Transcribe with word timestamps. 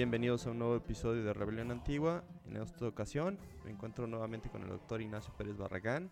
Bienvenidos 0.00 0.46
a 0.46 0.52
un 0.52 0.60
nuevo 0.60 0.76
episodio 0.76 1.22
de 1.22 1.34
Rebelión 1.34 1.70
Antigua. 1.70 2.24
En 2.46 2.56
esta 2.56 2.86
ocasión 2.86 3.38
me 3.66 3.70
encuentro 3.70 4.06
nuevamente 4.06 4.48
con 4.48 4.62
el 4.62 4.70
doctor 4.70 5.02
Ignacio 5.02 5.30
Pérez 5.36 5.58
Barragán. 5.58 6.10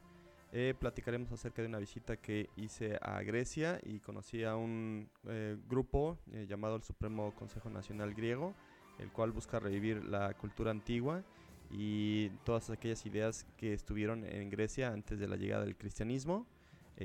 Eh, 0.53 0.75
platicaremos 0.79 1.33
acerca 1.33 1.63
de 1.63 1.69
una 1.69 1.79
visita 1.79 2.19
que 2.19 2.51
hice 2.55 2.99
a 3.01 3.23
Grecia 3.23 3.81
y 3.83 4.01
conocí 4.01 4.45
a 4.45 4.57
un 4.57 5.09
eh, 5.27 5.57
grupo 5.71 6.19
eh, 6.35 6.45
llamado 6.47 6.77
el 6.77 6.83
Supremo 6.83 7.35
Consejo 7.35 7.71
Nacional 7.71 8.13
Griego, 8.13 8.53
el 8.99 9.11
cual 9.11 9.33
busca 9.33 9.59
revivir 9.59 10.05
la 10.05 10.35
cultura 10.35 10.71
antigua 10.71 11.25
y 11.71 12.29
todas 12.45 12.69
aquellas 12.69 13.07
ideas 13.07 13.47
que 13.57 13.73
estuvieron 13.73 14.23
en 14.23 14.51
Grecia 14.51 14.93
antes 14.93 15.19
de 15.19 15.29
la 15.29 15.37
llegada 15.37 15.65
del 15.65 15.79
cristianismo. 15.79 16.47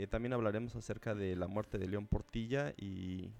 también 0.09 0.33
hablaremos 0.33 0.75
acerca 0.75 1.15
de 1.15 1.37
la 1.37 1.47
muerte 1.47 1.77
de 1.77 1.87
León 1.87 2.07
Portilla 2.07 2.73
y, 2.75 3.31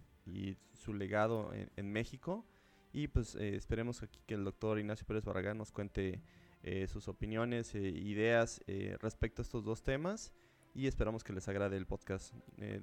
su 0.71 0.93
legado 0.93 1.51
en 1.75 1.91
México. 1.91 2.45
Y 2.93 3.07
pues 3.07 3.33
eh, 3.35 3.55
esperemos 3.55 4.03
aquí 4.03 4.19
que 4.27 4.35
el 4.35 4.43
doctor 4.43 4.79
Ignacio 4.79 5.05
Pérez 5.07 5.25
Barragán 5.25 5.57
nos 5.57 5.71
cuente 5.71 6.21
eh, 6.61 6.87
sus 6.87 7.07
opiniones, 7.07 7.73
e 7.73 7.79
ideas 7.79 8.61
respecto 9.01 9.41
a 9.41 9.43
estos 9.43 9.65
dos 9.65 9.81
temas 9.81 10.31
y 10.75 10.85
esperamos 10.85 11.23
que 11.23 11.33
les 11.33 11.47
agrade 11.47 11.75
el 11.75 11.87
podcast. 11.87 12.33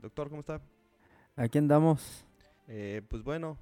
doctor, 0.03 0.29
¿cómo 0.29 0.41
está? 0.41 0.61
Aquí 1.37 1.59
andamos. 1.59 2.27
pues 2.67 3.23
bueno, 3.23 3.57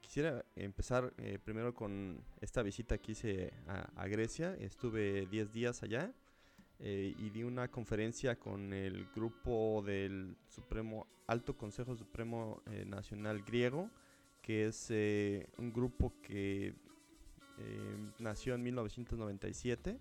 quisiera 0.00 0.44
empezar 0.54 1.12
primero 1.44 1.74
con 1.74 2.22
esta 2.40 2.62
visita 2.62 2.96
que 2.98 3.12
hice 3.12 3.52
a, 3.66 4.06
Grecia. 4.06 4.56
Estuve 4.58 5.26
10 5.26 5.52
días 5.52 5.82
allá 5.82 6.12
y 6.78 7.30
di 7.30 7.42
una 7.42 7.68
conferencia 7.68 8.36
con 8.38 8.72
el 8.72 9.06
grupo 9.14 9.82
del 9.84 10.36
Supremo 10.48 11.06
Alto 11.26 11.56
Consejo 11.56 11.94
Supremo 11.94 12.62
Nacional 12.86 13.42
Griego 13.42 13.90
que 14.46 14.68
es 14.68 14.86
eh, 14.90 15.48
un 15.58 15.72
grupo 15.72 16.12
que 16.22 16.68
eh, 16.68 18.12
nació 18.20 18.54
en 18.54 18.62
1997 18.62 19.98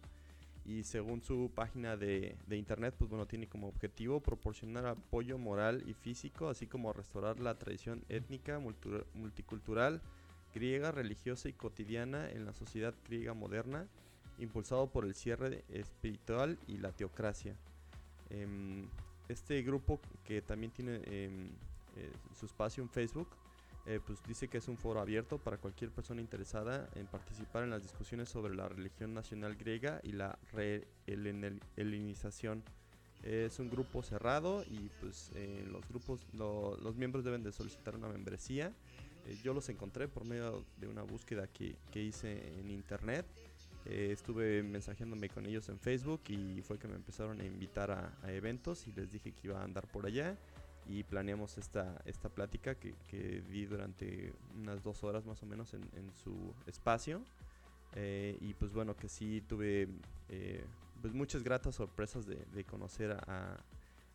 y 0.65 0.83
según 0.83 1.23
su 1.23 1.51
página 1.53 1.97
de, 1.97 2.37
internet, 2.51 2.93
pues 2.95 3.09
bueno, 3.09 3.25
tiene 3.25 3.47
como 3.47 3.67
objetivo 3.67 4.21
proporcionar 4.21 4.85
apoyo 4.85 5.39
moral 5.39 5.83
y 5.87 5.95
físico, 5.95 6.47
así 6.47 6.67
como 6.67 6.93
restaurar 6.93 7.39
la 7.39 7.57
tradición 7.57 8.03
étnica, 8.07 8.59
multicultural, 9.15 10.01
griega, 10.53 10.91
religiosa 10.91 11.49
y 11.49 11.53
cotidiana 11.53 12.29
en 12.29 12.45
la 12.45 12.53
sociedad 12.53 12.93
griega 13.07 13.33
moderna, 13.33 13.87
impulsado 14.37 14.91
por 14.91 15.05
el 15.05 15.15
cierre 15.15 15.63
espiritual 15.69 16.59
y 16.67 16.77
la 16.77 16.91
teocracia. 16.91 17.55
Em, 18.29 18.87
este 19.27 19.61
grupo 19.63 19.99
que 20.23 20.43
también 20.43 20.71
tiene 20.71 20.95
em, 21.05 21.49
eh, 21.95 22.11
su 22.33 22.45
espacio 22.45 22.83
en 22.83 22.89
Facebook, 22.89 23.27
eh, 23.87 23.99
pues 24.03 24.17
dice 24.27 24.47
que 24.47 24.57
es 24.57 24.67
un 24.67 24.77
foro 24.77 24.99
abierto 24.99 25.37
para 25.37 25.57
cualquier 25.57 25.91
persona 25.91 26.19
interesada 26.19 26.89
en 26.95 27.05
participar 27.05 27.63
en 27.63 27.69
las 27.69 27.83
discusiones 27.83 28.29
sobre 28.29 28.55
la 28.55 28.67
religión 28.67 29.13
nacional 29.13 29.55
griega 29.55 29.99
y 30.01 30.13
la 30.13 30.39
helenización. 31.75 32.63
es 33.21 33.59
un 33.59 33.69
grupo 33.69 34.01
cerrado 34.01 34.63
y 34.63 34.89
pues 34.99 35.31
eh, 35.35 35.63
los 35.71 35.87
grupos, 35.87 36.25
los 36.33 36.95
miembros 36.95 37.23
deben 37.23 37.43
de 37.43 37.51
solicitar 37.51 37.95
una 37.95 38.07
membresía. 38.07 38.73
Eh, 39.27 39.37
yo 39.43 39.53
los 39.53 39.69
encontré 39.69 40.07
por 40.07 40.25
medio 40.25 40.65
de 40.77 40.87
una 40.87 41.03
búsqueda 41.03 41.47
que, 41.47 41.75
hice 41.93 42.59
en 42.59 42.71
internet. 42.71 43.27
estuve 43.85 44.63
mensajeándome 44.63 45.29
con 45.29 45.45
ellos 45.45 45.69
en 45.69 45.77
Facebook 45.79 46.21
y 46.29 46.63
fue 46.63 46.79
que 46.79 46.87
me 46.87 46.95
empezaron 46.95 47.39
a 47.39 47.45
invitar 47.45 47.91
a, 47.91 48.17
a 48.23 48.31
eventos 48.31 48.87
y 48.87 48.91
les 48.93 49.11
dije 49.11 49.31
que 49.31 49.47
iba 49.47 49.61
a 49.61 49.63
andar 49.63 49.87
por 49.87 50.07
allá 50.07 50.35
y 50.87 51.03
planeamos 51.03 51.57
esta, 51.57 52.01
esta 52.05 52.29
plática 52.29 52.75
que, 52.75 52.93
que 53.07 53.41
di 53.49 53.65
durante 53.65 54.33
unas 54.55 54.83
dos 54.83 55.03
horas 55.03 55.25
más 55.25 55.41
o 55.41 55.45
menos 55.45 55.73
en, 55.73 55.81
en 55.95 56.11
su 56.13 56.53
espacio. 56.67 57.21
Eh, 57.95 58.37
y 58.41 58.53
pues 58.53 58.73
bueno, 58.73 58.95
que 58.95 59.07
sí 59.07 59.41
tuve 59.47 59.87
eh, 60.29 60.63
pues 61.01 61.13
muchas 61.13 61.43
gratas 61.43 61.75
sorpresas 61.75 62.25
de, 62.25 62.45
de 62.53 62.63
conocer 62.65 63.11
a, 63.11 63.57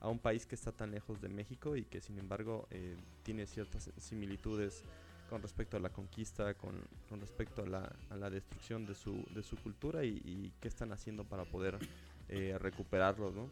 a, 0.00 0.09
un 0.09 0.19
país 0.19 0.47
que 0.47 0.54
está 0.54 0.70
tan 0.70 0.91
lejos 0.91 1.20
de 1.20 1.28
México 1.28 1.76
y 1.76 1.84
que 1.84 2.00
sin 2.00 2.19
embargo 2.19 2.69
eh, 2.70 2.97
tiene 3.22 3.47
ciertas 3.47 3.91
similitudes 3.98 4.84
con 5.30 5.41
respecto 5.41 5.76
a 5.76 5.80
la 5.80 5.91
conquista, 5.91 6.54
con, 6.54 6.75
con 7.09 7.20
respecto 7.20 7.62
a 7.62 7.66
la, 7.66 7.92
a 8.10 8.16
la, 8.16 8.28
destrucción 8.28 8.84
de 8.84 8.94
su, 8.94 9.25
de 9.34 9.42
su 9.42 9.56
cultura 9.56 10.04
y, 10.04 10.20
y, 10.25 10.53
qué 10.60 10.69
están 10.69 10.92
haciendo 10.92 11.25
para 11.25 11.44
poder 11.44 11.78
recuperarlo, 12.60 13.32
¿no? 13.32 13.48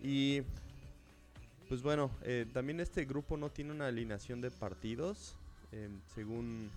Y 0.00 0.42
pues 1.68 1.82
bueno, 1.82 2.10
eh, 2.22 2.46
también 2.52 2.80
este 2.80 3.04
grupo 3.04 3.36
no 3.36 3.50
tiene 3.50 3.72
una 3.72 3.86
alineación 3.86 4.40
de 4.40 4.50
partidos. 4.50 5.36
Eh, 5.72 5.88
según, 6.14 6.70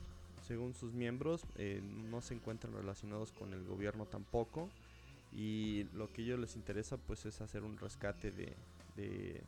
según 0.47 0.73
sus 0.73 0.93
miembros, 0.93 1.43
eh, 1.57 1.81
no 2.09 2.21
se 2.21 2.33
encuentran 2.33 2.73
relacionados 2.73 3.31
con 3.31 3.53
el 3.53 3.63
gobierno 3.65 4.05
tampoco. 4.05 4.69
Y 5.33 5.85
lo 5.93 6.11
que 6.11 6.21
ellos 6.21 6.39
les 6.39 6.55
interesa 6.55 6.97
pues 6.97 7.25
es 7.25 7.41
hacer 7.41 7.63
un 7.63 7.77
rescate 7.77 8.31
de, 8.31 9.41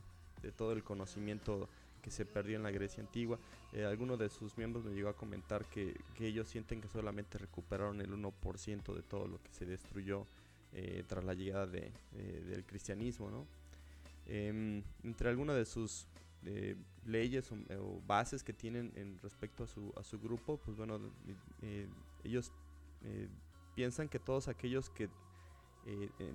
todo 0.57 0.73
el 0.73 0.83
conocimiento 0.83 1.69
que 2.01 2.11
se 2.11 2.25
perdió 2.25 2.57
en 2.57 2.63
la 2.63 2.71
Grecia 2.71 3.01
antigua. 3.01 3.39
alguno 3.85 4.17
de 4.17 4.29
sus 4.29 4.57
miembros 4.57 4.83
me 4.83 4.93
llegó 4.93 5.09
a 5.09 5.15
comentar 5.15 5.65
que, 5.65 5.95
ellos 6.19 6.47
sienten 6.47 6.81
que 6.81 6.87
solamente 6.89 7.37
recuperaron 7.37 8.01
el 8.01 8.11
1% 8.11 8.93
de 8.93 9.01
todo 9.01 9.27
lo 9.27 9.41
que 9.41 9.51
se 9.51 9.65
destruyó 9.65 10.25
tras 11.07 11.23
la 11.23 11.33
llegada 11.33 11.67
del 11.67 12.63
cristianismo, 12.65 13.29
¿no? 13.29 13.45
Em, 14.29 14.83
entre 15.03 15.29
algunas 15.29 15.55
de 15.55 15.65
sus 15.65 16.05
eh, 16.45 16.75
leyes 17.05 17.49
o, 17.51 18.01
bases 18.05 18.43
que 18.43 18.51
tienen 18.51 18.91
en 18.95 19.17
respecto 19.19 19.63
a 19.63 19.67
su, 19.67 19.93
a 19.95 20.03
su 20.03 20.19
grupo, 20.19 20.57
pues 20.57 20.75
bueno, 20.75 20.99
eh, 21.61 21.87
ellos 22.25 22.51
eh, 23.03 23.29
piensan 23.75 24.09
que 24.09 24.19
todos 24.19 24.47
aquellos 24.47 24.89
que 24.89 25.09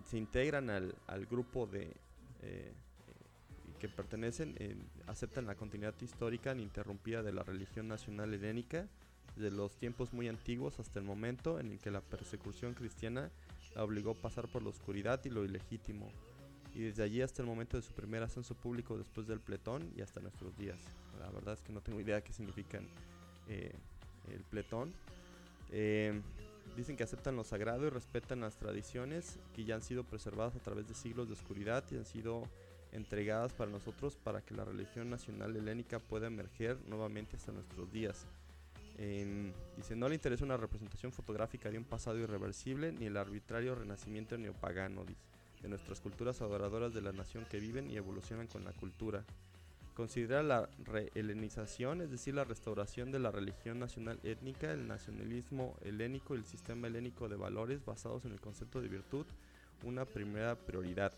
se 0.06 0.16
integran 0.16 0.70
al, 0.70 0.94
al 1.06 1.26
grupo 1.26 1.66
de 1.66 1.94
que 3.78 3.86
pertenecen 3.86 4.56
aceptan 5.06 5.44
la 5.44 5.56
continuidad 5.56 5.94
histórica 6.00 6.52
ininterrumpida 6.52 7.22
de 7.22 7.34
la 7.34 7.42
religión 7.42 7.86
nacional 7.86 8.32
helénica 8.32 8.88
de 9.36 9.50
los 9.50 9.76
tiempos 9.76 10.14
muy 10.14 10.28
antiguos 10.28 10.80
hasta 10.80 11.00
el 11.00 11.04
momento 11.04 11.60
en 11.60 11.72
el 11.72 11.78
que 11.80 11.90
la 11.90 12.00
persecución 12.00 12.72
cristiana 12.72 13.30
la 13.74 13.84
obligó 13.84 14.12
a 14.12 14.14
pasar 14.14 14.48
por 14.48 14.62
la 14.62 14.70
oscuridad 14.70 15.20
y 15.26 15.28
lo 15.28 15.44
ilegítimo 15.44 16.10
y 16.74 16.82
desde 16.84 17.02
allí 17.02 17.20
hasta 17.20 17.42
el 17.42 17.48
momento 17.48 17.76
de 17.76 17.82
su 17.82 17.92
primer 17.92 18.22
ascenso 18.22 18.54
público 18.54 18.96
después 18.96 19.26
del 19.26 19.40
pletón 19.40 19.92
y 19.96 20.00
hasta 20.00 20.20
nuestros 20.20 20.56
días. 20.56 20.78
La 21.18 21.30
verdad 21.30 21.54
es 21.54 21.60
que 21.60 21.72
no 21.72 21.80
tengo 21.80 22.00
idea 22.00 22.22
qué 22.22 22.32
significan 22.32 22.88
eh, 23.48 23.72
el 24.32 24.42
pletón. 24.44 24.92
Eh, 25.70 26.20
dicen 26.76 26.96
que 26.96 27.04
aceptan 27.04 27.36
lo 27.36 27.44
sagrado 27.44 27.86
y 27.86 27.90
respetan 27.90 28.40
las 28.40 28.56
tradiciones 28.56 29.38
que 29.54 29.64
ya 29.64 29.74
han 29.74 29.82
sido 29.82 30.04
preservadas 30.04 30.56
a 30.56 30.60
través 30.60 30.88
de 30.88 30.94
siglos 30.94 31.28
de 31.28 31.34
oscuridad 31.34 31.84
y 31.90 31.96
han 31.96 32.06
sido 32.06 32.48
entregadas 32.92 33.52
para 33.52 33.70
nosotros 33.70 34.16
para 34.16 34.42
que 34.42 34.54
la 34.54 34.64
religión 34.64 35.10
nacional 35.10 35.56
helénica 35.56 35.98
pueda 35.98 36.26
emerger 36.26 36.78
nuevamente 36.86 37.36
hasta 37.36 37.52
nuestros 37.52 37.90
días. 37.92 38.26
Eh, 38.98 39.52
dice, 39.76 39.96
no 39.96 40.08
le 40.08 40.14
interesa 40.14 40.44
una 40.44 40.58
representación 40.58 41.12
fotográfica 41.12 41.70
de 41.70 41.78
un 41.78 41.84
pasado 41.84 42.18
irreversible 42.18 42.92
ni 42.92 43.06
el 43.06 43.16
arbitrario 43.16 43.74
renacimiento 43.74 44.36
neopagano, 44.36 45.04
dice 45.04 45.31
de 45.62 45.68
nuestras 45.68 46.00
culturas 46.00 46.40
adoradoras 46.42 46.92
de 46.92 47.02
la 47.02 47.12
nación 47.12 47.46
que 47.50 47.60
viven 47.60 47.90
y 47.90 47.96
evolucionan 47.96 48.46
con 48.46 48.64
la 48.64 48.72
cultura. 48.72 49.24
Considera 49.94 50.42
la 50.42 50.68
re-helenización, 50.84 52.00
es 52.00 52.10
decir, 52.10 52.34
la 52.34 52.44
restauración 52.44 53.12
de 53.12 53.18
la 53.18 53.30
religión 53.30 53.78
nacional 53.78 54.18
étnica, 54.22 54.72
el 54.72 54.88
nacionalismo 54.88 55.76
helénico 55.82 56.34
y 56.34 56.38
el 56.38 56.46
sistema 56.46 56.86
helénico 56.86 57.28
de 57.28 57.36
valores 57.36 57.84
basados 57.84 58.24
en 58.24 58.32
el 58.32 58.40
concepto 58.40 58.80
de 58.80 58.88
virtud, 58.88 59.26
una 59.84 60.06
primera 60.06 60.56
prioridad. 60.56 61.12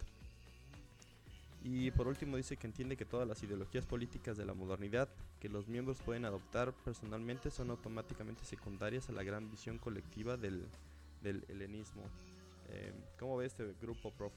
Y 1.62 1.90
por 1.93 2.08
último 2.08 2.37
dice 2.37 2.56
que 2.58 2.67
entiende 2.67 2.97
que 2.97 3.06
todas 3.06 3.26
las 3.26 3.43
ideologías 3.43 3.87
políticas 3.87 4.37
de 4.37 4.44
la 4.44 4.52
modernidad 4.52 5.08
que 5.40 5.49
los 5.49 5.67
miembros 5.67 6.02
pueden 6.02 6.25
adoptar 6.26 6.73
personalmente 6.85 7.50
son 7.50 7.70
automáticamente 7.70 8.44
secundarias 8.44 9.08
a 9.08 9.12
la 9.12 9.23
gran 9.23 9.50
visión 9.50 9.79
colectiva 9.79 10.37
del, 10.37 10.67
del 11.23 11.44
helenismo. 11.49 12.02
Eh, 12.70 12.93
¿Cómo 13.19 13.37
ve 13.37 13.46
este 13.46 13.72
grupo, 13.81 14.11
prof? 14.11 14.32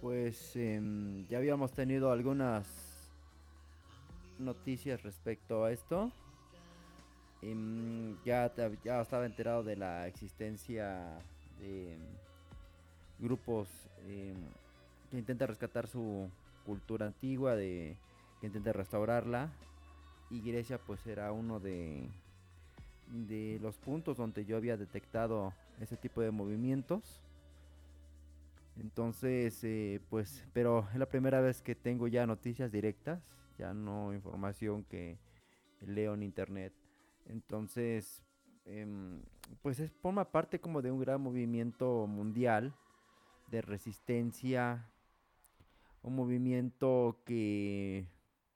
Pues 0.00 0.54
em, 0.56 1.26
ya 1.28 1.38
habíamos 1.38 1.72
tenido 1.72 2.10
algunas 2.10 2.66
noticias 4.38 5.02
respecto 5.02 5.64
a 5.64 5.72
esto. 5.72 6.12
Em, 7.42 8.16
ya, 8.24 8.46
estaba 8.46 9.26
enterado 9.26 9.62
de 9.62 9.76
la 9.76 10.06
existencia 10.06 11.18
de 11.60 11.94
em, 11.94 12.00
grupos 13.18 13.68
que 15.10 15.18
intentan 15.18 15.48
rescatar 15.48 15.86
su 15.86 16.28
cultura 16.64 17.06
antigua, 17.06 17.56
de 17.56 17.96
que 18.40 18.46
intenta 18.46 18.72
restaurarla. 18.72 19.50
Y 20.30 20.40
Grecia 20.40 20.78
pues 20.78 21.06
era 21.06 21.32
uno 21.32 21.60
de 21.60 22.08
los 23.60 23.76
puntos 23.76 24.16
donde 24.16 24.44
yo 24.44 24.56
había 24.56 24.76
detectado 24.76 25.52
ese 25.80 25.96
tipo 25.96 26.20
de 26.20 26.30
movimientos. 26.30 27.22
Entonces, 28.78 29.62
eh, 29.64 30.00
pues, 30.10 30.44
pero 30.52 30.86
es 30.92 30.98
la 30.98 31.06
primera 31.06 31.40
vez 31.40 31.62
que 31.62 31.74
tengo 31.74 32.08
ya 32.08 32.26
noticias 32.26 32.70
directas, 32.70 33.22
ya 33.58 33.72
no 33.72 34.12
información 34.12 34.84
que 34.84 35.18
leo 35.80 36.14
en 36.14 36.22
internet. 36.22 36.72
Entonces, 37.26 38.22
em, 38.66 39.22
pues 39.62 39.80
es, 39.80 39.90
forma 39.90 40.30
parte 40.30 40.60
como 40.60 40.82
de 40.82 40.90
un 40.90 41.00
gran 41.00 41.20
movimiento 41.20 42.06
mundial 42.06 42.74
de 43.50 43.62
resistencia, 43.62 44.86
un 46.02 46.14
movimiento 46.14 47.18
que 47.24 48.06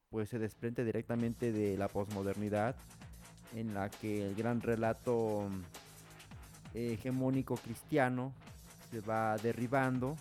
pues 0.09 0.29
se 0.29 0.39
desprende 0.39 0.83
directamente 0.83 1.51
de 1.51 1.77
la 1.77 1.87
posmodernidad, 1.87 2.75
en 3.55 3.73
la 3.73 3.89
que 3.89 4.27
el 4.27 4.35
gran 4.35 4.61
relato 4.61 5.49
hegemónico 6.73 7.55
cristiano 7.55 8.33
se 8.89 9.01
va 9.01 9.37
derribando 9.37 10.15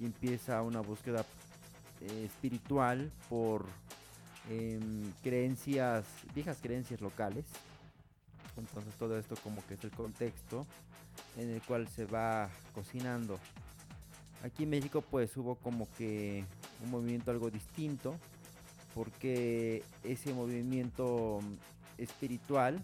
y 0.00 0.06
empieza 0.06 0.62
una 0.62 0.80
búsqueda 0.80 1.24
eh, 2.00 2.24
espiritual 2.26 3.10
por 3.28 3.66
em, 4.48 5.12
creencias, 5.22 6.04
viejas 6.34 6.58
creencias 6.62 7.00
locales. 7.00 7.44
Entonces 8.56 8.94
todo 8.94 9.18
esto 9.18 9.36
como 9.42 9.64
que 9.66 9.74
es 9.74 9.84
el 9.84 9.90
contexto 9.90 10.66
en 11.36 11.50
el 11.50 11.62
cual 11.62 11.88
se 11.88 12.04
va 12.06 12.50
cocinando. 12.74 13.38
Aquí 14.44 14.64
en 14.64 14.70
México 14.70 15.02
pues 15.02 15.36
hubo 15.36 15.56
como 15.56 15.88
que 15.96 16.44
un 16.84 16.90
movimiento 16.90 17.30
algo 17.30 17.50
distinto 17.50 18.14
porque 18.94 19.82
ese 20.04 20.32
movimiento 20.32 21.40
espiritual 21.98 22.82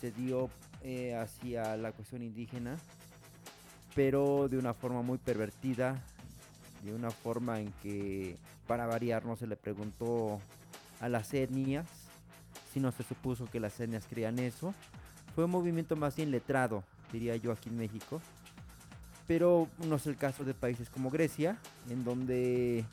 se 0.00 0.12
dio 0.12 0.48
eh, 0.82 1.14
hacia 1.14 1.76
la 1.76 1.92
cuestión 1.92 2.22
indígena 2.22 2.76
pero 3.94 4.48
de 4.48 4.58
una 4.58 4.74
forma 4.74 5.02
muy 5.02 5.18
pervertida, 5.18 6.02
de 6.84 6.94
una 6.94 7.10
forma 7.10 7.60
en 7.60 7.72
que 7.82 8.36
para 8.66 8.86
variar 8.86 9.24
no 9.24 9.36
se 9.36 9.46
le 9.46 9.56
preguntó 9.56 10.40
a 11.00 11.08
las 11.08 11.34
etnias, 11.34 11.86
sino 12.72 12.92
se 12.92 13.02
supuso 13.02 13.46
que 13.46 13.60
las 13.60 13.78
etnias 13.80 14.06
creían 14.08 14.38
eso. 14.38 14.74
Fue 15.34 15.44
un 15.44 15.50
movimiento 15.50 15.96
más 15.96 16.16
bien 16.16 16.30
letrado, 16.30 16.84
diría 17.12 17.36
yo 17.36 17.52
aquí 17.52 17.68
en 17.68 17.78
México, 17.78 18.20
pero 19.26 19.68
no 19.86 19.96
es 19.96 20.06
el 20.06 20.16
caso 20.16 20.44
de 20.44 20.54
países 20.54 20.88
como 20.88 21.10
Grecia, 21.10 21.58
en 21.88 22.04
donde 22.04 22.84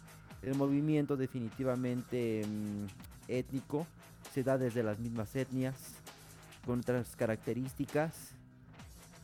el 0.41 0.55
movimiento 0.55 1.17
definitivamente 1.17 2.43
mm, 2.45 2.85
étnico 3.27 3.87
se 4.33 4.43
da 4.43 4.57
desde 4.57 4.83
las 4.83 4.99
mismas 4.99 5.35
etnias, 5.35 5.75
con 6.67 6.79
otras 6.79 7.15
características. 7.15 8.33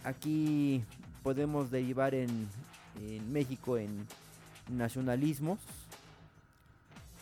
Aquí 0.06 0.82
podemos 1.24 1.70
derivar 1.70 2.16
en, 2.16 2.48
México 3.32 3.78
en 3.78 4.08
nacionalismos, 4.72 5.60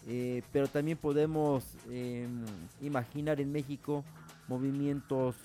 eh, 0.07 0.43
pero 0.53 0.67
también 0.67 0.97
podemos 0.97 1.65
em, 1.89 2.45
imaginar 2.81 3.41
en 3.41 3.51
México 3.51 4.03
movimientos 4.47 5.35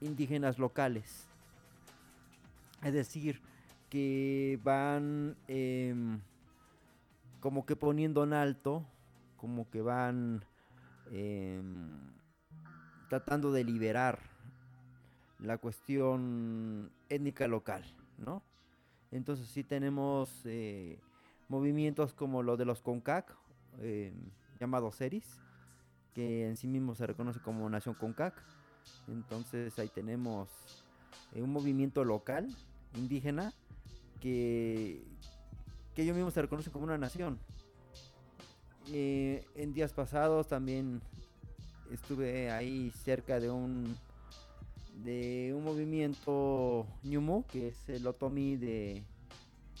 indígenas 0.00 0.58
locales. 0.58 1.26
Es 2.82 2.94
decir, 2.94 3.40
que 3.90 4.58
van 4.64 5.36
em, 5.46 6.20
como 7.40 7.66
que 7.66 7.76
poniendo 7.76 8.24
en 8.24 8.32
alto, 8.32 8.82
como 9.36 9.68
que 9.68 9.82
van 9.82 10.42
em, 11.10 12.16
tratando 13.08 13.52
de 13.52 13.64
liberar 13.64 14.18
la 15.38 15.58
cuestión 15.58 16.90
étnica 17.08 17.46
local, 17.46 17.84
¿no? 18.18 18.42
Entonces 19.10 19.48
sí 19.48 19.62
tenemos 19.62 20.30
eh, 20.44 20.98
movimientos 21.48 22.12
como 22.12 22.42
lo 22.42 22.56
de 22.56 22.64
los 22.64 22.82
CONCAC, 22.82 23.36
eh, 23.80 24.12
llamados 24.60 24.96
SERIS, 24.96 25.40
que 26.14 26.48
en 26.48 26.56
sí 26.56 26.66
mismo 26.66 26.94
se 26.94 27.06
reconoce 27.06 27.40
como 27.40 27.68
Nación 27.68 27.94
CONCAC. 27.94 28.34
Entonces 29.08 29.78
ahí 29.78 29.88
tenemos 29.88 30.48
eh, 31.34 31.42
un 31.42 31.52
movimiento 31.52 32.04
local, 32.04 32.48
indígena, 32.94 33.52
que, 34.20 35.04
que 35.94 36.02
ellos 36.02 36.16
mismos 36.16 36.34
se 36.34 36.42
reconocen 36.42 36.72
como 36.72 36.84
una 36.84 36.98
nación. 36.98 37.38
en 38.88 39.72
días 39.72 39.92
pasados 39.92 40.48
también 40.48 41.02
estuve 41.92 42.50
ahí 42.50 42.90
cerca 43.04 43.40
de 43.40 43.50
un 43.50 43.96
de 45.04 45.52
un 45.54 45.62
movimiento 45.62 46.86
Ñumu, 47.02 47.44
que 47.46 47.68
es 47.68 47.88
el 47.88 48.06
Otomi 48.06 48.56
de, 48.56 49.02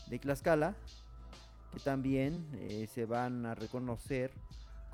de 0.08 0.18
Tlaxcala, 0.18 0.74
que 1.72 1.80
también 1.80 2.46
eh, 2.54 2.86
se 2.92 3.06
van 3.06 3.46
a 3.46 3.54
reconocer 3.54 4.30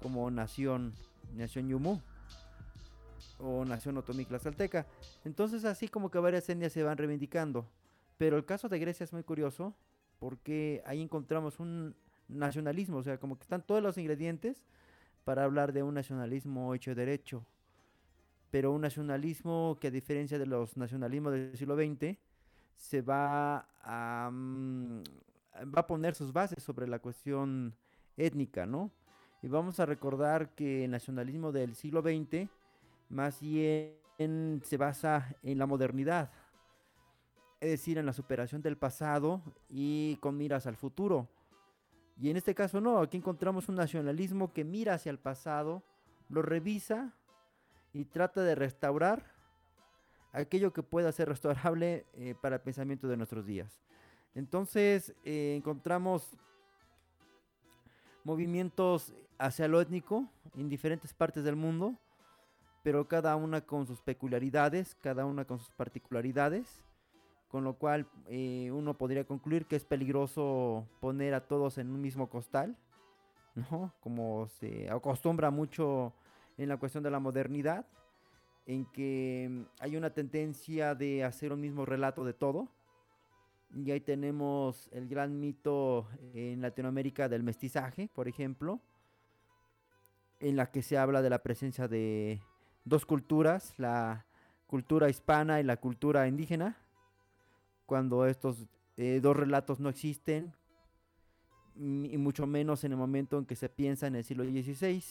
como 0.00 0.30
nación, 0.30 0.94
nación 1.34 2.00
o 3.38 3.64
nación 3.64 3.98
Otomi 3.98 4.24
Tlaxcalteca. 4.24 4.86
Entonces 5.24 5.64
así 5.64 5.88
como 5.88 6.10
que 6.10 6.18
varias 6.18 6.48
etnias 6.48 6.72
se 6.72 6.82
van 6.82 6.98
reivindicando. 6.98 7.66
Pero 8.16 8.36
el 8.36 8.44
caso 8.44 8.68
de 8.68 8.78
Grecia 8.78 9.04
es 9.04 9.12
muy 9.12 9.24
curioso 9.24 9.74
porque 10.20 10.82
ahí 10.86 11.02
encontramos 11.02 11.58
un 11.58 11.96
nacionalismo, 12.28 12.98
o 12.98 13.02
sea, 13.02 13.18
como 13.18 13.36
que 13.36 13.42
están 13.42 13.62
todos 13.62 13.82
los 13.82 13.98
ingredientes 13.98 14.62
para 15.24 15.44
hablar 15.44 15.72
de 15.72 15.82
un 15.82 15.94
nacionalismo 15.94 16.74
hecho 16.74 16.94
derecho 16.94 17.46
pero 18.52 18.70
un 18.70 18.82
nacionalismo 18.82 19.78
que 19.80 19.86
a 19.88 19.90
diferencia 19.90 20.38
de 20.38 20.44
los 20.44 20.76
nacionalismos 20.76 21.32
del 21.32 21.56
siglo 21.56 21.74
XX, 21.74 22.18
se 22.76 23.00
va 23.00 23.66
a, 23.82 24.30
mm, 24.30 25.02
va 25.74 25.80
a 25.80 25.86
poner 25.86 26.14
sus 26.14 26.34
bases 26.34 26.62
sobre 26.62 26.86
la 26.86 26.98
cuestión 26.98 27.74
étnica, 28.14 28.66
¿no? 28.66 28.90
Y 29.40 29.48
vamos 29.48 29.80
a 29.80 29.86
recordar 29.86 30.50
que 30.54 30.84
el 30.84 30.90
nacionalismo 30.90 31.50
del 31.50 31.74
siglo 31.74 32.02
XX 32.02 32.50
más 33.08 33.40
bien 33.40 34.60
se 34.64 34.76
basa 34.76 35.34
en 35.42 35.56
la 35.56 35.64
modernidad, 35.64 36.30
es 37.58 37.70
decir, 37.70 37.96
en 37.96 38.04
la 38.04 38.12
superación 38.12 38.60
del 38.60 38.76
pasado 38.76 39.40
y 39.70 40.16
con 40.16 40.36
miras 40.36 40.66
al 40.66 40.76
futuro. 40.76 41.26
Y 42.20 42.30
en 42.30 42.36
este 42.36 42.54
caso 42.54 42.80
no, 42.80 42.98
aquí 42.98 43.16
encontramos 43.16 43.68
un 43.68 43.76
nacionalismo 43.76 44.52
que 44.52 44.64
mira 44.64 44.94
hacia 44.94 45.10
el 45.10 45.18
pasado, 45.18 45.82
lo 46.28 46.42
revisa 46.42 47.12
y 47.92 48.04
trata 48.04 48.42
de 48.42 48.54
restaurar 48.54 49.32
aquello 50.32 50.72
que 50.72 50.82
pueda 50.82 51.12
ser 51.12 51.28
restaurable 51.28 52.06
eh, 52.14 52.34
para 52.40 52.56
el 52.56 52.62
pensamiento 52.62 53.08
de 53.08 53.16
nuestros 53.16 53.44
días. 53.46 53.82
Entonces 54.34 55.14
eh, 55.24 55.54
encontramos 55.56 56.36
movimientos 58.24 59.12
hacia 59.38 59.68
lo 59.68 59.80
étnico 59.80 60.28
en 60.56 60.68
diferentes 60.68 61.12
partes 61.12 61.44
del 61.44 61.56
mundo, 61.56 61.98
pero 62.82 63.06
cada 63.08 63.36
una 63.36 63.60
con 63.60 63.86
sus 63.86 64.00
peculiaridades, 64.00 64.94
cada 64.94 65.26
una 65.26 65.44
con 65.44 65.58
sus 65.58 65.70
particularidades, 65.70 66.84
con 67.52 67.64
lo 67.64 67.74
cual 67.74 68.06
eh, 68.28 68.70
uno 68.72 68.96
podría 68.96 69.26
concluir 69.26 69.66
que 69.66 69.76
es 69.76 69.84
peligroso 69.84 70.88
poner 71.00 71.34
a 71.34 71.46
todos 71.46 71.76
en 71.76 71.90
un 71.90 72.00
mismo 72.00 72.30
costal, 72.30 72.78
¿no? 73.54 73.92
Como 74.00 74.48
se 74.48 74.88
acostumbra 74.88 75.50
mucho 75.50 76.14
en 76.56 76.70
la 76.70 76.78
cuestión 76.78 77.04
de 77.04 77.10
la 77.10 77.20
modernidad, 77.20 77.84
en 78.64 78.86
que 78.86 79.66
hay 79.80 79.96
una 79.96 80.14
tendencia 80.14 80.94
de 80.94 81.24
hacer 81.24 81.52
un 81.52 81.60
mismo 81.60 81.84
relato 81.84 82.24
de 82.24 82.32
todo. 82.32 82.68
Y 83.74 83.90
ahí 83.90 84.00
tenemos 84.00 84.88
el 84.90 85.06
gran 85.06 85.38
mito 85.38 86.08
en 86.32 86.62
Latinoamérica 86.62 87.28
del 87.28 87.42
mestizaje, 87.42 88.08
por 88.14 88.28
ejemplo, 88.28 88.80
en 90.40 90.56
la 90.56 90.70
que 90.70 90.80
se 90.80 90.96
habla 90.96 91.20
de 91.20 91.28
la 91.28 91.42
presencia 91.42 91.86
de 91.86 92.40
dos 92.86 93.04
culturas, 93.04 93.74
la 93.78 94.24
cultura 94.66 95.10
hispana 95.10 95.60
y 95.60 95.64
la 95.64 95.76
cultura 95.76 96.26
indígena, 96.26 96.78
cuando 97.86 98.26
estos 98.26 98.66
eh, 98.96 99.20
dos 99.22 99.36
relatos 99.36 99.80
no 99.80 99.88
existen, 99.88 100.54
y 101.74 102.18
mucho 102.18 102.46
menos 102.46 102.84
en 102.84 102.92
el 102.92 102.98
momento 102.98 103.38
en 103.38 103.46
que 103.46 103.56
se 103.56 103.68
piensa 103.68 104.06
en 104.06 104.16
el 104.16 104.24
siglo 104.24 104.44
XVI, 104.44 105.02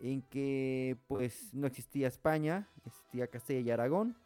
en 0.00 0.22
que 0.22 0.96
pues 1.08 1.54
no 1.54 1.66
existía 1.66 2.08
España, 2.08 2.68
existía 2.84 3.26
Castilla 3.28 3.60
y 3.60 3.70
Aragón, 3.70 4.16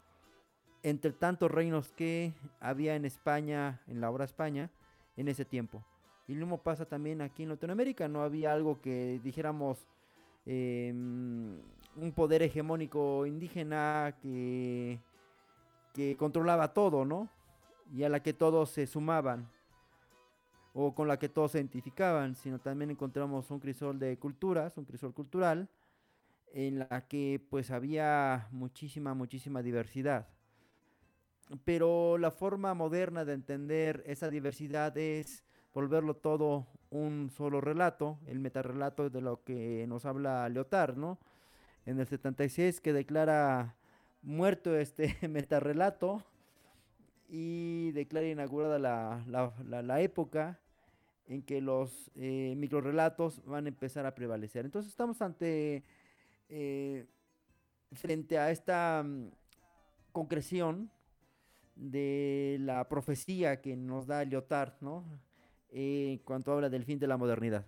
entre 0.83 1.12
tantos 1.12 1.50
reinos 1.50 1.90
que 1.92 2.33
había 2.61 2.97
en 2.97 3.04
España, 3.04 3.80
en 3.87 4.00
la 4.00 4.11
obra 4.11 4.25
España, 4.25 4.71
en 5.16 5.28
ese 5.28 5.45
tiempo. 5.45 5.85
Y 6.26 6.35
lo 6.35 6.40
mismo 6.40 6.62
pasa 6.62 6.85
también 6.85 7.21
aquí 7.23 7.42
en 7.42 7.50
Latinoamérica, 7.50 8.09
no 8.09 8.23
había 8.23 8.52
algo 8.52 8.80
que 8.80 9.21
dijéramos 9.23 9.87
em, 10.47 11.59
un 11.97 12.12
poder 12.14 12.42
hegemónico 12.42 13.26
indígena 13.26 14.16
que, 14.21 15.00
que 15.95 16.16
controlaba 16.16 16.73
todo, 16.75 17.04
¿no? 17.04 17.28
Y 17.92 18.04
a 18.04 18.09
la 18.09 18.23
que 18.23 18.33
todos 18.33 18.71
se 18.71 18.87
sumaban 18.87 19.49
o 20.75 20.95
con 20.95 21.09
la 21.09 21.18
que 21.18 21.28
todos 21.28 21.52
se 21.52 21.59
identificaban, 21.59 22.37
sino 22.37 22.59
también 22.59 22.90
encontramos 22.90 23.50
un 23.50 23.59
crisol 23.59 23.99
de 23.99 24.18
culturas, 24.18 24.76
un 24.76 24.85
crisol 24.85 25.12
cultural, 25.12 25.68
en 26.52 26.78
la 26.78 27.07
que 27.09 27.45
pues 27.50 27.71
había 27.71 28.49
muchísima, 28.52 29.14
muchísima 29.14 29.62
diversidad. 29.62 30.28
Pero 31.64 32.18
la 32.18 32.30
forma 32.30 32.75
moderna 32.75 33.25
de 33.25 33.33
entender 33.33 34.02
esa 34.07 34.28
diversidad 34.28 34.97
es 34.97 35.42
volverlo 35.73 36.14
todo 36.14 36.66
un 36.90 37.30
solo 37.30 37.61
relato, 37.61 38.18
el 38.26 38.38
metarrelato 38.38 39.11
de 39.11 39.21
lo 39.21 39.42
que 39.45 39.87
nos 39.88 40.04
habla 40.04 40.49
Leotard, 40.49 40.97
¿no? 40.97 41.18
En 41.87 41.99
el 42.00 42.07
76 42.07 42.80
que 42.80 42.92
declara 42.92 43.76
muerto 44.23 44.76
este 44.76 45.16
metarrelato 45.28 46.23
y 47.28 47.92
declara 47.92 48.26
inaugurada 48.26 48.78
la, 48.78 49.23
la, 49.82 50.00
época 50.00 50.58
en 51.26 51.42
que 51.42 51.61
los 51.61 52.11
eh, 52.14 52.54
microrelatos 52.56 53.44
van 53.44 53.66
a 53.66 53.68
empezar 53.68 54.06
a 54.06 54.14
prevalecer. 54.14 54.64
Entonces 54.64 54.90
estamos 54.90 55.20
ante, 55.20 55.85
eh, 56.49 57.06
frente 57.92 58.38
a 58.38 58.50
esta 58.50 59.02
mm, 59.04 59.30
concreción 60.12 60.90
de 61.75 62.56
la 62.61 62.88
profecía 62.88 63.61
que 63.61 63.76
nos 63.76 64.06
da 64.06 64.25
Lyotard, 64.25 64.75
¿no? 64.80 65.04
en 65.70 66.18
cuanto 66.18 66.52
habla 66.52 66.70
del 66.70 66.85
fin 66.85 66.99
de 66.99 67.06
la 67.06 67.18
modernidad. 67.18 67.66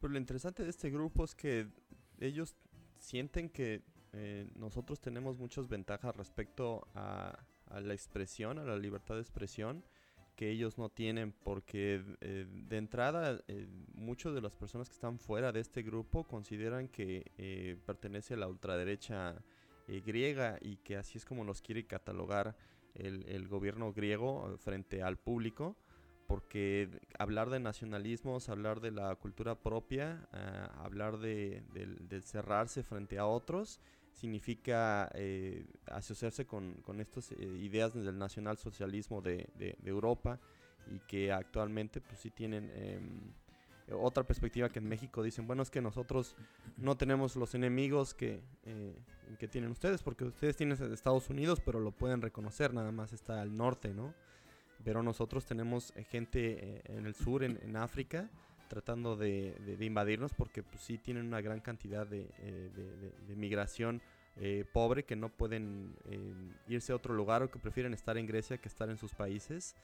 Pero 0.00 0.12
lo 0.12 0.18
interesante 0.18 0.62
de 0.62 0.70
este 0.70 0.90
grupo 0.90 1.24
es 1.24 1.34
que 1.34 1.68
ellos 2.20 2.54
sienten 2.98 3.48
que 3.48 3.82
eh, 4.12 4.46
nosotros 4.54 5.00
tenemos 5.00 5.38
muchas 5.38 5.66
ventajas 5.66 6.14
respecto 6.14 6.86
a, 6.94 7.38
la 7.80 7.94
expresión, 7.94 8.58
a 8.58 8.64
la 8.64 8.76
libertad 8.76 9.14
de 9.16 9.20
expresión 9.20 9.84
que 10.36 10.50
ellos 10.50 10.78
no 10.78 10.88
tienen 10.88 11.32
porque 11.32 12.02
eh, 12.20 12.46
de 12.50 12.76
entrada 12.76 13.40
eh, 13.46 13.68
muchas 13.94 14.34
de 14.34 14.40
las 14.40 14.52
personas 14.56 14.88
que 14.88 14.94
están 14.94 15.20
fuera 15.20 15.52
de 15.52 15.60
este 15.60 15.82
grupo 15.82 16.24
consideran 16.24 16.88
que 16.88 17.78
pertenece 17.86 18.34
a 18.34 18.38
la 18.38 18.48
ultraderecha 18.48 19.36
griega 19.86 20.58
y 20.60 20.78
que 20.78 20.96
así 20.96 21.18
es 21.18 21.24
como 21.24 21.44
nos 21.44 21.62
quiere 21.62 21.86
catalogar 21.86 22.56
el, 22.94 23.24
el 23.28 23.46
gobierno 23.46 23.92
griego 23.92 24.56
frente 24.58 25.02
al 25.02 25.18
público 25.18 25.76
porque 26.26 26.88
hablar 27.18 27.50
de 27.50 27.60
nacionalismos, 27.60 28.48
hablar 28.48 28.80
de 28.80 28.90
la 28.90 29.14
cultura 29.16 29.54
propia, 29.54 30.28
hablar 30.82 31.18
de, 31.18 31.62
cerrarse 32.22 32.82
frente 32.82 33.18
a 33.18 33.26
otros, 33.26 33.80
significa 34.14 35.10
eh, 35.14 35.66
asociarse 35.86 36.46
con, 36.46 36.76
estas 36.98 37.32
eh, 37.32 37.36
ideas 37.60 37.92
del 37.94 38.16
nacionalsocialismo 38.16 39.20
de, 39.20 39.48
de, 39.58 39.76
Europa 39.84 40.38
y 40.90 41.00
que 41.00 41.32
actualmente 41.32 42.00
pues 42.00 42.20
sí 42.20 42.30
tienen 42.30 42.70
em, 42.74 43.32
otra 43.92 44.22
perspectiva 44.24 44.70
que 44.70 44.78
en 44.78 44.88
México 44.88 45.22
dicen, 45.22 45.46
bueno, 45.46 45.62
es 45.62 45.70
que 45.70 45.82
nosotros 45.82 46.36
no 46.76 46.96
tenemos 46.96 47.36
los 47.36 47.54
enemigos 47.54 48.14
que, 48.14 48.40
eh, 48.64 48.96
que 49.38 49.48
tienen 49.48 49.70
ustedes, 49.70 50.02
porque 50.02 50.24
ustedes 50.24 50.56
tienen 50.56 50.80
Estados 50.92 51.28
Unidos, 51.28 51.60
pero 51.64 51.80
lo 51.80 51.90
pueden 51.90 52.22
reconocer, 52.22 52.72
nada 52.72 52.92
más 52.92 53.12
está 53.12 53.42
al 53.42 53.56
norte, 53.56 53.92
¿no? 53.92 54.14
Pero 54.84 55.02
nosotros 55.02 55.44
tenemos 55.44 55.92
gente 56.10 56.82
en 56.84 57.06
el 57.06 57.14
sur, 57.14 57.42
en, 57.42 57.76
África, 57.76 58.28
tratando 58.74 59.16
de, 59.16 59.54
invadirnos 59.80 60.34
porque 60.34 60.62
pues, 60.62 60.82
sí 60.82 60.98
tienen 60.98 61.26
una 61.26 61.40
gran 61.40 61.60
cantidad 61.60 62.06
de, 62.06 62.26
de 63.28 63.36
migración 63.36 64.02
eh, 64.36 64.64
pobre 64.72 65.04
que 65.04 65.14
no 65.14 65.28
pueden 65.28 65.94
eh, 66.10 66.34
irse 66.66 66.92
a 66.92 66.96
otro 66.96 67.14
lugar 67.14 67.44
o 67.44 67.50
que 67.50 67.60
prefieren 67.60 67.94
estar 67.94 68.18
en 68.18 68.26
Grecia 68.26 68.58
que 68.58 68.68
estar 68.68 68.90
en 68.90 68.98
sus 68.98 69.14
países. 69.14 69.76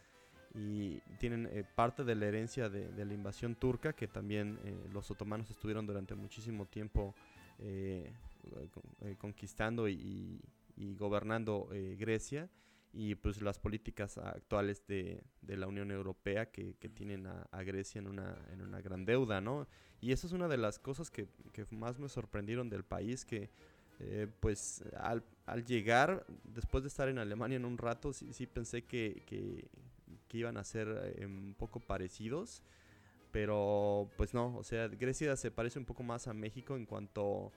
Y 0.54 0.99
tienen 1.20 1.49
eh, 1.52 1.64
parte 1.76 2.02
de 2.02 2.16
la 2.16 2.26
herencia 2.26 2.68
de, 2.68 3.04
la 3.04 3.14
invasión 3.14 3.54
turca 3.54 3.92
que 3.92 4.09
también 4.09 4.59
los 4.92 5.09
otomanos 5.12 5.49
estuvieron 5.49 5.87
durante 5.87 6.16
muchísimo 6.16 6.66
tiempo 6.66 7.14
conquistando 9.20 9.88
y, 9.88 10.40
gobernando 10.99 11.68
Grecia 11.97 12.49
y 12.92 13.14
pues 13.14 13.40
las 13.40 13.59
políticas 13.59 14.18
actuales 14.18 14.87
de, 14.87 15.23
la 15.47 15.66
Unión 15.66 15.90
Europea 15.90 16.50
que, 16.50 16.75
tienen 16.94 17.26
a, 17.26 17.62
Grecia 17.62 17.99
en 18.00 18.09
una, 18.09 18.37
en 18.52 18.62
una 18.62 18.80
gran 18.80 19.04
deuda, 19.04 19.40
¿no? 19.40 19.68
Y 20.00 20.12
eso 20.12 20.26
es 20.26 20.32
una 20.32 20.49
de 20.49 20.56
las 20.56 20.78
cosas 20.78 21.11
que, 21.11 21.28
que 21.52 21.66
más 21.70 21.99
me 21.99 22.09
sorprendieron 22.09 22.68
del 22.68 22.85
país, 22.85 23.25
que 23.25 23.50
eh, 24.02 24.26
pues 24.40 24.82
al, 24.97 25.23
llegar, 25.66 26.25
después 26.44 26.82
de 26.82 26.88
estar 26.88 27.09
en 27.09 27.18
Alemania 27.18 27.56
en 27.56 27.66
un 27.66 27.76
rato, 27.76 28.14
sí, 28.14 28.47
pensé 28.47 28.82
que, 28.82 29.23
que, 29.26 29.68
iban 30.38 30.56
a 30.56 30.64
ser 30.64 31.14
eh, 31.18 31.26
un 31.26 31.54
poco 31.59 31.80
parecidos, 31.80 32.62
pero 33.30 34.09
pues 34.16 34.32
no, 34.32 34.56
o 34.56 34.64
sea, 34.64 34.88
Grecia 34.88 35.37
se 35.37 35.50
parece 35.50 35.78
un 35.78 35.85
poco 35.85 36.02
más 36.02 36.28
a 36.28 36.32
México 36.32 36.76
en 36.76 36.87
cuanto 36.87 37.52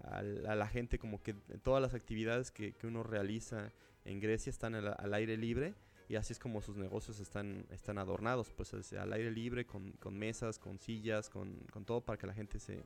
a, 0.00 0.22
la 0.22 0.66
gente, 0.66 0.98
como 0.98 1.22
que 1.22 1.32
todas 1.62 1.80
las 1.80 1.94
actividades 1.94 2.50
que, 2.50 2.74
uno 2.82 3.02
realiza 3.02 3.72
en 4.06 4.20
Grecia 4.20 4.50
están 4.50 4.74
al, 4.74 5.14
aire 5.14 5.36
libre 5.36 5.74
y 6.08 6.14
así 6.14 6.32
es 6.32 6.38
como 6.38 6.62
sus 6.62 6.76
negocios 6.76 7.18
están, 7.20 7.66
están 7.70 7.98
adornados, 7.98 8.52
pues 8.52 8.72
al 8.92 9.12
aire 9.12 9.30
libre, 9.30 9.66
con, 9.66 9.94
mesas, 10.12 10.58
con 10.58 10.78
sillas, 10.78 11.28
con, 11.28 11.66
todo 11.84 12.00
para 12.00 12.16
que 12.16 12.26
la 12.26 12.34
gente 12.34 12.58
se, 12.60 12.84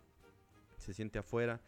se 0.79 0.95
siente 0.95 1.19
afuera. 1.19 1.61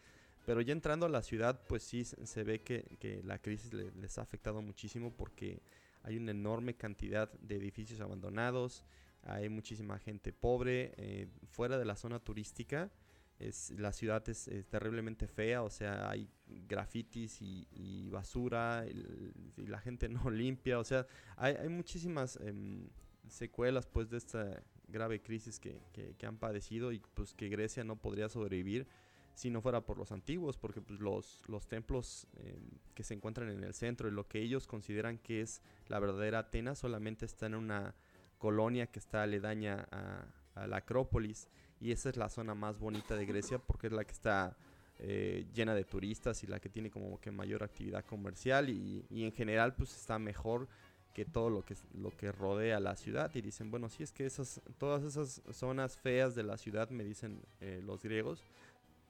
Pero 0.45 0.61
ya 0.61 0.73
entrando 0.73 1.05
a 1.05 1.09
la 1.09 1.21
ciudad, 1.21 1.61
pues 1.67 1.83
sí 1.83 2.03
se 2.03 2.43
ve 2.43 2.61
que, 2.61 3.21
la 3.23 3.37
crisis 3.37 3.71
les 3.73 4.17
ha 4.17 4.23
afectado 4.23 4.61
muchísimo 4.61 5.13
porque 5.13 5.61
hay 6.01 6.17
una 6.17 6.31
enorme 6.31 6.73
cantidad 6.73 7.31
de 7.33 7.55
edificios 7.55 8.01
abandonados, 8.01 8.83
hay 9.23 9.47
muchísima 9.47 9.99
gente 9.99 10.33
pobre, 10.33 10.93
eh, 10.97 11.27
fuera 11.47 11.77
de 11.77 11.85
la 11.85 11.95
zona 11.95 12.19
turística. 12.19 12.91
Es, 13.39 13.71
la 13.71 13.91
ciudad 13.91 14.27
es, 14.29 14.49
terriblemente 14.69 15.27
fea, 15.27 15.63
o 15.63 15.69
sea, 15.69 16.09
hay 16.09 16.29
grafitis 16.47 17.41
y, 17.41 18.09
basura 18.09 18.85
y, 18.87 19.65
la 19.67 19.79
gente 19.79 20.07
no 20.09 20.29
limpia, 20.29 20.79
o 20.79 20.83
sea, 20.83 21.05
hay, 21.35 21.67
muchísimas 21.67 22.37
em, 22.37 22.87
secuelas 23.27 23.85
pues 23.87 24.09
de 24.09 24.17
esta 24.17 24.63
grave 24.87 25.21
crisis 25.21 25.59
que, 25.59 25.81
han 26.25 26.37
padecido 26.37 26.91
y 26.91 26.99
pues 27.13 27.33
que 27.33 27.49
Grecia 27.49 27.83
no 27.83 27.95
podría 27.95 28.29
sobrevivir 28.29 28.87
si 29.33 29.49
no 29.49 29.61
fuera 29.61 29.81
por 29.81 29.97
los 29.97 30.11
antiguos, 30.11 30.57
porque 30.57 30.79
pues, 30.79 30.99
los, 30.99 31.41
los 31.47 31.67
templos 31.67 32.27
eh, 32.37 32.55
que 32.93 33.03
se 33.03 33.15
encuentran 33.15 33.49
en 33.49 33.63
el 33.63 33.73
centro 33.73 34.07
y 34.07 34.11
lo 34.11 34.27
que 34.27 34.39
ellos 34.39 34.67
consideran 34.67 35.17
que 35.17 35.41
es 35.41 35.63
la 35.87 35.99
verdadera 35.99 36.39
Atenas 36.39 36.77
solamente 36.77 37.25
está 37.25 37.47
en 37.47 37.55
una 37.55 37.95
colonia 38.37 38.87
que 38.87 38.99
está 38.99 39.23
aledaña 39.23 39.87
a, 39.91 40.67
la 40.67 40.77
Acrópolis 40.77 41.49
y 41.83 41.91
esa 41.91 42.09
es 42.09 42.17
la 42.17 42.29
zona 42.29 42.55
más 42.55 42.79
bonita 42.79 43.15
de 43.15 43.25
Grecia 43.25 43.59
porque 43.59 43.87
es 43.87 43.93
la 43.93 44.05
que 44.05 44.13
está 44.13 44.55
eh, 44.99 45.45
llena 45.53 45.75
de 45.75 45.83
turistas 45.83 46.41
y 46.43 46.47
la 46.47 46.59
que 46.59 46.69
tiene 46.69 46.89
como 46.89 47.19
que 47.19 47.29
mayor 47.29 47.61
actividad 47.61 48.05
comercial 48.05 48.69
y, 48.69 49.05
en 49.11 49.33
general 49.33 49.75
pues 49.75 49.93
está 49.95 50.17
mejor 50.17 50.69
que 51.13 51.25
todo 51.25 51.49
lo 51.49 51.65
que 51.65 51.75
lo 51.93 52.15
que 52.15 52.31
rodea 52.31 52.79
la 52.79 52.95
ciudad 52.95 53.29
y 53.35 53.41
dicen 53.41 53.69
bueno 53.69 53.89
si 53.89 54.01
es 54.01 54.13
que 54.13 54.25
esas 54.25 54.61
todas 54.77 55.03
esas 55.03 55.41
zonas 55.51 55.97
feas 55.97 56.35
de 56.35 56.43
la 56.43 56.57
ciudad 56.57 56.89
me 56.89 57.03
dicen 57.03 57.41
eh, 57.59 57.81
los 57.85 58.01
griegos 58.01 58.41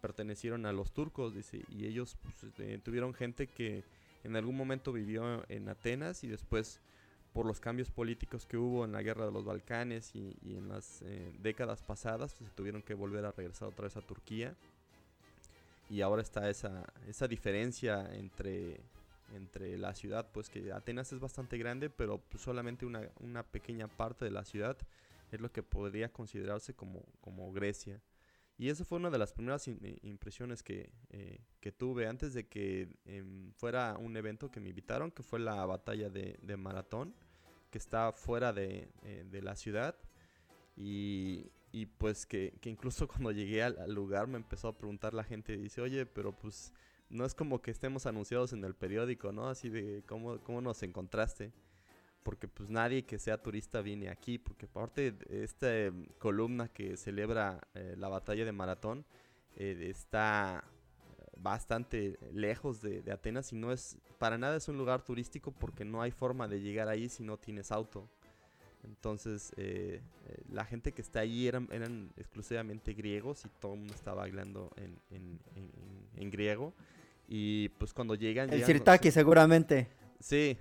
pertenecieron 0.01 0.65
a 0.65 0.73
los 0.73 0.91
turcos, 0.91 1.33
y 1.69 1.85
ellos 1.85 2.17
pues, 2.21 2.43
este, 2.43 2.77
tuvieron 2.79 3.13
gente 3.13 3.47
que 3.47 3.85
en 4.25 4.35
algún 4.35 4.57
momento 4.57 4.91
vivió 4.91 5.45
en 5.47 5.69
Atenas 5.69 6.25
y 6.25 6.27
después 6.27 6.81
por 7.33 7.45
los 7.47 7.59
cambios 7.59 7.89
políticos 7.89 8.45
que 8.45 8.57
hubo 8.57 8.85
en 8.85 8.91
la 8.91 9.01
guerra 9.01 9.25
de 9.25 9.31
los 9.31 9.43
Balcanes 9.43 10.15
y, 10.15 10.37
en 10.43 10.69
las 10.69 11.01
eh, 11.01 11.33
décadas 11.39 11.81
pasadas, 11.81 12.35
pues, 12.35 12.49
se 12.49 12.55
tuvieron 12.55 12.83
que 12.83 12.93
volver 12.93 13.25
a 13.25 13.31
regresar 13.31 13.67
otra 13.67 13.85
vez 13.85 13.97
a 13.97 14.01
Turquía. 14.01 14.55
Y 15.89 16.01
ahora 16.01 16.21
está 16.21 16.49
esa, 16.49 16.85
esa 17.07 17.27
diferencia 17.27 18.13
entre, 18.13 18.79
entre 19.33 19.77
la 19.77 19.93
ciudad, 19.95 20.29
pues 20.31 20.49
que 20.49 20.71
Atenas 20.71 21.11
es 21.11 21.19
bastante 21.19 21.57
grande, 21.57 21.89
pero 21.89 22.19
pues, 22.19 22.43
solamente 22.43 22.85
una, 22.85 23.01
una 23.19 23.43
pequeña 23.43 23.87
parte 23.87 24.25
de 24.25 24.31
la 24.31 24.45
ciudad 24.45 24.77
es 25.31 25.41
lo 25.41 25.51
que 25.51 25.63
podría 25.63 26.09
considerarse 26.09 26.75
como, 26.75 27.03
como 27.19 27.51
Grecia. 27.51 27.99
Y 28.57 28.69
esa 28.69 28.85
fue 28.85 28.99
una 28.99 29.09
de 29.09 29.17
las 29.17 29.33
primeras 29.33 29.67
eh, 29.67 29.99
impresiones 30.03 30.61
que, 30.61 30.91
eh, 31.09 31.39
que, 31.59 31.71
tuve 31.71 32.07
antes 32.07 32.33
de 32.33 32.47
que 32.47 32.87
em, 33.05 33.51
fuera 33.53 33.97
un 33.97 34.15
evento 34.15 34.51
que 34.51 34.59
me 34.59 34.69
invitaron, 34.69 35.11
que 35.11 35.23
fue 35.23 35.39
la 35.39 35.65
batalla 35.65 36.09
de, 36.09 36.37
de 36.41 36.57
Maratón, 36.57 37.15
que 37.71 37.79
está 37.79 38.11
fuera 38.11 38.53
de, 38.53 38.89
eh, 39.03 39.25
de, 39.29 39.41
la 39.41 39.55
ciudad. 39.55 39.95
Y, 40.75 41.51
y 41.71 41.87
pues 41.87 42.27
que, 42.27 42.53
que, 42.61 42.69
incluso 42.69 43.07
cuando 43.09 43.31
llegué 43.31 43.63
al, 43.63 43.91
lugar 43.91 44.27
me 44.27 44.37
empezó 44.37 44.67
a 44.67 44.77
preguntar 44.77 45.13
la 45.15 45.23
gente, 45.23 45.57
dice, 45.57 45.81
oye, 45.81 46.05
pero 46.05 46.31
pues 46.31 46.73
no 47.09 47.25
es 47.25 47.33
como 47.33 47.61
que 47.61 47.71
estemos 47.71 48.05
anunciados 48.05 48.53
en 48.53 48.63
el 48.63 48.75
periódico, 48.75 49.31
¿no? 49.31 49.49
Así 49.49 49.69
de 49.69 50.03
cómo, 50.05 50.39
cómo 50.41 50.61
nos 50.61 50.83
encontraste. 50.83 51.51
Porque 52.23 52.47
pues 52.47 52.69
nadie 52.69 53.05
que 53.05 53.19
sea 53.19 53.37
turista 53.37 53.81
viene 53.81 54.09
aquí, 54.09 54.37
porque 54.37 54.65
aparte 54.65 55.11
de 55.11 55.43
esta 55.43 55.67
columna 56.17 56.69
que 56.69 56.97
celebra 56.97 57.59
eh, 57.75 57.95
la 57.97 58.07
batalla 58.07 58.45
de 58.45 58.51
Maratón, 58.51 59.05
eh, 59.57 59.87
está 59.89 60.63
bastante 61.37 62.17
lejos 62.31 62.81
de, 62.81 63.01
de, 63.01 63.11
Atenas 63.11 63.51
y 63.51 63.57
no 63.57 63.71
es, 63.71 63.97
para 64.17 64.37
nada 64.37 64.55
es 64.55 64.67
un 64.69 64.77
lugar 64.77 65.03
turístico 65.03 65.51
porque 65.51 65.83
no 65.83 66.01
hay 66.01 66.11
forma 66.11 66.47
de 66.47 66.61
llegar 66.61 66.87
ahí 66.87 67.09
si 67.09 67.23
no 67.23 67.37
tienes 67.37 67.71
auto. 67.71 68.07
Entonces, 68.83 69.53
eh, 69.55 70.01
eh, 70.27 70.43
la 70.51 70.65
gente 70.65 70.91
que 70.91 71.01
está 71.01 71.21
allí 71.21 71.47
eran, 71.47 71.67
eran 71.71 72.11
exclusivamente 72.17 72.93
griegos 72.93 73.45
y 73.45 73.49
todo 73.59 73.73
el 73.73 73.79
mundo 73.79 73.93
estaba 73.93 74.23
hablando 74.23 74.71
en, 74.75 74.99
en, 75.11 75.39
en, 76.17 76.29
griego. 76.29 76.73
Y 77.27 77.69
pues 77.69 77.93
cuando 77.93 78.15
llegan... 78.15 78.51
El 78.51 78.65
Sirtaki 78.65 79.09
seguramente. 79.11 79.87
Sí. 80.23 80.57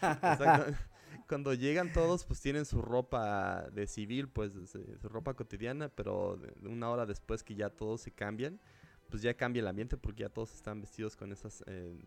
cuando 1.28 1.54
llegan 1.54 1.92
todos, 1.92 2.24
pues 2.24 2.40
tienen 2.40 2.64
su 2.64 2.82
ropa 2.82 3.68
de 3.72 3.86
civil, 3.86 4.28
pues 4.28 4.52
su 4.70 5.08
ropa 5.08 5.34
cotidiana, 5.34 5.88
pero 5.88 6.38
una 6.62 6.90
hora 6.90 7.06
después 7.06 7.42
que 7.42 7.54
ya 7.54 7.70
todos 7.70 8.02
se 8.02 8.10
cambian, 8.10 8.60
pues 9.08 9.22
ya 9.22 9.34
cambia 9.34 9.60
el 9.60 9.68
ambiente 9.68 9.96
porque 9.96 10.22
ya 10.22 10.28
todos 10.28 10.54
están 10.54 10.80
vestidos 10.80 11.16
con 11.16 11.32
esas 11.32 11.64
eh, 11.66 11.98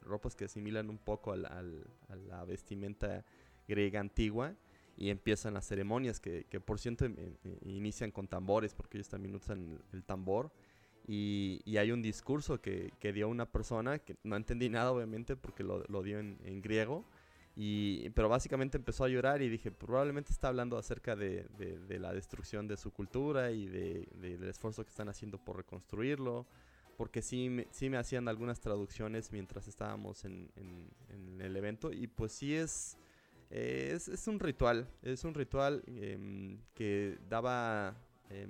ropas 0.00 0.34
que 0.34 0.46
asimilan 0.46 0.90
un 0.90 0.98
poco 0.98 1.32
al, 1.32 1.46
a 1.46 2.16
la 2.16 2.44
vestimenta 2.44 3.24
griega 3.66 4.00
antigua 4.00 4.54
y 4.96 5.10
empiezan 5.10 5.54
las 5.54 5.66
ceremonias 5.66 6.18
que, 6.18 6.44
que 6.50 6.58
por 6.58 6.80
cierto 6.80 7.04
em, 7.04 7.14
em, 7.18 7.56
inician 7.62 8.10
con 8.10 8.26
tambores 8.26 8.74
porque 8.74 8.98
ellos 8.98 9.08
también 9.08 9.34
usan 9.34 9.78
el, 9.92 10.02
tambor 10.02 10.50
y, 11.08 11.60
y, 11.64 11.78
hay 11.78 11.90
un 11.90 12.02
discurso 12.02 12.60
que, 12.60 12.92
que, 13.00 13.12
dio 13.12 13.28
una 13.28 13.46
persona 13.46 13.98
que 13.98 14.14
no 14.22 14.36
entendí 14.36 14.68
nada 14.68 14.92
obviamente 14.92 15.36
porque 15.36 15.64
lo, 15.64 15.82
lo 15.88 16.02
dio 16.02 16.18
en, 16.18 16.38
en, 16.44 16.60
griego 16.60 17.04
y, 17.56 18.10
pero 18.10 18.28
básicamente 18.28 18.76
empezó 18.76 19.04
a 19.04 19.08
llorar 19.08 19.42
y 19.42 19.48
dije 19.48 19.72
probablemente 19.72 20.32
está 20.32 20.48
hablando 20.48 20.76
acerca 20.76 21.16
de, 21.16 21.46
de, 21.56 21.78
de 21.78 21.98
la 21.98 22.12
destrucción 22.12 22.68
de 22.68 22.76
su 22.76 22.92
cultura 22.92 23.50
y 23.50 23.66
del 23.66 24.44
esfuerzo 24.44 24.84
que 24.84 24.90
están 24.90 25.08
haciendo 25.08 25.38
por 25.38 25.56
reconstruirlo 25.56 26.46
porque 26.96 27.22
sí 27.22 27.48
me, 27.48 27.66
sí 27.70 27.88
me 27.88 27.96
hacían 27.96 28.28
algunas 28.28 28.60
traducciones 28.60 29.32
mientras 29.32 29.66
estábamos 29.66 30.24
en, 30.24 30.50
en, 30.56 30.90
en 31.08 31.40
el 31.40 31.56
evento 31.56 31.90
y 31.90 32.06
pues 32.06 32.32
sí 32.32 32.54
es 32.54 32.98
eh, 33.50 33.92
es, 33.94 34.08
es, 34.08 34.28
un 34.28 34.38
ritual, 34.38 34.86
es 35.02 35.24
un 35.24 35.32
ritual 35.32 35.82
eh, 35.86 36.58
que 36.74 37.18
daba, 37.30 37.96
eh, 38.28 38.46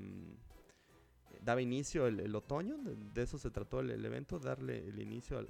daba 1.48 1.62
inicio 1.62 2.06
el, 2.06 2.34
otoño, 2.34 2.76
de 2.84 3.22
eso 3.22 3.38
se 3.38 3.50
trató 3.50 3.80
el, 3.80 4.04
evento, 4.04 4.38
darle 4.38 4.86
el 4.86 5.00
inicio 5.00 5.38
a, 5.38 5.44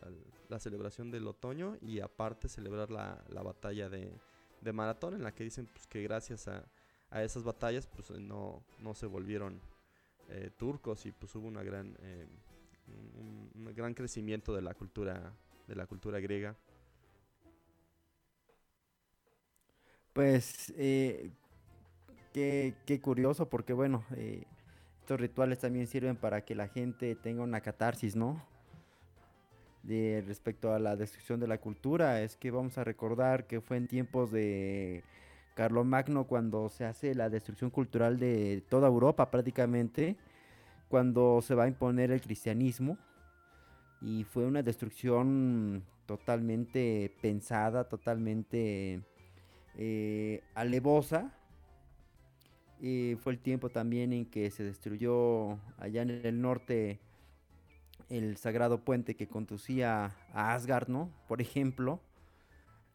la 0.48 0.60
celebración 0.60 1.10
del 1.10 1.26
otoño 1.26 1.76
y 1.82 1.98
aparte 1.98 2.48
celebrar 2.48 2.92
la, 2.92 3.24
la 3.30 3.42
batalla 3.42 3.88
de, 3.88 4.12
de, 4.60 4.72
maratón 4.72 5.14
en 5.14 5.24
la 5.24 5.34
que 5.34 5.42
dicen 5.42 5.66
pues, 5.66 5.88
que 5.88 6.00
gracias 6.04 6.46
a, 6.46 6.64
a, 7.10 7.24
esas 7.24 7.42
batallas 7.42 7.88
pues 7.88 8.12
no, 8.12 8.62
no 8.78 8.94
se 8.94 9.06
volvieron 9.06 9.60
eh, 10.28 10.52
turcos 10.56 11.04
y 11.04 11.10
pues 11.10 11.34
hubo 11.34 11.50
gran, 11.50 11.96
eh, 12.00 12.28
un, 13.56 13.74
gran 13.74 13.92
crecimiento 13.92 14.54
de 14.54 14.62
la 14.62 14.74
cultura, 14.74 15.34
de 15.66 15.74
la 15.74 15.88
cultura 15.88 16.20
griega. 16.20 16.54
Pues 20.12 20.72
eh, 20.76 21.32
qué, 22.32 22.76
qué, 22.87 23.00
curioso, 23.00 23.48
porque 23.48 23.72
bueno, 23.72 24.04
estos 25.09 25.21
rituales 25.23 25.59
también 25.59 25.87
sirven 25.87 26.16
para 26.16 26.44
que 26.44 26.55
la 26.55 26.68
gente 26.68 27.14
tenga 27.14 27.42
una 27.42 27.62
catarsis, 27.62 28.14
¿no? 28.14 28.44
De 29.83 30.23
respecto 30.27 30.75
a 30.75 30.79
la 30.79 30.97
destrucción 30.97 31.40
de 31.40 31.49
la 31.49 31.57
cultura, 31.57 32.21
es 32.21 32.37
que 32.37 32.51
vamos 32.51 32.77
a 32.77 32.85
recordar 32.85 33.47
que 33.47 33.62
fue 33.62 33.79
en 33.79 33.88
tiempos 33.88 34.31
de 34.31 35.03
Carlomagno 35.55 36.25
cuando 36.25 36.68
se 36.68 36.85
hace 36.85 37.14
la 37.14 37.31
destrucción 37.31 37.71
cultural 37.71 38.18
de 38.18 38.62
toda 38.68 38.87
Europa 38.87 39.31
prácticamente, 39.31 40.18
cuando 40.90 41.40
se 41.40 41.55
va 41.55 41.64
a 41.64 41.68
imponer 41.68 42.11
el 42.11 42.21
cristianismo 42.21 42.99
y 44.03 44.25
fue 44.25 44.44
una 44.44 44.62
destrucción 44.62 45.85
totalmente 46.05 47.16
pensada, 47.23 47.88
totalmente 47.88 49.01
eh, 49.75 50.42
alevosa. 50.55 51.33
Y 52.80 53.16
fue 53.16 53.32
el 53.32 53.38
tiempo 53.38 53.70
también 53.70 54.12
en 54.12 54.26
que 54.26 54.50
se 54.50 54.62
destruyó 54.62 55.58
allá 55.78 56.02
en 56.02 56.10
el 56.10 56.40
norte 56.40 57.00
el 58.08 58.36
sagrado 58.36 58.84
puente 58.84 59.16
que 59.16 59.26
conducía 59.26 60.14
a 60.32 60.54
Asgard, 60.54 60.88
¿no? 60.88 61.10
Por 61.26 61.40
ejemplo. 61.40 62.00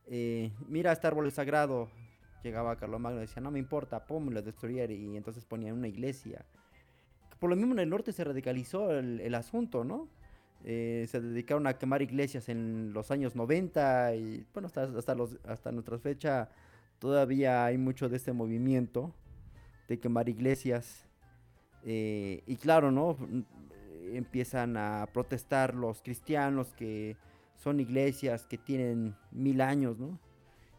Eh, 0.08 0.52
mira 0.68 0.92
este 0.92 1.08
árbol 1.08 1.32
sagrado. 1.32 1.90
Llegaba 2.44 2.78
Carlomagno 2.78 3.20
y 3.20 3.22
decía, 3.22 3.42
no 3.42 3.52
me 3.52 3.60
importa, 3.60 4.06
pum, 4.06 4.30
lo 4.30 4.42
destruir. 4.42 4.92
Y 4.92 5.16
entonces 5.16 5.46
ponían 5.46 5.76
una 5.78 5.88
iglesia. 5.88 6.46
Por 7.40 7.50
lo 7.50 7.56
mismo 7.56 7.74
en 7.74 7.80
el 7.80 7.90
norte 7.90 8.12
se 8.12 8.24
radicalizó 8.24 8.92
el, 8.92 9.20
el 9.20 9.36
asunto, 9.36 9.84
¿no? 9.84 10.08
Eh, 10.66 11.08
se 11.10 11.20
dedicaron 11.20 11.68
a 11.68 11.78
quemar 11.78 12.02
iglesias 12.02 12.48
en 12.48 12.94
los 12.94 13.12
años 13.12 13.36
90 13.36 14.16
y 14.16 14.46
bueno, 14.54 14.68
hasta, 14.68 14.84
hasta, 14.84 15.14
los, 15.14 15.38
hasta 15.46 15.74
nuestra 15.74 16.00
fecha 16.00 16.50
todavía 17.00 17.66
hay 17.66 17.78
mucho 17.78 18.08
de 18.08 18.16
este 18.16 18.32
movimiento 18.32 19.14
de 19.88 20.00
quemar 20.00 20.30
iglesias. 20.30 21.06
Eh, 21.86 22.44
y 22.48 22.56
claro, 22.56 22.92
¿no? 22.92 23.18
Empiezan 24.14 24.78
a 24.78 25.08
protestar 25.14 25.76
los 25.76 26.02
cristianos 26.02 26.74
que 26.74 27.18
son 27.56 27.80
iglesias 27.80 28.46
que 28.46 28.58
tienen 28.58 29.16
mil 29.32 29.62
años, 29.62 29.98
¿no? 29.98 30.20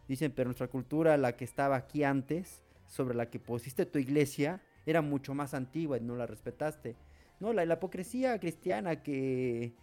Dicen, 0.09 0.33
pero 0.33 0.49
nuestra 0.49 0.69
cultura, 0.69 1.17
la 1.17 1.37
que 1.37 1.45
estaba 1.45 1.77
aquí 1.77 2.05
antes, 2.05 2.63
sobre 2.87 3.15
la 3.15 3.31
que 3.31 3.39
pusiste 3.39 3.87
tu 3.87 3.99
iglesia, 3.99 4.61
era 4.87 5.01
mucho 5.01 5.35
más 5.35 5.55
antigua 5.55 5.97
y 5.97 6.01
no 6.03 6.15
la 6.17 6.27
respetaste. 6.27 6.97
No, 7.41 7.53
la, 7.53 7.65
la 7.65 7.75
hipocresía 7.75 8.39
cristiana 8.39 9.03
que, 9.03 9.75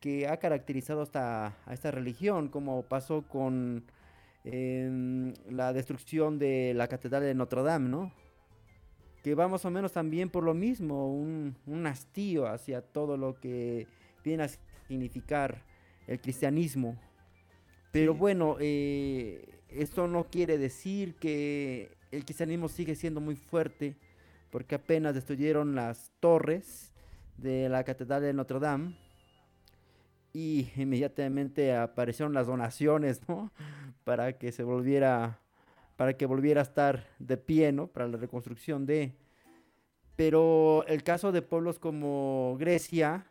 que 0.00 0.26
ha 0.28 0.38
caracterizado 0.38 1.02
hasta 1.02 1.56
a 1.64 1.74
esta 1.74 1.90
religión, 1.90 2.48
como 2.48 2.82
pasó 2.82 3.22
con 3.22 3.84
eh, 4.44 5.32
la 5.50 5.72
destrucción 5.72 6.38
de 6.38 6.72
la 6.74 6.88
Catedral 6.88 7.22
de 7.22 7.34
Notre 7.34 7.62
Dame, 7.62 7.88
¿no? 7.88 8.12
Que 9.22 9.34
va 9.34 9.48
más 9.48 9.64
o 9.64 9.70
menos 9.70 9.92
también 9.92 10.30
por 10.30 10.44
lo 10.44 10.54
mismo, 10.54 11.12
un, 11.12 11.56
un 11.66 11.86
hastío 11.86 12.46
hacia 12.46 12.82
todo 12.82 13.16
lo 13.16 13.38
que 13.40 13.86
viene 14.24 14.44
a 14.44 14.48
significar 14.86 15.62
el 16.06 16.20
cristianismo. 16.20 16.96
Pero 17.92 18.12
sí. 18.12 18.18
bueno, 18.18 18.56
eh, 18.60 19.48
esto 19.68 20.06
no 20.06 20.24
quiere 20.24 20.58
decir 20.58 21.14
que 21.16 21.90
el 22.10 22.24
cristianismo 22.24 22.68
sigue 22.68 22.94
siendo 22.94 23.20
muy 23.20 23.36
fuerte, 23.36 23.96
porque 24.50 24.76
apenas 24.76 25.14
destruyeron 25.14 25.74
las 25.74 26.10
torres 26.20 26.92
de 27.36 27.68
la 27.68 27.84
Catedral 27.84 28.22
de 28.22 28.32
Notre 28.32 28.58
Dame 28.58 28.96
y 30.32 30.70
inmediatamente 30.76 31.74
aparecieron 31.74 32.34
las 32.34 32.46
donaciones, 32.46 33.28
¿no? 33.28 33.52
Para 34.04 34.38
que 34.38 34.52
se 34.52 34.62
volviera, 34.62 35.40
para 35.98 36.16
que 36.16 36.26
volviera 36.26 36.60
a 36.60 36.62
estar 36.62 37.08
de 37.18 37.36
pie, 37.36 37.72
¿no? 37.72 37.88
Para 37.88 38.06
la 38.06 38.16
reconstrucción 38.16 38.86
de... 38.86 39.16
Pero 40.14 40.84
el 40.86 41.02
caso 41.02 41.32
de 41.32 41.42
pueblos 41.42 41.80
como 41.80 42.56
Grecia, 42.56 43.26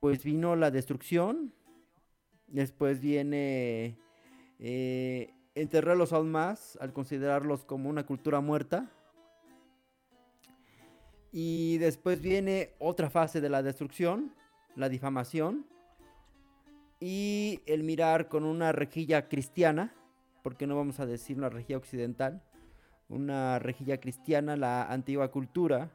pues 0.00 0.24
vino 0.24 0.56
la 0.56 0.70
destrucción, 0.70 1.52
después 2.46 3.02
viene 3.02 3.98
eh, 4.58 5.34
enterrarlos 5.54 6.14
aún 6.14 6.30
más 6.30 6.78
al 6.80 6.94
considerarlos 6.94 7.66
como 7.66 7.90
una 7.90 8.06
cultura 8.06 8.40
muerta. 8.40 8.90
Y 11.32 11.76
después 11.76 12.22
viene 12.22 12.70
otra 12.78 13.10
fase 13.10 13.42
de 13.42 13.50
la 13.50 13.62
destrucción, 13.62 14.32
la 14.74 14.88
difamación 14.88 15.66
y 16.98 17.60
el 17.66 17.82
mirar 17.82 18.28
con 18.28 18.44
una 18.44 18.72
rejilla 18.72 19.28
cristiana, 19.28 19.94
porque 20.48 20.66
no 20.66 20.76
vamos 20.76 20.98
a 20.98 21.04
decir 21.04 21.36
una 21.36 21.50
rejilla 21.50 21.76
occidental, 21.76 22.42
una 23.10 23.58
rejilla 23.58 24.00
cristiana, 24.00 24.56
la 24.56 24.84
antigua 24.84 25.30
cultura, 25.30 25.90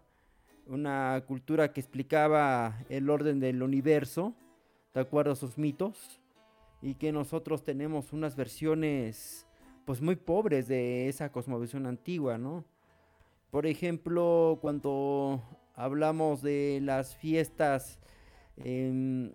una 0.68 1.24
cultura 1.26 1.74
que 1.74 1.80
explicaba 1.82 2.78
el 2.88 3.10
orden 3.10 3.40
del 3.40 3.64
universo, 3.64 4.36
de 4.94 5.02
acuerdo 5.02 5.32
a 5.32 5.36
sus 5.36 5.58
mitos, 5.58 6.22
y 6.84 6.94
que 6.94 7.12
nosotros 7.12 7.64
tenemos 7.64 8.14
unas 8.14 8.36
versiones 8.36 9.48
pues 9.86 10.04
muy 10.04 10.18
pobres 10.18 10.68
de 10.68 11.10
esa 11.10 11.32
cosmovisión 11.32 11.88
antigua, 11.88 12.38
¿no? 12.38 12.64
Por 13.50 13.66
ejemplo, 13.66 14.60
cuando 14.62 15.42
hablamos 15.74 16.44
de 16.44 16.80
las 16.80 17.16
fiestas 17.16 17.98
eh, 18.58 19.34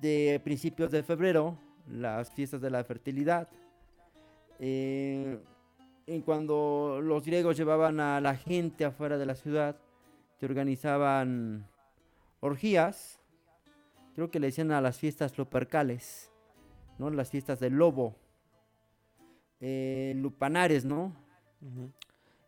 de 0.00 0.40
principios 0.42 0.90
de 0.92 1.02
febrero, 1.02 1.58
las 1.86 2.32
fiestas 2.32 2.62
de 2.62 2.70
la 2.70 2.82
fertilidad. 2.84 3.50
Eh, 4.58 5.38
en 6.06 6.22
cuando 6.22 7.00
los 7.02 7.24
griegos 7.24 7.56
llevaban 7.56 8.00
a 8.00 8.20
la 8.20 8.34
gente 8.36 8.84
afuera 8.84 9.18
de 9.18 9.26
la 9.26 9.34
ciudad, 9.34 9.76
se 10.38 10.46
organizaban 10.46 11.68
orgías, 12.40 13.20
creo 14.14 14.30
que 14.30 14.40
le 14.40 14.48
decían 14.48 14.72
a 14.72 14.80
las 14.80 14.98
fiestas 14.98 15.36
lupercales, 15.36 16.32
¿no? 16.98 17.10
Las 17.10 17.30
fiestas 17.30 17.60
del 17.60 17.74
lobo, 17.74 18.16
eh, 19.60 20.14
lupanares, 20.16 20.84
¿no? 20.84 21.12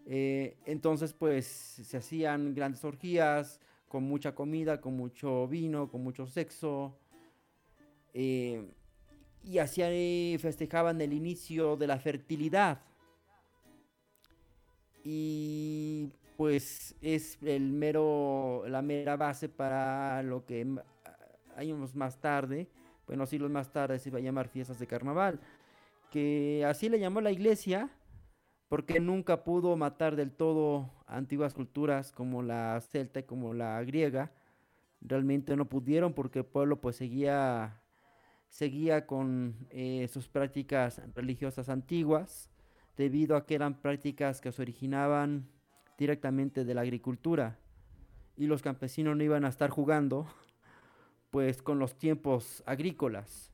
Eh, 0.06 0.56
entonces, 0.64 1.12
pues 1.12 1.46
se 1.46 1.96
hacían 1.96 2.54
grandes 2.54 2.84
orgías 2.84 3.60
con 3.88 4.04
mucha 4.04 4.34
comida, 4.34 4.80
con 4.80 4.96
mucho 4.96 5.46
vino, 5.48 5.88
con 5.90 6.02
mucho 6.02 6.26
sexo. 6.26 6.96
Eh, 8.14 8.64
y 9.44 9.58
así 9.58 10.36
festejaban 10.40 11.00
el 11.00 11.12
inicio 11.12 11.76
de 11.76 11.86
la 11.86 11.98
fertilidad. 11.98 12.80
Y 15.02 16.10
pues 16.36 16.94
es 17.00 17.38
el 17.42 17.72
mero, 17.72 18.64
la 18.66 18.82
mera 18.82 19.16
base 19.16 19.48
para 19.48 20.22
lo 20.22 20.44
que 20.44 20.66
años 21.56 21.94
más 21.94 22.20
tarde, 22.20 22.68
bueno, 23.06 23.26
siglos 23.26 23.50
más 23.50 23.72
tarde 23.72 23.98
se 23.98 24.08
iba 24.08 24.18
a 24.18 24.22
llamar 24.22 24.48
fiestas 24.48 24.78
de 24.78 24.86
carnaval, 24.86 25.40
que 26.10 26.64
así 26.66 26.88
le 26.88 27.00
llamó 27.00 27.20
la 27.20 27.30
iglesia 27.30 27.90
porque 28.68 29.00
nunca 29.00 29.42
pudo 29.42 29.76
matar 29.76 30.14
del 30.14 30.30
todo 30.30 30.90
antiguas 31.06 31.54
culturas 31.54 32.12
como 32.12 32.42
la 32.42 32.80
celta 32.80 33.20
y 33.20 33.24
como 33.24 33.52
la 33.52 33.82
griega. 33.82 34.30
Realmente 35.00 35.56
no 35.56 35.64
pudieron 35.64 36.12
porque 36.12 36.40
el 36.40 36.44
pueblo 36.44 36.80
pues 36.80 36.94
seguía, 36.96 37.82
seguía 38.50 39.06
con 39.06 39.56
eh, 39.70 40.08
sus 40.12 40.28
prácticas 40.28 41.00
religiosas 41.14 41.68
antiguas 41.68 42.50
debido 42.96 43.36
a 43.36 43.46
que 43.46 43.54
eran 43.54 43.80
prácticas 43.80 44.40
que 44.40 44.52
se 44.52 44.60
originaban 44.60 45.48
directamente 45.96 46.64
de 46.64 46.74
la 46.74 46.82
agricultura 46.82 47.58
y 48.36 48.46
los 48.46 48.62
campesinos 48.62 49.16
no 49.16 49.22
iban 49.22 49.44
a 49.44 49.48
estar 49.48 49.70
jugando 49.70 50.26
pues 51.30 51.62
con 51.62 51.78
los 51.78 51.96
tiempos 51.96 52.62
agrícolas. 52.66 53.52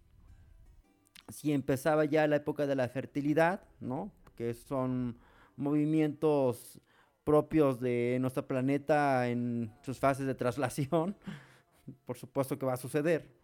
Si 1.28 1.52
empezaba 1.52 2.04
ya 2.04 2.26
la 2.26 2.36
época 2.36 2.66
de 2.66 2.74
la 2.74 2.88
fertilidad, 2.88 3.62
¿no? 3.80 4.12
Que 4.34 4.54
son 4.54 5.18
movimientos 5.56 6.80
propios 7.24 7.80
de 7.80 8.18
nuestro 8.20 8.46
planeta 8.46 9.28
en 9.28 9.72
sus 9.82 9.98
fases 9.98 10.26
de 10.26 10.34
traslación, 10.34 11.16
por 12.06 12.16
supuesto 12.16 12.58
que 12.58 12.64
va 12.64 12.74
a 12.74 12.78
suceder. 12.78 13.35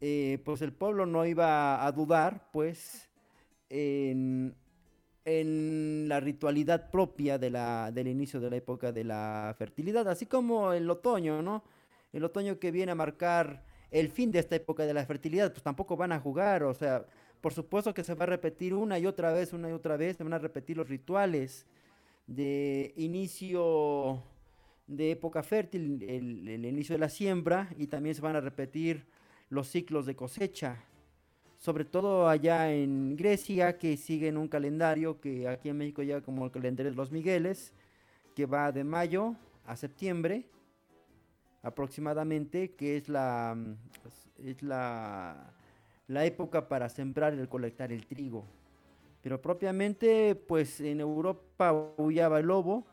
Eh, 0.00 0.40
pues 0.44 0.60
el 0.62 0.72
pueblo 0.72 1.06
no 1.06 1.24
iba 1.24 1.84
a 1.86 1.92
dudar, 1.92 2.50
pues, 2.52 3.08
en 3.68 4.54
la 6.08 6.20
ritualidad 6.20 6.90
propia 6.90 7.38
de 7.38 7.50
la, 7.50 7.90
del 7.90 8.06
inicio 8.08 8.38
de 8.40 8.50
la 8.50 8.56
época 8.56 8.92
de 8.92 9.04
la 9.04 9.54
fertilidad, 9.58 10.08
así 10.08 10.26
como 10.26 10.72
el 10.72 10.88
otoño, 10.88 11.42
¿no? 11.42 11.64
El 12.12 12.24
otoño 12.24 12.58
que 12.58 12.70
viene 12.70 12.92
a 12.92 12.94
marcar 12.94 13.64
el 13.90 14.10
fin 14.10 14.30
de 14.30 14.38
esta 14.38 14.56
época 14.56 14.84
de 14.86 14.94
la 14.94 15.04
fertilidad, 15.04 15.50
pues 15.50 15.62
tampoco 15.62 15.96
van 15.96 16.12
a 16.12 16.20
jugar, 16.20 16.62
o 16.62 16.74
sea, 16.74 17.06
por 17.40 17.52
supuesto 17.52 17.92
que 17.94 18.04
se 18.04 18.14
va 18.14 18.24
a 18.24 18.26
repetir 18.26 18.74
una 18.74 18.98
y 18.98 19.06
otra 19.06 19.32
vez, 19.32 19.52
una 19.52 19.68
y 19.68 19.72
otra 19.72 19.96
vez, 19.96 20.16
se 20.16 20.24
van 20.24 20.34
a 20.34 20.38
repetir 20.38 20.76
los 20.76 20.88
rituales 20.88 21.66
de 22.26 22.92
inicio 22.96 24.22
de 24.86 25.10
época 25.12 25.42
fértil, 25.42 26.02
el 26.08 26.64
inicio 26.64 26.94
de 26.94 27.00
la 27.00 27.08
siembra, 27.08 27.68
y 27.76 27.88
también 27.88 28.14
se 28.14 28.22
van 28.22 28.36
a 28.36 28.40
repetir 28.40 29.06
los 29.48 29.68
ciclos 29.68 30.06
de 30.06 30.16
cosecha 30.16 30.86
sobre 31.58 31.84
todo 31.84 32.28
allá 32.28 32.72
en 32.72 33.16
Grecia, 33.16 33.78
que 33.78 33.96
siguen 33.96 34.36
un 34.36 34.48
calendario 34.48 35.20
que 35.20 35.48
aquí 35.48 35.68
en 35.68 35.78
México 35.78 36.02
llega 36.02 36.20
como 36.20 36.44
el 36.44 36.50
calendario 36.50 36.90
de 36.90 36.96
los 36.96 37.10
Migueles, 37.10 37.72
que 38.34 38.46
va 38.46 38.72
de 38.72 38.84
mayo 38.84 39.34
a 39.64 39.76
septiembre 39.76 40.46
aproximadamente, 41.62 42.72
que 42.72 42.96
es 42.96 43.08
la, 43.08 43.56
es 44.44 44.62
la, 44.62 45.52
la 46.06 46.24
época 46.24 46.68
para 46.68 46.88
sembrar 46.88 47.34
y 47.34 47.38
recolectar 47.38 47.90
el 47.90 48.06
trigo. 48.06 48.44
Pero 49.22 49.40
propiamente, 49.42 50.36
pues 50.36 50.80
en 50.80 51.00
Europa 51.00 51.72
huyaba 51.96 52.38
el 52.38 52.46
lobo 52.46 52.86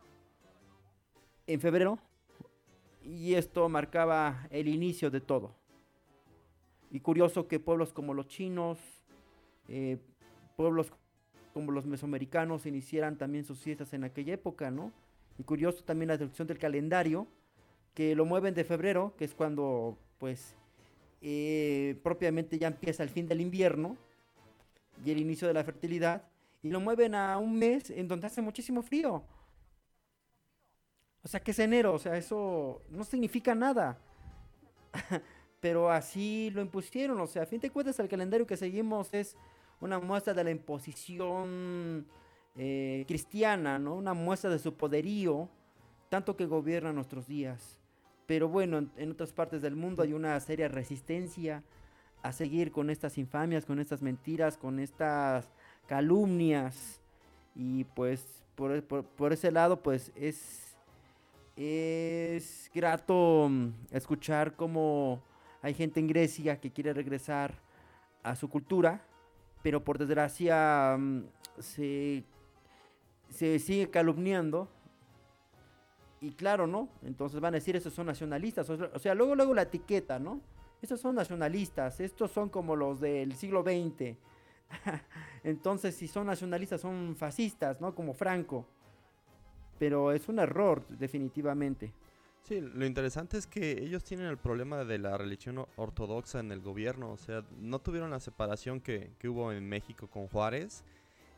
en 1.45 1.59
febrero 1.59 1.99
y 3.03 3.35
esto 3.35 3.69
marcaba 3.69 4.47
el 4.49 4.67
inicio 4.67 5.11
de 5.11 5.21
todo. 5.21 5.62
Y 6.93 6.99
curioso 6.99 7.47
que 7.47 7.59
pueblos 7.59 7.91
como 7.91 8.13
los 8.13 8.27
chinos, 8.27 8.77
eh, 9.67 9.97
pueblos 10.55 10.93
como 11.51 11.71
los 11.71 11.87
mesoamericanos 11.87 12.67
iniciaran 12.67 13.17
también 13.17 13.45
sus 13.45 13.59
fiestas 13.59 13.93
en 13.93 14.03
aquella 14.03 14.35
época, 14.35 14.69
¿no? 14.69 14.91
Y 15.39 15.43
curioso 15.43 15.83
también 15.83 16.09
la 16.09 16.17
destrucción 16.17 16.47
del 16.47 16.59
calendario, 16.59 17.25
que 17.95 18.13
lo 18.13 18.25
mueven 18.25 18.53
de 18.53 18.63
febrero, 18.63 19.15
que 19.17 19.25
es 19.25 19.33
cuando, 19.33 19.97
pues, 20.19 20.55
eh, 21.23 21.99
propiamente 22.03 22.59
ya 22.59 22.67
empieza 22.67 23.01
el 23.01 23.09
fin 23.09 23.27
del 23.27 23.41
invierno 23.41 23.97
y 25.03 25.09
el 25.09 25.19
inicio 25.19 25.47
de 25.47 25.55
la 25.55 25.63
fertilidad, 25.63 26.29
y 26.61 26.69
lo 26.69 26.79
mueven 26.79 27.15
a 27.15 27.39
un 27.39 27.57
mes 27.57 27.89
en 27.89 28.07
donde 28.07 28.27
hace 28.27 28.43
muchísimo 28.43 28.83
frío. 28.83 29.23
O 31.23 31.27
sea, 31.27 31.39
que 31.39 31.49
es 31.49 31.59
enero, 31.59 31.95
o 31.95 31.99
sea, 31.99 32.17
eso 32.17 32.83
no 32.91 33.03
significa 33.03 33.55
nada. 33.55 33.97
pero 35.63 35.89
así 35.89 36.51
lo 36.53 36.61
impusieron. 36.61 37.21
O 37.21 37.25
sea, 37.25 37.43
a 37.43 37.45
fin 37.45 37.61
de 37.61 37.69
cuentas, 37.69 37.97
el 37.97 38.09
calendario 38.09 38.45
que 38.45 38.57
seguimos 38.57 39.13
es 39.13 39.37
una 39.79 39.97
muestra 39.97 40.33
de 40.33 40.43
la 40.43 40.51
imposición 40.51 42.05
eh, 42.57 43.05
cristiana, 43.07 43.79
¿no? 43.79 43.95
Una 43.95 44.13
muestra 44.13 44.49
de 44.49 44.59
su 44.59 44.73
poderío, 44.73 45.47
tanto 46.09 46.35
que 46.35 46.47
gobierna 46.47 46.91
nuestros 46.91 47.27
días. 47.27 47.79
Pero 48.25 48.49
bueno, 48.49 48.89
en, 48.97 49.11
otras 49.11 49.31
partes 49.31 49.61
del 49.61 49.77
mundo 49.77 50.03
hay 50.03 50.11
una 50.11 50.37
seria 50.41 50.67
resistencia 50.67 51.63
a 52.23 52.33
seguir 52.33 52.73
con 52.73 52.89
estas 52.89 53.17
infamias, 53.17 53.65
con 53.65 53.79
estas 53.79 54.01
mentiras, 54.01 54.57
con 54.57 54.81
estas 54.81 55.49
calumnias. 55.87 56.99
Y 57.55 57.85
pues 57.85 58.43
por, 58.55 59.31
ese 59.31 59.49
lado, 59.49 59.81
pues 59.81 60.11
es, 60.17 60.75
es 61.55 62.69
grato 62.73 63.47
mm, 63.49 63.69
escuchar 63.91 64.57
cómo 64.57 65.21
hay 65.63 65.73
gente 65.73 66.01
en 66.01 66.07
Grecia 66.07 66.59
que 66.59 66.71
quiere 66.71 66.93
regresar 66.93 67.55
a 68.21 68.35
su 68.35 68.49
cultura, 68.49 69.01
pero 69.63 69.81
por 69.81 69.97
desgracia 69.97 70.97
mm, 70.99 71.23
se, 71.59 72.25
sigue 73.29 73.89
calumniando. 73.89 74.67
Y 76.19 76.33
claro, 76.33 76.67
¿no? 76.67 76.89
Entonces 77.01 77.39
van 77.39 77.53
a 77.53 77.57
decir, 77.57 77.77
esos 77.77 77.93
son 77.93 78.07
nacionalistas. 78.07 78.69
O 78.69 78.99
sea, 78.99 79.15
luego, 79.15 79.35
luego 79.35 79.53
la 79.53 79.61
etiqueta, 79.63 80.19
¿no? 80.19 80.41
Esos 80.81 80.99
son 80.99 81.15
nacionalistas, 81.15 82.01
estos 82.01 82.31
son 82.31 82.49
como 82.49 82.75
los 82.75 82.99
del 82.99 83.33
siglo 83.35 83.63
XX. 83.63 84.17
Entonces, 85.45 85.95
si 85.95 86.09
son 86.09 86.27
nacionalistas, 86.27 86.81
son 86.81 87.15
fascistas, 87.15 87.79
¿no? 87.79 87.95
Como 87.95 88.13
Franco. 88.13 88.65
Pero 89.79 90.11
es 90.11 90.27
un 90.27 90.39
error, 90.39 90.85
definitivamente. 90.89 91.93
Sí, 92.43 92.59
lo 92.59 92.85
interesante 92.85 93.37
es 93.37 93.47
que 93.47 93.71
ellos 93.71 94.03
tienen 94.03 94.27
el 94.27 94.37
problema 94.37 94.83
de 94.83 94.97
la 94.99 95.17
religión 95.17 95.65
ortodoxa 95.77 96.41
en 96.41 96.51
el 96.51 96.59
gobierno, 96.59 97.11
o 97.11 97.17
sea, 97.17 97.45
no 97.57 97.79
tuvieron 97.79 98.11
la 98.11 98.19
separación 98.19 98.81
que, 98.81 99.11
hubo 99.23 99.53
en 99.53 99.67
México 99.69 100.07
con 100.07 100.27
Juárez 100.27 100.83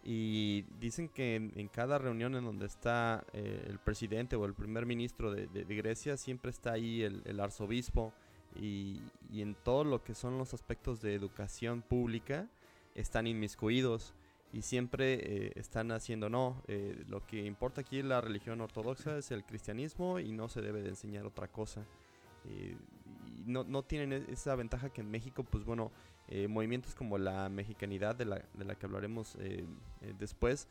y 0.04 0.64
dicen 0.80 1.08
que 1.10 1.36
en, 1.36 1.68
cada 1.68 2.00
reunión 2.00 2.34
en 2.34 2.44
donde 2.44 2.66
está 2.66 3.24
eh, 3.34 3.68
el 3.70 3.78
presidente 3.78 4.36
o 4.36 4.46
el 4.46 4.56
primer 4.56 4.88
ministro 4.88 5.32
de, 5.32 5.46
Grecia 5.64 6.18
siempre 6.18 6.50
está 6.50 6.72
ahí 6.72 7.04
el, 7.04 7.40
arzobispo 7.40 8.12
y, 8.60 9.00
y, 9.32 9.44
en 9.44 9.54
todo 9.54 9.84
lo 9.84 10.04
que 10.04 10.16
son 10.16 10.40
los 10.40 10.56
aspectos 10.56 11.02
de 11.02 11.14
educación 11.14 11.84
pública 11.84 12.50
están 12.96 13.28
inmiscuidos 13.28 14.16
y 14.56 14.62
siempre 14.62 15.16
eh, 15.16 15.52
están 15.56 15.92
haciendo 15.92 16.30
no, 16.30 16.64
eh, 16.70 17.04
lo 17.10 17.26
que 17.26 17.46
importa 17.46 17.82
aquí 17.82 18.02
la 18.02 18.22
religión 18.22 18.62
ortodoxa 18.62 19.18
es 19.18 19.32
el 19.32 19.44
cristianismo 19.44 20.18
y 20.18 20.32
no 20.32 20.48
se 20.48 20.62
debe 20.62 20.82
de 20.82 20.90
enseñar 20.90 21.26
otra 21.26 21.50
cosa. 21.50 21.86
Eh, 22.46 22.78
y 23.36 23.44
no, 23.46 23.66
no, 23.66 23.84
tienen 23.84 24.14
e-, 24.14 24.32
esa 24.32 24.56
ventaja 24.56 24.92
que 24.92 25.02
en 25.02 25.12
México, 25.12 25.44
pues 25.44 25.66
bueno, 25.66 25.92
movimientos 26.48 26.96
como 26.96 27.18
la 27.18 27.50
mexicanidad 27.50 28.16
de 28.16 28.26
la, 28.26 28.46
de 28.54 28.66
la 28.66 28.74
que 28.74 28.86
hablaremos 28.88 29.38
después, 30.18 30.68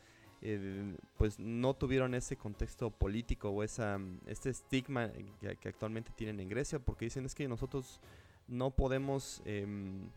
pues 1.17 1.39
no 1.39 1.75
tuvieron 1.75 2.13
ese 2.13 2.35
contexto 2.35 2.89
político 2.89 3.51
o 3.51 3.63
esa, 3.63 3.97
este 4.25 4.49
estigma 4.49 5.13
que, 5.39 5.55
que, 5.55 5.69
actualmente 5.69 6.11
tienen 6.13 6.41
en 6.41 6.49
Grecia, 6.49 6.79
porque 6.79 7.05
dicen 7.05 7.25
es 7.25 7.33
que 7.33 7.47
nosotros 7.47 8.01
no 8.49 8.71
podemos 8.71 9.41
em, 9.45 10.09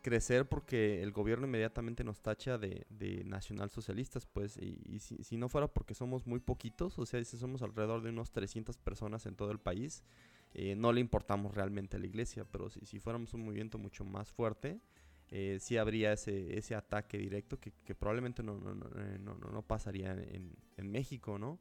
crecer 0.00 0.48
porque 0.48 1.02
el 1.02 1.12
gobierno 1.12 1.46
inmediatamente 1.46 2.04
nos 2.04 2.20
tacha 2.20 2.58
de, 2.58 2.86
de 2.88 3.24
nacionalsocialistas, 3.24 4.26
pues, 4.26 4.56
y, 4.56 4.98
si, 4.98 5.36
no 5.36 5.48
fuera 5.48 5.68
porque 5.68 5.94
somos 5.94 6.26
muy 6.26 6.40
poquitos, 6.40 6.98
o 6.98 7.06
sea, 7.06 7.22
si 7.24 7.36
somos 7.36 7.62
alrededor 7.62 8.02
de 8.02 8.10
unos 8.10 8.32
300 8.32 8.78
personas 8.78 9.26
en 9.26 9.36
todo 9.36 9.50
el 9.50 9.58
país, 9.58 10.02
eh, 10.54 10.74
no 10.74 10.92
le 10.92 11.00
importamos 11.00 11.54
realmente 11.54 11.96
a 11.96 12.00
la 12.00 12.06
iglesia, 12.06 12.44
pero 12.44 12.70
si, 12.70 12.84
si 12.86 12.98
fuéramos 12.98 13.34
un 13.34 13.44
movimiento 13.44 13.78
mucho 13.78 14.04
más 14.04 14.30
fuerte, 14.30 14.80
eh, 15.32 15.58
sí 15.60 15.76
habría 15.76 16.12
ese, 16.12 16.58
ese 16.58 16.74
ataque 16.74 17.16
directo 17.16 17.58
que, 17.60 17.94
probablemente 17.94 18.42
no, 18.42 18.58
no, 18.58 18.74
no, 18.74 19.34
no 19.34 19.62
pasaría 19.62 20.12
en, 20.12 20.56
en, 20.76 20.90
México, 20.90 21.38
¿no? 21.38 21.60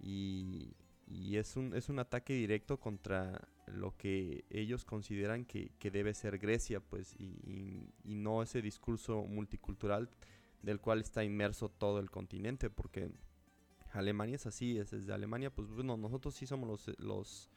Y, 0.00 0.74
y, 1.06 1.36
es, 1.36 1.56
un, 1.56 1.72
es 1.74 1.88
un 1.88 2.00
ataque 2.00 2.32
directo 2.32 2.80
contra 2.80 3.46
lo 3.66 3.96
que 3.96 4.44
ellos 4.50 4.84
consideran 4.84 5.44
que, 5.44 5.72
que 5.78 5.90
debe 5.90 6.14
ser 6.14 6.38
Grecia, 6.38 6.80
pues, 6.80 7.14
y, 7.18 7.92
y, 8.04 8.14
no 8.14 8.42
ese 8.42 8.62
discurso 8.62 9.24
multicultural 9.24 10.08
del 10.62 10.80
cual 10.80 11.00
está 11.00 11.24
inmerso 11.24 11.68
todo 11.68 11.98
el 11.98 12.10
continente, 12.10 12.70
porque 12.70 13.10
Alemania 13.92 14.36
es 14.36 14.46
así, 14.46 14.78
es 14.78 14.90
desde 14.90 15.12
Alemania, 15.12 15.50
pues 15.50 15.68
bueno, 15.70 15.96
nosotros 15.96 16.34
sí 16.34 16.46
somos 16.46 16.68
los, 16.68 16.98
los 17.00 17.50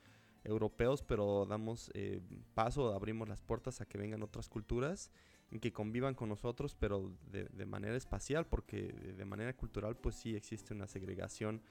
europeos, 0.44 1.04
pero 1.04 1.46
damos 1.46 1.92
eh, 1.94 2.22
paso, 2.54 2.94
abrimos 2.94 3.28
las 3.28 3.42
puertas 3.42 3.82
a 3.82 3.86
que 3.86 3.98
vengan 3.98 4.24
otras 4.24 4.50
culturas 4.50 5.12
y 5.52 5.60
que 5.60 5.74
convivan 5.74 6.14
con 6.16 6.30
nosotros, 6.30 6.76
pero 6.76 7.12
de, 7.32 7.66
manera 7.66 7.96
espacial, 7.96 8.46
porque 8.46 8.94
de, 8.94 9.26
manera 9.26 9.56
cultural 9.56 9.96
pues 9.96 10.16
sí 10.16 10.36
existe 10.36 10.74
una 10.74 10.88
segregación 10.88 11.62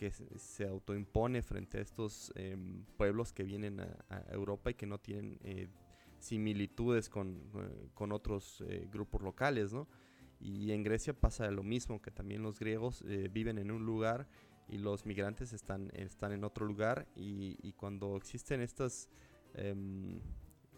que 0.00 0.10
se, 0.10 0.66
autoimpone 0.66 1.42
frente 1.42 1.76
a 1.76 1.82
estos 1.82 2.32
em, 2.34 2.86
pueblos 2.96 3.34
que 3.34 3.42
vienen 3.42 3.80
a, 3.80 4.24
Europa 4.30 4.70
y 4.70 4.74
que 4.74 4.86
no 4.86 4.96
tienen 4.96 5.38
eh, 5.44 5.68
similitudes 6.18 7.10
con, 7.10 7.36
eh, 7.54 7.90
con 7.92 8.10
otros 8.10 8.64
grupos 8.90 9.20
locales, 9.20 9.74
¿no? 9.74 9.86
Y 10.40 10.72
en 10.72 10.82
Grecia 10.82 11.12
pasa 11.12 11.50
lo 11.50 11.62
mismo, 11.62 12.00
que 12.00 12.10
también 12.10 12.42
los 12.42 12.58
griegos 12.58 13.04
eh, 13.06 13.28
viven 13.30 13.58
en 13.58 13.70
un 13.70 13.84
lugar 13.84 14.26
y 14.68 14.78
los 14.78 15.04
migrantes 15.04 15.52
están, 15.52 15.90
están 15.92 16.32
en 16.32 16.44
otro 16.44 16.64
lugar 16.64 17.06
y, 17.14 17.72
cuando 17.72 18.16
existen 18.16 18.62
estas 18.62 19.10
em, 19.52 20.18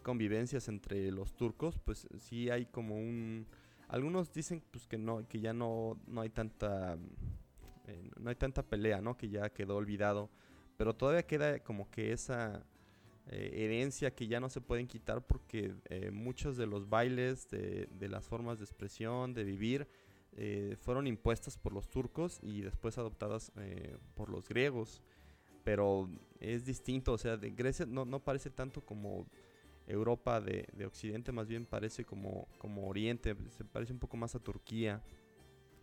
convivencias 0.01 0.67
entre 0.67 1.11
los 1.11 1.33
turcos, 1.37 1.79
pues 1.79 2.07
sí 2.17 2.49
hay 2.49 2.65
como 2.65 2.95
un... 2.97 3.47
Algunos 3.87 4.33
dicen 4.33 4.61
pues 4.69 4.85
que 4.85 4.97
no, 4.97 5.25
que 5.29 5.39
ya 5.39 5.53
no, 5.53 5.97
no 6.07 6.19
hay 6.19 6.29
tanta... 6.29 6.97
Eh, 7.87 8.09
no 8.17 8.29
hay 8.29 8.35
tanta 8.35 8.63
pelea, 8.63 9.01
¿no? 9.01 9.17
Que 9.17 9.29
ya 9.29 9.49
quedó 9.49 9.75
olvidado. 9.75 10.29
Pero 10.77 10.95
todavía 10.95 11.23
queda 11.23 11.59
como 11.59 11.89
que 11.89 12.11
esa 12.11 12.65
eh, 13.27 13.51
herencia 13.53 14.13
que 14.13 14.27
ya 14.27 14.39
no 14.39 14.49
se 14.49 14.61
pueden 14.61 14.87
quitar 14.87 15.25
porque 15.25 15.75
eh, 15.89 16.11
muchos 16.11 16.57
de 16.57 16.65
los 16.65 16.89
bailes, 16.89 17.49
de, 17.49 17.87
las 18.09 18.27
formas 18.27 18.59
de 18.59 18.65
expresión, 18.65 19.33
de 19.33 19.43
vivir, 19.43 19.87
fueron 20.79 21.05
impuestas 21.05 21.59
por 21.59 21.73
los 21.73 21.91
turcos 21.91 22.39
y 22.41 22.61
después 22.61 22.97
adoptadas 22.97 23.51
por 24.15 24.29
los 24.29 24.49
griegos. 24.49 25.03
Pero 25.63 26.09
es 26.39 26.65
distinto, 26.65 27.13
o 27.13 27.17
sea, 27.19 27.37
de 27.37 27.51
Grecia 27.51 27.85
no, 27.85 28.03
no 28.03 28.19
parece 28.19 28.49
tanto 28.49 28.81
como 28.81 29.27
Europa 29.85 30.41
de, 30.41 30.85
Occidente, 30.87 31.31
más 31.31 31.47
bien 31.47 31.67
parece 31.67 32.03
como, 32.03 32.47
como 32.57 32.87
Oriente, 32.87 33.35
se 33.51 33.63
parece 33.63 33.93
un 33.93 33.99
poco 33.99 34.17
más 34.17 34.33
a 34.33 34.39
Turquía 34.39 35.03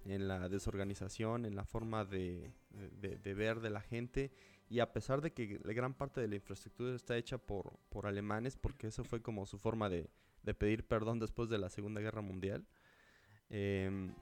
en 0.04 0.28
la 0.28 0.48
desorganización, 0.48 1.46
en 1.46 1.56
la 1.56 1.64
forma 1.64 2.04
de, 2.04 2.52
de 2.70 3.34
ver 3.34 3.60
de 3.60 3.70
la 3.70 3.80
gente 3.80 4.32
y 4.70 4.78
a 4.78 4.92
pesar 4.92 5.20
de 5.20 5.32
que 5.32 5.60
la 5.64 5.72
gran 5.72 5.94
parte 5.94 6.20
de 6.20 6.28
la 6.28 6.36
infraestructura 6.36 6.94
está 6.94 7.16
hecha 7.16 7.38
por, 7.38 7.76
por 7.88 8.06
alemanes, 8.06 8.56
porque 8.56 8.86
eso 8.86 9.02
fue 9.02 9.20
como 9.20 9.44
su 9.44 9.58
forma 9.58 9.90
de, 9.90 10.08
de 10.44 10.54
pedir 10.54 10.86
perdón 10.86 11.18
después 11.18 11.50
de 11.50 11.58
la 11.58 11.68
Segunda 11.68 12.00
Guerra 12.00 12.22
Mundial, 12.22 12.64
em, 13.50 14.14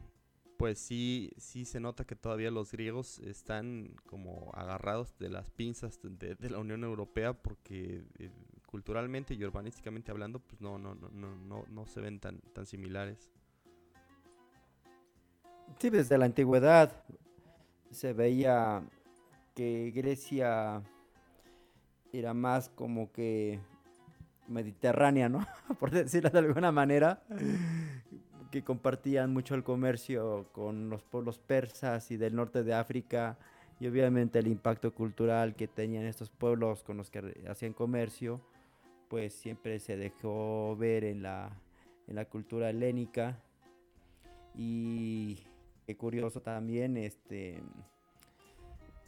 pues 0.57 0.79
sí, 0.79 1.31
sí 1.37 1.67
se 1.67 1.81
nota 1.81 2.07
que 2.07 2.17
todavía 2.17 2.51
los 2.51 2.73
griegos 2.73 3.19
están 3.21 3.95
como 4.07 4.51
agarrados 4.55 5.17
de 5.19 5.29
las 5.29 5.51
pinzas 5.51 6.01
de, 6.03 6.35
de 6.35 6.51
la 6.51 6.59
Unión 6.59 6.83
Europea 6.83 7.35
porque 7.35 8.03
eh, 8.19 8.31
culturalmente 8.67 9.35
y 9.35 9.45
urbanísticamente 9.45 10.11
hablando, 10.11 10.41
pues 10.41 10.63
no, 10.63 10.79
no, 10.79 10.95
no, 10.95 11.11
no, 11.11 11.37
no, 11.37 11.65
no 11.69 11.87
se 11.87 12.01
ven 12.01 12.21
tan, 12.21 12.41
tan 12.55 12.65
similares. 12.65 13.31
Sí, 15.79 15.91
desde 15.91 16.19
la 16.19 16.25
antigüedad 16.25 16.93
se 17.91 18.13
veía 18.13 18.83
que 19.55 19.93
Grecia 19.95 20.83
era 22.13 22.35
más 22.35 22.69
como 22.71 23.13
que 23.13 23.61
mediterránea, 24.49 25.29
¿no? 25.29 25.47
Por 25.79 25.91
decirlo 25.91 26.31
de 26.31 26.39
alguna 26.39 26.73
manera, 26.73 27.23
que 28.51 28.65
compartían 28.65 29.33
mucho 29.33 29.55
el 29.55 29.63
comercio 29.63 30.49
con 30.53 30.91
los 30.91 31.03
pueblos 31.03 31.39
persas 31.39 32.11
y 32.11 32.17
del 32.17 32.35
norte 32.35 32.63
de 32.63 32.75
África 32.75 33.39
y 33.81 33.87
obviamente 33.87 34.39
el 34.39 34.49
impacto 34.49 34.93
cultural 34.93 35.55
que 35.55 35.69
tenían 35.69 36.05
estos 36.05 36.31
pueblos 36.31 36.83
con 36.83 36.97
los 36.97 37.11
que 37.11 37.35
hacían 37.49 37.73
comercio, 37.73 38.41
pues 39.09 39.33
siempre 39.35 39.79
se 39.79 39.97
dejó 39.97 40.77
ver 40.77 41.05
en 41.05 41.23
la, 41.23 41.51
en 42.07 42.17
la 42.17 42.25
cultura 42.25 42.71
helénica 42.71 43.39
y 44.55 45.39
curioso 45.97 46.41
también, 46.41 46.97
este 46.97 47.63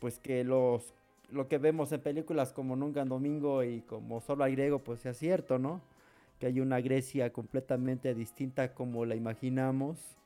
pues 0.00 0.18
que 0.18 0.44
los 0.44 0.94
lo 1.30 1.48
que 1.48 1.58
vemos 1.58 1.92
en 1.92 2.00
películas 2.00 2.52
como 2.52 2.76
Nunca 2.76 3.02
en 3.02 3.08
Domingo 3.08 3.62
y 3.62 3.82
como 3.82 4.20
Solo 4.20 4.44
al 4.44 4.52
Griego, 4.52 4.80
pues 4.80 5.00
sea 5.00 5.14
cierto, 5.14 5.58
¿no? 5.58 5.80
Que 6.38 6.46
hay 6.46 6.60
una 6.60 6.80
Grecia 6.80 7.32
completamente 7.32 8.14
distinta 8.14 8.74
como 8.74 9.04
la 9.04 9.14
imaginamos, 9.14 10.16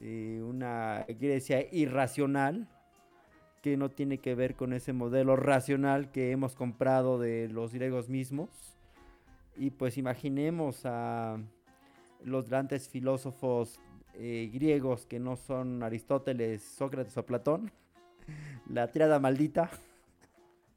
eh, 0.00 0.42
una 0.44 1.04
Grecia 1.08 1.72
irracional, 1.72 2.68
que 3.62 3.76
no 3.76 3.90
tiene 3.90 4.18
que 4.18 4.34
ver 4.34 4.56
con 4.56 4.72
ese 4.72 4.92
modelo 4.92 5.36
racional 5.36 6.10
que 6.10 6.30
hemos 6.30 6.56
comprado 6.56 7.18
de 7.18 7.48
los 7.48 7.74
griegos 7.74 8.08
mismos. 8.08 8.48
Y 9.56 9.70
pues 9.70 9.98
imaginemos 9.98 10.86
a 10.86 11.38
los 12.24 12.48
grandes 12.48 12.88
filósofos 12.88 13.78
eh, 14.14 14.50
griegos 14.52 15.06
que 15.06 15.18
no 15.18 15.36
son 15.36 15.82
Aristóteles, 15.82 16.62
Sócrates 16.62 17.16
o 17.16 17.24
Platón, 17.24 17.70
la 18.68 18.90
triada 18.90 19.18
maldita. 19.18 19.70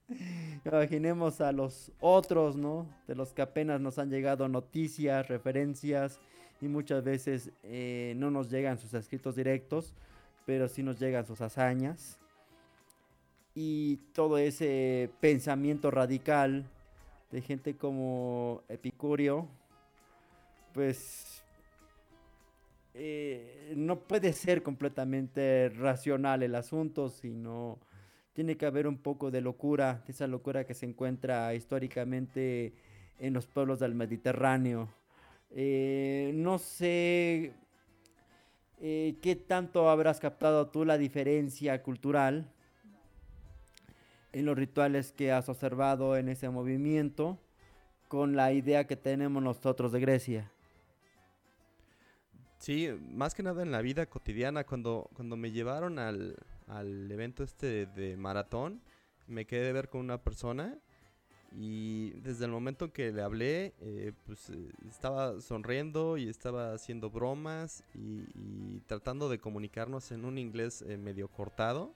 Imaginemos 0.66 1.42
a 1.42 1.52
los 1.52 1.92
otros, 2.00 2.56
¿no? 2.56 2.88
De 3.08 3.16
los 3.16 3.34
que 3.34 3.42
apenas 3.42 3.82
nos 3.82 4.00
han 4.00 4.10
llegado 4.10 4.48
noticias, 4.48 5.28
referencias 5.28 6.20
y 6.62 6.68
muchas 6.68 7.04
veces 7.04 7.52
eh, 7.64 8.14
no 8.18 8.32
nos 8.32 8.50
llegan 8.50 8.78
sus 8.78 8.94
escritos 8.94 9.36
directos, 9.36 9.94
pero 10.46 10.68
sí 10.68 10.84
nos 10.84 11.00
llegan 11.00 11.26
sus 11.26 11.42
hazañas. 11.42 12.20
Y 13.56 13.98
todo 14.14 14.38
ese 14.38 15.12
pensamiento 15.20 15.92
radical 15.92 16.66
de 17.32 17.42
gente 17.42 17.76
como 17.76 18.64
Epicurio, 18.70 19.48
pues 20.74 21.43
eh, 22.96 23.74
no 23.76 24.00
puede 24.00 24.34
ser 24.34 24.62
completamente 24.62 25.70
racional 25.70 26.44
el 26.44 26.56
asunto, 26.56 27.10
sino 27.10 27.80
tiene 28.34 28.56
que 28.58 28.66
haber 28.66 28.88
un 28.88 28.98
poco 28.98 29.32
de 29.32 29.42
locura, 29.42 30.04
esa 30.08 30.28
locura 30.28 30.66
que 30.66 30.74
se 30.74 30.86
encuentra 30.86 31.54
históricamente 31.56 32.74
en 33.20 33.34
los 33.34 33.48
pueblos 33.48 33.80
del 33.80 33.96
Mediterráneo. 33.96 34.90
Eh, 35.52 36.32
no 36.36 36.58
sé 36.58 37.54
eh, 38.82 39.16
qué 39.22 39.36
tanto 39.36 39.90
habrás 39.90 40.20
captado 40.20 40.68
tú 40.68 40.84
la 40.84 40.98
diferencia 40.98 41.82
cultural 41.84 42.48
en 44.34 44.46
los 44.46 44.58
rituales 44.58 45.12
que 45.12 45.32
has 45.32 45.48
observado 45.48 46.18
en 46.18 46.28
ese 46.28 46.50
movimiento 46.50 47.38
con 48.08 48.36
la 48.36 48.52
idea 48.52 48.86
que 48.86 48.96
tenemos 48.96 49.42
nosotros 49.42 49.92
de 49.92 50.00
Grecia. 50.00 50.53
Sí, 52.64 52.88
más 53.10 53.36
que 53.36 53.44
nada 53.44 53.62
en 53.62 53.72
la 53.72 53.82
vida 53.82 54.06
cotidiana, 54.06 54.64
cuando, 54.64 55.10
cuando 55.16 55.36
me 55.36 55.52
llevaron 55.52 56.00
al, 56.00 56.38
evento 57.12 57.44
este 57.44 57.88
de, 57.88 58.16
maratón, 58.16 58.82
me 59.28 59.46
quedé 59.46 59.66
de 59.66 59.74
ver 59.74 59.90
con 59.90 60.00
una 60.00 60.24
persona 60.24 60.80
y 61.52 62.12
desde 62.22 62.46
el 62.46 62.52
momento 62.52 62.94
que 62.94 63.12
le 63.12 63.22
hablé, 63.22 63.74
eh, 63.82 64.14
pues 64.26 64.50
eh, 64.50 64.72
estaba 64.88 65.42
sonriendo 65.42 66.16
y 66.16 66.30
estaba 66.30 66.72
haciendo 66.72 67.10
bromas 67.10 67.84
y, 67.94 68.80
tratando 68.88 69.28
de 69.28 69.40
comunicarnos 69.40 70.14
en 70.14 70.24
un 70.24 70.38
inglés 70.38 70.86
eh, 70.88 70.96
medio 70.96 71.28
cortado. 71.28 71.94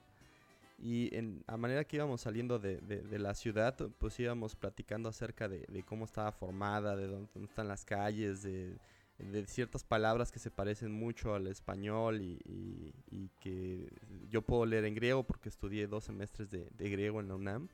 Y 0.80 1.12
a 1.48 1.56
manera 1.56 1.86
que 1.86 1.96
íbamos 1.96 2.20
saliendo 2.20 2.60
de, 2.60 2.82
la 3.18 3.36
ciudad, 3.36 3.78
pues 4.00 4.20
íbamos 4.20 4.58
platicando 4.58 5.08
acerca 5.08 5.48
de, 5.48 5.66
cómo 5.86 6.04
estaba 6.04 6.34
formada, 6.34 6.98
de 6.98 7.08
dónde 7.08 7.30
están 7.46 7.70
las 7.70 7.86
calles, 7.86 8.44
de 8.44 8.78
de 9.20 9.46
ciertas 9.48 9.84
palabras 9.84 10.32
que 10.32 10.40
se 10.40 10.52
parecen 10.52 10.92
mucho 10.92 11.34
al 11.34 11.48
español 11.48 12.22
y, 12.22 12.94
que 13.40 13.90
yo 14.30 14.42
puedo 14.42 14.66
leer 14.66 14.86
en 14.86 14.96
griego 14.96 15.24
porque 15.24 15.50
estudié 15.50 15.88
dos 15.88 16.04
semestres 16.04 16.50
de, 16.50 16.70
griego 16.78 17.20
en 17.20 17.28
la 17.28 17.36
UNAM. 17.36 17.68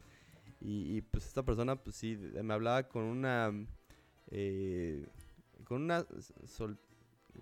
Y, 0.61 1.01
pues 1.01 1.25
esta 1.25 1.43
persona 1.43 1.75
pues 1.75 1.95
sí, 1.95 2.17
me 2.17 2.53
hablaba 2.53 2.83
con 2.83 3.03
una... 3.03 3.51
Eh, 4.31 5.05
con 5.65 5.83
una 5.83 6.05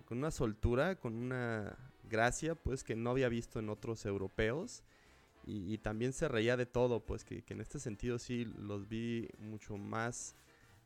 con 0.06 0.18
una 0.18 0.30
soltura, 0.30 0.96
con 0.96 1.14
una 1.14 1.76
gracia, 2.08 2.54
pues 2.54 2.82
que 2.82 2.96
no 2.96 3.10
había 3.10 3.28
visto 3.28 3.58
en 3.58 3.68
otros 3.68 4.04
europeos. 4.06 4.82
Y, 5.44 5.78
también 5.78 6.12
se 6.12 6.28
reía 6.28 6.56
de 6.56 6.66
todo, 6.66 7.00
pues 7.00 7.24
que, 7.24 7.42
que, 7.42 7.54
en 7.54 7.60
este 7.60 7.80
sentido 7.80 8.18
sí 8.18 8.44
los 8.44 8.88
vi 8.88 9.28
mucho 9.40 9.76
más 9.76 10.36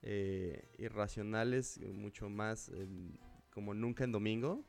eh, 0.02 0.68
irracionales, 0.78 1.78
mucho 1.94 2.28
más, 2.28 2.68
em, 2.70 3.12
como 3.52 3.74
nunca 3.74 4.04
en 4.04 4.12
domingo. 4.12 4.64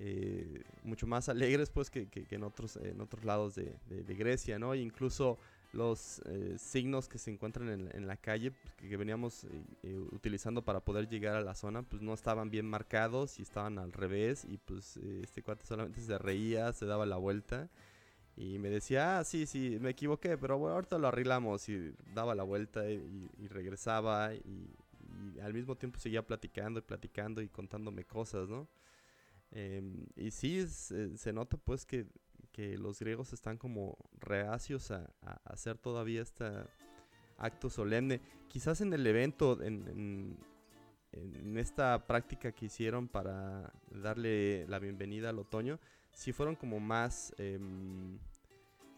Eh, 0.00 0.62
mucho 0.84 1.08
más 1.08 1.28
alegres 1.28 1.70
pues 1.70 1.90
que, 1.90 2.08
que- 2.08 2.24
en 2.30 2.44
otros 2.44 2.76
en 2.76 3.00
otros 3.00 3.24
lados 3.24 3.56
de, 3.56 3.74
Grecia, 4.14 4.56
¿no? 4.58 4.72
E 4.74 4.78
incluso 4.78 5.38
los 5.72 6.20
eh, 6.26 6.54
signos 6.56 7.08
que 7.08 7.18
se 7.18 7.32
encuentran 7.32 7.68
en, 7.68 7.90
en 7.94 8.06
la 8.06 8.16
calle 8.16 8.52
pues, 8.52 8.74
que, 8.74 8.88
que 8.88 8.96
veníamos 8.96 9.42
eh, 9.44 9.48
eh, 9.82 9.98
utilizando 10.12 10.62
para 10.64 10.80
poder 10.80 11.08
llegar 11.08 11.34
a 11.34 11.40
la 11.40 11.54
zona 11.56 11.82
pues 11.82 12.00
no 12.00 12.14
estaban 12.14 12.48
bien 12.48 12.66
marcados 12.66 13.40
y 13.40 13.42
estaban 13.42 13.78
al 13.80 13.92
revés 13.92 14.44
y 14.48 14.58
pues 14.58 14.96
eh, 14.98 15.20
este 15.24 15.42
cuate 15.42 15.66
solamente 15.66 16.00
se 16.00 16.16
reía, 16.16 16.72
se 16.72 16.86
daba 16.86 17.04
la 17.04 17.16
vuelta 17.16 17.68
y 18.40 18.58
me 18.60 18.70
decía, 18.70 19.18
ah, 19.18 19.24
sí, 19.24 19.46
sí, 19.46 19.78
me 19.80 19.90
equivoqué, 19.90 20.38
pero 20.38 20.58
bueno, 20.58 20.76
ahorita 20.76 20.96
lo 20.98 21.08
arreglamos 21.08 21.68
y 21.68 21.92
daba 22.14 22.34
la 22.36 22.44
vuelta 22.44 22.88
y, 22.88 23.28
y 23.38 23.48
regresaba 23.48 24.32
y, 24.32 24.70
y 25.34 25.40
al 25.40 25.52
mismo 25.52 25.74
tiempo 25.74 25.98
seguía 25.98 26.24
platicando 26.24 26.78
y 26.78 26.82
platicando 26.82 27.42
y 27.42 27.48
contándome 27.48 28.04
cosas, 28.04 28.48
¿no? 28.48 28.68
Em, 29.50 30.06
y 30.14 30.30
sí, 30.30 30.58
eh, 30.60 30.66
se 31.16 31.32
nota 31.32 31.56
pues 31.56 31.84
que, 31.84 32.06
que 32.52 32.78
los 32.78 33.00
griegos 33.00 33.32
están 33.32 33.56
como 33.58 33.96
reacios 34.20 34.90
a, 34.92 35.10
a 35.22 35.40
hacer 35.46 35.76
todavía 35.78 36.22
este 36.22 36.44
acto 37.38 37.70
solemne. 37.70 38.20
Quizás 38.48 38.80
en 38.82 38.92
el 38.92 39.04
evento, 39.06 39.60
en, 39.62 39.88
en- 39.88 40.38
en 41.12 41.56
esta 41.56 42.06
práctica 42.06 42.52
que 42.52 42.66
hicieron 42.66 43.08
para 43.08 43.72
darle 43.90 44.66
la 44.68 44.78
bienvenida 44.78 45.30
al 45.30 45.38
otoño, 45.38 45.80
sí 46.12 46.32
fueron 46.32 46.56
como 46.56 46.80
más, 46.80 47.34
em, 47.38 48.18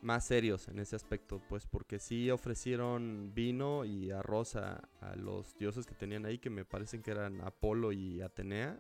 más 0.03 0.27
serios 0.27 0.69
en 0.69 0.79
ese 0.79 0.97
aspecto, 0.97 1.43
pues 1.49 1.67
porque 1.67 1.99
sí 1.99 2.31
ofrecieron 2.31 3.33
vino 3.35 3.85
y 3.85 4.11
arroz 4.11 4.57
a, 4.57 4.83
los 5.17 5.57
dioses 5.59 5.87
que 5.87 5.95
tenían 5.95 6.25
ahí, 6.27 6.39
que 6.39 6.51
me 6.51 6.65
parecen 6.65 7.03
que 7.03 7.11
eran 7.11 7.41
Apolo 7.43 7.93
y 7.93 8.21
Atenea, 8.23 8.79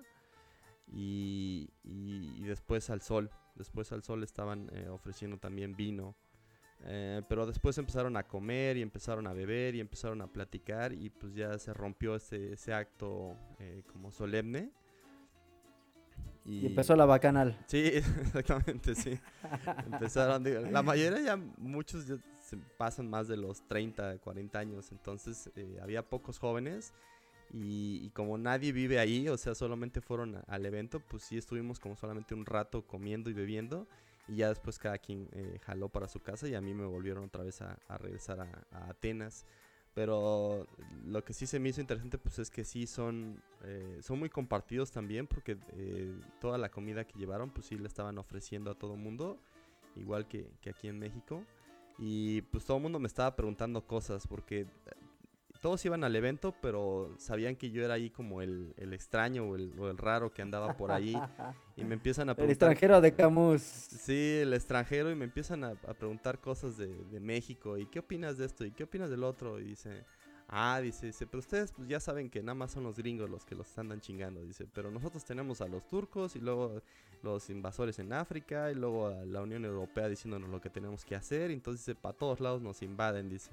y, 0.93 1.71
y- 1.85 2.35
y 2.39 2.45
después 2.45 2.91
al 2.91 3.01
sol, 3.03 3.31
después 3.55 3.93
al 3.93 4.03
sol 4.03 4.23
estaban 4.23 4.69
eh, 4.73 4.89
ofreciendo 4.89 5.39
también 5.39 5.77
vino. 5.77 6.17
Eh, 6.85 7.23
pero 7.29 7.47
después 7.47 7.77
empezaron 7.79 8.17
a 8.17 8.23
comer 8.27 8.77
y 8.79 8.83
empezaron 8.83 9.27
a 9.27 9.35
beber 9.35 9.75
y 9.75 9.81
empezaron 9.81 10.23
a 10.23 10.27
platicar 10.33 10.93
y 10.95 11.11
pues 11.11 11.35
ya 11.35 11.59
se 11.59 11.75
rompió 11.75 12.15
ese, 12.17 12.55
ese 12.55 12.73
acto 12.73 13.37
eh, 13.59 13.83
como 13.93 14.11
solemne. 14.13 14.73
Y 16.45 16.67
empezó 16.67 16.97
la 16.97 17.05
bacanal. 17.07 17.59
Sí, 17.67 17.79
exactamente, 17.95 18.95
sí. 18.95 19.19
Empezaron, 19.87 20.43
digo, 20.43 20.61
la 20.61 20.83
mayoría 20.83 21.21
ya, 21.21 21.37
muchos 21.37 22.07
ya 22.07 22.17
se 22.41 22.57
pasan 22.77 23.09
más 23.09 23.29
de 23.29 23.37
los 23.37 23.67
30, 23.69 24.19
40 24.19 24.59
años, 24.59 24.91
entonces 24.93 25.51
eh, 25.57 25.79
había 25.83 26.03
pocos 26.09 26.39
jóvenes 26.39 26.93
y, 27.53 28.01
y 28.03 28.11
como 28.11 28.39
nadie 28.39 28.73
vive 28.73 28.99
ahí, 28.99 29.29
o 29.29 29.37
sea, 29.37 29.55
solamente 29.55 30.01
fueron 30.01 30.37
a- 30.37 30.41
al 30.49 30.65
evento, 30.67 31.01
pues 31.01 31.23
sí 31.25 31.37
estuvimos 31.37 31.79
como 31.79 31.97
solamente 31.97 32.35
un 32.35 32.47
rato 32.47 32.87
comiendo 32.87 33.31
y 33.31 33.33
bebiendo 33.35 33.87
y 34.29 34.37
ya 34.37 34.49
después 34.49 34.79
cada 34.79 34.99
quien 34.99 35.29
eh, 35.33 35.59
jaló 35.63 35.89
para 35.89 36.09
su 36.09 36.21
casa 36.21 36.49
y 36.49 36.55
a 36.55 36.61
mí 36.61 36.75
me 36.75 36.85
volvieron 36.87 37.25
otra 37.25 37.45
vez 37.45 37.61
a, 37.63 37.79
a 37.89 37.99
regresar 37.99 38.41
a, 38.41 38.67
a 38.71 38.91
Atenas. 38.91 39.45
Pero 39.95 40.67
lo 41.05 41.25
que 41.25 41.33
sí 41.33 41.47
se 41.47 41.59
me 41.59 41.71
hizo 41.71 41.81
interesante 41.81 42.17
pues 42.17 42.39
es 42.39 42.51
que 42.51 42.65
sí 42.65 42.87
son, 42.87 43.43
eh, 43.65 43.99
son 44.03 44.19
muy 44.21 44.31
compartidos 44.31 44.93
también 44.93 45.27
porque 45.27 45.59
eh, 45.73 46.15
toda 46.41 46.59
la 46.59 46.71
comida 46.71 47.05
que 47.05 47.19
llevaron 47.19 47.51
pues 47.51 47.67
sí 47.67 47.77
le 47.77 47.89
estaban 47.89 48.17
ofreciendo 48.19 48.71
a 48.71 48.75
todo 48.75 48.97
mundo, 48.97 49.39
igual 49.97 50.29
que, 50.29 50.53
que 50.61 50.71
aquí 50.71 50.89
en 50.89 50.99
México. 50.99 51.45
Y 51.99 52.43
pues 52.43 52.65
todo 52.65 52.79
el 52.79 52.83
mundo 52.85 52.99
me 52.99 53.09
estaba 53.09 53.35
preguntando 53.35 53.87
cosas 53.87 54.27
porque 54.27 54.67
todos 55.61 55.85
iban 55.85 56.05
al 56.05 56.17
evento 56.17 56.55
pero 56.61 57.15
sabían 57.19 57.57
que 57.57 57.71
yo 57.71 57.85
era 57.85 57.95
ahí 57.95 58.11
como 58.11 58.43
el, 58.43 58.75
el 58.77 58.93
extraño 58.93 59.45
o 59.45 59.57
el, 59.57 59.73
o 59.79 59.89
el 59.91 59.99
raro 59.99 60.33
que 60.33 60.43
andaba 60.43 60.77
por 60.77 60.91
ahí 60.91 61.17
y 61.77 61.85
me 61.85 61.95
empiezan 61.95 62.29
a 62.29 62.33
El 62.33 62.37
preguntar... 62.37 62.71
extranjero 62.71 63.01
de 63.01 63.15
Camus. 63.15 63.63
Sí, 63.63 64.39
el 64.43 64.53
extranjero 64.55 65.11
y 65.11 65.15
me 65.15 65.25
empiezan 65.25 65.65
a, 65.65 65.71
a 65.87 65.95
preguntar 65.95 66.41
cosas 66.41 66.77
de, 66.77 66.89
de 66.89 67.21
México 67.21 67.79
y 67.79 67.87
qué 67.87 67.99
opinas 68.01 68.39
de 68.39 68.47
esto 68.47 68.65
y 68.65 68.71
qué 68.73 68.85
opinas 68.85 69.11
del 69.11 69.23
otro 69.23 69.61
y 69.61 69.65
dice, 69.65 70.05
ah, 70.49 70.81
dice, 70.83 71.07
dice, 71.07 71.27
pero 71.27 71.39
ustedes 71.41 71.73
pues 71.73 71.89
ya 71.89 72.01
saben 72.01 72.31
que 72.31 72.43
nada 72.43 72.55
más 72.55 72.73
son 72.73 72.83
los 72.83 72.97
gringos 72.97 73.29
los 73.31 73.45
que 73.45 73.55
los 73.55 73.77
andan 73.79 74.01
chingando, 74.01 74.43
dice, 74.43 74.67
pero 74.73 74.91
nosotros 74.91 75.25
tenemos 75.25 75.61
a 75.61 75.69
los 75.69 75.87
turcos 75.87 76.37
y 76.37 76.41
luego 76.41 76.83
los 77.23 77.51
invasores 77.51 77.99
en 77.99 78.13
África 78.13 78.71
y 78.71 78.75
luego 78.75 79.09
a 79.09 79.25
la 79.27 79.43
Unión 79.43 79.65
Europea 79.65 80.09
diciéndonos 80.09 80.49
lo 80.49 80.61
que 80.61 80.71
tenemos 80.71 81.05
que 81.05 81.15
hacer, 81.15 81.51
y 81.51 81.55
entonces 81.55 81.95
para 81.97 82.17
todos 82.17 82.41
lados 82.41 82.63
nos 82.63 82.83
invaden, 82.83 83.29
dice. 83.29 83.51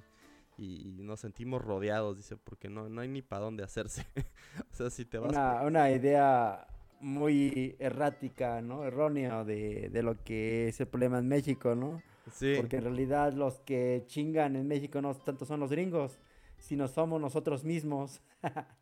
Y, 0.57 0.91
nos 1.03 1.19
sentimos 1.19 1.63
rodeados, 1.63 2.17
dice, 2.17 2.35
porque 2.35 2.69
no, 2.69 2.89
no 2.89 3.01
hay 3.01 3.07
ni 3.07 3.21
para 3.21 3.45
dónde 3.45 3.63
hacerse. 3.63 4.05
o 4.71 4.75
sea, 4.75 4.89
si 4.89 5.05
te 5.05 5.17
vas... 5.19 5.31
Una, 5.31 5.61
una 5.61 5.91
idea 5.91 6.67
muy 6.99 7.75
errática, 7.79 8.61
¿no? 8.61 8.83
Errónea 8.83 9.43
de, 9.43 9.89
de 9.89 10.03
lo 10.03 10.23
que 10.23 10.69
es 10.69 10.79
el 10.79 10.87
problema 10.87 11.19
en 11.19 11.27
México, 11.27 11.75
¿no? 11.75 12.01
Sí. 12.33 12.55
Porque 12.57 12.77
en 12.77 12.83
realidad 12.83 13.33
los 13.33 13.59
que 13.59 14.03
chingan 14.07 14.55
en 14.55 14.67
México 14.67 15.01
no 15.01 15.15
tanto 15.15 15.45
son 15.45 15.59
los 15.59 15.71
gringos, 15.71 16.19
sino 16.57 16.87
somos 16.87 17.21
nosotros 17.21 17.63
mismos. 17.63 18.21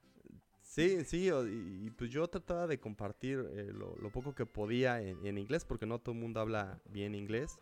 Sí, 0.75 1.05
sí, 1.05 1.29
y, 1.29 1.85
y 1.85 1.89
pues 1.91 2.11
yo 2.11 2.27
trataba 2.27 2.67
de 2.67 2.81
compartir 2.81 3.39
eh, 3.53 3.71
lo, 3.71 3.95
lo 3.95 4.09
poco 4.09 4.35
que 4.35 4.45
podía 4.45 5.01
en, 5.01 5.25
en 5.25 5.37
inglés, 5.37 5.63
porque 5.63 5.85
no 5.85 5.99
todo 5.99 6.13
el 6.13 6.19
mundo 6.19 6.41
habla 6.41 6.81
bien 6.89 7.15
inglés, 7.15 7.59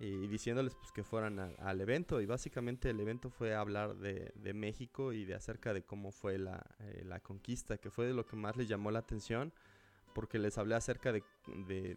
y 0.00 0.26
diciéndoles 0.28 0.74
pues 0.76 0.92
que 0.92 1.02
fueran 1.04 1.38
a- 1.40 1.50
al 1.58 1.80
evento, 1.80 2.20
y 2.20 2.26
básicamente 2.26 2.90
el 2.90 3.00
evento 3.00 3.30
fue 3.30 3.54
hablar 3.54 3.96
de, 3.96 4.32
de 4.36 4.54
México 4.54 5.12
y 5.12 5.24
de 5.24 5.34
acerca 5.34 5.72
de 5.74 5.82
cómo 5.82 6.12
fue 6.12 6.38
la, 6.38 6.64
eh, 6.80 7.02
la 7.04 7.20
conquista, 7.20 7.78
que 7.78 7.90
fue 7.90 8.06
de 8.06 8.14
lo 8.14 8.24
que 8.26 8.36
más 8.36 8.56
les 8.56 8.68
llamó 8.68 8.90
la 8.90 9.00
atención, 9.00 9.52
porque 10.14 10.38
les 10.38 10.56
hablé 10.58 10.74
acerca 10.74 11.12
de, 11.12 11.22
de- 11.66 11.94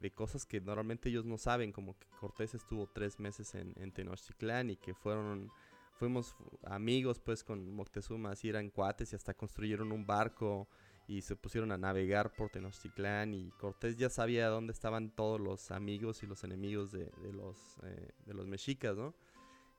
de- 0.00 0.10
cosas 0.10 0.44
que 0.46 0.60
normalmente 0.60 1.08
ellos 1.08 1.24
no 1.24 1.38
saben, 1.38 1.72
como 1.72 1.98
que 1.98 2.06
Cortés 2.20 2.54
estuvo 2.54 2.86
tres 2.86 3.18
meses 3.20 3.54
en, 3.54 3.72
en 3.76 3.92
Tenochtitlán 3.92 4.70
y 4.70 4.76
que 4.76 4.94
fueron 4.94 5.50
fuimos 5.94 6.34
amigos 6.64 7.20
pues 7.20 7.44
con 7.44 7.70
Moctezuma, 7.74 8.30
así 8.32 8.48
eran 8.48 8.70
cuates 8.70 9.12
y 9.12 9.16
hasta 9.16 9.34
construyeron 9.34 9.92
un 9.92 10.04
barco 10.06 10.68
y 11.08 11.22
se 11.22 11.36
pusieron 11.36 11.72
a 11.72 11.78
navegar 11.78 12.32
por 12.34 12.48
Tenochtitlán 12.50 13.34
y 13.34 13.50
Cortés 13.52 13.96
ya 13.96 14.08
sabía 14.08 14.48
dónde 14.48 14.72
estaban 14.72 15.10
todos 15.10 15.40
los 15.40 15.70
amigos 15.70 16.22
y 16.22 16.26
los 16.26 16.44
enemigos 16.44 16.92
de, 16.92 17.06
de 17.22 17.32
los, 17.32 17.56
eh, 17.82 18.10
de 18.24 18.34
los 18.34 18.46
mexicas, 18.46 18.96
¿no? 18.96 19.14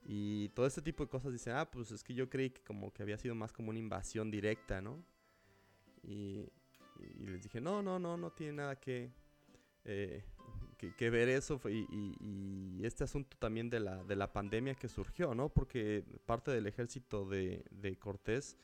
Y 0.05 0.49
todo 0.49 0.65
este 0.65 0.81
tipo 0.81 1.03
de 1.03 1.09
cosas 1.09 1.31
dicen, 1.31 1.53
ah, 1.55 1.69
pues 1.71 1.91
es 1.91 2.03
que 2.03 2.13
yo 2.13 2.29
creí 2.29 2.49
que 2.49 2.61
como 2.61 2.91
que 2.91 3.03
había 3.03 3.17
sido 3.17 3.35
más 3.35 3.53
como 3.53 3.69
una 3.69 3.79
invasión 3.79 4.29
directa, 4.29 4.81
¿no? 4.81 5.01
Y, 6.03 6.49
y 6.99 7.25
les 7.25 7.41
dije, 7.43 7.61
no, 7.61 7.81
no, 7.81 7.99
no, 7.99 8.17
no 8.17 8.31
tiene 8.31 8.53
nada 8.53 8.75
que, 8.79 9.09
eh, 9.85 10.23
que, 10.77 10.93
que 10.93 11.09
ver 11.09 11.29
eso 11.29 11.59
y, 11.69 11.87
y- 11.89 12.17
y 12.81 12.85
este 12.85 13.05
asunto 13.05 13.37
también 13.37 13.69
de 13.69 13.79
la, 13.79 14.03
de 14.03 14.15
la 14.17 14.33
pandemia 14.33 14.75
que 14.75 14.89
surgió, 14.89 15.33
¿no? 15.33 15.47
Porque 15.49 16.03
parte 16.25 16.51
del 16.51 16.67
ejército 16.67 17.25
de, 17.25 17.63
de 17.71 17.97
Cortés 17.97 18.57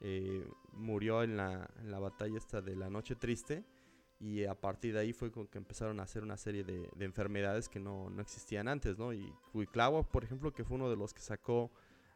eh, 0.00 0.48
murió 0.72 1.22
en 1.22 1.36
la, 1.36 1.68
en 1.78 1.90
la 1.90 1.98
batalla 1.98 2.36
esta 2.36 2.60
de 2.60 2.76
la 2.76 2.90
Noche 2.90 3.16
Triste 3.16 3.64
y 4.18 4.44
a 4.44 4.54
partir 4.54 4.94
de 4.94 5.00
ahí 5.00 5.12
fue 5.12 5.30
con 5.30 5.46
que 5.46 5.58
empezaron 5.58 6.00
a 6.00 6.04
hacer 6.04 6.22
una 6.22 6.36
serie 6.36 6.64
de, 6.64 6.88
de 6.94 7.04
enfermedades 7.04 7.68
que 7.68 7.80
no, 7.80 8.08
no 8.10 8.22
existían 8.22 8.68
antes, 8.68 8.98
¿no? 8.98 9.12
Y 9.12 9.32
Cuitlahua, 9.52 10.08
por 10.08 10.24
ejemplo, 10.24 10.52
que 10.54 10.64
fue 10.64 10.76
uno 10.76 10.88
de 10.88 10.96
los 10.96 11.12
que 11.12 11.20
sacó 11.20 11.70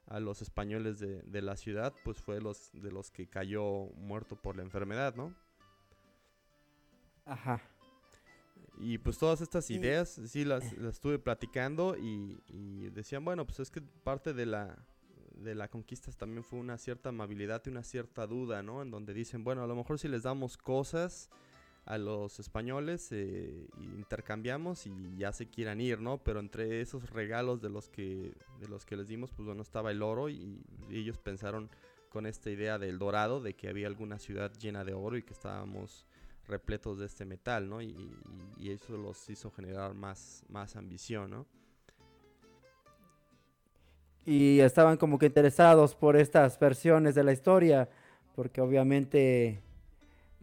a 0.07 0.19
los 0.19 0.43
españoles 0.43 0.99
de, 0.99 1.23
de 1.23 1.43
la 1.43 1.57
ciudad, 1.57 1.95
pues 2.05 2.21
fue 2.21 2.41
los, 2.41 2.71
de 2.73 2.91
los 2.91 3.11
que 3.11 3.29
cayó 3.29 3.87
muerto 3.97 4.37
por 4.37 4.57
la 4.57 4.63
enfermedad, 4.63 5.15
¿no? 5.15 5.35
Ajá. 7.27 7.61
Y 8.79 8.97
pues 8.99 9.19
todas 9.19 9.43
estas 9.43 9.71
ideas, 9.71 10.21
sí, 10.27 10.45
las, 10.45 10.77
las 10.79 10.95
estuve 10.95 11.19
platicando 11.19 11.97
y, 11.99 12.43
y 12.49 12.89
decían, 12.91 13.25
bueno, 13.25 13.47
pues 13.47 13.61
es 13.61 13.71
que 13.71 13.83
parte 13.83 14.33
de 14.33 14.47
la, 14.47 14.79
de 15.41 15.55
la 15.55 15.69
conquista 15.69 16.11
también 16.13 16.45
fue 16.45 16.59
una 16.59 16.79
cierta 16.79 17.09
amabilidad 17.09 17.63
y 17.67 17.71
una 17.71 17.83
cierta 17.83 18.27
duda, 18.27 18.63
¿no? 18.63 18.83
En 18.83 18.91
donde 18.91 19.15
dicen, 19.15 19.43
bueno, 19.45 19.63
a 19.63 19.67
lo 19.67 19.75
mejor 19.75 19.99
si 19.99 20.09
les 20.09 20.23
damos 20.23 20.57
cosas 20.57 21.31
a 21.87 21.97
los 21.99 22.39
españoles, 22.39 23.09
eh, 23.11 23.67
intercambiamos 23.97 24.87
y 24.87 25.17
ya 25.17 25.33
se 25.33 25.49
quieran 25.49 25.81
ir, 25.81 26.01
¿no? 26.01 26.19
Pero 26.23 26.41
entre 26.41 26.81
esos 26.81 27.11
regalos 27.11 27.61
de 27.63 27.71
los 27.71 27.89
que, 27.89 28.35
de 28.61 28.69
los 28.69 28.85
que 28.85 28.97
les 28.97 29.09
dimos, 29.09 29.33
pues 29.33 29.47
bueno, 29.47 29.63
estaba 29.63 29.91
el 29.91 30.03
oro 30.03 30.29
y, 30.29 30.63
ellos 30.91 31.19
pensaron 31.19 31.71
con 32.11 32.27
esta 32.27 32.51
idea 32.51 32.79
del 32.79 32.99
dorado, 32.99 33.41
de 33.41 33.55
que 33.55 33.69
había 33.69 33.87
alguna 33.87 34.19
ciudad 34.19 34.53
llena 34.59 34.85
de 34.85 34.93
oro 34.93 35.17
y 35.17 35.23
que 35.23 35.33
estábamos 35.33 36.07
repletos 36.47 36.99
de 36.99 37.07
este 37.07 37.25
metal, 37.25 37.69
¿no? 37.69 37.81
Y, 37.81 37.87
y- 37.87 38.15
y 38.59 38.71
eso 38.71 38.97
los 38.97 39.29
hizo 39.31 39.51
generar 39.51 39.95
más, 39.95 40.45
más 40.49 40.77
ambición, 40.77 41.31
¿no? 41.31 41.47
Y 44.27 44.61
estaban 44.61 44.97
como 44.97 45.19
que 45.19 45.27
interesados 45.27 45.95
por 45.95 46.17
estas 46.17 46.59
versiones 46.59 47.15
de 47.15 47.25
la 47.25 47.33
historia, 47.33 47.89
porque 48.35 48.61
obviamente 48.61 49.61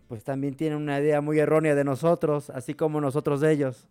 pues 0.08 0.24
también 0.24 0.56
tienen 0.56 0.78
una 0.78 1.00
idea 1.00 1.22
muy 1.22 1.40
errónea 1.40 1.76
de 1.76 1.84
nosotros, 1.84 2.50
así 2.50 2.74
como 2.74 3.02
nosotros 3.02 3.42
de 3.42 3.52
ellos. 3.52 3.88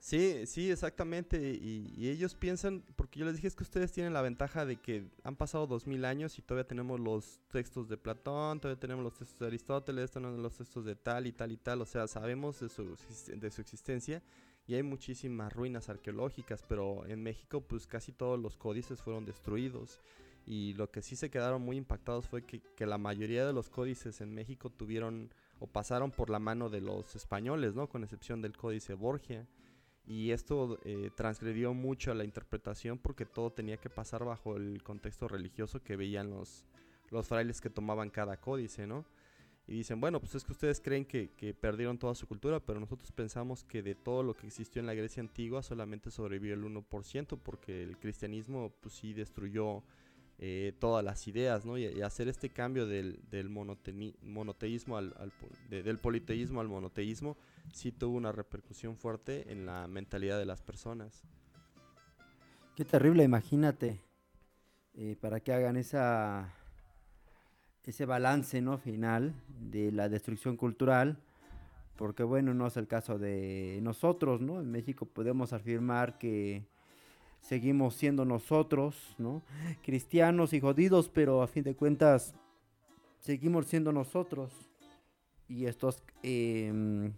Sí, 0.00 0.46
sí, 0.46 0.70
exactamente. 0.70 1.36
Y, 1.60 2.08
ellos 2.08 2.34
piensan, 2.34 2.84
porque 2.96 3.18
yo 3.18 3.26
les 3.26 3.34
dije 3.34 3.48
es 3.48 3.56
que 3.56 3.64
ustedes 3.64 3.92
tienen 3.92 4.12
la 4.12 4.22
ventaja 4.22 4.64
de 4.64 4.76
que 4.76 5.04
han 5.24 5.36
pasado 5.36 5.66
dos 5.66 5.86
mil 5.86 6.04
años 6.04 6.38
y 6.38 6.42
todavía 6.42 6.66
tenemos 6.66 7.00
los 7.00 7.40
textos 7.50 7.88
de 7.88 7.96
Platón, 7.96 8.60
todavía 8.60 8.80
tenemos 8.80 9.04
los 9.04 9.18
textos 9.18 9.40
de 9.40 9.46
Aristóteles, 9.48 10.10
tenemos 10.10 10.38
los 10.38 10.56
textos 10.56 10.84
de 10.84 10.94
tal 10.94 11.26
y 11.26 11.32
tal 11.32 11.52
y 11.52 11.56
tal. 11.56 11.82
O 11.82 11.86
sea, 11.86 12.06
sabemos 12.06 12.60
de 12.60 12.68
su, 12.68 12.96
de 13.34 13.50
su 13.50 13.60
existencia 13.60 14.22
y 14.68 14.74
hay 14.74 14.82
muchísimas 14.82 15.50
ruinas 15.50 15.88
arqueológicas, 15.88 16.62
pero 16.62 17.06
en 17.06 17.22
México 17.22 17.62
pues 17.62 17.86
casi 17.86 18.12
todos 18.12 18.38
los 18.38 18.58
códices 18.58 19.00
fueron 19.00 19.24
destruidos. 19.24 19.98
Y 20.44 20.74
lo 20.74 20.90
que 20.90 21.00
sí 21.00 21.16
se 21.16 21.30
quedaron 21.30 21.62
muy 21.62 21.78
impactados 21.78 22.28
fue 22.28 22.42
que, 22.42 22.60
que 22.76 22.86
la 22.86 22.98
mayoría 22.98 23.46
de 23.46 23.54
los 23.54 23.70
códices 23.70 24.20
en 24.20 24.34
México 24.34 24.68
tuvieron 24.68 25.30
o 25.58 25.66
pasaron 25.66 26.10
por 26.10 26.28
la 26.28 26.38
mano 26.38 26.68
de 26.68 26.82
los 26.82 27.16
españoles, 27.16 27.74
¿no? 27.74 27.88
Con 27.88 28.04
excepción 28.04 28.42
del 28.42 28.58
códice 28.58 28.92
Borgia. 28.92 29.46
Y 30.06 30.32
esto 30.32 30.78
eh, 30.84 31.10
transgredió 31.14 31.72
mucho 31.72 32.12
a 32.12 32.14
la 32.14 32.24
interpretación 32.24 32.98
porque 32.98 33.24
todo 33.24 33.50
tenía 33.50 33.78
que 33.78 33.90
pasar 33.90 34.24
bajo 34.24 34.56
el 34.56 34.82
contexto 34.82 35.28
religioso 35.28 35.82
que 35.82 35.96
veían 35.96 36.30
los, 36.30 36.66
los 37.10 37.26
frailes 37.26 37.62
que 37.62 37.70
tomaban 37.70 38.10
cada 38.10 38.38
códice, 38.38 38.86
¿no? 38.86 39.06
Y 39.68 39.74
dicen, 39.74 40.00
bueno, 40.00 40.18
pues 40.18 40.34
es 40.34 40.44
que 40.44 40.52
ustedes 40.52 40.80
creen 40.80 41.04
que, 41.04 41.28
perdieron 41.60 41.98
toda 41.98 42.14
su 42.14 42.26
cultura, 42.26 42.58
pero 42.58 42.80
nosotros 42.80 43.12
pensamos 43.12 43.64
que 43.64 43.82
de 43.82 43.94
todo 43.94 44.22
lo 44.22 44.34
que 44.34 44.46
existió 44.46 44.80
en 44.80 44.86
la 44.86 44.94
Grecia 44.94 45.20
antigua 45.20 45.62
solamente 45.62 46.10
sobrevivió 46.10 46.54
el 46.54 46.64
1%, 46.64 47.38
porque 47.38 47.82
el 47.82 47.98
cristianismo 47.98 48.72
pues 48.80 48.94
sí 48.94 49.12
destruyó 49.12 49.82
eh, 50.38 50.72
todas 50.78 51.04
las 51.04 51.28
ideas, 51.28 51.66
¿no? 51.66 51.76
Y, 51.76 52.00
hacer 52.00 52.28
este 52.28 52.48
cambio 52.48 52.86
del, 52.86 53.20
del 53.28 53.50
monoteísmo 53.50 54.96
al, 54.96 55.14
del 55.68 55.98
politeísmo 55.98 56.62
al 56.62 56.68
monoteísmo 56.68 57.36
sí 57.74 57.92
tuvo 57.92 58.16
una 58.16 58.32
repercusión 58.32 58.96
fuerte 58.96 59.52
en 59.52 59.66
la 59.66 59.86
mentalidad 59.86 60.38
de 60.38 60.46
las 60.46 60.62
personas. 60.62 61.22
Qué 62.74 62.86
terrible, 62.86 63.22
imagínate, 63.22 64.00
eh, 64.94 65.16
para 65.20 65.40
que 65.40 65.52
hagan 65.52 65.76
esa 65.76 66.54
ese 67.88 68.04
balance 68.04 68.60
no 68.60 68.78
final 68.78 69.34
de 69.70 69.92
la 69.92 70.08
destrucción 70.08 70.56
cultural 70.56 71.18
porque 71.96 72.22
bueno 72.22 72.54
no 72.54 72.66
es 72.66 72.76
el 72.76 72.86
caso 72.86 73.18
de 73.18 73.80
nosotros 73.82 74.40
no 74.40 74.60
en 74.60 74.70
México 74.70 75.06
podemos 75.06 75.52
afirmar 75.52 76.18
que 76.18 76.64
seguimos 77.40 77.94
siendo 77.94 78.24
nosotros, 78.24 79.14
¿no? 79.18 79.42
Cristianos 79.82 80.52
y 80.52 80.60
jodidos, 80.60 81.08
pero 81.08 81.42
a 81.42 81.46
fin 81.46 81.64
de 81.64 81.74
cuentas 81.74 82.34
seguimos 83.20 83.66
siendo 83.66 83.92
nosotros. 83.92 84.52
Y 85.48 85.66
esto 85.66 85.94
eh, 86.22 87.10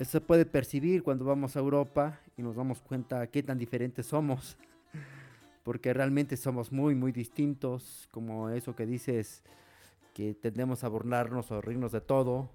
se 0.00 0.20
puede 0.20 0.46
percibir 0.46 1.02
cuando 1.02 1.24
vamos 1.24 1.56
a 1.56 1.60
Europa 1.60 2.20
y 2.36 2.42
nos 2.42 2.56
damos 2.56 2.80
cuenta 2.80 3.26
qué 3.26 3.42
tan 3.42 3.58
diferentes 3.58 4.06
somos. 4.06 4.56
Porque 5.64 5.92
realmente 5.92 6.36
somos 6.36 6.72
muy, 6.72 6.94
muy 6.94 7.12
distintos. 7.12 8.08
Como 8.10 8.48
eso 8.50 8.74
que 8.74 8.86
dices, 8.86 9.42
que 10.16 10.32
tendemos 10.32 10.82
a 10.82 10.88
burlarnos 10.88 11.50
o 11.50 11.60
reírnos 11.60 11.92
de 11.92 12.00
todo. 12.00 12.48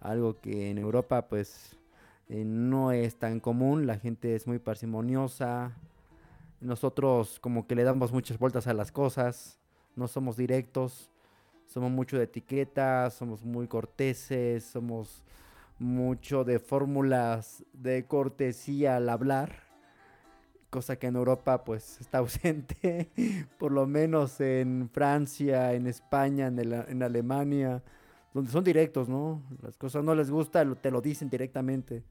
Algo 0.00 0.40
que 0.40 0.68
en 0.68 0.76
Europa, 0.76 1.28
pues, 1.28 1.78
eh, 2.28 2.44
no 2.44 2.92
es 2.92 3.16
tan 3.16 3.40
común. 3.40 3.86
La 3.86 3.98
gente 3.98 4.34
es 4.34 4.46
muy 4.46 4.58
parsimoniosa 4.58 5.74
nosotros 6.62 7.40
como 7.40 7.66
que 7.66 7.74
le 7.74 7.84
damos 7.84 8.12
muchas 8.12 8.38
vueltas 8.38 8.66
a 8.66 8.72
las 8.74 8.92
cosas, 8.92 9.58
no 9.96 10.06
somos 10.06 10.36
directos, 10.36 11.10
somos 11.66 11.90
mucho 11.90 12.16
de 12.16 12.24
etiquetas, 12.24 13.14
somos 13.14 13.44
muy 13.44 13.66
corteses, 13.66 14.64
somos 14.64 15.24
mucho 15.78 16.44
de 16.44 16.60
fórmulas 16.60 17.64
de 17.72 18.06
cortesía 18.06 18.96
al 18.96 19.08
hablar, 19.08 19.61
cosa 20.72 20.96
que 20.96 21.06
en 21.06 21.16
Europa 21.16 21.62
pues 21.62 22.00
está 22.00 22.18
ausente, 22.24 23.10
por 23.58 23.70
lo 23.70 23.86
menos 23.86 24.40
en 24.40 24.88
Francia, 24.90 25.74
en 25.74 25.86
España, 25.86 26.46
en, 26.46 27.02
Alemania, 27.02 27.82
donde 28.32 28.50
son 28.50 28.64
directos, 28.64 29.08
¿no? 29.08 29.42
Las 29.62 29.76
cosas 29.76 30.02
no 30.02 30.14
les 30.14 30.30
gusta, 30.30 30.64
te 30.74 30.90
lo 30.90 31.02
dicen 31.02 31.28
directamente. 31.28 32.02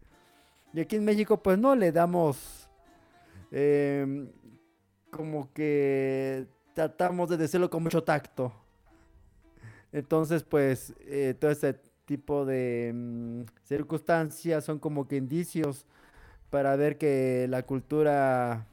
Y 0.73 0.79
aquí 0.79 0.95
en 0.95 1.03
México 1.03 1.41
pues 1.41 1.57
no 1.57 1.75
le 1.75 1.91
damos 1.91 2.69
eh, 3.51 4.29
como 5.09 5.51
que 5.51 6.45
tratamos 6.73 7.29
de 7.29 7.37
decirlo 7.37 7.69
con 7.69 7.81
mucho 7.81 8.03
tacto. 8.03 8.53
Entonces, 9.91 10.43
pues, 10.43 10.93
eh, 11.01 11.35
todo 11.37 11.51
ese 11.51 11.73
tipo 12.05 12.45
de 12.45 12.91
mm, 12.93 13.41
circunstancias 13.63 14.63
son 14.63 14.79
como 14.79 15.07
que 15.07 15.17
indicios 15.17 15.85
para 16.51 16.75
ver 16.75 16.97
que 16.97 17.47
la 17.49 17.63
cultura, 17.63 18.67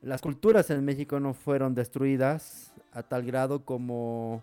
las 0.00 0.22
culturas 0.22 0.70
en 0.70 0.84
México 0.84 1.20
no 1.20 1.34
fueron 1.34 1.74
destruidas 1.74 2.72
a 2.92 3.02
tal 3.02 3.26
grado 3.26 3.64
como 3.64 4.42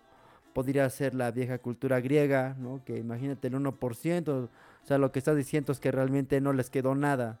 podría 0.52 0.88
ser 0.90 1.14
la 1.14 1.30
vieja 1.30 1.58
cultura 1.58 2.00
griega, 2.00 2.54
¿no? 2.58 2.84
Que 2.84 2.98
imagínate 2.98 3.48
el 3.48 3.54
1%, 3.54 4.28
o 4.28 4.50
sea, 4.86 4.98
lo 4.98 5.10
que 5.10 5.18
está 5.18 5.34
diciendo 5.34 5.72
es 5.72 5.80
que 5.80 5.90
realmente 5.90 6.40
no 6.40 6.52
les 6.52 6.70
quedó 6.70 6.94
nada. 6.94 7.40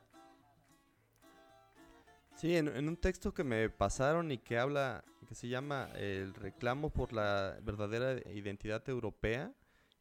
Sí, 2.34 2.56
en, 2.56 2.68
un 2.88 2.96
texto 2.96 3.34
que 3.34 3.44
me 3.44 3.68
pasaron 3.68 4.32
y 4.32 4.38
que 4.38 4.58
habla, 4.58 5.04
que 5.28 5.34
se 5.34 5.48
llama 5.48 5.90
El 5.96 6.32
reclamo 6.32 6.90
por 6.90 7.12
la 7.12 7.58
verdadera 7.62 8.14
identidad 8.32 8.88
europea, 8.88 9.52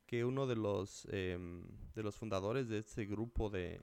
que 0.06 0.24
uno 0.24 0.48
de 0.48 0.56
los, 0.56 1.08
em, 1.12 1.64
de 1.96 2.04
los 2.04 2.16
fundadores 2.16 2.70
de 2.70 2.78
este 2.78 3.06
grupo 3.06 3.50
de, 3.50 3.82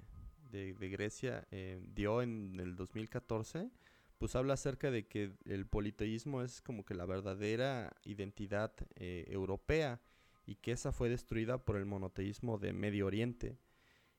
de, 0.51 0.73
Grecia 0.89 1.47
eh, 1.51 1.81
dio 1.95 2.23
en 2.23 2.59
el 2.61 2.77
2014, 2.77 3.71
pues 4.19 4.37
habla 4.37 4.55
acerca 4.55 4.91
de 4.91 5.07
que 5.07 5.33
el 5.45 5.67
politeísmo 5.67 6.43
es 6.43 6.61
como 6.61 6.85
que 6.85 6.95
la 6.95 7.07
verdadera 7.07 7.97
identidad 8.05 8.73
eh, 8.97 9.25
europea 9.29 10.01
y 10.47 10.57
que 10.57 10.73
esa 10.73 10.93
fue 10.93 11.09
destruida 11.09 11.59
por 11.59 11.77
el 11.77 11.87
monoteísmo 11.87 12.59
de 12.59 12.73
Medio 12.73 13.07
Oriente 13.07 13.59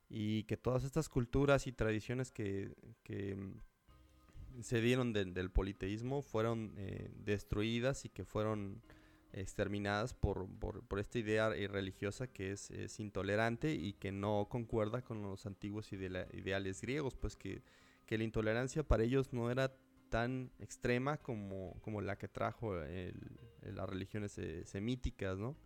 y 0.10 0.44
que 0.44 0.58
todas 0.58 0.84
estas 0.84 1.10
culturas 1.10 1.68
y 1.68 1.72
tradiciones 1.72 2.32
que, 2.32 2.76
que 3.04 3.38
se 4.62 4.82
dieron 4.82 5.14
del 5.14 5.52
politeísmo 5.52 6.22
fueron 6.22 6.74
eh, 6.78 7.10
destruidas 7.24 8.06
y 8.06 8.10
que 8.10 8.26
fueron 8.26 8.82
exterminadas 9.36 10.14
por, 10.14 10.48
por, 10.60 11.00
esta 11.00 11.20
idea 11.20 11.50
religiosa 11.50 12.28
que 12.28 12.52
es, 12.52 13.00
intolerante 13.00 13.74
y 13.74 13.94
que 13.94 14.12
no 14.12 14.48
concuerda 14.50 15.02
con 15.02 15.22
los 15.22 15.46
antiguos 15.46 15.92
ideales 15.92 16.82
griegos, 16.82 17.16
pues 17.16 17.36
que, 17.36 17.62
la 18.08 18.24
intolerancia 18.24 18.84
para 18.84 19.04
ellos 19.04 19.34
no 19.34 19.52
era 19.52 19.76
tan 20.10 20.52
extrema 20.60 21.18
como, 21.18 21.76
como 21.82 22.02
la 22.02 22.18
que 22.18 22.28
trajo 22.28 22.76
las 22.76 23.90
religiones 23.90 24.38
eh, 24.38 24.64
semíticas, 24.66 25.38
¿no? 25.38 25.58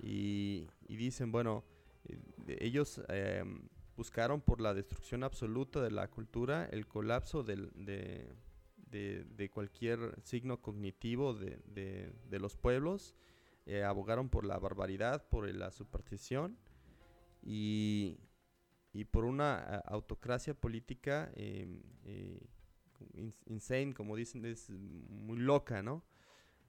Y, 0.00 0.68
dicen, 0.88 1.32
bueno, 1.32 1.64
eh, 2.04 2.56
ellos 2.60 3.02
buscaron 3.96 4.40
por 4.40 4.60
la 4.60 4.74
destrucción 4.74 5.24
absoluta 5.24 5.82
de 5.82 5.90
la 5.90 6.08
cultura, 6.08 6.68
el 6.70 6.86
colapso 6.86 7.42
de, 7.42 8.28
de, 8.90 9.50
cualquier 9.52 10.14
signo 10.22 10.60
cognitivo 10.60 11.34
de, 11.34 12.12
los 12.30 12.56
pueblos, 12.56 13.14
eh, 13.66 13.82
abogaron 13.84 14.28
por 14.28 14.44
la 14.44 14.58
barbaridad, 14.58 15.28
por 15.28 15.52
la 15.54 15.70
superstición 15.70 16.56
y, 17.42 18.18
y 18.92 19.04
por 19.04 19.24
una 19.24 19.76
autocracia 19.80 20.54
política 20.54 21.30
em, 21.36 21.82
eh, 22.04 22.40
insane, 23.46 23.94
como 23.94 24.16
dicen, 24.16 24.44
es 24.44 24.70
muy 24.70 25.38
loca, 25.38 25.82
¿no? 25.82 26.04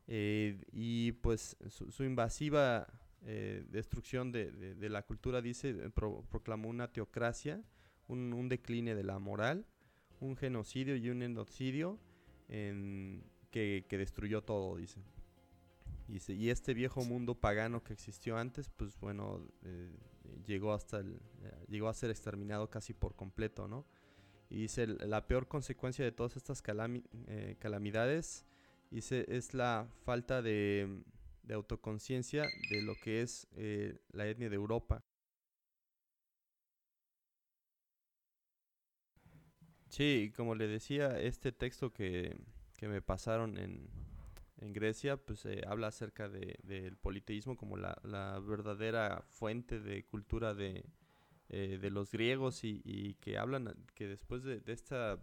Eh, 0.08 0.62
y 0.72 1.14
pues 1.14 1.56
su 1.68 2.04
invasiva 2.04 2.88
destrucción 3.22 4.32
de, 4.32 4.90
la 4.90 5.04
cultura, 5.04 5.42
dice, 5.42 5.70
eh, 5.70 5.90
proclamó 6.30 6.70
una 6.70 6.92
teocracia, 6.92 7.62
un, 8.08 8.34
un, 8.34 8.50
decline 8.50 8.96
de 8.96 9.04
la 9.04 9.20
moral, 9.20 9.66
un 10.20 10.36
genocidio 10.36 10.96
y 10.96 11.10
un 11.10 11.22
endocidio 11.22 12.00
que, 12.50 13.86
destruyó 13.90 14.42
todo, 14.44 14.78
dice. 14.78 15.00
Dice, 16.08 16.34
y 16.34 16.50
este 16.50 16.74
viejo 16.74 17.04
mundo 17.04 17.36
pagano 17.36 17.84
que 17.84 17.94
existió 17.94 18.38
antes, 18.38 18.68
pues 18.70 19.00
bueno, 19.00 19.46
eh, 19.64 19.92
llegó 20.46 20.74
hasta 20.74 20.98
el, 20.98 21.20
llegó 21.68 21.88
a 21.88 21.94
ser 21.94 22.10
exterminado 22.10 22.70
casi 22.70 22.94
por 22.94 23.16
completo, 23.16 23.68
¿no? 23.68 23.86
Y 24.50 24.62
dice, 24.62 24.88
la 24.88 25.28
peor 25.28 25.48
consecuencia 25.48 26.04
de 26.04 26.12
todas 26.12 26.36
estas 26.36 26.64
calamidades, 26.64 28.46
dice, 28.90 29.26
es 29.28 29.54
la 29.54 29.88
falta 30.04 30.42
de, 30.42 31.04
de 31.50 31.56
autoconciencia 31.56 32.48
de 32.70 32.82
lo 32.84 32.94
que 32.96 33.24
es 33.24 33.48
eh, 33.56 33.98
la 34.12 34.28
etnia 34.28 34.50
de 34.50 34.56
Europa. 34.56 35.04
Sí, 39.90 40.32
como 40.36 40.56
le 40.56 40.68
decía, 40.68 41.20
este 41.20 41.52
texto 41.52 41.92
que, 41.92 42.38
me 42.82 43.02
pasaron 43.02 43.58
en, 43.58 43.90
en 44.62 44.72
Grecia, 44.72 45.18
pues 45.18 45.46
eh, 45.46 45.64
habla 45.68 45.88
acerca 45.88 46.30
del 46.30 46.96
politeísmo 46.98 47.58
como 47.58 47.76
la, 47.76 48.40
verdadera 48.40 49.24
fuente 49.32 49.80
de 49.80 50.06
cultura 50.06 50.54
de, 50.54 50.86
de 51.50 51.90
los 51.90 52.12
griegos 52.12 52.64
y, 52.64 53.16
que 53.20 53.38
hablan 53.38 53.76
que 53.96 54.08
después 54.08 54.44
de, 54.44 54.62
esta 54.68 55.20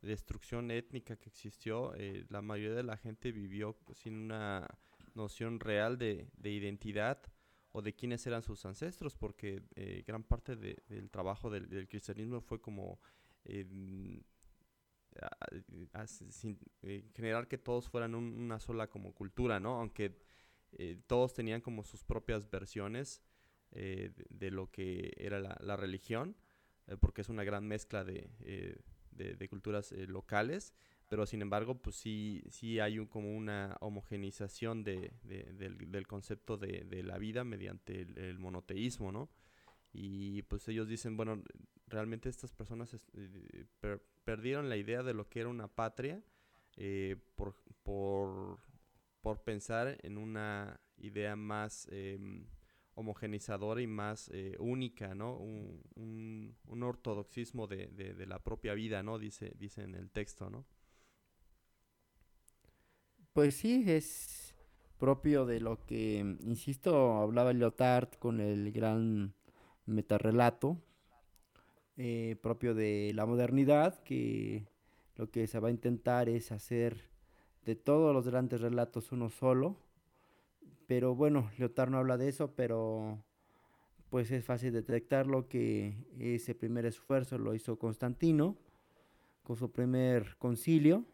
destrucción 0.00 0.70
étnica 0.70 1.16
que 1.16 1.28
existió, 1.28 1.92
la 2.30 2.40
mayoría 2.40 2.76
de 2.76 2.84
la 2.84 2.96
gente 2.96 3.30
vivió 3.30 3.76
sin 3.92 4.14
una 4.14 4.66
noción 5.14 5.60
real 5.60 5.98
de, 5.98 6.28
identidad 6.42 7.20
o 7.72 7.82
de 7.82 7.92
quiénes 7.92 8.26
eran 8.26 8.42
sus 8.42 8.64
ancestros, 8.64 9.16
porque 9.16 9.62
gran 10.06 10.22
parte 10.22 10.56
del 10.56 11.10
trabajo 11.10 11.50
del, 11.50 11.86
cristianismo 11.88 12.40
fue 12.40 12.60
como 12.60 12.98
em, 13.44 14.22
generar 17.14 17.48
que 17.48 17.58
todos 17.58 17.88
fueran 17.88 18.14
una 18.14 18.60
sola 18.60 18.88
como 18.88 19.14
cultura, 19.14 19.58
¿no? 19.60 19.80
Aunque 19.80 20.16
eh, 20.72 21.00
todos 21.06 21.34
tenían 21.34 21.60
como 21.60 21.82
sus 21.82 22.04
propias 22.04 22.50
versiones 22.50 23.22
eh, 23.72 24.12
de, 24.28 24.50
lo 24.50 24.70
que 24.70 25.12
era 25.16 25.40
la, 25.40 25.76
religión, 25.76 26.36
eh, 26.86 26.96
porque 26.98 27.22
es 27.22 27.28
una 27.28 27.44
gran 27.44 27.66
mezcla 27.66 28.04
de, 28.04 28.30
culturas 29.48 29.92
locales, 29.92 30.74
pero 31.08 31.26
sin 31.26 31.42
embargo, 31.42 31.80
pues 31.80 31.96
sí, 31.96 32.42
sí 32.50 32.80
hay 32.80 33.04
como 33.06 33.34
una 33.34 33.76
homogenización 33.80 34.84
del, 34.84 36.06
concepto 36.06 36.56
de, 36.56 37.02
la 37.02 37.18
vida 37.18 37.44
mediante 37.44 38.02
el, 38.02 38.38
monoteísmo, 38.38 39.10
¿no? 39.10 39.30
Y 39.92 40.42
pues 40.42 40.68
ellos 40.68 40.88
dicen, 40.88 41.16
bueno, 41.16 41.42
realmente 41.86 42.28
estas 42.28 42.52
personas 42.52 42.96
perdieron 44.24 44.68
la 44.68 44.76
idea 44.76 45.02
de 45.02 45.14
lo 45.14 45.28
que 45.28 45.40
era 45.40 45.48
una 45.48 45.68
patria 45.68 46.22
por, 47.36 47.54
por 47.82 48.58
por 49.20 49.42
pensar 49.42 49.98
en 50.02 50.16
una 50.18 50.80
idea 50.96 51.36
más 51.36 51.88
em, 51.90 52.46
homogenizadora 52.94 53.80
y 53.82 53.86
más 53.86 54.30
eh, 54.32 54.56
única, 54.58 55.14
¿no? 55.14 55.36
Un, 55.36 56.56
ortodoxismo 56.80 57.66
de, 57.66 58.24
la 58.26 58.38
propia 58.38 58.74
vida, 58.74 59.02
¿no? 59.02 59.18
Dice, 59.18 59.52
dice 59.58 59.82
en 59.82 59.94
el 59.94 60.10
texto, 60.10 60.48
¿no? 60.48 60.64
Pues 63.32 63.56
sí, 63.56 63.84
es 63.86 64.54
propio 64.98 65.44
de 65.44 65.60
lo 65.60 65.84
que, 65.84 66.18
insisto, 66.40 67.18
hablaba 67.18 67.52
Lyotard 67.52 68.14
con 68.18 68.40
el 68.40 68.72
gran 68.72 69.34
metarrelato, 69.88 70.78
eh, 71.96 72.36
propio 72.42 72.74
de 72.74 73.12
la 73.14 73.26
modernidad, 73.26 74.02
que 74.04 74.68
lo 75.16 75.30
que 75.30 75.46
se 75.46 75.58
va 75.58 75.68
a 75.68 75.72
intentar 75.72 76.28
es 76.28 76.52
hacer 76.52 77.08
de 77.64 77.74
todos 77.74 78.14
los 78.14 78.28
grandes 78.28 78.60
relatos 78.60 79.10
uno 79.10 79.30
solo. 79.30 79.76
Pero 80.86 81.14
bueno, 81.14 81.50
Leotard 81.58 81.90
no 81.90 81.98
habla 81.98 82.16
de 82.16 82.28
eso, 82.28 82.54
pero 82.54 83.24
pues 84.10 84.30
es 84.30 84.44
fácil 84.44 84.72
detectarlo 84.72 85.48
que 85.48 86.06
ese 86.18 86.54
primer 86.54 86.86
esfuerzo 86.86 87.36
lo 87.36 87.54
hizo 87.54 87.78
Constantino 87.78 88.56
con 89.42 89.56
su 89.56 89.72
primer 89.72 90.36
concilio, 90.38 91.04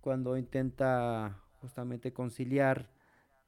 cuando 0.00 0.36
intenta 0.36 1.42
justamente 1.60 2.12
conciliar 2.12 2.90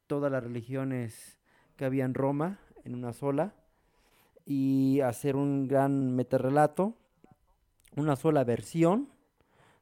todas 0.06 0.32
las 0.32 0.42
religiones 0.42 1.38
que 1.76 1.84
había 1.84 2.04
en 2.04 2.14
Roma 2.14 2.58
en 2.84 2.94
una 2.94 3.12
sola 3.12 3.54
y 4.50 5.02
hacer 5.02 5.36
un 5.36 5.68
gran 5.68 6.16
meterrelato, 6.16 6.94
una 7.96 8.16
sola 8.16 8.44
versión 8.44 9.10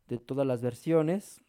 de 0.08 0.18
todas 0.18 0.44
las 0.44 0.60
versiones 0.60 1.40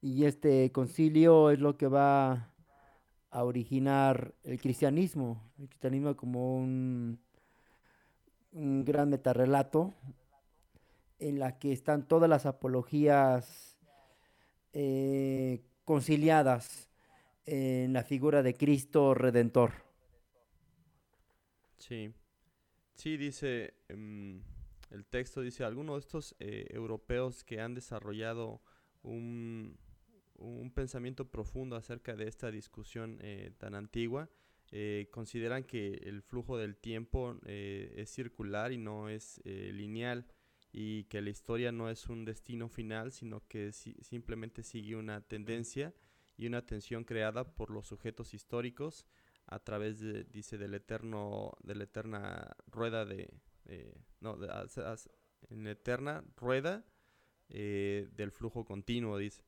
y 0.00 0.24
este 0.24 0.72
concilio 0.72 1.50
es 1.50 1.60
lo 1.60 1.76
que 1.76 1.88
va 1.88 2.54
a 3.30 3.44
originar 3.44 4.32
el 4.44 4.58
cristianismo, 4.58 5.42
el 5.58 5.68
cristianismo 5.68 6.16
como 6.16 6.56
un, 6.56 7.20
un 8.52 8.84
gran 8.86 9.10
metarrelato 9.10 9.92
en 11.18 11.38
la 11.38 11.58
que 11.58 11.72
están 11.72 12.08
todas 12.08 12.30
las 12.30 12.46
apologías 12.46 13.78
eh, 14.72 15.60
conciliadas 15.84 16.88
en 17.44 17.92
la 17.92 18.04
figura 18.04 18.42
de 18.42 18.54
Cristo 18.54 19.12
Redentor. 19.12 19.91
Sí, 21.82 22.14
sí, 22.94 23.16
dice 23.16 23.74
em, 23.88 24.40
el 24.90 25.04
texto, 25.04 25.40
dice, 25.40 25.64
algunos 25.64 25.96
de 25.96 25.98
estos 25.98 26.36
eh, 26.38 26.66
europeos 26.70 27.42
que 27.42 27.60
han 27.60 27.74
desarrollado 27.74 28.62
un, 29.02 29.76
un 30.36 30.70
pensamiento 30.70 31.28
profundo 31.28 31.74
acerca 31.74 32.14
de 32.14 32.28
esta 32.28 32.52
discusión 32.52 33.18
eh, 33.20 33.50
tan 33.58 33.74
antigua. 33.74 34.30
Eh, 34.70 35.08
consideran 35.10 35.64
que 35.64 35.94
el 36.04 36.22
flujo 36.22 36.56
del 36.56 36.76
tiempo 36.76 37.36
eh, 37.46 37.92
es 37.96 38.10
circular 38.10 38.70
y 38.70 38.78
no 38.78 39.08
es 39.08 39.40
lineal 39.44 40.24
y 40.70 41.04
que 41.04 41.20
la 41.20 41.30
historia 41.30 41.72
no 41.72 41.90
es 41.90 42.08
un 42.08 42.24
destino 42.24 42.68
final, 42.68 43.10
sino 43.10 43.44
que 43.48 43.72
simplemente 43.72 44.62
sigue 44.62 44.94
una 44.94 45.20
tendencia 45.20 45.92
y 46.36 46.46
una 46.46 46.64
tensión 46.64 47.02
creada 47.02 47.56
por 47.56 47.70
los 47.70 47.88
sujetos 47.88 48.34
históricos 48.34 49.04
a 49.46 49.58
través 49.58 50.00
de, 50.00 50.24
dice, 50.24 50.58
del 50.58 50.74
eterno, 50.74 51.52
de 51.62 51.74
la 51.74 51.84
eterna 51.84 52.56
rueda 52.66 53.04
de, 53.04 53.28
no, 54.20 54.38
en 55.50 55.64
la 55.64 55.70
eterna 55.70 56.24
rueda 56.36 56.84
del 57.48 58.30
flujo 58.30 58.64
continuo, 58.64 59.18
dice. 59.18 59.42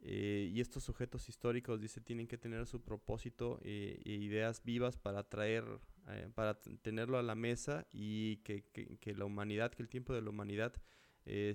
Eh, 0.00 0.50
y 0.52 0.60
estos 0.60 0.84
sujetos 0.84 1.28
históricos, 1.28 1.80
dice, 1.80 2.00
tienen 2.00 2.28
que 2.28 2.38
tener 2.38 2.66
su 2.66 2.82
propósito 2.82 3.58
eh, 3.62 4.00
e 4.04 4.12
ideas 4.12 4.62
vivas 4.62 4.96
para 4.96 5.28
traer, 5.28 5.64
eh, 6.08 6.30
para 6.34 6.60
tenerlo 6.82 7.18
a 7.18 7.22
la 7.22 7.34
mesa 7.34 7.86
y 7.90 8.36
que, 8.38 8.64
que, 8.70 9.14
la 9.14 9.24
humanidad, 9.24 9.72
que 9.72 9.82
el 9.82 9.88
tiempo 9.88 10.14
de 10.14 10.22
la 10.22 10.30
humanidad 10.30 10.74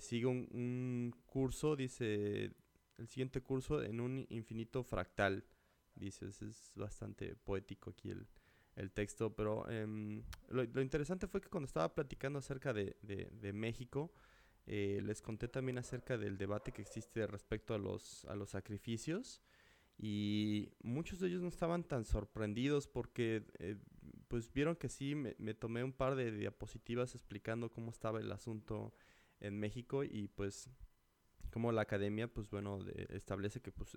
siga 0.01 0.27
un, 0.27 1.15
curso, 1.25 1.75
dice, 1.75 2.51
el 2.97 3.07
siguiente 3.07 3.41
curso 3.41 3.81
en 3.81 4.01
un 4.01 4.27
infinito 4.29 4.83
fractal. 4.83 5.45
Dice, 5.95 6.27
es 6.27 6.71
bastante 6.75 7.35
poético 7.35 7.91
aquí 7.91 8.09
el, 8.09 8.27
el 8.75 8.91
texto, 8.91 9.35
pero 9.35 9.69
em, 9.69 10.23
lo, 10.49 10.63
lo, 10.63 10.81
interesante 10.81 11.27
fue 11.27 11.41
que 11.41 11.49
cuando 11.49 11.67
estaba 11.67 11.93
platicando 11.93 12.39
acerca 12.39 12.73
de, 12.73 12.97
de, 13.01 13.53
México, 13.53 14.11
eh, 14.65 15.01
les 15.03 15.21
conté 15.21 15.47
también 15.47 15.77
acerca 15.77 16.17
del 16.17 16.37
debate 16.37 16.71
que 16.71 16.81
existe 16.81 17.27
respecto 17.27 17.73
a 17.73 17.77
los, 17.77 18.25
a 18.25 18.35
los 18.35 18.49
sacrificios 18.49 19.41
y 19.97 20.71
muchos 20.81 21.19
de 21.19 21.27
ellos 21.27 21.41
no 21.41 21.49
estaban 21.49 21.83
tan 21.83 22.05
sorprendidos 22.05 22.87
porque 22.87 23.45
eh, 23.59 23.77
pues 24.27 24.51
vieron 24.51 24.75
que 24.75 24.89
sí, 24.89 25.13
me, 25.15 25.53
tomé 25.53 25.83
un 25.83 25.93
par 25.93 26.15
de 26.15 26.31
diapositivas 26.31 27.13
explicando 27.13 27.71
cómo 27.71 27.91
estaba 27.91 28.19
el 28.19 28.31
asunto 28.31 28.95
en 29.39 29.59
México 29.59 30.03
y 30.03 30.29
pues 30.29 30.69
como 31.53 31.71
la 31.71 31.83
academia 31.83 32.27
pues 32.27 32.49
bueno 32.49 32.79
establece 33.09 33.61
que 33.61 33.71
pues 33.71 33.95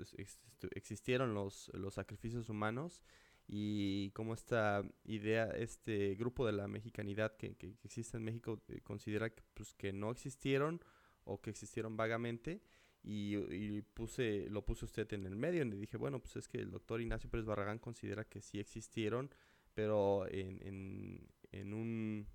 existieron 0.73 1.33
los, 1.33 1.71
los 1.73 1.95
sacrificios 1.95 2.51
humanos 2.51 3.03
y 3.49 4.11
como 4.11 4.35
esta 4.35 4.83
idea, 5.05 5.47
este 5.51 6.17
grupo 6.17 6.45
de 6.47 6.53
la 6.53 6.67
mexicanidad 6.67 7.37
que, 7.37 7.55
que, 7.55 7.75
existe 7.85 8.17
en 8.17 8.25
México 8.25 8.61
eh, 8.69 8.81
considera 8.83 9.31
que, 9.31 9.43
pues, 9.55 9.73
que 9.75 9.93
no 9.93 10.11
existieron 10.11 10.81
o 11.25 11.41
que 11.41 11.51
existieron 11.51 11.97
vagamente 11.97 12.61
y, 13.03 13.83
puse, 13.95 14.49
lo 14.51 14.65
puse 14.67 14.85
usted 14.85 15.13
en 15.13 15.27
el 15.27 15.37
medio 15.37 15.63
y 15.63 15.71
le 15.71 15.77
dije, 15.77 15.97
bueno, 15.97 16.21
pues 16.21 16.35
es 16.37 16.49
que 16.49 16.59
el 16.59 16.73
doctor 16.73 17.01
Ignacio 17.01 17.31
Pérez 17.31 17.47
Barragán 17.47 17.79
considera 17.79 18.25
que 18.25 18.41
sí 18.43 18.59
existieron, 18.59 19.31
pero 19.75 20.27
en, 20.29 20.61
en, 20.67 21.29
en, 21.53 21.73
un, 21.73 22.27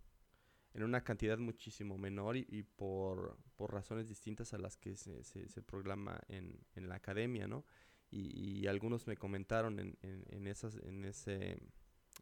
en 0.73 0.83
una 0.83 1.03
cantidad 1.03 1.37
muchísimo 1.37 1.97
menor 1.97 2.37
y, 2.37 2.63
por, 2.63 3.37
por, 3.55 3.73
razones 3.73 4.07
distintas 4.07 4.53
a 4.53 4.57
las 4.57 4.77
que 4.77 4.95
se, 4.95 5.23
se, 5.23 5.61
proclama 5.61 6.21
en, 6.27 6.59
en 6.75 6.87
la 6.87 6.95
academia, 6.95 7.47
¿no? 7.47 7.65
y, 8.11 8.67
algunos 8.67 9.07
me 9.07 9.15
comentaron 9.15 9.79
en, 9.79 9.97
en, 10.01 10.47
esas, 10.47 10.75
en, 10.83 11.05
ese, 11.05 11.57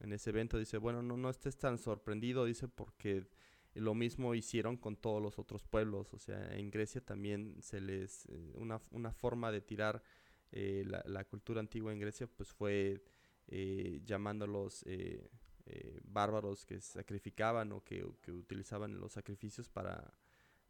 en 0.02 0.14
ese 0.14 0.30
evento, 0.30 0.58
dice, 0.58 0.78
bueno, 0.78 1.02
no, 1.02 1.18
no 1.18 1.30
estés 1.30 1.58
tan 1.58 1.78
sorprendido, 1.78 2.46
dice, 2.46 2.68
porque 2.68 3.28
lo 3.74 3.96
mismo 3.96 4.36
hicieron 4.36 4.78
con 4.78 4.96
todos 4.96 5.22
los 5.22 5.40
otros 5.40 5.64
pueblos, 5.64 6.14
o 6.14 6.20
sea, 6.20 6.56
en 6.56 6.70
Grecia 6.70 7.02
también 7.02 7.56
se 7.62 7.82
les, 7.82 8.28
eh, 8.28 8.54
una, 8.56 8.80
una 8.92 9.12
forma 9.12 9.52
de 9.52 9.62
tirar 9.62 10.04
eh, 10.52 10.84
la, 10.86 11.04
la, 11.06 11.24
cultura 11.26 11.60
antigua 11.60 11.92
en 11.92 12.00
Grecia, 12.00 12.28
pues 12.28 12.54
fue 12.54 13.04
eh, 13.48 14.02
llamándolos 14.06 14.86
bárbaros 16.04 16.66
que 16.66 16.80
sacrificaban 16.82 17.72
o 17.72 17.84
que, 17.84 18.04
utilizaban 18.32 19.00
los 19.00 19.14
sacrificios 19.14 19.70
para 19.70 20.14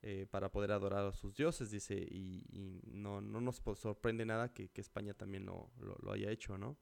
eh, 0.02 0.28
para 0.32 0.50
poder 0.50 0.72
adorar 0.72 1.06
a 1.06 1.12
sus 1.12 1.36
dioses, 1.36 1.72
dice, 1.72 1.94
y, 1.94 2.80
no, 2.86 3.20
no, 3.20 3.42
nos 3.42 3.62
sorprende 3.76 4.26
nada 4.26 4.54
que, 4.54 4.72
España 4.76 5.14
también 5.14 5.46
lo, 5.46 5.74
lo, 5.78 6.12
haya 6.14 6.32
hecho, 6.32 6.58
¿no? 6.58 6.78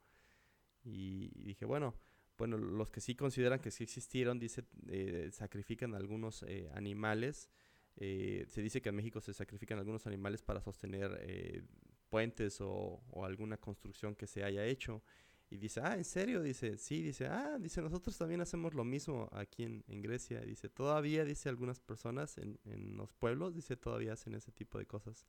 Y, 0.83 1.29
dije, 1.43 1.65
bueno, 1.65 1.95
bueno, 2.37 2.59
los 2.59 2.91
que 2.91 3.01
sí 3.01 3.15
consideran 3.15 3.59
que 3.59 3.71
sí 3.71 3.83
existieron, 3.83 4.37
dice, 4.37 4.65
eh, 4.87 5.29
sacrifican 5.31 5.95
algunos 5.95 6.43
eh, 6.43 6.69
animales. 6.75 7.49
se 7.95 8.61
dice 8.61 8.83
que 8.83 8.89
en 8.89 8.95
México 8.95 9.19
se 9.19 9.33
sacrifican 9.33 9.79
algunos 9.79 10.05
animales 10.05 10.43
para 10.43 10.61
sostener 10.61 11.65
puentes 12.09 12.59
o, 12.61 13.01
alguna 13.23 13.57
construcción 13.57 14.15
que 14.15 14.27
se 14.27 14.43
haya 14.43 14.65
hecho. 14.65 15.03
Y 15.49 15.57
dice, 15.57 15.79
ah, 15.81 15.95
¿en 15.95 16.03
serio? 16.03 16.41
Dice, 16.41 16.77
sí, 16.77 17.01
dice, 17.01 17.27
ah, 17.27 17.57
dice, 17.59 17.81
nosotros 17.81 18.17
también 18.17 18.41
hacemos 18.41 18.73
lo 18.73 18.83
mismo 18.83 19.29
aquí 19.31 19.63
en, 19.63 19.83
en 19.87 20.01
Grecia. 20.01 20.41
Dice, 20.41 20.67
todavía, 20.67 21.23
dice, 21.23 21.47
algunas 21.47 21.79
personas 21.79 22.37
en, 22.37 22.59
en, 22.65 22.97
los 22.97 23.13
pueblos, 23.13 23.55
dice, 23.55 23.77
todavía 23.77 24.13
hacen 24.13 24.35
ese 24.35 24.51
tipo 24.51 24.77
de 24.77 24.85
cosas. 24.85 25.25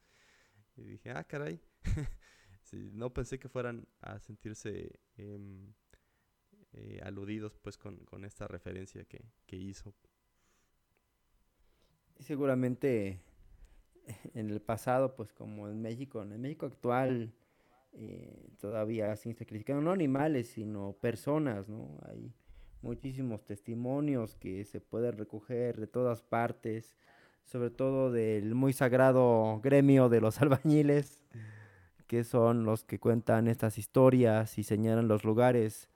Y 0.76 0.82
dije, 0.82 1.10
ah, 1.10 1.22
caray. 1.22 1.60
no 2.72 3.12
pensé 3.12 3.38
que 3.38 3.48
fueran 3.48 3.86
a 4.00 4.18
sentirse 4.18 4.98
eh, 5.16 5.38
eh, 6.72 7.00
aludidos 7.02 7.56
pues 7.58 7.78
con, 7.78 8.04
con, 8.04 8.24
esta 8.24 8.46
referencia 8.48 9.04
que, 9.04 9.24
que 9.46 9.56
hizo. 9.56 9.94
Seguramente 12.18 13.20
en 14.34 14.50
el 14.50 14.60
pasado, 14.60 15.14
pues 15.14 15.32
como 15.32 15.68
en 15.68 15.80
México, 15.80 16.22
en 16.22 16.32
el 16.32 16.38
México 16.38 16.66
actual 16.66 17.32
eh, 17.93 18.51
todavía 18.61 19.14
sin 19.16 19.34
sacrificar, 19.34 19.76
no 19.76 19.91
animales, 19.91 20.49
sino 20.49 20.93
personas, 21.01 21.68
¿no? 21.68 21.99
Hay 22.09 22.32
muchísimos 22.82 23.45
testimonios 23.45 24.36
que 24.36 24.64
se 24.64 24.80
pueden 24.80 25.16
recoger 25.16 25.78
de 25.78 25.86
todas 25.86 26.22
partes, 26.22 26.97
sobre 27.45 27.70
todo 27.70 28.12
del 28.12 28.55
muy 28.55 28.72
sagrado 28.72 29.61
gremio 29.62 30.09
de 30.09 30.20
los 30.20 30.41
albañiles, 30.43 31.24
que 32.07 32.24
son 32.24 32.64
los 32.64 32.84
que 32.84 32.99
cuentan 32.99 33.49
estas 33.49 33.78
historias 33.78 34.59
y 34.59 34.62
señalan 34.62 35.09
los 35.09 35.24
lugares 35.24 35.89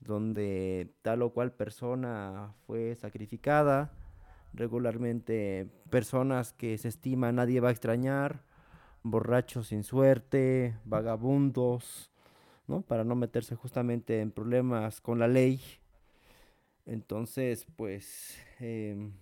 donde 0.00 0.92
tal 1.02 1.22
o 1.22 1.30
cual 1.30 1.52
persona 1.52 2.54
fue 2.66 2.94
sacrificada, 2.96 3.92
regularmente 4.52 5.66
personas 5.90 6.52
que 6.52 6.76
se 6.78 6.88
estima 6.88 7.32
nadie 7.32 7.60
va 7.60 7.68
a 7.68 7.72
extrañar, 7.72 8.42
borrachos 9.04 9.68
sin 9.68 9.84
suerte, 9.84 10.74
vagabundos, 10.84 12.10
¿no? 12.66 12.80
Para 12.82 13.04
no 13.04 13.14
meterse 13.14 13.54
justamente 13.54 14.20
en 14.20 14.32
problemas 14.32 15.00
con 15.00 15.20
la 15.20 15.28
ley. 15.28 15.60
Entonces, 16.86 17.66
pues, 17.76 18.36
em, 18.58 19.12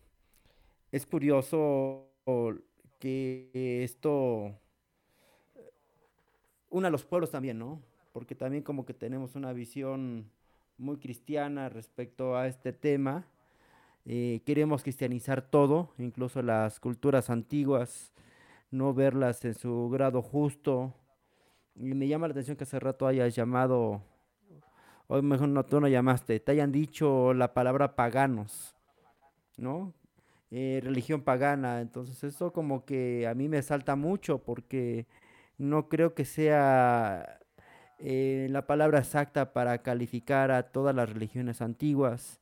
es 0.91 1.05
curioso 1.05 2.09
que 2.99 3.83
esto 3.85 4.57
una 6.71 6.89
a 6.89 6.91
los 6.91 7.05
pueblos 7.05 7.31
también, 7.31 7.59
¿no? 7.59 7.83
Porque 8.13 8.35
también 8.35 8.63
como 8.63 8.87
que 8.87 8.95
tenemos 8.95 9.35
una 9.35 9.53
visión 9.53 10.31
muy 10.79 10.97
cristiana 10.97 11.69
respecto 11.69 12.37
a 12.37 12.47
este 12.47 12.73
tema. 12.73 13.27
Eh, 14.05 14.41
queremos 14.47 14.83
cristianizar 14.83 15.43
todo, 15.43 15.91
incluso 15.99 16.43
las 16.43 16.81
culturas 16.81 17.31
antiguas 17.31 18.13
no 18.73 18.93
verlas 18.95 19.45
en 19.45 19.55
su 19.55 19.89
grado 19.91 20.23
justo. 20.23 20.93
Y 21.77 21.95
me 21.95 22.09
llama 22.09 22.27
la 22.27 22.33
atención 22.33 22.57
que 22.57 22.65
hace 22.65 22.81
rato 22.81 23.07
hayas 23.07 23.35
llamado, 23.35 24.03
hoy 25.07 25.23
mejor 25.23 25.49
no, 25.49 25.65
tú 25.65 25.81
no 25.81 25.89
llamaste, 25.89 26.41
te 26.41 26.53
hayan 26.53 26.73
dicho 26.73 27.33
la 27.35 27.55
palabra 27.55 27.95
paganos, 27.95 28.75
¿no? 29.57 29.95
Eh, 30.51 30.81
religión 30.83 31.23
pagana. 31.23 31.81
Entonces 31.81 32.23
eso 32.25 32.53
como 32.53 32.85
que 32.85 33.27
a 33.27 33.35
mí 33.35 33.49
me 33.49 33.63
salta 33.63 33.97
mucho 33.97 34.39
porque 34.39 35.07
no 35.59 35.89
creo 35.89 36.15
que 36.15 36.25
sea 36.25 37.41
eh, 37.99 38.49
la 38.51 38.67
palabra 38.67 38.99
exacta 38.99 39.53
para 39.53 39.79
calificar 39.83 40.51
a 40.51 40.65
todas 40.65 40.95
las 40.95 41.09
religiones 41.11 41.63
antiguas. 41.63 42.41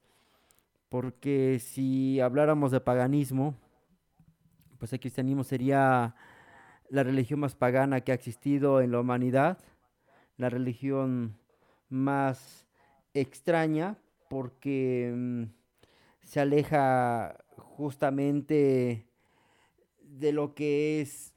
Porque 0.88 1.60
si 1.60 2.20
habláramos 2.20 2.72
de 2.72 2.80
paganismo, 2.80 3.54
pues 4.80 4.94
el 4.94 5.00
cristianismo 5.00 5.44
sería 5.44 6.16
la 6.88 7.02
religión 7.04 7.40
más 7.40 7.54
pagana 7.54 8.00
que 8.00 8.12
ha 8.12 8.14
existido 8.14 8.80
en 8.80 8.90
la 8.90 9.00
humanidad, 9.00 9.58
la 10.38 10.48
religión 10.48 11.36
más 11.90 12.66
extraña 13.12 13.98
porque 14.28 15.12
mm, 15.14 15.42
se 16.22 16.40
aleja 16.40 17.36
justamente 17.58 19.06
de 20.00 20.32
lo 20.32 20.54
que 20.54 21.02
es 21.02 21.34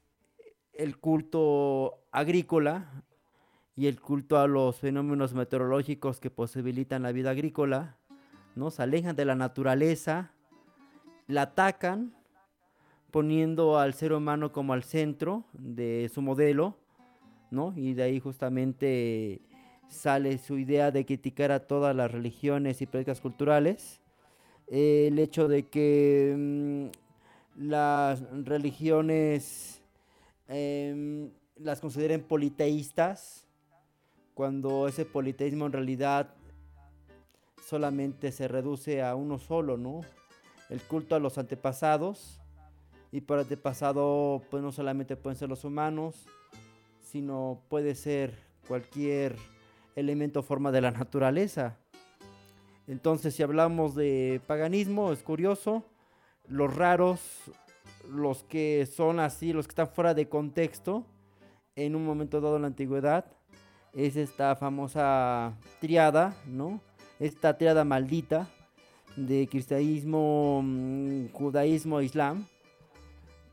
el 0.72 0.98
culto 0.98 2.06
agrícola 2.12 3.04
y 3.76 3.88
el 3.88 4.00
culto 4.00 4.39
a 4.39 4.48
los 4.48 4.80
fenómenos 4.80 5.34
meteorológicos 5.34 6.22
que 6.22 6.30
posibilitan 6.30 7.04
la 7.04 7.12
vida 7.12 7.32
agrícola, 7.32 7.98
¿no? 8.56 8.72
Se 8.72 8.84
alejan 8.84 9.16
de 9.16 9.26
la 9.26 9.36
naturaleza, 9.36 10.32
la 11.28 11.44
atacan 11.44 12.16
poniendo 13.14 13.78
al 13.78 13.93
ser 13.93 14.11
humano 14.11 14.51
como 14.51 14.74
al 14.74 14.82
centro 14.84 15.45
de 15.53 16.09
su 16.11 16.24
modelo, 16.24 16.76
¿no? 17.51 17.72
Y 17.78 17.93
de 17.93 18.01
ahí 18.01 18.20
justamente 18.20 19.39
sale 19.88 20.39
su 20.39 20.57
idea 20.57 20.89
de 20.89 21.05
criticar 21.05 21.51
a 21.51 21.68
todas 21.68 21.95
las 21.95 22.09
religiones 22.09 22.82
y 22.82 22.88
prácticas 22.88 23.22
culturales. 23.22 24.01
el 24.68 25.20
hecho 25.20 25.47
de 25.47 25.68
que 25.68 26.34
mm, 26.36 26.88
las 27.68 28.22
religiones 28.45 29.80
em, 30.47 31.30
las 31.57 31.82
consideren 31.82 32.24
politeístas, 32.24 33.45
cuando 34.34 34.88
ese 34.88 35.05
politeísmo 35.05 35.68
en 35.68 35.74
realidad 35.74 36.34
solamente 37.64 38.32
se 38.32 38.47
reduce 38.47 39.03
a 39.03 39.14
uno 39.14 39.38
solo, 39.38 39.78
¿no? 39.78 40.01
El 40.72 40.82
culto 40.82 41.16
a 41.16 41.20
los 41.20 41.38
antepasados, 41.38 42.39
y 43.14 43.22
por 43.22 43.38
antepasado, 43.38 44.41
pues 44.49 44.64
no 44.64 44.72
solamente 44.72 45.16
pueden 45.16 45.38
ser 45.38 45.47
los 45.47 45.64
humanos, 45.64 46.26
sino 46.99 47.61
puede 47.70 47.93
ser 47.93 48.34
cualquier 48.68 49.36
elemento 49.95 50.39
o 50.39 50.43
forma 50.43 50.72
de 50.72 50.82
la 50.82 50.89
naturaleza. 50.89 51.78
Entonces, 52.88 53.36
si 53.36 53.43
hablamos 53.43 53.93
de 53.93 54.41
paganismo, 54.47 55.14
es 55.14 55.22
curioso, 55.22 55.86
los 56.47 56.76
raros, 56.76 57.20
los 58.09 58.43
que 58.45 58.88
son 58.88 59.20
así, 59.20 59.53
los 59.53 59.68
que 59.68 59.74
están 59.74 59.89
fuera 59.89 60.16
de 60.16 60.28
contexto, 60.28 61.05
en 61.76 61.95
un 61.95 62.07
momento 62.07 62.41
dado 62.41 62.55
en 62.55 62.64
la 62.64 62.70
antigüedad, 62.70 63.26
es 63.93 64.16
esta 64.16 64.55
famosa 64.55 65.53
triada, 65.80 66.36
¿no? 66.47 66.82
Esta 67.20 67.59
triada 67.59 67.84
maldita 67.84 68.49
de 69.16 69.47
cristianismo, 69.47 70.61
mm, 70.64 71.28
judaísmo, 71.28 72.01
islam, 72.01 72.47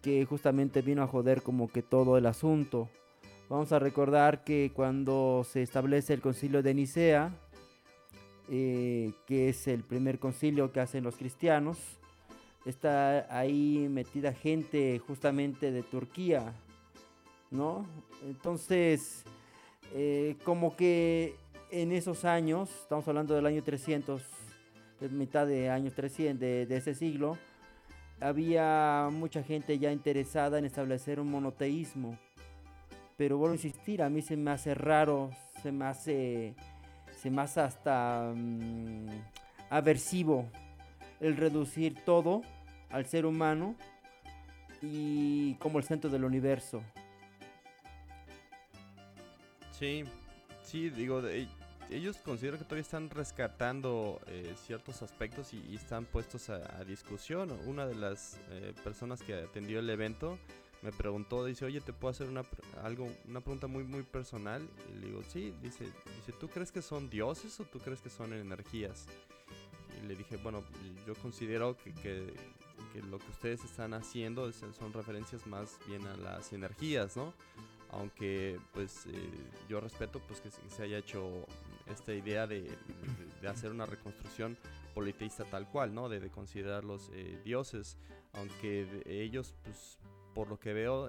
que 0.02 0.24
justamente 0.24 0.82
vino 0.82 1.02
a 1.02 1.06
joder 1.06 1.42
como 1.42 1.68
que 1.68 1.82
todo 1.82 2.16
el 2.16 2.26
asunto. 2.26 2.88
Vamos 3.48 3.72
a 3.72 3.78
recordar 3.78 4.44
que 4.44 4.70
cuando 4.74 5.44
se 5.44 5.62
establece 5.62 6.14
el 6.14 6.20
concilio 6.20 6.62
de 6.62 6.74
Nicea, 6.74 7.34
eh, 8.48 9.12
que 9.26 9.48
es 9.48 9.66
el 9.66 9.82
primer 9.82 10.18
concilio 10.18 10.72
que 10.72 10.80
hacen 10.80 11.04
los 11.04 11.16
cristianos, 11.16 11.78
está 12.64 13.26
ahí 13.36 13.88
metida 13.90 14.32
gente 14.32 15.00
justamente 15.00 15.72
de 15.72 15.82
Turquía, 15.82 16.54
¿no? 17.50 17.86
Entonces, 18.24 19.24
eh, 19.94 20.36
como 20.44 20.76
que 20.76 21.34
en 21.70 21.92
esos 21.92 22.24
años, 22.24 22.70
estamos 22.82 23.06
hablando 23.08 23.34
del 23.34 23.46
año 23.46 23.62
300, 23.62 24.22
mitad 25.10 25.46
de 25.46 25.70
años 25.70 25.94
300 25.94 26.40
de 26.40 26.76
ese 26.76 26.94
siglo, 26.94 27.36
había 28.20 29.08
mucha 29.10 29.42
gente 29.42 29.78
ya 29.78 29.92
interesada 29.92 30.58
en 30.58 30.64
establecer 30.64 31.20
un 31.20 31.30
monoteísmo. 31.30 32.18
Pero 33.16 33.38
vuelvo 33.38 33.52
a 33.52 33.56
insistir, 33.56 34.02
a 34.02 34.08
mí 34.08 34.22
se 34.22 34.36
me 34.36 34.50
hace 34.50 34.74
raro, 34.74 35.30
se 35.62 35.72
me 35.72 35.84
hace, 35.84 36.54
se 37.20 37.30
me 37.30 37.42
hace 37.42 37.60
hasta 37.60 38.32
mm, 38.34 39.08
aversivo 39.70 40.48
el 41.20 41.36
reducir 41.36 41.94
todo 42.04 42.42
al 42.90 43.06
ser 43.06 43.26
humano 43.26 43.74
y 44.82 45.54
como 45.54 45.78
el 45.78 45.84
centro 45.84 46.08
del 46.10 46.24
universo. 46.24 46.82
Sí, 49.72 50.04
sí, 50.62 50.90
digo, 50.90 51.22
de, 51.22 51.46
ellos 51.90 52.18
consideran 52.18 52.58
que 52.58 52.64
todavía 52.64 52.82
están 52.82 53.10
rescatando 53.10 54.20
eh, 54.26 54.54
ciertos 54.56 55.02
aspectos 55.02 55.52
y, 55.52 55.74
están 55.74 56.04
puestos 56.04 56.50
a, 56.50 56.84
discusión. 56.84 57.50
Una 57.66 57.86
de 57.86 57.94
las 57.94 58.38
eh, 58.50 58.72
personas 58.84 59.22
que 59.22 59.34
atendió 59.34 59.80
el 59.80 59.90
evento 59.90 60.38
me 60.82 60.92
preguntó, 60.92 61.44
dice, 61.44 61.64
oye, 61.64 61.80
¿te 61.80 61.92
puedo 61.92 62.10
hacer 62.10 62.28
una, 62.28 62.42
algo, 62.82 63.06
una 63.28 63.40
pregunta 63.40 63.66
muy, 63.66 63.84
muy 63.84 64.02
personal? 64.02 64.66
Y 64.90 64.98
le 64.98 65.06
digo, 65.08 65.22
sí, 65.24 65.52
dice, 65.62 65.84
dice, 65.84 66.32
¿tú 66.38 66.48
crees 66.48 66.72
que 66.72 66.80
son 66.80 67.10
dioses 67.10 67.58
o 67.60 67.64
tú 67.64 67.78
crees 67.80 68.00
que 68.00 68.08
son 68.08 68.32
energías? 68.32 69.06
Y 70.00 70.06
le 70.06 70.14
dije, 70.14 70.36
bueno, 70.36 70.64
yo 71.06 71.14
considero 71.16 71.76
que, 71.76 71.92
que, 71.92 72.32
lo 73.10 73.18
que 73.18 73.30
ustedes 73.30 73.62
están 73.64 73.94
haciendo 73.94 74.50
son 74.52 74.92
referencias 74.92 75.46
más 75.46 75.78
bien 75.86 76.06
a 76.06 76.16
las 76.16 76.52
energías, 76.52 77.16
¿no? 77.16 77.34
aunque 77.92 78.58
pues 78.72 79.06
eh, 79.06 79.30
yo 79.68 79.80
respeto 79.80 80.20
pues 80.20 80.40
que 80.40 80.50
se 80.50 80.82
haya 80.82 80.98
hecho 80.98 81.46
esta 81.90 82.14
idea 82.14 82.46
de, 82.46 82.76
hacer 83.48 83.70
una 83.70 83.86
reconstrucción 83.86 84.56
politeísta 84.94 85.44
tal 85.44 85.68
cual, 85.68 85.94
¿no? 85.94 86.08
De, 86.08 86.30
considerarlos 86.30 87.10
eh, 87.12 87.40
dioses, 87.44 87.98
aunque 88.32 89.02
ellos, 89.06 89.54
pues, 89.62 89.98
por 90.34 90.48
lo 90.48 90.58
que 90.58 90.72
veo, 90.72 91.08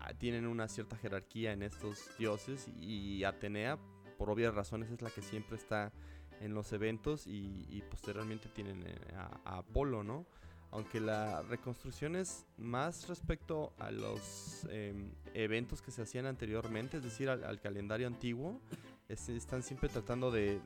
ah, 0.00 0.14
tienen 0.14 0.46
una 0.46 0.68
cierta 0.68 0.96
jerarquía 0.96 1.52
en 1.52 1.62
estos 1.62 2.10
dioses 2.18 2.68
y 2.76 3.22
Atenea, 3.24 3.78
por 4.18 4.30
obvias 4.30 4.54
razones 4.54 4.90
es 4.90 5.02
la 5.02 5.10
que 5.10 5.22
siempre 5.22 5.56
está 5.56 5.92
en 6.40 6.54
los 6.54 6.72
eventos 6.72 7.26
y, 7.26 7.82
posteriormente 7.90 8.48
tienen 8.48 8.82
eh, 8.86 8.96
a, 9.16 9.58
Apolo, 9.58 10.02
¿no? 10.02 10.26
Aunque 10.70 10.98
la 10.98 11.42
reconstrucción 11.42 12.16
es 12.16 12.46
más 12.56 13.06
respecto 13.06 13.72
a 13.78 13.92
los 13.92 14.66
em, 14.70 15.12
eventos 15.32 15.80
que 15.80 15.92
se 15.92 16.02
hacían 16.02 16.26
anteriormente, 16.26 16.96
es 16.96 17.04
decir, 17.04 17.28
al, 17.28 17.60
calendario 17.60 18.08
antiguo, 18.08 18.60
están 19.08 19.62
siempre 19.62 19.88
tratando 19.88 20.30
de, 20.30 20.60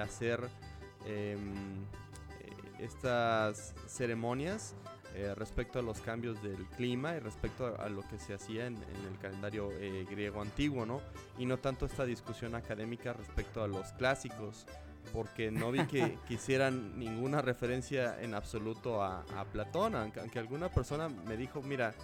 hacer 0.00 0.40
em, 1.06 1.54
eh, 2.40 2.50
estas 2.78 3.74
ceremonias 3.86 4.74
eh, 5.14 5.34
respecto 5.34 5.78
a 5.78 5.82
los 5.82 6.00
cambios 6.00 6.42
del 6.42 6.66
clima 6.76 7.14
y 7.14 7.20
respecto 7.20 7.76
a, 7.78 7.88
lo 7.88 8.02
que 8.02 8.18
se 8.18 8.34
hacía 8.34 8.66
en, 8.66 8.76
el 8.76 9.18
calendario 9.20 9.70
griego 10.10 10.42
antiguo, 10.42 10.84
¿no? 10.84 11.00
Y 11.38 11.46
no 11.46 11.58
tanto 11.58 11.86
esta 11.86 12.04
discusión 12.04 12.54
académica 12.54 13.12
respecto 13.12 13.62
a 13.62 13.68
los 13.68 13.92
clásicos 13.92 14.66
porque 15.12 15.50
no 15.50 15.70
vi 15.70 15.86
que, 15.86 16.18
hicieran 16.28 16.98
ninguna 16.98 17.40
referencia 17.40 18.20
en 18.20 18.34
absoluto 18.34 19.02
a, 19.02 19.24
Platón, 19.52 19.94
aunque, 19.94 20.38
alguna 20.38 20.68
persona 20.68 21.08
me 21.08 21.36
dijo, 21.36 21.62
mira, 21.62 21.94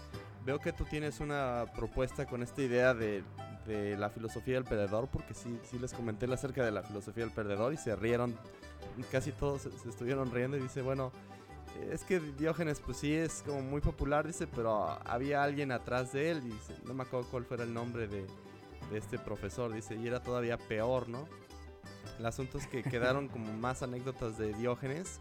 veo 0.45 0.59
que 0.59 0.73
tú 0.73 0.85
tienes 0.85 1.21
una 1.21 1.67
propuesta 1.75 2.27
con 2.27 2.43
esta 2.43 2.63
idea 2.63 2.95
de, 2.95 3.23
la 3.67 4.11
filosofía 4.11 4.55
del 4.55 4.65
perdedor, 4.65 5.09
porque 5.09 5.35
sí, 5.35 5.59
sí 5.65 5.79
les 5.79 5.93
comenté 5.93 6.33
acerca 6.33 6.65
de 6.65 6.71
la 6.71 6.83
filosofía 6.83 7.25
del 7.25 7.33
perdedor 7.33 7.73
y 7.73 7.77
se 7.77 7.95
rieron, 7.97 8.37
casi 9.11 9.33
todos 9.33 9.63
se, 9.63 9.89
estuvieron 9.89 10.31
riendo 10.33 10.57
y 10.57 10.61
dice, 10.61 10.83
bueno, 10.83 11.13
es 11.91 12.05
que 12.05 12.21
Diógenes 12.21 12.81
pues 12.81 12.99
sí 12.99 13.15
es 13.15 13.43
como 13.47 13.63
muy 13.63 13.81
popular, 13.81 14.27
dice, 14.27 14.47
pero 14.47 14.99
había 15.05 15.43
alguien 15.43 15.73
atrás 15.73 16.13
de 16.13 16.31
él, 16.31 16.43
dice, 16.43 16.75
no 16.85 16.95
me 16.95 17.03
acuerdo 17.03 17.29
cuál 17.31 17.45
fuera 17.45 17.65
el 17.65 17.73
nombre 17.73 18.07
de, 18.09 18.27
de 18.91 18.99
este 18.99 19.19
profesor, 19.19 19.73
dice, 19.73 19.97
y 19.97 20.07
era 20.07 20.23
todavía 20.23 20.59
peor, 20.59 21.09
¿no? 21.09 21.27
El 22.19 22.27
asunto 22.27 22.59
es 22.59 22.67
que 22.67 22.83
quedaron 22.83 23.29
como 23.29 23.53
más 23.53 23.83
anécdotas 23.83 24.39
de 24.39 24.53
Diógenes 24.55 25.21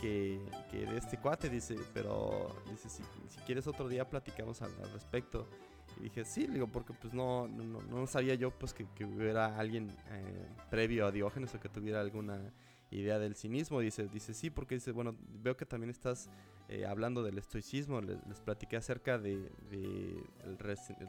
que, 0.00 0.40
de 0.72 0.96
este 0.96 1.18
cuate, 1.18 1.48
dice, 1.48 1.76
pero 1.92 2.54
dice, 2.70 2.88
si, 2.88 3.02
quieres 3.46 3.66
otro 3.66 3.88
día 3.88 4.08
platicamos 4.08 4.62
al, 4.62 4.70
respecto. 4.92 5.48
Y 5.98 6.04
dije, 6.04 6.24
sí, 6.24 6.46
digo, 6.46 6.68
porque 6.68 6.92
pues 6.92 7.12
no, 7.14 7.48
no, 7.48 8.06
sabía 8.06 8.34
yo 8.34 8.50
pues 8.50 8.74
que, 8.74 8.84
hubiera 9.04 9.58
alguien 9.58 9.90
eh, 10.10 10.48
previo 10.70 11.06
a 11.06 11.12
Diógenes 11.12 11.54
o 11.54 11.60
que 11.60 11.68
tuviera 11.68 12.00
alguna 12.00 12.52
idea 12.90 13.18
del 13.18 13.34
cinismo. 13.34 13.80
Dice, 13.80 14.08
dice 14.08 14.34
sí, 14.34 14.50
porque 14.50 14.76
dice, 14.76 14.92
bueno, 14.92 15.16
veo 15.42 15.56
que 15.56 15.66
también 15.66 15.90
estás 15.90 16.30
eh, 16.68 16.86
hablando 16.86 17.22
del 17.22 17.38
estoicismo. 17.38 18.00
Les, 18.00 18.40
platiqué 18.40 18.76
acerca 18.76 19.18
de, 19.18 19.50
el, 19.70 20.58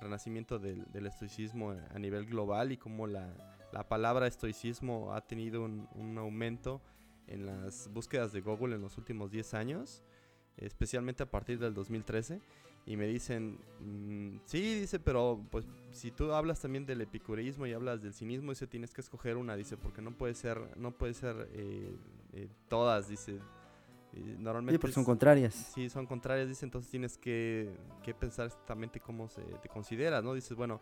renacimiento 0.01 0.59
del, 0.59 0.85
del, 0.91 1.05
estoicismo 1.05 1.71
a 1.71 1.99
nivel 1.99 2.25
global 2.25 2.71
y 2.71 2.77
cómo 2.77 3.07
la, 3.07 3.33
la 3.71 3.87
palabra 3.87 4.27
estoicismo 4.27 5.13
ha 5.13 5.21
tenido 5.21 5.63
un, 5.63 6.17
aumento 6.17 6.81
en 7.27 7.45
las 7.45 7.87
búsquedas 7.93 8.31
de 8.31 8.41
Google 8.41 8.75
en 8.75 8.81
los 8.81 8.97
últimos 8.97 9.29
10 9.29 9.53
años, 9.53 10.03
especialmente 10.57 11.23
a 11.23 11.29
partir 11.29 11.59
del 11.59 11.73
2013. 11.73 12.41
Y 12.85 12.97
me 12.97 13.05
dicen, 13.05 13.59
mm, 13.81 14.39
sí, 14.45 14.79
dice, 14.79 14.99
pero 14.99 15.45
pues 15.51 15.65
si 15.91 16.11
tú 16.11 16.31
hablas 16.33 16.59
también 16.59 16.85
del 16.85 17.01
epicureísmo 17.01 17.67
y 17.67 17.73
hablas 17.73 18.01
del 18.01 18.13
cinismo, 18.13 18.51
dice, 18.51 18.67
tienes 18.67 18.93
que 18.93 19.01
escoger 19.01 19.37
una, 19.37 19.55
dice, 19.55 19.77
porque 19.77 20.01
no 20.01 20.11
puede 20.11 20.33
ser, 20.33 20.75
no 20.77 20.91
puede 20.91 21.13
ser 21.13 21.49
eh, 21.53 21.95
eh, 22.33 22.47
todas, 22.67 23.09
dice. 23.09 23.39
normalmente 24.39 24.77
sí, 24.77 24.81
porque 24.81 24.93
son 24.93 25.03
contrarias. 25.03 25.53
Sí, 25.53 25.89
son 25.89 26.07
contrarias, 26.07 26.47
dice, 26.47 26.65
entonces 26.65 26.89
tienes 26.89 27.17
que, 27.17 27.75
que 28.03 28.13
pensar 28.15 28.47
exactamente 28.47 28.99
cómo 28.99 29.29
se 29.29 29.41
te 29.61 29.69
consideras, 29.69 30.23
¿no? 30.23 30.33
Dices, 30.33 30.57
bueno, 30.57 30.81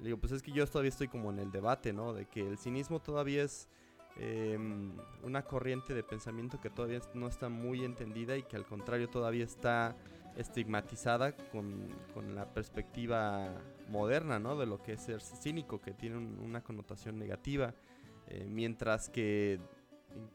le 0.00 0.06
digo, 0.06 0.18
pues 0.18 0.32
es 0.32 0.42
que 0.42 0.50
yo 0.50 0.66
todavía 0.66 0.88
estoy 0.88 1.08
como 1.08 1.30
en 1.30 1.38
el 1.38 1.50
debate, 1.50 1.92
¿no? 1.92 2.14
De 2.14 2.26
que 2.26 2.40
el 2.40 2.58
cinismo 2.58 3.00
todavía 3.00 3.42
es 3.44 3.68
em, 4.16 4.92
una 5.22 5.42
corriente 5.42 5.94
de 5.94 6.02
pensamiento 6.02 6.58
que 6.60 6.70
todavía 6.70 7.00
no 7.14 7.28
está 7.28 7.48
muy 7.48 7.84
entendida 7.84 8.36
y 8.36 8.42
que 8.42 8.56
al 8.56 8.64
contrario 8.64 9.08
todavía 9.10 9.44
está 9.44 9.96
estigmatizada 10.36 11.36
con, 11.36 11.88
la 12.34 12.52
perspectiva 12.52 13.50
moderna, 13.88 14.38
¿no? 14.38 14.56
De 14.56 14.66
lo 14.66 14.82
que 14.82 14.92
es 14.92 15.02
ser 15.02 15.20
cínico, 15.20 15.80
que 15.80 15.92
tiene 15.92 16.16
una 16.16 16.62
connotación 16.62 17.18
negativa, 17.18 17.74
eh, 18.28 18.46
mientras 18.48 19.08
que, 19.08 19.60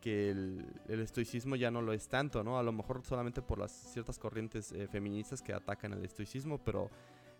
que 0.01 0.31
el, 0.31 0.65
estoicismo 0.87 1.55
ya 1.55 1.71
no 1.71 1.81
lo 1.81 1.93
es 1.93 2.07
tanto, 2.07 2.43
¿no? 2.43 2.57
A 2.57 2.63
lo 2.63 2.71
mejor 2.71 3.03
solamente 3.03 3.41
por 3.41 3.59
las 3.59 3.71
ciertas 3.71 4.19
corrientes 4.19 4.71
eh, 4.71 4.87
feministas 4.87 5.41
que 5.41 5.53
atacan 5.53 5.93
el 5.93 6.03
estoicismo, 6.03 6.57
pero 6.57 6.89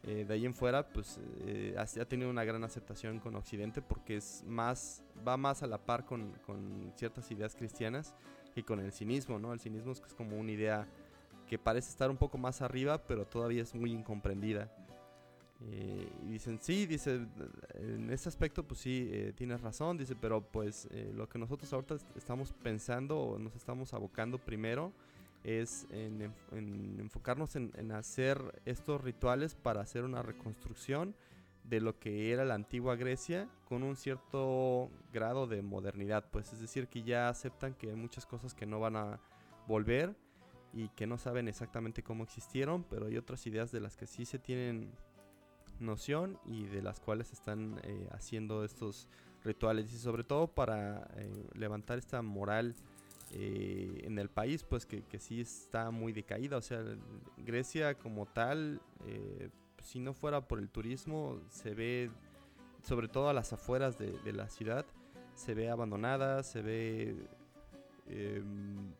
eh, 0.07 0.23
de 0.23 0.35
ahí 0.35 0.45
en 0.45 0.53
fuera, 0.53 0.87
pues 0.87 1.19
eh, 1.47 1.75
ha, 1.79 2.05
tenido 2.05 2.29
una 2.29 2.43
gran 2.43 2.63
aceptación 2.63 3.19
con 3.19 3.35
Occidente 3.35 3.81
porque 3.81 4.17
es 4.17 4.43
más, 4.45 5.03
va 5.27 5.35
más 5.35 5.63
a 5.63 5.67
la 5.67 5.79
par 5.79 6.05
con, 6.05 6.31
ciertas 6.95 7.31
ideas 7.31 7.55
cristianas 7.55 8.13
que 8.53 8.63
con 8.63 8.79
el 8.79 8.91
cinismo, 8.91 9.39
¿no? 9.39 9.51
El 9.51 9.59
cinismo 9.59 9.93
es, 9.93 10.01
como 10.15 10.37
una 10.37 10.51
idea 10.51 10.87
que 11.47 11.57
parece 11.57 11.89
estar 11.89 12.09
un 12.09 12.17
poco 12.17 12.37
más 12.37 12.61
arriba, 12.61 13.05
pero 13.05 13.25
todavía 13.25 13.61
es 13.61 13.73
muy 13.75 13.91
incomprendida. 13.91 14.71
Eh, 15.61 16.11
y 16.23 16.31
dicen, 16.31 16.59
sí, 16.61 16.85
dice, 16.85 17.25
en 17.75 18.11
ese 18.11 18.29
aspecto, 18.29 18.63
pues 18.63 18.79
sí, 18.81 19.09
tienes 19.35 19.61
razón, 19.61 19.97
dice, 19.97 20.15
pero 20.15 20.41
pues 20.41 20.87
lo 21.13 21.29
que 21.29 21.39
nosotros 21.39 21.71
ahorita 21.71 21.97
estamos 22.15 22.51
pensando 22.51 23.19
o 23.19 23.39
nos 23.39 23.55
estamos 23.55 23.93
abocando 23.93 24.37
primero 24.37 24.91
es 25.45 25.85
en, 25.91 26.33
enfocarnos 26.99 27.55
en, 27.55 27.91
hacer 27.91 28.61
estos 28.65 29.01
rituales 29.01 29.53
para 29.53 29.81
hacer 29.81 30.03
una 30.03 30.23
reconstrucción 30.23 31.15
de 31.63 31.81
lo 31.81 31.99
que 31.99 32.31
era 32.31 32.45
la 32.45 32.55
antigua 32.55 32.95
Grecia 32.95 33.47
con 33.65 33.83
un 33.83 33.95
cierto 33.95 34.89
grado 35.13 35.45
de 35.47 35.61
modernidad, 35.61 36.29
pues 36.31 36.51
es 36.51 36.59
decir 36.59 36.87
que 36.87 37.03
ya 37.03 37.29
aceptan 37.29 37.75
que 37.75 37.89
hay 37.89 37.95
muchas 37.95 38.25
cosas 38.25 38.55
que 38.55 38.65
no 38.65 38.79
van 38.79 38.95
a 38.95 39.19
volver 39.67 40.15
y 40.75 40.89
que 40.89 41.07
no 41.07 41.17
saben 41.17 41.47
exactamente 41.47 42.03
cómo 42.03 42.25
existieron, 42.25 42.83
pero 42.83 43.07
hay 43.07 43.17
otras 43.17 43.47
ideas 43.47 43.71
de 43.71 43.79
las 43.79 43.95
que 43.95 44.05
sí 44.05 44.25
se 44.25 44.39
tienen 44.39 44.91
noción 45.79 46.37
y 46.45 46.65
de 46.65 46.81
las 46.81 46.99
cuales 46.99 47.31
están 47.31 47.79
eh, 47.83 48.09
haciendo 48.11 48.65
estos 48.65 49.07
rituales 49.45 49.91
y 49.93 49.97
sobre 49.97 50.25
todo 50.25 50.47
para 50.47 51.07
eh, 51.15 51.47
levantar 51.53 51.97
esta 51.97 52.21
moral 52.21 52.75
eh, 53.31 54.01
en 54.03 54.19
el 54.19 54.29
país, 54.29 54.63
pues 54.63 54.85
que, 54.85 55.03
que, 55.03 55.17
sí 55.19 55.39
está 55.39 55.91
muy 55.91 56.11
decaída. 56.11 56.57
O 56.57 56.61
sea, 56.61 56.83
Grecia 57.37 57.95
como 57.95 58.25
tal, 58.25 58.81
si 59.81 59.99
no 59.99 60.13
fuera 60.13 60.47
por 60.47 60.59
el 60.59 60.69
turismo, 60.69 61.39
se 61.49 61.73
ve, 61.73 62.11
sobre 62.83 63.07
todo 63.07 63.29
a 63.29 63.33
las 63.33 63.53
afueras 63.53 63.97
de, 63.97 64.33
la 64.33 64.49
ciudad, 64.49 64.85
se 65.35 65.53
ve 65.53 65.69
abandonada, 65.69 66.43
se 66.43 66.61
ve 66.61 67.15
em, 68.07 68.93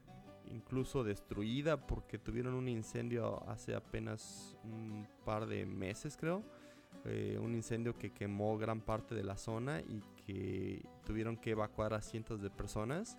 incluso 0.56 1.04
destruida 1.04 1.86
porque 1.86 2.18
tuvieron 2.18 2.54
un 2.54 2.68
incendio 2.68 3.48
hace 3.50 3.76
apenas 3.76 4.58
un 4.64 5.08
par 5.26 5.46
de 5.46 5.66
meses, 5.66 6.16
creo. 6.18 6.44
Eh, 7.04 7.38
un 7.40 7.54
incendio 7.54 7.98
que 7.98 8.12
quemó 8.12 8.58
gran 8.58 8.82
parte 8.82 9.14
de 9.14 9.24
la 9.24 9.38
zona 9.38 9.82
y 9.82 10.02
que 10.26 10.84
tuvieron 11.06 11.38
que 11.38 11.52
evacuar 11.52 11.94
a 11.94 12.02
cientos 12.02 12.42
de 12.42 12.50
personas 12.50 13.18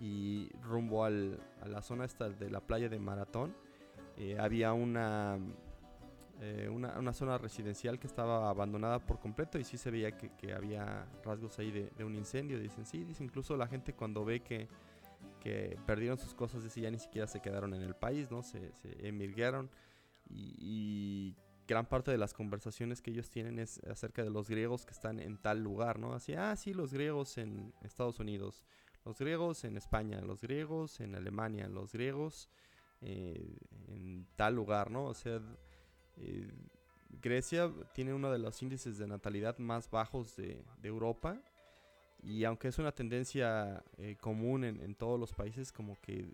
y 0.00 0.48
rumbo 0.62 1.04
al, 1.04 1.38
a 1.60 1.68
la 1.68 1.82
zona 1.82 2.06
esta 2.06 2.28
de 2.28 2.50
la 2.50 2.60
playa 2.60 2.88
de 2.88 2.98
Maratón 2.98 3.54
eh, 4.16 4.36
había 4.38 4.72
una, 4.72 5.38
eh, 6.40 6.68
una, 6.72 6.98
una, 6.98 7.12
zona 7.12 7.38
residencial 7.38 7.98
que 8.00 8.06
estaba 8.06 8.50
abandonada 8.50 8.98
por 8.98 9.20
completo 9.20 9.58
y 9.58 9.64
sí 9.64 9.76
se 9.76 9.90
veía 9.90 10.16
que, 10.16 10.30
que 10.36 10.52
había 10.52 11.06
rasgos 11.22 11.58
ahí 11.58 11.70
de, 11.70 11.90
de, 11.96 12.04
un 12.04 12.16
incendio. 12.16 12.58
Dicen, 12.58 12.84
sí, 12.84 13.04
dice, 13.04 13.22
incluso 13.22 13.56
la 13.56 13.68
gente 13.68 13.92
cuando 13.94 14.24
ve 14.24 14.40
que, 14.40 14.66
que 15.40 15.78
perdieron 15.86 16.18
sus 16.18 16.34
cosas, 16.34 16.62
dice, 16.62 16.80
ya 16.80 16.90
ni 16.90 16.98
siquiera 16.98 17.26
se 17.26 17.40
quedaron 17.40 17.74
en 17.74 17.82
el 17.82 17.94
país, 17.94 18.30
¿no? 18.30 18.42
Se, 18.42 18.72
emigraron 19.00 19.70
y, 20.28 20.54
y 20.58 21.36
gran 21.66 21.86
parte 21.86 22.10
de 22.10 22.18
las 22.18 22.34
conversaciones 22.34 23.00
que 23.00 23.10
ellos 23.10 23.30
tienen 23.30 23.58
es 23.58 23.78
acerca 23.84 24.22
de 24.22 24.30
los 24.30 24.48
griegos 24.48 24.84
que 24.84 24.92
están 24.92 25.18
en 25.18 25.38
tal 25.38 25.62
lugar, 25.62 25.98
¿no? 25.98 26.14
Así, 26.14 26.34
ah, 26.34 26.54
sí, 26.56 26.74
los 26.74 26.92
griegos 26.92 27.38
en 27.38 27.72
Estados 27.82 28.18
Unidos, 28.18 28.64
los 29.04 29.18
griegos 29.18 29.64
en 29.64 29.76
España, 29.76 30.20
los 30.20 30.42
griegos 30.42 31.00
en 31.00 31.14
Alemania, 31.14 31.68
los 31.68 31.92
griegos 31.92 32.48
eh, 33.00 33.56
en 33.88 34.26
tal 34.36 34.54
lugar, 34.54 34.90
¿no? 34.90 35.06
O 35.06 35.14
sea, 35.14 35.40
eh, 36.16 36.50
Grecia 37.08 37.72
tiene 37.94 38.14
uno 38.14 38.30
de 38.30 38.38
los 38.38 38.60
índices 38.62 38.98
de 38.98 39.06
natalidad 39.06 39.58
más 39.58 39.90
bajos 39.90 40.36
de, 40.36 40.64
Europa 40.82 41.40
y 42.22 42.44
aunque 42.44 42.68
es 42.68 42.78
una 42.78 42.92
tendencia 42.92 43.82
eh, 43.98 44.16
común 44.20 44.64
en, 44.64 44.94
todos 44.94 45.18
los 45.18 45.32
países, 45.32 45.72
como 45.72 45.98
que 46.00 46.26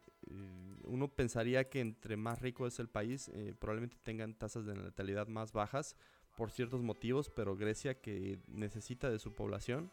uno 0.85 1.09
pensaría 1.09 1.69
que 1.69 1.81
entre 1.81 2.17
más 2.17 2.41
rico 2.41 2.67
es 2.67 2.79
el 2.81 2.89
país, 2.89 3.31
probablemente 3.59 3.97
tengan 4.03 4.35
tasas 4.35 4.67
de 4.67 4.75
natalidad 4.75 5.29
más 5.29 5.53
bajas 5.53 5.97
por 6.37 6.51
ciertos 6.51 6.83
motivos, 6.83 7.31
pero 7.31 7.57
Grecia 7.57 8.01
que 8.01 8.39
necesita 8.47 9.11
de 9.11 9.19
su 9.19 9.33
población, 9.33 9.91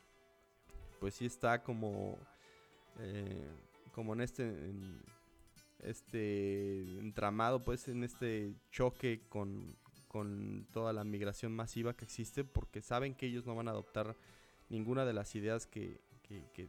pues 1.00 1.16
sí 1.16 1.26
está 1.26 1.64
como 1.64 2.18
eh, 3.00 3.50
como 3.94 4.14
en 4.14 4.22
este 4.22 4.72
este 5.80 6.82
entramado 7.00 7.64
pues 7.64 7.88
en 7.88 8.04
este 8.04 8.56
choque 8.72 9.22
con, 9.28 9.76
con, 10.08 10.66
toda 10.72 10.94
la 10.94 11.04
migración 11.04 11.52
masiva 11.52 11.94
que 11.94 12.06
existe 12.06 12.46
porque 12.46 12.82
saben 12.82 13.16
que 13.16 13.26
ellos 13.26 13.46
no 13.46 13.56
van 13.56 13.68
a 13.68 13.72
adoptar 13.72 14.16
ninguna 14.70 15.06
de 15.06 15.14
las 15.14 15.36
ideas 15.36 15.68
que, 15.68 16.00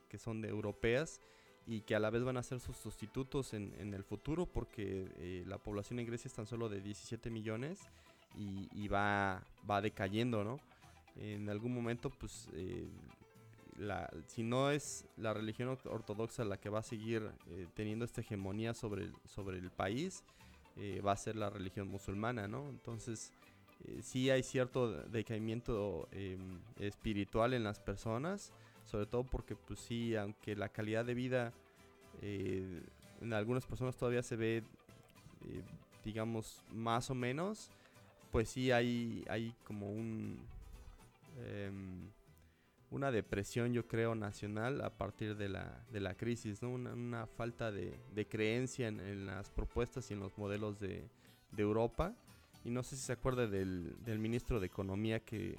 que, 0.08 0.18
son 0.18 0.40
de 0.40 0.48
europeas 0.48 1.20
y 1.66 1.80
que 1.82 1.94
a 1.94 2.00
la 2.00 2.10
vez 2.10 2.22
van 2.22 2.36
a 2.36 2.42
ser 2.42 2.60
sus 2.60 2.76
sustitutos 2.76 3.54
en, 3.54 3.74
en 3.78 3.94
el 3.94 4.04
futuro 4.04 4.46
porque 4.46 5.08
eh, 5.16 5.44
la 5.46 5.58
población 5.58 5.98
en 5.98 6.06
Grecia 6.06 6.28
es 6.28 6.34
tan 6.34 6.46
solo 6.46 6.68
de 6.68 6.80
17 6.80 7.30
millones 7.30 7.80
y, 8.36 8.68
y 8.72 8.88
va, 8.88 9.42
va 9.68 9.80
decayendo, 9.80 10.44
¿no? 10.44 10.58
En 11.16 11.48
algún 11.48 11.72
momento, 11.72 12.10
pues, 12.10 12.48
eh, 12.54 12.88
la, 13.78 14.10
si 14.26 14.42
no 14.42 14.70
es 14.70 15.06
la 15.16 15.32
religión 15.32 15.78
ortodoxa 15.84 16.44
la 16.44 16.58
que 16.58 16.68
va 16.68 16.80
a 16.80 16.82
seguir 16.82 17.30
eh, 17.46 17.68
teniendo 17.74 18.04
esta 18.04 18.20
hegemonía 18.20 18.74
sobre 18.74 19.04
el, 19.04 19.14
sobre 19.24 19.58
el 19.58 19.70
país, 19.70 20.24
va 21.06 21.12
a 21.12 21.16
ser 21.16 21.36
la 21.36 21.50
religión 21.50 21.86
musulmana, 21.86 22.48
¿no? 22.48 22.68
Entonces, 22.68 23.32
sí 24.02 24.30
hay 24.30 24.42
cierto 24.42 24.90
decaimiento 25.08 26.08
em, 26.12 26.60
espiritual 26.78 27.54
en 27.54 27.64
las 27.64 27.80
personas, 27.80 28.52
sobre 28.84 29.06
todo 29.06 29.24
porque 29.24 29.56
pues 29.56 29.80
sí, 29.80 30.16
aunque 30.16 30.56
la 30.56 30.68
calidad 30.68 31.04
de 31.04 31.14
vida 31.14 31.52
eh, 32.22 32.82
en 33.20 33.32
algunas 33.32 33.66
personas 33.66 33.96
todavía 33.96 34.22
se 34.22 34.36
ve, 34.36 34.56
eh, 34.56 35.62
digamos, 36.04 36.62
más 36.70 37.10
o 37.10 37.14
menos, 37.14 37.70
pues 38.30 38.48
sí 38.50 38.70
hay, 38.70 39.24
hay 39.28 39.54
como 39.64 39.90
un... 39.90 40.38
Em, 41.38 42.10
una 42.90 43.10
depresión, 43.10 43.72
yo 43.72 43.88
creo, 43.88 44.14
nacional 44.14 44.80
a 44.80 44.90
partir 44.90 45.36
de 45.36 45.48
la, 45.48 45.84
de 45.90 45.98
la 45.98 46.14
crisis, 46.14 46.62
¿no? 46.62 46.70
Una, 46.70 47.26
falta 47.26 47.72
de, 47.72 47.98
creencia 48.28 48.86
en, 48.86 49.26
las 49.26 49.50
propuestas 49.50 50.08
y 50.10 50.14
en 50.14 50.20
los 50.20 50.38
modelos 50.38 50.78
de, 50.78 51.08
de 51.50 51.62
Europa. 51.62 52.14
Y 52.64 52.70
no 52.70 52.82
sé 52.82 52.96
si 52.96 53.02
se 53.02 53.12
acuerda 53.12 53.46
del, 53.46 53.94
del 54.04 54.18
ministro 54.18 54.58
de 54.58 54.66
Economía 54.66 55.20
que, 55.20 55.58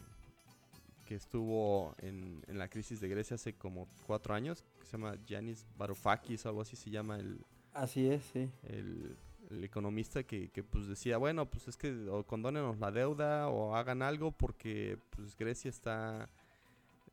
que 1.06 1.16
estuvo 1.16 1.95
en, 1.99 2.43
en, 2.47 2.58
la 2.58 2.68
crisis 2.68 2.99
de 2.99 3.08
Grecia 3.08 3.36
hace 3.36 3.53
como 3.53 3.88
cuatro 4.08 4.34
años, 4.34 4.64
que 4.80 4.86
se 4.86 4.93
llama 4.93 5.16
Yanis 5.28 5.66
Varoufakis 5.78 6.45
o 6.45 6.49
algo 6.49 6.62
así 6.62 6.76
se 6.76 6.89
llama 6.89 7.18
el... 7.18 7.39
Así 7.74 8.08
es, 8.08 8.24
sí. 8.34 8.49
El, 8.64 9.16
el 9.51 9.64
economista 9.64 10.24
que, 10.24 10.49
que, 10.49 10.64
pues 10.64 10.88
decía, 10.88 11.18
bueno, 11.18 11.45
pues 11.45 11.68
es 11.68 11.78
que 11.78 11.91
o 12.10 12.26
condónenos 12.26 12.80
la 12.80 12.91
deuda 12.91 13.49
o 13.49 13.76
hagan 13.76 14.01
algo 14.01 14.32
porque 14.32 14.97
pues 15.12 15.38
Grecia 15.38 15.70
está... 15.70 16.28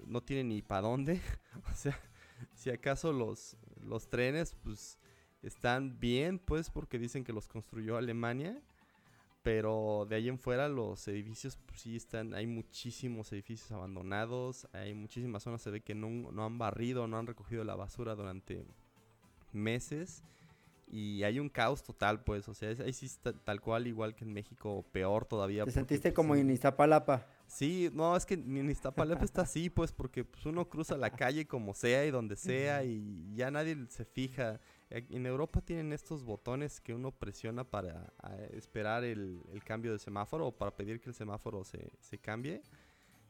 no 0.07 0.23
tiene 0.23 0.45
ni 0.45 0.63
para 0.63 0.81
dónde. 0.81 1.21
o 1.71 1.75
sea, 1.75 1.99
si 2.55 2.71
acaso 2.71 3.13
los, 3.13 3.59
los 3.85 4.09
trenes 4.09 4.57
pues 4.63 4.99
están 5.43 6.01
bien, 6.01 6.39
pues 6.39 6.71
porque 6.71 6.99
dicen 6.99 7.25
que 7.25 7.35
los 7.35 7.47
construyó 7.47 7.99
Alemania 7.99 8.63
pero 9.43 10.07
de 10.09 10.17
ahí 10.17 10.29
en 10.29 10.39
fuera 10.39 10.69
los 10.69 11.07
edificios 11.09 11.59
pues, 11.67 11.81
sí 11.81 11.97
están, 11.97 12.35
hay 12.35 12.47
muchísimos 12.47 13.33
edificios 13.33 13.71
abandonados, 13.73 14.69
hay 14.73 14.95
muchísimas 14.95 15.43
zonas, 15.43 15.63
se 15.63 15.71
ve 15.71 15.81
que 15.81 15.95
no, 15.95 16.31
no 16.33 16.45
han 16.45 16.59
barrido, 16.59 17.07
no 17.07 17.19
han 17.19 17.27
recogido 17.27 17.65
la 17.65 17.75
basura 17.75 18.15
durante 18.15 18.65
meses 19.53 20.23
y 20.93 21.23
hay 21.23 21.41
un 21.41 21.49
caos 21.49 21.83
total, 21.83 22.23
pues, 22.23 22.47
o 22.49 22.55
sea, 22.55 22.69
ahí 22.85 22.93
sí 22.93 23.07
está 23.07 23.33
tal 23.33 23.63
cual, 23.63 23.87
igual 23.87 24.15
que 24.15 24.25
en 24.25 24.33
México, 24.33 24.85
peor 24.93 25.25
todavía. 25.25 25.65
¿Te 25.65 25.71
sentiste 25.71 26.11
pues, 26.11 26.15
como 26.15 26.37
en 26.37 26.51
Iztapalapa? 26.51 27.27
Sí, 27.47 27.91
no, 27.95 28.15
es 28.15 28.27
que 28.27 28.35
en 28.35 28.71
Iztapalapa 28.71 29.25
está 29.25 29.43
así, 29.43 29.71
pues, 29.71 29.91
porque 29.91 30.23
pues, 30.25 30.45
uno 30.45 30.69
cruza 30.69 30.99
la 30.99 31.09
calle 31.09 31.47
como 31.47 31.73
sea 31.73 32.05
y 32.05 32.11
donde 32.11 32.37
sea 32.37 32.85
y 32.85 33.35
ya 33.35 33.51
nadie 33.51 33.87
se 33.89 34.05
fija. 34.05 34.61
En 34.95 35.25
Europa 35.25 35.63
tienen 35.63 35.93
estos 35.93 36.23
botones 36.23 36.81
que 36.81 36.93
uno 36.93 37.13
presiona 37.13 37.65
para 37.65 38.13
esperar 38.53 39.05
el, 39.05 39.41
cambio 39.65 39.93
de 39.93 39.99
semáforo 39.99 40.49
o 40.49 40.53
para 40.53 40.77
pedir 40.77 41.01
que 41.01 41.09
el 41.09 41.15
semáforo 41.15 41.65
se, 41.65 41.93
se 41.99 42.19
cambie. 42.19 42.63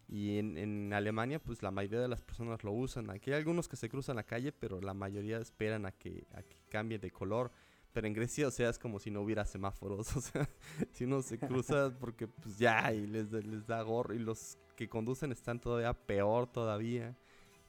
Y 0.08 0.38
en, 0.38 0.58
en, 0.58 0.92
Alemania, 0.92 1.38
pues 1.38 1.62
la 1.62 1.70
mayoría 1.70 2.00
de 2.00 2.08
las 2.08 2.20
personas 2.20 2.64
lo 2.64 2.72
usan. 2.72 3.08
Aquí 3.10 3.30
hay 3.30 3.38
algunos 3.38 3.68
que 3.68 3.76
se 3.76 3.88
cruzan 3.88 4.16
la 4.16 4.24
calle, 4.24 4.50
pero 4.50 4.80
la 4.80 4.92
mayoría 4.92 5.38
esperan 5.38 5.86
a 5.86 5.92
que, 5.92 6.26
a 6.34 6.42
que 6.42 6.56
cambie 6.68 6.98
de 6.98 7.12
color. 7.12 7.52
Pero 7.92 8.08
en 8.08 8.12
Grecia, 8.12 8.48
o 8.48 8.50
sea, 8.50 8.68
es 8.68 8.78
como 8.78 8.98
si 8.98 9.10
no 9.10 9.20
hubiera 9.20 9.44
semáforos. 9.44 10.16
O 10.16 10.20
sea, 10.20 10.48
si 10.90 11.04
uno 11.04 11.22
se 11.22 11.38
cruza 11.38 11.96
porque 12.00 12.26
pues 12.26 12.58
ya, 12.58 12.92
y 12.92 13.06
les, 13.06 13.30
les 13.30 13.66
da 13.66 13.80
gorro. 13.82 14.14
Y 14.14 14.18
los 14.18 14.58
que 14.74 14.88
conducen 14.88 15.30
están 15.30 15.60
todavía 15.60 15.94
peor 15.94 16.50
todavía. 16.50 17.16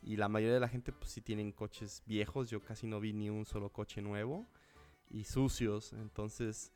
Y 0.05 0.17
la 0.17 0.27
mayoría 0.27 0.55
de 0.55 0.59
la 0.59 0.67
gente 0.67 0.91
pues 0.91 1.11
sí 1.11 1.21
tienen 1.21 1.51
coches 1.51 2.03
viejos. 2.05 2.49
Yo 2.49 2.61
casi 2.61 2.87
no 2.87 2.99
vi 2.99 3.13
ni 3.13 3.29
un 3.29 3.45
solo 3.45 3.69
coche 3.69 4.01
nuevo. 4.01 4.45
Y 5.09 5.23
sucios. 5.23 5.93
Entonces 5.93 6.71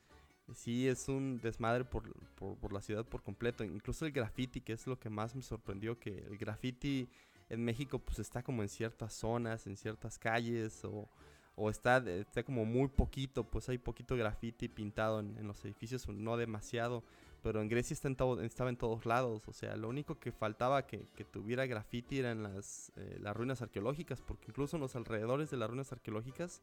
sí 0.53 0.87
es 0.87 1.09
un 1.09 1.39
desmadre 1.41 1.83
por, 1.83 2.13
por, 2.35 2.71
la 2.71 2.81
ciudad 2.81 3.05
por 3.05 3.21
completo. 3.23 3.63
Incluso 3.63 4.05
el 4.05 4.11
graffiti, 4.11 4.61
que 4.61 4.73
es 4.73 4.87
lo 4.87 4.97
que 4.99 5.09
más 5.09 5.35
me 5.35 5.41
sorprendió. 5.41 5.99
Que 5.99 6.19
el 6.19 6.37
graffiti 6.37 7.09
en 7.49 7.63
México 7.63 7.99
pues 7.99 8.19
está 8.19 8.43
como 8.43 8.61
en 8.61 8.69
ciertas 8.69 9.13
zonas, 9.13 9.67
en 9.67 9.75
ciertas 9.75 10.17
calles. 10.17 10.85
O, 10.85 11.09
o 11.55 11.69
está, 11.69 11.97
está 12.09 12.43
como 12.43 12.63
muy 12.63 12.87
poquito. 12.87 13.43
Pues 13.43 13.67
hay 13.67 13.77
poquito 13.77 14.15
graffiti 14.15 14.69
pintado 14.69 15.19
en, 15.19 15.37
en 15.37 15.47
los 15.47 15.63
edificios. 15.65 16.07
No 16.07 16.37
demasiado 16.37 17.03
pero 17.41 17.61
en 17.61 17.69
Grecia 17.69 17.93
está 17.93 18.07
en 18.07 18.17
estaba 18.43 18.69
en 18.69 18.77
todos 18.77 19.05
lados. 19.05 19.47
O 19.47 19.53
sea, 19.53 19.75
lo 19.75 19.89
único 19.89 20.19
que 20.19 20.31
faltaba 20.31 20.85
que, 20.85 21.05
que 21.15 21.23
tuviera 21.23 21.65
graffiti 21.65 22.19
eran 22.19 22.43
las, 22.43 22.91
eh, 22.95 23.17
las 23.21 23.35
ruinas 23.35 23.61
arqueológicas, 23.61 24.21
porque 24.21 24.45
incluso 24.49 24.77
en 24.77 24.81
los 24.81 24.95
alrededores 24.95 25.49
de 25.49 25.57
las 25.57 25.69
ruinas 25.69 25.91
arqueológicas, 25.91 26.61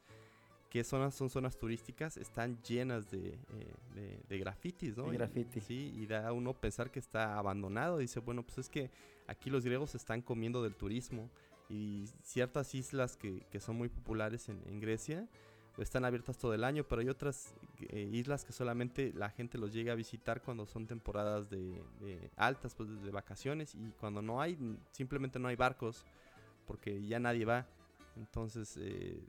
que 0.71 0.83
zonas 0.83 1.15
son 1.15 1.31
zonas 1.31 1.57
turísticas, 1.57 2.17
están 2.17 2.61
llenas 2.63 3.11
de, 3.11 3.39
eh, 3.97 4.21
de, 4.29 4.39
grafitis, 4.39 4.97
¿no? 4.97 5.07
graffiti. 5.07 5.61
sí, 5.61 5.93
y 5.97 6.07
da 6.07 6.27
a 6.27 6.33
uno 6.33 6.53
pensar 6.53 6.91
que 6.91 6.99
está 6.99 7.39
abandonado. 7.39 7.99
Dice, 7.99 8.19
bueno, 8.21 8.43
pues 8.43 8.59
es 8.59 8.69
que 8.69 8.91
aquí 9.29 9.51
los 9.51 9.65
griegos 9.65 9.95
están 9.95 10.21
comiendo 10.21 10.63
del 10.63 10.75
turismo 10.75 11.31
y 11.69 12.07
ciertas 12.23 12.75
islas 12.75 13.17
que, 13.17 13.47
que 13.51 13.61
son 13.61 13.77
muy 13.77 13.89
populares 13.89 14.49
en, 14.49 14.61
en 14.67 14.81
Grecia 14.81 15.29
están 15.79 16.05
abiertas 16.05 16.39
todo 16.39 16.55
el 16.55 16.63
año, 16.63 16.85
pero 16.85 17.01
hay 17.01 17.09
otras 17.09 17.55
eh, 17.89 18.09
islas 18.13 18.45
que 18.45 18.53
solamente 18.53 19.13
la 19.15 19.31
gente 19.31 19.59
los 19.59 19.73
llega 19.73 19.93
a 19.93 19.97
visitar 19.97 20.43
cuando 20.43 20.67
son 20.67 20.87
temporadas 20.87 21.51
de, 21.51 21.83
altas, 22.37 22.75
pues 22.75 22.89
de 23.03 23.11
vacaciones 23.11 23.75
y 23.75 23.91
cuando 23.99 24.23
no 24.23 24.41
hay, 24.41 24.59
simplemente 24.93 25.39
no 25.39 25.49
hay 25.49 25.57
barcos 25.57 26.05
porque 26.67 27.05
ya 27.05 27.19
nadie 27.19 27.45
va. 27.45 27.67
Entonces 28.17 28.77
eh, 28.81 29.21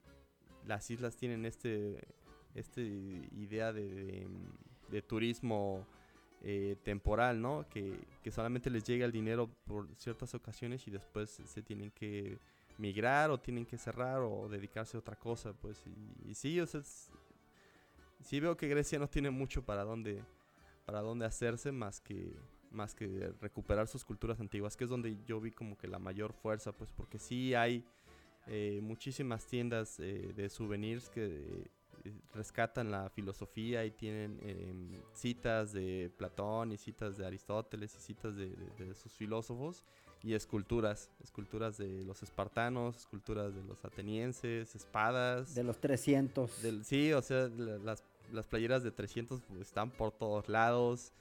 las 0.66 0.88
islas 0.90 1.16
tienen 1.16 1.44
este, 1.44 2.06
este 2.54 2.82
idea 2.82 3.72
de, 3.72 4.28
turismo 5.06 5.84
eh, 6.42 6.76
temporal, 6.84 7.42
¿no? 7.42 7.66
Que, 7.68 7.98
que 8.22 8.30
solamente 8.30 8.70
les 8.70 8.84
llega 8.84 9.04
el 9.04 9.12
dinero 9.12 9.50
por 9.66 9.88
ciertas 9.96 10.34
ocasiones 10.34 10.86
y 10.86 10.90
después 10.92 11.42
se 11.44 11.62
tienen 11.62 11.90
que 11.90 12.38
migrar 12.78 13.30
o 13.30 13.38
tienen 13.38 13.64
que 13.64 13.78
cerrar 13.78 14.20
o 14.20 14.48
dedicarse 14.48 14.96
a 14.96 15.00
otra 15.00 15.16
cosa, 15.16 15.52
pues. 15.52 15.82
Y, 16.24 16.34
sí, 16.34 16.60
o 16.60 16.66
sea, 16.66 16.82
sí 18.20 18.40
veo 18.40 18.56
que 18.56 18.68
Grecia 18.68 18.98
no 18.98 19.08
tiene 19.08 19.30
mucho 19.30 19.64
para 19.64 19.84
dónde, 19.84 20.22
para 20.84 21.00
dónde 21.00 21.26
hacerse 21.26 21.72
más 21.72 22.00
que, 22.00 22.34
más 22.70 22.94
que 22.94 23.32
recuperar 23.40 23.88
sus 23.88 24.04
culturas 24.04 24.40
antiguas, 24.40 24.76
que 24.76 24.84
es 24.84 24.90
donde 24.90 25.16
yo 25.26 25.40
vi 25.40 25.50
como 25.50 25.76
que 25.76 25.88
la 25.88 25.98
mayor 25.98 26.32
fuerza, 26.32 26.72
pues, 26.72 26.92
porque 26.92 27.18
sí 27.18 27.54
hay 27.54 27.84
eh, 28.46 28.80
muchísimas 28.82 29.46
tiendas 29.46 29.98
eh, 29.98 30.32
de 30.36 30.48
souvenirs 30.48 31.08
que 31.08 31.24
eh, 32.04 32.12
rescatan 32.34 32.90
la 32.90 33.10
filosofía 33.10 33.84
y 33.84 33.90
tienen 33.90 34.38
em, 34.42 35.02
citas 35.12 35.72
de 35.72 36.12
Platón 36.16 36.70
y 36.70 36.76
citas 36.76 37.16
de 37.16 37.26
Aristóteles 37.26 37.96
y 37.96 38.00
citas 38.00 38.36
de 38.36 38.94
sus 38.94 39.12
filósofos 39.14 39.82
y 40.22 40.34
esculturas, 40.34 41.10
esculturas 41.22 41.78
de 41.78 42.04
los 42.04 42.22
espartanos, 42.22 42.96
esculturas 42.96 43.54
de 43.54 43.62
los 43.64 43.84
atenienses, 43.84 44.74
espadas. 44.74 45.54
De 45.54 45.62
los 45.62 45.78
300. 45.78 46.62
Del, 46.62 46.84
sí, 46.84 47.12
o 47.12 47.22
sea, 47.22 47.48
las, 47.48 48.02
las 48.32 48.46
playeras 48.46 48.82
de 48.82 48.90
300 48.90 49.40
pues, 49.42 49.60
están 49.60 49.90
por 49.90 50.12
todos 50.12 50.48
lados. 50.48 51.12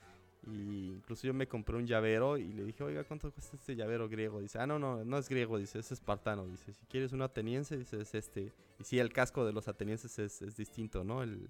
Y 0.48 0.92
incluso 0.92 1.26
yo 1.26 1.34
me 1.34 1.48
compré 1.48 1.76
un 1.76 1.88
llavero 1.88 2.38
y 2.38 2.54
le 2.54 2.64
dije, 2.64 2.84
oiga, 2.84 3.04
¿cuánto 3.04 3.32
cuesta 3.32 3.56
este 3.56 3.76
llavero 3.76 4.08
griego? 4.08 4.40
Dice, 4.42 4.60
ah, 4.60 4.68
no, 4.68 4.78
no, 4.78 5.04
no 5.04 5.18
es 5.18 5.28
griego, 5.28 5.58
dice, 5.58 5.80
es 5.80 5.92
espartano. 5.92 6.46
Dice, 6.46 6.74
si 6.74 6.86
quieres 6.86 7.14
un 7.14 7.24
ateniense, 7.24 7.78
dice, 7.78 8.00
es 8.00 8.14
este. 8.14 8.52
Y 8.80 8.84
sí, 8.84 9.00
el 9.00 9.12
casco 9.12 9.46
de 9.46 9.54
los 9.54 9.68
atenienses 9.68 10.20
es, 10.20 10.42
es 10.44 10.56
distinto, 10.56 11.04
¿no? 11.04 11.24
El, 11.24 11.50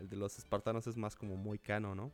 el 0.00 0.08
de 0.08 0.16
los 0.16 0.36
espartanos 0.38 0.86
es 0.86 0.96
más 0.96 1.14
como 1.14 1.36
muy 1.36 1.58
cano, 1.58 1.94
¿no? 1.94 2.10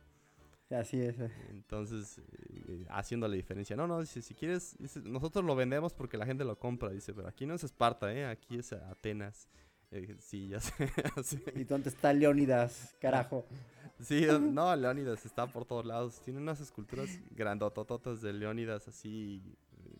Así 0.71 1.01
es. 1.01 1.19
Eh. 1.19 1.29
Entonces, 1.49 2.19
eh, 2.67 2.85
haciendo 2.89 3.27
la 3.27 3.35
diferencia. 3.35 3.75
No, 3.75 3.87
no, 3.87 3.99
dice, 3.99 4.21
si 4.21 4.33
quieres, 4.33 4.77
nosotros 5.03 5.43
lo 5.43 5.55
vendemos 5.55 5.93
porque 5.93 6.17
la 6.17 6.25
gente 6.25 6.43
lo 6.43 6.57
compra. 6.57 6.89
Dice, 6.89 7.13
pero 7.13 7.27
aquí 7.27 7.45
no 7.45 7.53
es 7.53 7.63
Esparta, 7.63 8.13
¿eh? 8.13 8.25
Aquí 8.25 8.57
es 8.57 8.73
Atenas. 8.73 9.47
Eh, 9.91 10.15
sí, 10.19 10.47
ya 10.47 10.59
sé. 11.23 11.43
¿Y 11.55 11.65
dónde 11.65 11.89
está 11.89 12.13
Leónidas, 12.13 12.95
carajo? 12.99 13.45
Sí, 13.99 14.25
no, 14.41 14.75
Leónidas 14.75 15.27
está 15.27 15.45
por 15.45 15.63
todos 15.63 15.85
lados. 15.85 16.19
Tiene 16.21 16.39
unas 16.39 16.59
esculturas 16.59 17.19
grandotototas 17.35 18.19
de 18.23 18.33
Leónidas 18.33 18.87
así, 18.87 19.43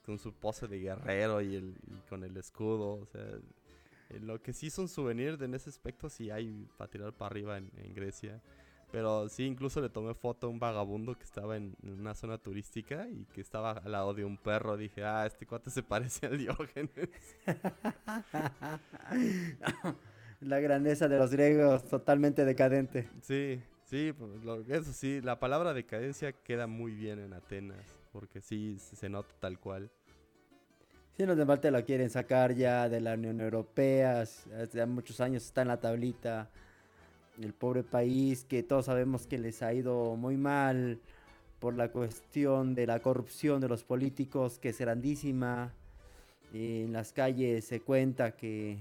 con 0.03 0.17
su 0.17 0.33
pose 0.33 0.67
de 0.67 0.79
guerrero 0.79 1.39
y, 1.39 1.55
el, 1.55 1.75
con 2.09 2.23
el 2.23 2.35
escudo. 2.35 2.93
O 2.93 3.05
sea, 3.05 3.23
lo 4.19 4.41
que 4.41 4.53
sí 4.53 4.71
son 4.71 4.87
souvenirs 4.87 5.39
en 5.41 5.53
ese 5.53 5.69
aspecto, 5.69 6.09
sí 6.09 6.31
hay 6.31 6.67
para 6.77 6.89
tirar 6.89 7.13
para 7.13 7.27
arriba 7.27 7.59
en 7.59 7.93
Grecia. 7.93 8.41
Pero 8.91 9.29
sí, 9.29 9.45
incluso 9.45 9.79
le 9.79 9.89
tomé 9.89 10.13
foto 10.13 10.47
a 10.47 10.49
un 10.49 10.59
vagabundo 10.59 11.15
que 11.15 11.23
estaba 11.23 11.55
en, 11.55 11.75
una 11.81 12.13
zona 12.13 12.37
turística 12.37 13.07
y 13.07 13.25
que 13.33 13.39
estaba 13.39 13.71
al 13.71 13.91
lado 13.91 14.13
de 14.13 14.25
un 14.25 14.37
perro. 14.37 14.75
Dije, 14.75 15.05
ah, 15.05 15.25
este 15.25 15.47
cuate 15.47 15.69
se 15.69 15.81
parece 15.83 16.27
al 16.27 16.37
Diógenes. 16.37 17.09
la 20.41 20.59
grandeza 20.59 21.07
de 21.07 21.17
los 21.17 21.31
griegos, 21.31 21.85
totalmente 21.85 22.43
decadente. 22.43 23.07
Sí, 23.21 23.61
sí, 23.85 24.13
pues, 24.13 24.69
eso 24.69 24.91
sí, 24.91 25.21
la 25.21 25.39
palabra 25.39 25.73
decadencia 25.73 26.33
queda 26.33 26.67
muy 26.67 26.93
bien 26.93 27.19
en 27.19 27.33
Atenas, 27.33 27.95
porque 28.11 28.41
sí, 28.41 28.77
se 28.79 29.07
nota 29.07 29.33
tal 29.39 29.57
cual. 29.59 29.89
Sí, 31.15 31.25
los 31.25 31.37
de 31.37 31.45
Malta 31.45 31.71
lo 31.71 31.85
quieren 31.85 32.09
sacar 32.09 32.55
ya 32.55 32.89
de 32.89 32.99
la 32.99 33.13
Unión 33.13 33.39
Europea, 33.39 34.21
hace 34.21 34.85
muchos 34.85 35.21
años 35.21 35.45
está 35.45 35.61
en 35.61 35.69
la 35.69 35.79
tablita 35.79 36.49
el 37.43 37.53
pobre 37.53 37.83
país 37.83 38.45
que 38.45 38.63
todos 38.63 38.85
sabemos 38.85 39.27
que 39.27 39.37
les 39.37 39.61
ha 39.61 39.73
ido 39.73 40.15
muy 40.15 40.37
mal 40.37 40.99
por 41.59 41.75
la 41.75 41.91
cuestión 41.91 42.73
de 42.73 42.87
la 42.87 42.99
corrupción 42.99 43.61
de 43.61 43.69
los 43.69 43.83
políticos 43.83 44.59
que 44.59 44.69
es 44.69 44.79
grandísima. 44.79 45.73
En 46.53 46.91
las 46.91 47.13
calles 47.13 47.65
se 47.65 47.81
cuenta 47.81 48.35
que 48.35 48.79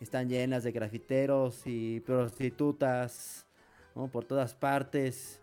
están 0.00 0.28
llenas 0.28 0.64
de 0.64 0.72
grafiteros 0.72 1.62
y 1.66 2.00
prostitutas 2.00 3.46
por 4.12 4.24
todas 4.24 4.54
partes. 4.54 5.40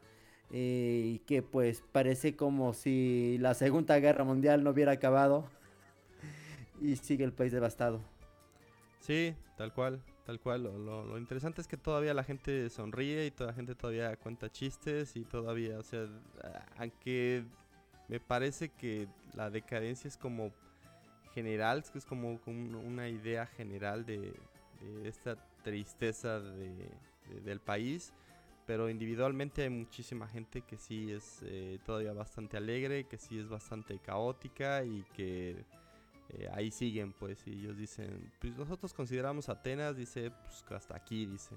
Eh, 0.53 1.03
y 1.05 1.19
que 1.19 1.41
pues 1.41 1.81
parece 1.93 2.35
como 2.35 2.73
si 2.73 3.37
la 3.39 3.53
Segunda 3.53 3.97
Guerra 3.99 4.25
Mundial 4.25 4.65
no 4.65 4.71
hubiera 4.71 4.91
acabado 4.91 5.45
y 6.81 6.97
sigue 6.97 7.23
el 7.23 7.31
país 7.31 7.53
devastado. 7.53 8.01
Sí, 8.99 9.33
tal 9.55 9.73
cual. 9.73 10.01
Tal 10.25 10.39
cual, 10.39 10.63
lo, 10.63 11.17
interesante 11.17 11.61
es 11.61 11.67
que 11.67 11.77
todavía 11.77 12.13
la 12.13 12.23
gente 12.23 12.69
sonríe 12.69 13.25
y 13.25 13.31
toda 13.31 13.51
la 13.51 13.55
gente 13.55 13.73
todavía 13.73 14.15
cuenta 14.17 14.51
chistes 14.51 15.15
y 15.15 15.23
todavía, 15.23 15.79
o 15.79 15.83
sea, 15.83 16.07
aunque 16.77 17.43
me 18.07 18.19
parece 18.19 18.69
que 18.69 19.07
la 19.33 19.49
decadencia 19.49 20.07
es 20.07 20.17
como 20.17 20.51
general, 21.33 21.83
es 21.95 22.05
como, 22.05 22.39
una 22.45 23.09
idea 23.09 23.47
general 23.47 24.05
de, 24.05 24.33
esta 25.05 25.35
tristeza 25.63 26.39
del 26.39 27.59
país, 27.59 28.13
pero 28.65 28.89
individualmente 28.89 29.63
hay 29.63 29.69
muchísima 29.69 30.27
gente 30.27 30.61
que 30.61 30.77
sí 30.77 31.11
es 31.11 31.39
eh, 31.43 31.79
todavía 31.85 32.13
bastante 32.13 32.57
alegre, 32.57 33.05
que 33.05 33.17
sí 33.17 33.39
es 33.39 33.47
bastante 33.47 33.99
caótica 33.99 34.83
y 34.83 35.03
que 35.13 35.63
eh, 36.33 36.49
ahí 36.53 36.71
siguen, 36.71 37.13
pues, 37.13 37.45
y 37.45 37.51
ellos 37.51 37.77
dicen, 37.77 38.31
pues 38.39 38.55
nosotros 38.55 38.93
consideramos 38.93 39.49
Atenas, 39.49 39.97
dice, 39.97 40.31
pues 40.31 40.63
hasta 40.71 40.95
aquí, 40.95 41.25
dice. 41.25 41.55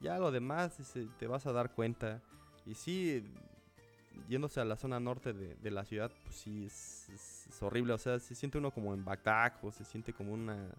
Ya 0.00 0.18
lo 0.18 0.30
demás, 0.30 0.78
dice, 0.78 1.08
te 1.18 1.26
vas 1.26 1.46
a 1.46 1.52
dar 1.52 1.72
cuenta. 1.72 2.20
Y 2.64 2.74
sí, 2.74 3.24
yéndose 4.28 4.60
a 4.60 4.64
la 4.64 4.76
zona 4.76 5.00
norte 5.00 5.32
de, 5.32 5.70
la 5.70 5.84
ciudad, 5.84 6.10
pues 6.24 6.36
sí, 6.36 6.66
es, 6.66 7.62
horrible. 7.62 7.92
O 7.92 7.98
sea, 7.98 8.18
se 8.18 8.34
siente 8.34 8.58
uno 8.58 8.70
como 8.70 8.94
en 8.94 9.04
Bagdad, 9.04 9.54
o 9.62 9.70
se 9.72 9.84
siente 9.84 10.12
como 10.12 10.32
una, 10.32 10.70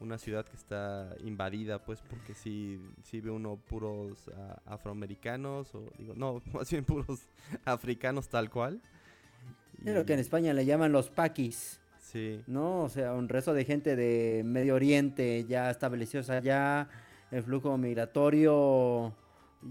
una 0.00 0.18
ciudad 0.18 0.44
que 0.44 0.56
está 0.56 1.14
invadida, 1.24 1.84
pues, 1.84 2.00
porque 2.00 2.34
sí, 2.34 2.80
sí 3.02 3.20
ve 3.20 3.30
uno 3.30 3.56
puros 3.56 4.30
afroamericanos, 4.66 5.74
o 5.74 5.90
digo, 5.98 6.14
no, 6.14 6.42
más 6.52 6.70
bien 6.70 6.84
puros 6.84 7.26
africanos 7.64 8.28
tal 8.28 8.50
cual. 8.50 8.80
Es 9.84 9.94
lo 9.94 10.06
que 10.06 10.14
en 10.14 10.20
España 10.20 10.54
le 10.54 10.64
llaman 10.64 10.92
los 10.92 11.10
paquis. 11.10 11.80
¿No? 12.46 12.82
O 12.82 12.88
sea, 12.88 13.12
un 13.14 13.28
resto 13.28 13.54
de 13.54 13.64
gente 13.64 13.96
de 13.96 14.42
Medio 14.44 14.74
Oriente 14.74 15.44
ya 15.48 15.70
establecidos 15.70 16.30
allá, 16.30 16.88
el 17.30 17.42
flujo 17.42 17.76
migratorio 17.76 19.14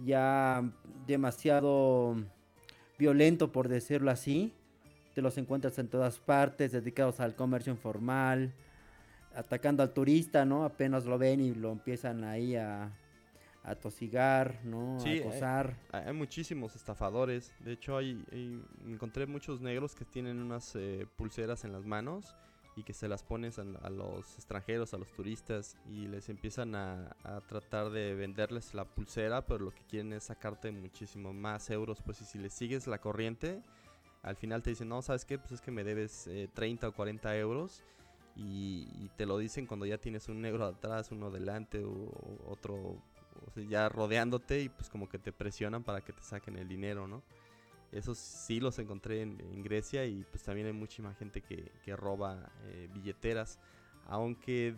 ya 0.03 0.63
demasiado 1.07 2.15
violento, 2.97 3.51
por 3.51 3.67
decirlo 3.67 4.11
así. 4.11 4.53
Te 5.13 5.21
los 5.21 5.37
encuentras 5.37 5.77
en 5.79 5.87
todas 5.87 6.19
partes, 6.19 6.71
dedicados 6.71 7.19
al 7.19 7.35
comercio 7.35 7.71
informal, 7.71 8.51
atacando 9.35 9.83
al 9.83 9.93
turista, 9.93 10.43
¿no? 10.43 10.65
Apenas 10.65 11.05
lo 11.05 11.17
ven 11.17 11.39
y 11.39 11.53
lo 11.53 11.71
empiezan 11.71 12.23
ahí 12.23 12.55
a, 12.55 12.91
a 13.64 13.76
tosigar, 13.76 14.59
¿no? 14.66 14.97
a 14.99 15.09
acosar. 15.09 15.78
Hay, 15.91 16.14
muchísimos 16.14 16.76
estafadores. 16.76 17.53
De 17.59 17.74
hecho, 17.74 17.97
hay, 17.97 18.24
encontré 18.86 19.26
muchos 19.26 19.61
negros 19.61 19.95
que 19.95 20.05
tienen 20.05 20.41
unas 20.41 20.76
eh, 20.76 21.07
pulseras 21.16 21.64
en 21.64 21.72
las 21.72 21.86
manos 21.86 22.36
y 22.76 22.84
que 22.84 22.93
se 22.93 23.07
las 23.07 23.24
pones 23.24 23.59
a, 23.59 23.64
los 23.64 24.36
extranjeros, 24.36 24.93
a 24.93 24.97
los 24.97 25.11
turistas 25.14 25.78
y 25.88 26.07
les 26.07 26.28
empiezan 26.28 26.76
a, 26.76 27.16
tratar 27.47 27.89
de 27.91 28.16
venderles 28.16 28.74
la 28.74 28.84
pulsera, 28.84 29.45
pero 29.45 29.59
lo 29.59 29.72
que 29.72 29.84
quieren 29.84 30.11
es 30.14 30.26
sacarte 30.26 30.72
muchísimo 30.72 31.34
más 31.34 31.70
euros. 31.70 32.01
Pues 32.01 32.22
y 32.22 32.26
si 32.26 32.39
les 32.39 32.53
sigues 32.53 32.88
la 32.88 32.99
corriente, 32.99 33.61
al 34.24 34.36
final 34.36 34.61
te 34.61 34.72
dicen, 34.72 34.89
no, 34.89 35.01
¿sabes 35.01 35.24
qué? 35.24 35.38
Pues 35.38 35.53
es 35.53 35.61
que 35.61 35.72
me 35.72 35.84
debes 35.84 36.30
30 36.53 36.86
eh, 36.86 36.89
o 36.89 36.93
40 36.93 37.38
euros. 37.38 37.84
Y, 38.36 39.09
te 39.16 39.28
lo 39.28 39.38
dicen 39.38 39.68
cuando 39.68 39.86
ya 39.86 39.99
tienes 39.99 40.28
un 40.28 40.41
negro 40.41 40.66
atrás, 40.66 41.11
uno 41.11 41.30
delante 41.30 41.84
o 41.84 42.09
otro 42.47 42.97
ya 43.67 43.89
rodeándote 43.89 44.61
y 44.61 44.69
pues 44.69 44.89
como 44.89 45.07
que 45.09 45.19
te 45.19 45.31
presionan 45.31 45.84
para 45.84 46.01
que 46.01 46.13
te 46.13 46.23
saquen 46.23 46.57
el 46.57 46.67
dinero, 46.67 47.07
¿no? 47.07 47.23
Esos 47.91 48.17
sí 48.17 48.59
los 48.59 48.79
encontré 48.79 49.21
en, 49.21 49.63
Grecia 49.63 50.05
y 50.05 50.23
pues 50.23 50.41
también 50.41 50.65
hay 50.65 50.73
muchísima 50.73 51.13
gente 51.13 51.41
que, 51.41 51.95
roba 51.95 52.51
eh, 52.63 52.89
billeteras. 52.91 53.59
Aunque 54.07 54.75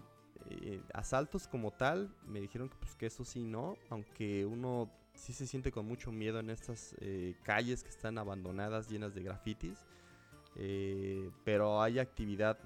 eh, 0.50 0.82
asaltos 0.94 1.48
como 1.48 1.72
tal, 1.72 2.14
me 2.28 2.42
dijeron 2.42 2.68
que 2.68 2.76
pues 2.76 2.94
que 2.96 3.06
eso 3.06 3.24
sí 3.24 3.44
no, 3.44 3.78
aunque 3.90 4.46
uno 4.46 4.92
sí 5.14 5.32
se 5.32 5.48
siente 5.48 5.72
con 5.72 5.88
mucho 5.88 6.12
miedo 6.12 6.40
en 6.40 6.50
estas 6.50 6.94
eh, 7.00 7.36
calles 7.44 7.84
que 7.84 7.90
están 7.90 8.18
abandonadas, 8.18 8.90
llenas 8.90 9.16
de 9.16 9.24
grafitis. 9.24 9.86
pero 11.46 11.82
hay 11.82 12.00
actividad 12.00 12.58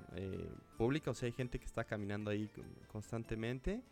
pública, 0.77 1.11
o 1.11 1.13
sea, 1.13 1.27
hay 1.27 1.33
gente 1.33 1.59
que 1.59 1.65
está 1.65 1.83
caminando 1.83 2.31
ahí 2.31 2.49
constantemente 2.91 3.83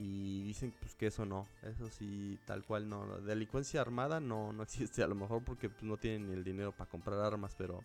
y 0.00 0.42
dicen 0.44 0.72
pues 0.80 0.94
que 0.94 1.08
eso 1.08 1.26
no, 1.26 1.46
eso 1.62 1.90
sí 1.90 2.38
tal 2.46 2.64
cual 2.64 2.88
no, 2.88 3.20
delincuencia 3.20 3.82
armada 3.82 4.18
no, 4.18 4.50
no 4.50 4.62
existe 4.62 5.02
a 5.02 5.06
lo 5.06 5.14
mejor 5.14 5.44
porque 5.44 5.68
pues, 5.68 5.82
no 5.82 5.98
tienen 5.98 6.30
el 6.30 6.42
dinero 6.42 6.72
para 6.72 6.88
comprar 6.88 7.20
armas, 7.20 7.54
pero 7.56 7.84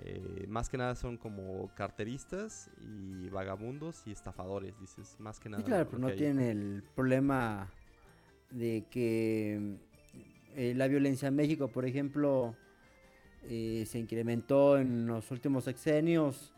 eh, 0.00 0.44
más 0.46 0.68
que 0.68 0.76
nada 0.76 0.94
son 0.94 1.16
como 1.16 1.70
carteristas 1.74 2.70
y 2.82 3.30
vagabundos 3.30 4.06
y 4.06 4.12
estafadores, 4.12 4.78
dices, 4.78 5.16
más 5.20 5.40
que 5.40 5.48
nada. 5.48 5.62
Sí, 5.62 5.66
claro, 5.66 5.88
pero 5.88 5.98
no 6.00 6.12
tienen 6.12 6.48
el 6.48 6.82
problema 6.94 7.70
de 8.50 8.84
que 8.90 9.78
eh, 10.54 10.74
la 10.76 10.86
violencia 10.86 11.28
en 11.28 11.36
México, 11.36 11.68
por 11.68 11.86
ejemplo, 11.86 12.54
eh, 13.44 13.84
se 13.86 13.98
incrementó 13.98 14.76
en 14.76 15.06
los 15.06 15.30
últimos 15.30 15.64
sexenios 15.64 16.52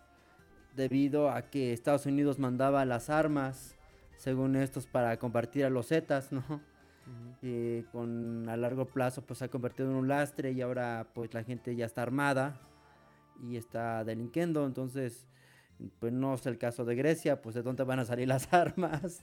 debido 0.74 1.30
a 1.30 1.42
que 1.42 1.72
Estados 1.72 2.06
Unidos 2.06 2.40
mandaba 2.40 2.84
las 2.84 3.08
armas 3.08 3.76
según 4.24 4.56
estos, 4.56 4.86
para 4.86 5.18
compartir 5.18 5.66
a 5.66 5.70
los 5.70 5.88
Zetas, 5.88 6.32
¿no? 6.32 6.62
y 7.42 7.82
con 7.92 8.48
a 8.48 8.56
largo 8.56 8.86
plazo 8.86 9.20
pues 9.20 9.40
se 9.40 9.44
ha 9.44 9.48
convertido 9.48 9.90
en 9.90 9.96
un 9.96 10.08
lastre 10.08 10.52
y 10.52 10.62
ahora 10.62 11.06
pues 11.12 11.34
la 11.34 11.44
gente 11.44 11.76
ya 11.76 11.84
está 11.84 12.00
armada 12.00 12.58
y 13.42 13.58
está 13.58 14.02
delinquiendo, 14.02 14.64
entonces 14.64 15.26
pues 15.98 16.10
no 16.14 16.32
es 16.32 16.46
el 16.46 16.56
caso 16.56 16.86
de 16.86 16.94
Grecia, 16.94 17.42
pues 17.42 17.54
de 17.54 17.62
dónde 17.62 17.84
van 17.84 17.98
a 17.98 18.06
salir 18.06 18.26
las 18.26 18.50
armas. 18.54 19.22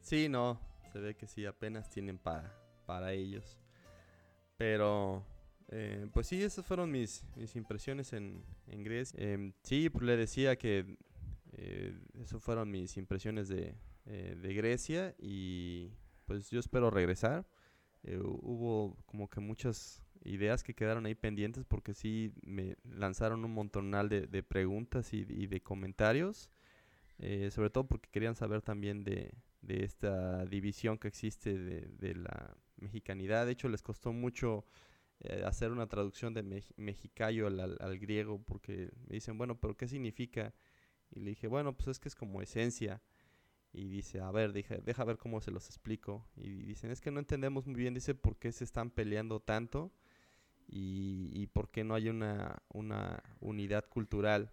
Sí, 0.00 0.30
no, 0.30 0.58
se 0.90 1.00
ve 1.00 1.14
que 1.14 1.26
sí, 1.26 1.44
apenas 1.44 1.90
tienen 1.90 2.16
para, 2.16 2.50
para 2.86 3.12
ellos. 3.12 3.58
Pero, 4.56 5.22
eh, 5.68 6.08
pues 6.14 6.28
sí, 6.28 6.42
esas 6.42 6.64
fueron 6.64 6.90
mis, 6.90 7.26
mis 7.36 7.54
impresiones 7.56 8.14
en, 8.14 8.42
en 8.68 8.84
Grecia. 8.84 9.20
Em, 9.22 9.52
sí, 9.62 9.90
pues 9.90 10.02
le 10.02 10.16
decía 10.16 10.56
que 10.56 10.96
eh, 11.52 12.00
esas 12.18 12.42
fueron 12.42 12.70
mis 12.70 12.96
impresiones 12.96 13.48
de, 13.48 13.74
eh, 14.06 14.36
de 14.40 14.54
Grecia 14.54 15.14
y 15.18 15.92
pues 16.24 16.50
yo 16.50 16.60
espero 16.60 16.90
regresar. 16.90 17.46
Eh, 18.02 18.18
hubo 18.18 18.96
como 19.06 19.28
que 19.28 19.40
muchas 19.40 20.02
ideas 20.24 20.62
que 20.62 20.74
quedaron 20.74 21.06
ahí 21.06 21.14
pendientes 21.14 21.64
porque 21.64 21.94
sí 21.94 22.32
me 22.42 22.76
lanzaron 22.84 23.44
un 23.44 23.52
montonal 23.52 24.08
de, 24.08 24.26
de 24.26 24.42
preguntas 24.42 25.12
y, 25.12 25.24
de 25.24 25.62
comentarios, 25.62 26.50
eh, 27.18 27.50
sobre 27.50 27.70
todo 27.70 27.86
porque 27.86 28.08
querían 28.10 28.34
saber 28.34 28.62
también 28.62 29.04
de, 29.04 29.34
de 29.60 29.84
esta 29.84 30.46
división 30.46 30.98
que 30.98 31.08
existe 31.08 31.58
de, 31.58 31.82
de, 31.98 32.14
la 32.14 32.56
mexicanidad. 32.76 33.44
De 33.44 33.52
hecho, 33.52 33.68
les 33.68 33.82
costó 33.82 34.12
mucho 34.12 34.64
hacer 35.44 35.70
una 35.70 35.86
traducción 35.86 36.32
de 36.32 36.42
mexicayo 36.76 37.46
al, 37.46 37.60
al, 37.60 37.98
griego 37.98 38.42
porque 38.42 38.90
me 39.06 39.16
dicen, 39.16 39.36
bueno, 39.36 39.60
pero 39.60 39.76
¿qué 39.76 39.86
significa? 39.86 40.54
Y 41.10 41.20
le 41.20 41.30
dije, 41.30 41.46
bueno, 41.46 41.76
pues 41.76 41.88
es 41.88 41.98
que 42.00 42.08
es 42.08 42.14
como 42.14 42.40
esencia. 42.40 43.02
Y 43.72 43.88
dice, 43.88 44.20
a 44.20 44.30
ver, 44.30 44.52
dije, 44.52 44.78
deja 44.84 45.04
ver 45.04 45.16
cómo 45.16 45.40
se 45.40 45.50
los 45.50 45.66
explico. 45.66 46.26
Y 46.36 46.62
dicen, 46.62 46.90
es 46.90 47.00
que 47.00 47.10
no 47.10 47.20
entendemos 47.20 47.66
muy 47.66 47.76
bien, 47.80 47.94
dice, 47.94 48.14
por 48.14 48.36
qué 48.36 48.50
se 48.50 48.64
están 48.64 48.90
peleando 48.90 49.40
tanto 49.40 49.92
y, 50.66 51.30
y 51.32 51.46
por 51.46 51.70
qué 51.70 51.84
no 51.84 51.94
hay 51.94 52.08
una, 52.08 52.62
una 52.68 53.22
unidad 53.40 53.88
cultural 53.88 54.52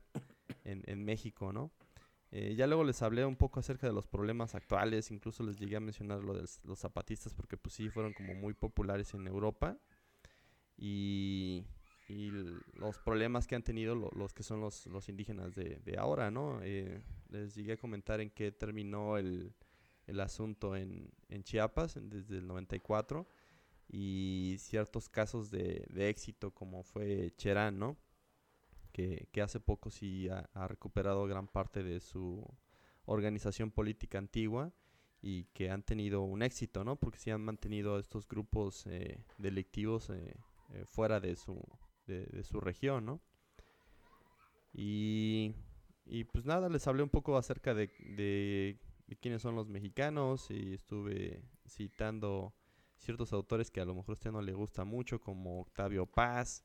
en, 0.63 0.84
en, 0.86 1.03
México, 1.03 1.53
¿no? 1.53 1.72
Eh, 2.32 2.55
ya 2.55 2.68
luego 2.68 2.84
les 2.84 3.01
hablé 3.01 3.24
un 3.26 3.38
poco 3.38 3.59
acerca 3.59 3.88
de 3.88 3.93
los 3.93 4.07
problemas 4.07 4.53
actuales, 4.53 5.11
incluso 5.11 5.43
les 5.43 5.57
llegué 5.57 5.78
a 5.78 5.80
mencionar 5.80 6.24
lo 6.24 6.34
de 6.34 6.45
los 6.63 6.80
zapatistas 6.80 7.34
porque 7.34 7.55
pues 7.55 7.76
sí 7.76 7.89
fueron 7.89 8.13
como 8.13 8.34
muy 8.34 8.53
populares 8.53 9.13
en 9.13 9.28
Europa 9.28 9.78
y, 10.78 11.65
los 12.76 12.99
problemas 12.99 13.47
que 13.47 13.55
han 13.55 13.63
tenido 13.63 13.93
los 13.93 14.34
que 14.34 14.41
son 14.41 14.61
los, 14.61 14.86
los 14.86 15.09
indígenas 15.09 15.53
de, 15.55 15.82
de 15.84 15.97
ahora, 15.97 16.32
¿no? 16.32 16.61
Eh, 16.61 17.01
les 17.30 17.55
llegué 17.55 17.73
a 17.73 17.78
comentar 17.78 18.21
en 18.21 18.30
qué 18.30 18.51
terminó 18.51 19.17
el, 19.17 19.53
el 20.05 20.19
asunto 20.19 20.75
en, 20.75 21.11
en, 21.30 21.43
Chiapas 21.43 21.97
desde 22.01 22.38
el 22.38 22.47
94 22.47 23.28
y 23.89 24.55
ciertos 24.59 25.09
casos 25.09 25.49
de, 25.49 25.86
de 25.89 26.09
éxito 26.09 26.51
como 26.53 26.84
fue 26.84 27.34
Cherán, 27.38 27.80
¿no? 27.80 27.97
Que, 28.91 29.28
que 29.32 29.41
hace 29.41 29.59
poco 29.59 29.91
sí 29.91 30.28
ha, 30.30 30.49
ha, 30.53 30.67
recuperado 30.67 31.25
gran 31.28 31.47
parte 31.47 31.84
de 31.84 31.99
su 31.99 32.43
organización 33.05 33.71
política 33.71 34.17
antigua 34.17 34.73
y 35.21 35.45
que 35.45 35.69
han 35.69 35.84
tenido 35.84 36.21
un 36.21 36.41
éxito, 36.41 36.84
¿no? 36.84 36.95
Porque 36.95 37.17
sí 37.17 37.32
han 37.32 37.41
mantenido 37.41 37.99
estos 37.99 38.28
grupos 38.28 38.86
eh, 38.88 39.23
delictivos 39.38 40.09
eh, 40.09 40.36
eh, 40.73 40.86
fuera 40.86 41.19
de 41.19 41.36
su, 41.36 41.61
de, 42.05 42.43
su 42.43 42.59
región, 42.59 43.05
¿no? 43.05 43.21
Y, 44.73 45.55
y, 46.10 46.24
pues 46.26 46.45
nada, 46.45 46.70
les 46.70 46.88
hablé 46.88 47.03
un 47.03 47.10
poco 47.10 47.38
acerca 47.38 47.74
de, 47.74 47.88
de, 48.16 48.80
quiénes 49.20 49.41
son 49.41 49.55
los 49.55 49.68
mexicanos 49.68 50.49
y 50.49 50.74
estuve 50.74 51.41
citando 51.68 52.53
ciertos 52.97 53.34
autores 53.34 53.70
que 53.70 53.82
a 53.82 53.86
lo 53.86 53.93
mejor 53.95 54.14
a 54.14 54.14
usted 54.14 54.32
no 54.32 54.41
le 54.41 54.53
gusta 54.53 54.84
mucho, 54.86 55.20
como 55.20 55.62
Octavio 55.62 56.05
Paz, 56.05 56.64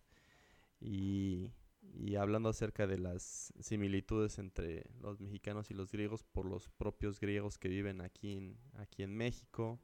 y, 0.80 1.50
y 1.94 2.16
hablando 2.16 2.48
acerca 2.48 2.86
de 2.86 2.98
las 2.98 3.52
similitudes 3.60 4.38
entre 4.38 4.86
los 5.00 5.20
mexicanos 5.20 5.70
y 5.70 5.74
los 5.74 5.92
griegos 5.92 6.22
por 6.24 6.46
los 6.46 6.68
propios 6.70 7.20
griegos 7.20 7.58
que 7.58 7.68
viven 7.68 8.00
aquí 8.00 8.32
en, 8.32 8.58
aquí 8.74 9.02
en 9.02 9.14
México, 9.14 9.80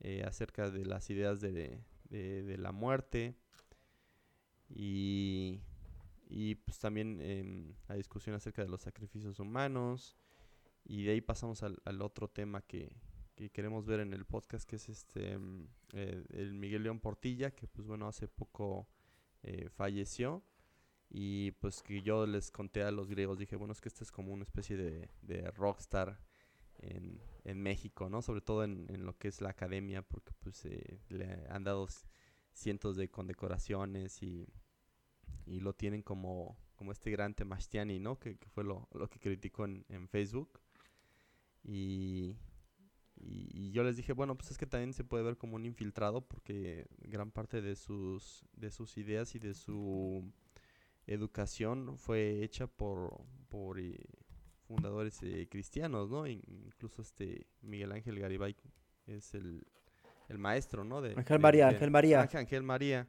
eh, 0.00 0.22
acerca 0.24 0.70
de 0.70 0.84
las 0.84 1.10
ideas 1.10 1.40
de, 1.40 1.82
de, 2.08 2.58
la 2.58 2.72
muerte 2.72 3.34
y, 4.68 5.60
y 6.28 6.56
pues 6.56 6.78
también 6.78 7.18
eh, 7.20 7.74
la 7.88 7.94
discusión 7.94 8.36
acerca 8.36 8.62
de 8.62 8.68
los 8.68 8.82
sacrificios 8.82 9.38
humanos 9.40 10.16
y 10.84 11.04
de 11.04 11.12
ahí 11.12 11.20
pasamos 11.20 11.62
al, 11.62 11.80
al 11.84 12.02
otro 12.02 12.28
tema 12.28 12.60
que, 12.60 12.92
que, 13.34 13.50
queremos 13.50 13.86
ver 13.86 14.00
en 14.00 14.12
el 14.12 14.26
podcast 14.26 14.68
que 14.68 14.76
es 14.76 14.88
este 14.88 15.32
em, 15.32 15.68
eh, 15.94 16.24
el 16.30 16.52
Miguel 16.52 16.82
León 16.82 17.00
Portilla 17.00 17.50
que 17.50 17.66
pues 17.66 17.86
bueno 17.86 18.06
hace 18.06 18.28
poco 18.28 18.88
eh, 19.42 19.68
falleció 19.70 20.42
y 21.10 21.52
pues 21.52 21.82
que 21.82 22.02
yo 22.02 22.26
les 22.26 22.50
conté 22.50 22.82
a 22.82 22.90
los 22.90 23.08
griegos 23.08 23.38
dije 23.38 23.56
bueno 23.56 23.72
es 23.72 23.80
que 23.80 23.88
este 23.88 24.04
es 24.04 24.12
como 24.12 24.32
una 24.32 24.42
especie 24.42 24.76
de, 24.76 25.10
de 25.22 25.50
rockstar 25.52 26.20
en, 26.80 27.20
en 27.44 27.62
México, 27.62 28.08
¿no? 28.08 28.22
Sobre 28.22 28.40
todo 28.40 28.64
en, 28.64 28.86
en, 28.88 29.04
lo 29.04 29.16
que 29.18 29.28
es 29.28 29.40
la 29.40 29.50
academia, 29.50 30.02
porque 30.02 30.32
pues 30.38 30.64
eh, 30.64 31.00
le 31.08 31.46
han 31.50 31.64
dado 31.64 31.88
cientos 32.52 32.96
de 32.96 33.10
condecoraciones 33.10 34.22
y, 34.22 34.46
y 35.46 35.60
lo 35.60 35.74
tienen 35.74 36.02
como, 36.02 36.56
como 36.76 36.92
este 36.92 37.10
gran 37.10 37.34
Temastiani, 37.34 37.98
¿no? 37.98 38.18
Que, 38.18 38.36
que 38.36 38.48
fue 38.48 38.64
lo, 38.64 38.88
lo, 38.92 39.08
que 39.08 39.18
criticó 39.18 39.64
en, 39.64 39.84
en 39.88 40.08
Facebook. 40.08 40.60
Y, 41.62 42.36
y, 43.16 43.50
y, 43.52 43.72
yo 43.72 43.82
les 43.82 43.96
dije, 43.96 44.12
bueno, 44.12 44.36
pues 44.36 44.50
es 44.50 44.58
que 44.58 44.66
también 44.66 44.92
se 44.92 45.04
puede 45.04 45.24
ver 45.24 45.36
como 45.36 45.56
un 45.56 45.66
infiltrado 45.66 46.20
porque 46.20 46.86
gran 46.98 47.30
parte 47.30 47.60
de 47.60 47.74
sus, 47.74 48.44
de 48.52 48.70
sus 48.70 48.96
ideas 48.96 49.34
y 49.34 49.38
de 49.38 49.54
su 49.54 50.24
educación 51.06 51.96
fue 51.98 52.42
hecha 52.42 52.66
por, 52.66 53.24
por 53.48 53.80
eh, 53.80 53.98
fundadores 54.68 55.22
eh, 55.22 55.48
cristianos, 55.50 56.10
¿no? 56.10 56.26
Incluso 56.26 57.02
este 57.02 57.46
Miguel 57.62 57.92
Ángel 57.92 58.20
Garibay 58.20 58.54
es 59.06 59.34
el, 59.34 59.66
el 60.28 60.38
maestro, 60.38 60.84
¿no? 60.84 61.00
De, 61.00 61.14
Ángel 61.16 61.40
María, 61.40 61.68
Ángel 61.68 61.90
María. 61.90 62.20
Ángel, 62.20 62.62
María. 62.62 63.08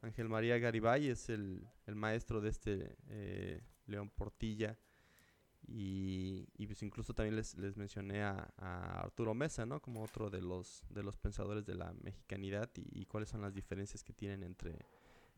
Ángel 0.00 0.28
María 0.28 0.58
Garibay 0.58 1.08
es 1.08 1.28
el, 1.28 1.66
el 1.86 1.94
maestro 1.94 2.40
de 2.40 2.50
este 2.50 2.96
eh, 3.08 3.60
León 3.86 4.10
Portilla. 4.10 4.78
Y, 5.66 6.48
y, 6.56 6.66
pues 6.66 6.82
incluso 6.82 7.12
también 7.12 7.36
les, 7.36 7.54
les 7.58 7.76
mencioné 7.76 8.22
a, 8.22 8.50
Arturo 8.56 9.34
Mesa, 9.34 9.66
¿no? 9.66 9.82
Como 9.82 10.02
otro 10.02 10.30
de 10.30 10.40
los, 10.40 10.82
de 10.88 11.02
los 11.02 11.18
pensadores 11.18 11.66
de 11.66 11.74
la 11.74 11.92
mexicanidad 12.02 12.70
y, 12.76 13.04
cuáles 13.04 13.28
son 13.28 13.42
las 13.42 13.54
diferencias 13.54 14.02
que 14.02 14.14
tienen 14.14 14.42
entre, 14.42 14.78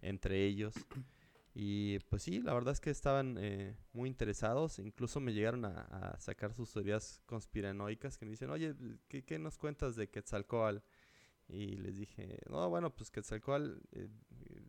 entre 0.03 0.45
ellos. 0.45 0.75
Y 1.53 1.99
pues 2.11 2.23
sí, 2.23 2.41
la 2.41 2.55
verdad 2.55 2.73
es 2.73 2.81
que 2.81 2.91
estaban 2.91 3.37
eh, 3.41 3.77
muy 3.93 4.09
interesados, 4.09 4.79
incluso 4.79 5.19
me 5.19 5.33
llegaron 5.33 5.65
a, 5.65 5.81
a, 5.81 6.21
sacar 6.21 6.55
sus 6.55 6.73
teorías 6.73 7.21
conspiranoicas 7.27 8.17
que 8.17 8.25
me 8.25 8.31
dicen, 8.31 8.51
oye, 8.51 8.77
¿qué, 9.09 9.25
qué 9.25 9.37
nos 9.37 9.59
cuentas 9.59 9.97
de 9.97 10.09
Quetzalcoatl? 10.09 10.79
Y 11.49 11.77
les 11.79 11.97
dije, 11.97 12.39
no, 12.49 12.69
bueno, 12.69 12.95
pues 12.95 13.11
Quetzalcoatl 13.11 13.79
eh, 13.93 14.09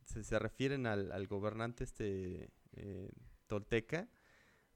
se, 0.06 0.24
se, 0.24 0.39
refieren 0.39 0.86
al, 0.88 1.12
al, 1.12 1.28
gobernante 1.28 1.84
este 1.84 2.49
eh, 2.74 3.12
tolteca, 3.47 4.08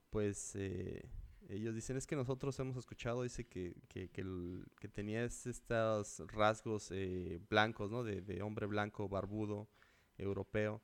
pues 0.09 0.55
eh, 0.55 1.09
ellos 1.49 1.75
dicen, 1.75 1.97
es 1.97 2.07
que 2.07 2.15
nosotros 2.15 2.57
hemos 2.59 2.77
escuchado, 2.77 3.23
dice 3.23 3.45
que, 3.45 3.75
que, 3.87 4.09
que, 4.09 4.21
el, 4.21 4.65
que 4.79 4.87
tenía 4.87 5.23
estos 5.23 6.23
rasgos 6.27 6.89
eh, 6.91 7.39
blancos, 7.49 7.91
¿no? 7.91 8.03
De, 8.03 8.21
de 8.21 8.41
hombre 8.41 8.65
blanco, 8.65 9.07
barbudo, 9.07 9.69
europeo 10.17 10.81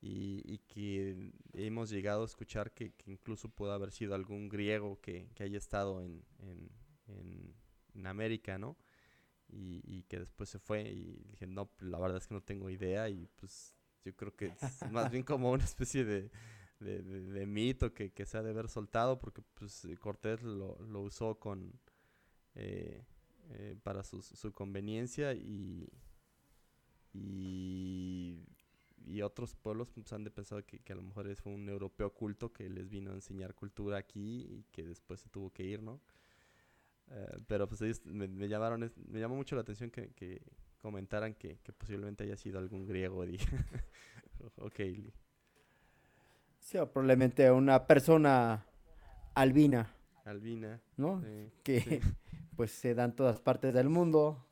y, 0.00 0.42
y, 0.44 0.58
que 0.58 1.32
hemos 1.52 1.88
llegado 1.90 2.22
a 2.22 2.26
escuchar 2.26 2.72
que, 2.72 2.92
que, 2.92 3.12
incluso 3.12 3.48
puede 3.48 3.72
haber 3.72 3.92
sido 3.92 4.14
algún 4.14 4.48
griego 4.48 5.00
que, 5.00 5.28
haya 5.38 5.58
estado 5.58 6.02
en, 6.02 6.24
en, 6.40 6.70
en, 7.06 7.54
en 7.94 8.06
América, 8.06 8.58
¿no? 8.58 8.76
Y, 9.48 9.80
y, 9.84 10.02
que 10.04 10.18
después 10.18 10.48
se 10.48 10.58
fue 10.58 10.82
y 10.82 11.22
dije, 11.30 11.46
no, 11.46 11.70
la 11.80 11.98
verdad 12.00 12.18
es 12.18 12.26
que 12.26 12.34
no 12.34 12.42
tengo 12.42 12.68
idea 12.68 13.08
y 13.08 13.28
pues 13.36 13.74
yo 14.04 14.14
creo 14.14 14.34
que 14.34 14.46
es 14.46 14.90
más 14.90 15.10
bien 15.10 15.22
como 15.22 15.50
una 15.50 15.64
especie 15.64 16.04
de, 16.04 16.30
de, 16.80 17.02
de, 17.02 17.46
mito 17.46 17.94
que, 17.94 18.12
que, 18.12 18.26
se 18.26 18.38
ha 18.38 18.42
de 18.42 18.50
haber 18.50 18.68
soltado 18.68 19.18
porque 19.18 19.42
pues 19.54 19.86
Cortés 20.00 20.42
lo, 20.42 20.78
lo 20.80 21.00
usó 21.00 21.38
con 21.38 21.72
eh, 22.54 23.04
eh, 23.50 23.76
para 23.82 24.02
su, 24.02 24.22
su 24.22 24.52
conveniencia 24.52 25.34
y, 25.34 25.88
y 27.12 28.44
y 29.04 29.22
otros 29.22 29.54
pueblos 29.56 29.90
pues, 29.90 30.12
han 30.12 30.24
de 30.24 30.30
pensado 30.30 30.64
que, 30.64 30.78
que, 30.78 30.92
a 30.92 30.96
lo 30.96 31.02
mejor 31.02 31.26
es 31.26 31.44
un 31.44 31.68
europeo 31.68 32.12
culto 32.12 32.52
que 32.52 32.68
les 32.68 32.88
vino 32.88 33.10
a 33.10 33.14
enseñar 33.14 33.54
cultura 33.54 33.98
aquí 33.98 34.46
y 34.48 34.64
que 34.70 34.84
después 34.84 35.20
se 35.20 35.28
tuvo 35.28 35.50
que 35.50 35.64
ir, 35.64 35.82
¿no? 35.82 36.00
Pero 37.46 37.68
pues 37.68 37.82
ellos 37.82 38.00
me, 38.06 38.26
me, 38.26 38.48
llamaron, 38.48 38.90
me 39.08 39.20
llamó 39.20 39.36
mucho 39.36 39.54
la 39.54 39.62
atención 39.62 39.90
que, 39.90 40.12
que 40.14 40.40
comentaran 40.82 41.34
que, 41.34 41.58
que, 41.62 41.72
posiblemente 41.72 42.24
haya 42.24 42.36
sido 42.36 42.58
algún 42.58 42.86
griego. 42.86 43.24
Dije, 43.26 43.56
ok. 44.56 44.80
Sí, 46.58 46.78
o 46.78 46.90
probablemente 46.90 47.50
una 47.50 47.86
persona 47.86 48.66
albina. 49.34 49.90
Albina. 50.24 50.80
¿No? 50.96 51.22
Sí, 51.22 51.50
que 51.62 51.80
sí. 51.80 52.00
pues 52.56 52.70
se 52.72 52.94
dan 52.94 53.16
todas 53.16 53.40
partes 53.40 53.72
del 53.72 53.88
mundo. 53.88 54.44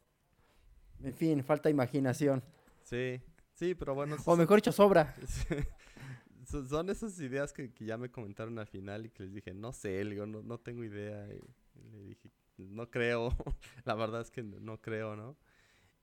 En 1.03 1.15
fin, 1.15 1.45
falta 1.45 1.69
imaginación. 1.69 2.43
Sí, 2.83 3.21
Sí, 3.61 3.75
pero 3.75 3.95
bueno. 3.95 4.17
O 4.25 4.37
mejor 4.37 4.57
dicho, 4.57 4.73
sobra. 4.73 5.15
son 6.47 6.89
esas 6.89 7.21
ideas 7.21 7.53
que, 7.53 7.75
que, 7.75 7.85
ya 7.85 7.99
me 7.99 8.11
comentaron 8.11 8.59
al 8.59 8.67
final 8.67 9.05
y 9.05 9.11
que 9.11 9.25
les 9.25 9.35
dije, 9.35 9.53
no 9.53 9.75
sé, 9.75 10.03
digo, 10.03 10.25
no, 10.25 10.43
no 10.43 10.57
tengo 10.57 10.83
idea. 10.83 11.29
Y, 11.29 11.43
le 11.93 12.05
dije, 12.07 12.31
no 12.57 12.91
creo. 12.91 13.37
la 13.85 13.95
verdad 13.95 14.23
es 14.23 14.31
que 14.31 14.43
no 14.43 14.81
creo, 14.81 15.15
¿no? 15.15 15.37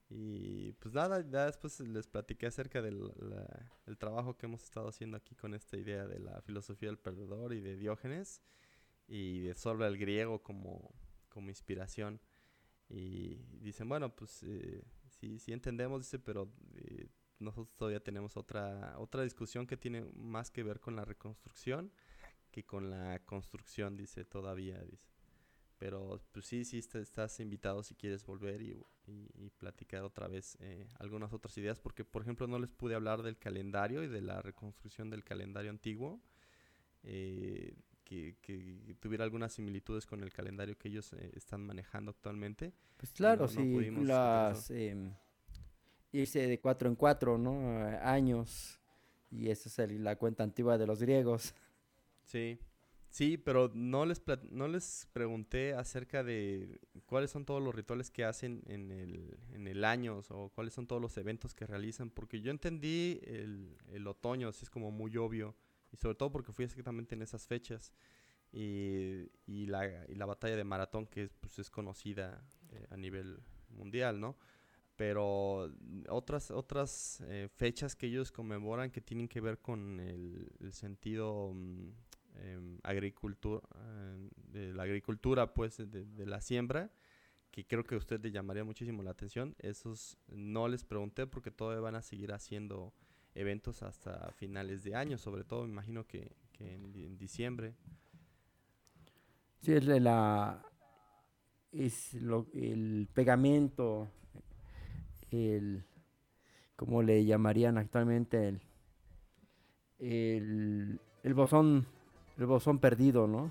Y 0.10 0.72
pues 0.74 0.94
nada, 0.94 1.22
ya 1.30 1.46
después 1.46 1.80
les 1.82 2.08
platiqué 2.08 2.48
acerca 2.48 2.82
del 2.82 3.12
el 3.86 3.98
trabajo 3.98 4.38
que 4.38 4.46
hemos 4.46 4.64
estado 4.64 4.88
haciendo 4.88 5.18
aquí 5.18 5.36
con 5.36 5.54
esta 5.54 5.78
idea 5.78 6.08
de 6.08 6.20
la 6.20 6.42
filosofía 6.42 6.90
del 6.90 6.98
perdedor 6.98 7.54
y 7.54 7.60
de 7.60 7.76
Diógenes 7.76 8.42
y 9.08 9.42
de 9.42 9.54
solo 9.54 9.86
el 9.86 9.98
griego 9.98 10.42
como, 10.42 10.94
como 11.30 11.50
inspiración. 11.50 12.22
Y 12.90 13.36
dicen, 13.60 13.90
bueno, 13.90 14.16
pues 14.16 14.44
eh, 14.44 14.82
sí, 15.10 15.40
sí 15.40 15.52
entendemos, 15.52 16.02
dice, 16.02 16.20
pero 16.20 16.54
eh, 16.76 17.10
nosotros 17.40 17.76
todavía 17.76 18.00
tenemos 18.00 18.38
otra, 18.38 18.98
otra 18.98 19.24
discusión 19.24 19.68
que 19.68 19.76
tiene 19.76 20.06
más 20.16 20.52
que 20.52 20.64
ver 20.64 20.80
con 20.80 20.96
la 20.96 21.04
reconstrucción 21.04 21.92
que 22.52 22.66
con 22.66 22.90
la 22.90 23.20
construcción, 23.26 23.98
dice 23.98 24.26
todavía, 24.26 24.82
dice. 24.82 25.16
Pero 25.78 26.20
pues 26.32 26.45
sí, 26.45 26.66
sí, 26.66 26.80
estás 26.80 27.40
invitado 27.40 27.84
si 27.84 27.94
quieres 27.94 28.26
volver 28.26 28.62
y, 28.62 28.72
y, 29.06 29.30
y 29.36 29.49
platicar 29.52 30.04
otra 30.04 30.28
vez 30.28 30.58
eh, 30.60 30.88
algunas 30.99 31.34
otras 31.34 31.56
ideas, 31.58 31.80
porque 31.80 32.04
por 32.04 32.24
ejemplo 32.24 32.48
no 32.48 32.58
les 32.58 32.72
pude 32.72 32.95
hablar 32.95 33.22
del 33.22 33.38
calendario 33.38 34.04
y 34.04 34.08
de 34.08 34.22
la 34.22 34.41
reconstrucción 34.41 35.10
del 35.12 35.24
calendario 35.24 35.70
antiguo, 35.70 36.20
eh, 37.04 37.76
que, 38.04 38.38
que, 38.41 38.95
tuviera 38.99 39.24
algunas 39.24 39.54
similitudes 39.54 40.08
con 40.08 40.24
el 40.24 40.34
calendario 40.34 40.78
que 40.78 40.88
ellos 40.88 41.14
eh, 41.14 41.32
están 41.36 41.66
manejando 41.66 42.10
actualmente. 42.12 42.74
Pues 42.98 43.12
claro, 43.12 43.44
no, 43.44 43.48
sí, 43.48 43.91
no 43.91 44.04
las... 44.04 44.72
Eh 44.72 45.12
irse 46.12 46.48
de 46.48 46.60
cuatro 46.60 46.90
en 46.90 46.95
cuatro, 46.95 47.38
¿no? 47.38 47.80
Años. 48.02 48.80
Y 49.32 49.49
esa 49.49 49.70
es 49.70 49.80
el, 49.80 50.04
la 50.04 50.16
cuenta 50.16 50.44
antigua 50.44 50.78
de 50.78 50.88
los 50.88 51.02
griegos. 51.02 51.54
Sí, 52.24 52.60
Sí, 53.18 53.35
pero 53.35 53.72
no 53.73 54.06
les, 54.06 54.22
no 54.52 54.68
les 54.68 55.07
pregunté 55.11 55.73
acerca 55.73 56.23
de 56.23 56.80
cuáles 57.07 57.31
son 57.31 57.45
todos 57.45 57.64
los 57.64 57.73
rituales 57.73 58.11
que 58.11 58.23
hacen 58.23 58.61
en 58.68 58.91
el, 58.91 59.35
en 59.53 59.68
el 59.68 59.85
año 59.85 60.22
o 60.30 60.49
cuáles 60.49 60.76
son 60.76 60.85
todos 60.85 61.02
los 61.02 61.18
eventos 61.18 61.56
que 61.56 61.65
realizan, 61.65 62.11
porque 62.11 62.41
yo 62.41 62.52
entendí 62.52 63.19
el, 63.23 63.76
el 63.91 64.06
otoño, 64.06 64.49
así 64.49 64.65
es 64.65 64.69
como 64.69 64.91
muy 64.91 65.18
obvio, 65.18 65.56
y 65.91 65.98
sobre 65.98 66.14
todo 66.14 66.31
porque 66.31 66.52
fui 66.52 66.65
exactamente 66.65 67.15
en 67.15 67.23
esas 67.23 67.48
fechas, 67.48 67.91
y, 68.52 69.31
y, 69.48 69.65
la, 69.65 70.06
y 70.07 70.14
la 70.14 70.27
batalla 70.27 70.56
de 70.56 70.64
maratón 70.64 71.07
que 71.07 71.27
pues, 71.39 71.57
es 71.57 71.72
conocida 71.72 72.48
eh, 72.69 72.85
a 72.91 72.98
nivel 72.98 73.39
mundial, 73.69 74.19
¿no? 74.19 74.38
Pero 74.95 75.73
otras, 76.07 76.52
otras 76.52 77.23
eh, 77.26 77.49
fechas 77.52 77.95
que 77.95 78.06
ellos 78.06 78.31
conmemoran 78.31 78.91
que 78.91 79.02
tienen 79.02 79.27
que 79.27 79.41
ver 79.41 79.57
con 79.57 79.99
el, 80.02 80.52
el 80.60 80.72
sentido... 80.72 81.52
Mm, 81.56 82.06
Em, 82.39 82.77
agricultura, 82.84 83.61
em, 83.76 84.30
de 84.51 84.73
la 84.73 84.84
agricultura, 84.84 85.53
pues, 85.53 85.77
de, 85.77 86.26
la 86.26 86.39
siembra, 86.41 86.91
que 87.51 87.65
creo 87.65 87.84
que 87.84 87.95
a 87.95 87.97
usted 87.97 88.22
le 88.22 88.31
llamaría 88.31 88.64
muchísimo 88.64 89.01
la 89.01 89.11
atención. 89.11 89.55
Esos 89.59 90.18
no 90.27 90.68
les 90.68 90.84
pregunté 90.84 91.26
porque 91.26 91.51
todavía 91.51 91.81
van 91.81 91.95
a 91.95 92.01
seguir 92.01 92.31
haciendo 92.34 92.93
eventos 93.34 93.81
hasta 93.81 94.31
finales 94.34 94.84
de 94.84 94.95
año, 94.95 95.18
sobre 95.18 95.43
todo, 95.43 95.64
me 95.64 95.72
imagino 95.72 96.05
que, 96.05 96.35
en, 96.59 97.18
diciembre. 97.18 97.76
Sí, 99.61 99.73
es 99.73 99.85
la 99.85 100.64
es 101.72 102.14
lo, 102.15 102.47
el 102.53 103.07
pegamento, 103.14 104.09
el 105.31 105.84
como 106.76 107.01
le 107.01 107.26
llamarían 107.26 107.77
actualmente 107.77 108.47
el, 108.47 108.61
el, 109.99 111.01
el 111.23 111.34
bosón 111.34 111.88
el 112.38 112.45
bosón 112.45 112.80
perdido, 112.80 113.27
¿no? 113.27 113.49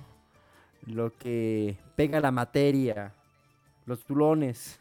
Lo 0.87 1.17
que 1.17 1.77
pega 1.97 2.21
la 2.21 2.31
materia, 2.31 3.13
los 3.85 4.05
tulones. 4.05 4.79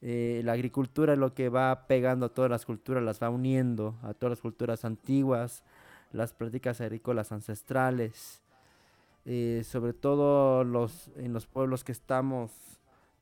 Eh, 0.00 0.40
la 0.44 0.52
agricultura 0.52 1.12
es 1.12 1.18
lo 1.18 1.34
que 1.34 1.48
va 1.48 1.86
pegando 1.86 2.26
a 2.26 2.28
todas 2.30 2.50
las 2.50 2.64
culturas, 2.64 3.02
las 3.02 3.22
va 3.22 3.30
uniendo 3.30 3.94
a 4.02 4.14
todas 4.14 4.32
las 4.32 4.40
culturas 4.40 4.84
antiguas, 4.84 5.62
las 6.10 6.32
prácticas 6.32 6.80
agrícolas 6.80 7.30
ancestrales, 7.30 8.42
eh, 9.24 9.62
sobre 9.64 9.92
todo 9.92 10.64
los, 10.64 11.08
en 11.16 11.32
los 11.32 11.46
pueblos 11.46 11.84
que 11.84 11.92
estamos 11.92 12.50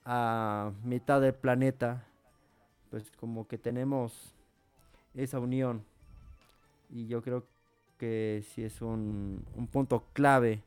a 0.05 0.72
mitad 0.85 1.20
del 1.20 1.35
planeta, 1.35 2.06
pues 2.90 3.10
como 3.18 3.47
que 3.47 3.59
tenemos 3.59 4.35
esa 5.14 5.39
unión. 5.39 5.85
Y 6.89 7.06
yo 7.06 7.20
creo 7.22 7.44
que 8.01 8.43
sí 8.55 8.64
es 8.64 8.81
un, 8.81 9.44
punto 9.70 10.06
clave. 10.14 10.62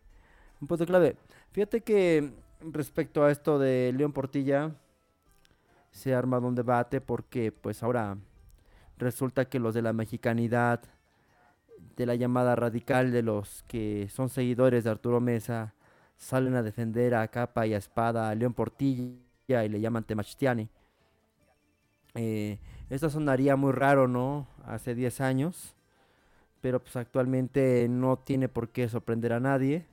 Un 0.61 0.67
punto 0.67 0.85
clave. 0.85 1.15
Fíjate 1.51 1.81
que 1.81 2.31
respecto 2.61 3.23
a 3.23 3.31
esto 3.31 3.57
de 3.57 3.91
León 3.97 4.13
Portilla, 4.13 4.75
se 5.89 6.13
ha 6.13 6.19
armado 6.19 6.47
un 6.47 6.53
debate 6.53 7.01
porque 7.01 7.51
pues 7.51 7.81
ahora 7.81 8.17
resulta 8.99 9.45
que 9.45 9.57
los 9.57 9.73
de 9.73 9.81
la 9.81 9.93
mexicanidad, 9.93 10.81
de 11.97 12.05
la 12.05 12.13
llamada 12.13 12.55
radical, 12.55 13.11
de 13.11 13.23
los 13.23 13.63
que 13.63 14.07
son 14.09 14.29
seguidores 14.29 14.83
de 14.83 14.91
Arturo 14.91 15.19
Mesa, 15.19 15.73
salen 16.17 16.53
a 16.53 16.61
defender 16.61 17.15
a 17.15 17.27
capa 17.29 17.65
y 17.65 17.73
a 17.73 17.77
espada 17.77 18.29
a 18.29 18.35
León 18.35 18.53
Portilla 18.53 19.65
y 19.65 19.69
le 19.69 19.81
llaman 19.81 20.03
Temachtiani. 20.03 20.69
Eh, 22.13 22.59
esto 22.91 23.09
sonaría 23.09 23.55
muy 23.55 23.71
raro, 23.71 24.07
¿no? 24.07 24.45
Hace 24.67 24.93
10 24.93 25.19
años 25.21 25.75
pero 26.63 26.81
pues 26.81 26.95
actualmente 26.95 27.87
no 27.89 28.15
tiene 28.15 28.47
por 28.47 28.69
qué 28.69 28.87
sorprender 28.87 29.33
a 29.33 29.41
nadie, 29.41 29.85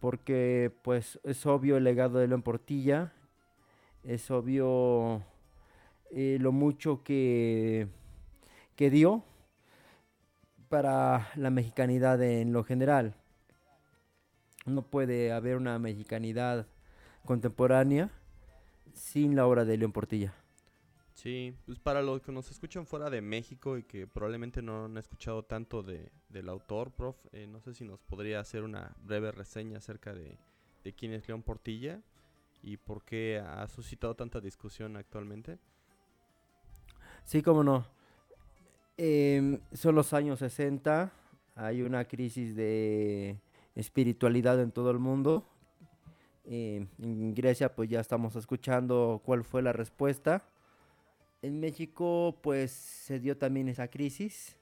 porque 0.00 0.72
pues 0.80 1.20
es 1.22 1.44
obvio 1.44 1.76
el 1.76 1.84
legado 1.84 2.18
de 2.18 2.26
León 2.26 2.40
Portilla, 2.40 3.12
es 4.02 4.30
obvio 4.30 5.22
eh, 6.12 6.38
lo 6.40 6.50
mucho 6.50 7.04
que, 7.04 7.88
que 8.74 8.88
dio 8.88 9.22
para 10.70 11.28
la 11.34 11.50
mexicanidad 11.50 12.22
en 12.22 12.54
lo 12.54 12.64
general. 12.64 13.12
No 14.64 14.80
puede 14.80 15.30
haber 15.30 15.58
una 15.58 15.78
mexicanidad 15.78 16.66
contemporánea 17.26 18.08
sin 18.94 19.36
la 19.36 19.46
obra 19.46 19.66
de 19.66 19.76
León 19.76 19.92
Portilla. 19.92 20.32
Sí, 21.16 21.56
pues 21.64 21.78
para 21.78 22.02
los 22.02 22.20
que 22.20 22.30
nos 22.30 22.50
escuchan 22.50 22.86
fuera 22.86 23.08
de 23.08 23.22
México 23.22 23.78
y 23.78 23.84
que 23.84 24.06
probablemente 24.06 24.60
no 24.60 24.84
han 24.84 24.98
escuchado 24.98 25.44
tanto 25.44 25.82
de, 25.82 26.12
del 26.28 26.46
autor, 26.50 26.90
prof, 26.90 27.16
eh, 27.32 27.46
no 27.46 27.58
sé 27.58 27.72
si 27.72 27.84
nos 27.84 28.02
podría 28.02 28.38
hacer 28.38 28.62
una 28.62 28.94
breve 29.02 29.32
reseña 29.32 29.78
acerca 29.78 30.12
de, 30.12 30.36
quién 30.94 31.14
es 31.14 31.26
León 31.26 31.42
Portilla 31.42 32.02
y 32.62 32.76
por 32.76 33.02
qué 33.02 33.42
ha 33.42 33.66
suscitado 33.66 34.14
tanta 34.14 34.40
discusión 34.40 34.94
actualmente. 34.98 35.58
Sí, 37.24 37.40
cómo 37.40 37.64
no. 37.64 37.86
Em, 38.98 39.58
son 39.72 39.94
los 39.94 40.12
años 40.12 40.40
60, 40.40 41.10
hay 41.54 41.80
una 41.80 42.04
crisis 42.04 42.54
de 42.54 43.38
espiritualidad 43.74 44.60
en 44.60 44.70
todo 44.70 44.90
el 44.90 44.98
mundo. 44.98 45.48
Em, 46.44 46.86
en 46.98 47.34
Grecia 47.34 47.74
pues 47.74 47.88
ya 47.88 48.00
estamos 48.00 48.36
escuchando 48.36 49.22
cuál 49.24 49.44
fue 49.44 49.62
la 49.62 49.72
respuesta 49.72 50.44
en 51.46 51.60
México 51.60 52.36
pues 52.42 52.72
se 52.72 53.20
dio 53.20 53.36
también 53.36 53.68
esa 53.68 53.88
crisis 53.88 54.56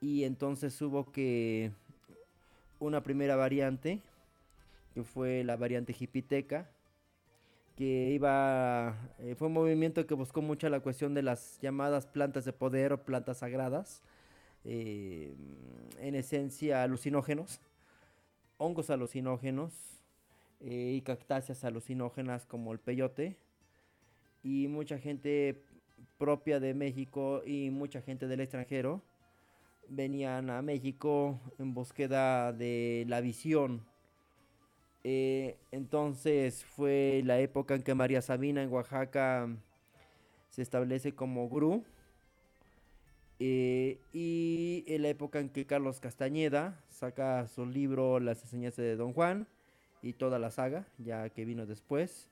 y 0.00 0.24
entonces 0.24 0.80
hubo 0.82 1.12
que 1.12 1.70
una 2.80 3.02
primera 3.02 3.36
variante 3.36 4.00
que 4.92 5.04
fue 5.04 5.44
la 5.44 5.56
variante 5.56 5.94
hipiteca 5.98 6.68
que 7.76 8.10
iba 8.10 8.96
eh, 9.20 9.36
fue 9.36 9.46
un 9.46 9.54
movimiento 9.54 10.04
que 10.04 10.14
buscó 10.14 10.42
mucho 10.42 10.68
la 10.68 10.80
cuestión 10.80 11.14
de 11.14 11.22
las 11.22 11.60
llamadas 11.60 12.06
plantas 12.06 12.44
de 12.44 12.52
poder 12.52 12.92
o 12.92 13.04
plantas 13.04 13.38
sagradas 13.38 14.02
eh, 14.64 15.32
en 16.00 16.16
esencia 16.16 16.82
alucinógenos 16.82 17.60
hongos 18.58 18.90
alucinógenos 18.90 19.72
eh, 20.58 20.94
y 20.96 21.02
cactáceas 21.02 21.62
alucinógenas 21.62 22.46
como 22.46 22.72
el 22.72 22.80
peyote 22.80 23.36
y 24.42 24.66
mucha 24.66 24.98
gente 24.98 25.62
propia 26.18 26.60
de 26.60 26.74
México 26.74 27.42
y 27.44 27.70
mucha 27.70 28.00
gente 28.02 28.26
del 28.26 28.40
extranjero 28.40 29.02
venían 29.88 30.50
a 30.50 30.62
México 30.62 31.40
en 31.58 31.74
búsqueda 31.74 32.52
de 32.52 33.04
la 33.08 33.20
visión. 33.20 33.84
Eh, 35.02 35.56
entonces 35.70 36.64
fue 36.64 37.22
la 37.24 37.38
época 37.38 37.74
en 37.74 37.82
que 37.82 37.94
María 37.94 38.22
Sabina 38.22 38.62
en 38.62 38.72
Oaxaca 38.72 39.48
se 40.50 40.62
establece 40.62 41.14
como 41.14 41.48
gurú. 41.48 41.84
Eh, 43.40 43.98
y 44.12 44.84
en 44.86 45.02
la 45.02 45.08
época 45.08 45.40
en 45.40 45.50
que 45.50 45.66
Carlos 45.66 46.00
Castañeda 46.00 46.80
saca 46.88 47.46
su 47.48 47.66
libro 47.66 48.20
Las 48.20 48.42
enseñanzas 48.42 48.84
de 48.84 48.96
Don 48.96 49.12
Juan 49.12 49.48
y 50.02 50.12
toda 50.12 50.38
la 50.38 50.50
saga, 50.50 50.86
ya 50.98 51.28
que 51.30 51.44
vino 51.44 51.66
después 51.66 52.30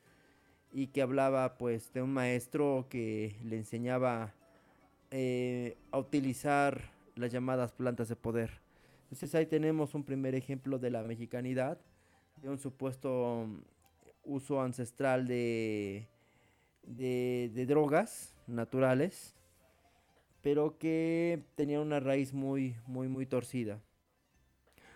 y 0.73 0.89
que 0.89 1.03
hablaba 1.03 1.59
pues 1.59 1.93
de 1.93 2.03
un 2.03 2.12
maestro 2.12 2.86
que 2.89 3.36
le 3.44 3.57
enseñaba 3.57 4.32
eh, 5.11 5.77
a 5.90 5.99
utilizar 5.99 6.90
las 7.15 7.31
llamadas 7.31 7.73
plantas 7.73 8.09
de 8.09 8.16
poder. 8.16 8.61
Entonces 9.05 9.35
ahí 9.35 9.47
tenemos 9.47 9.94
un 9.94 10.05
primer 10.05 10.35
ejemplo 10.35 10.78
de 10.78 10.90
la 10.90 11.03
mexicanidad, 11.03 11.78
de 12.40 12.49
un 12.49 12.59
supuesto 12.59 13.47
mm, 13.47 13.61
uso 14.24 14.62
ancestral 14.62 15.27
de, 15.27 16.07
de, 16.82 17.51
de 17.55 17.66
drogas 17.66 18.35
naturales, 18.47 19.35
pero 20.40 20.78
que 20.78 21.43
tenía 21.55 21.81
una 21.81 22.01
raíz 22.01 22.32
muy, 22.32 22.74
muy, 22.86 23.09
muy 23.09 23.27
torcida. 23.27 23.81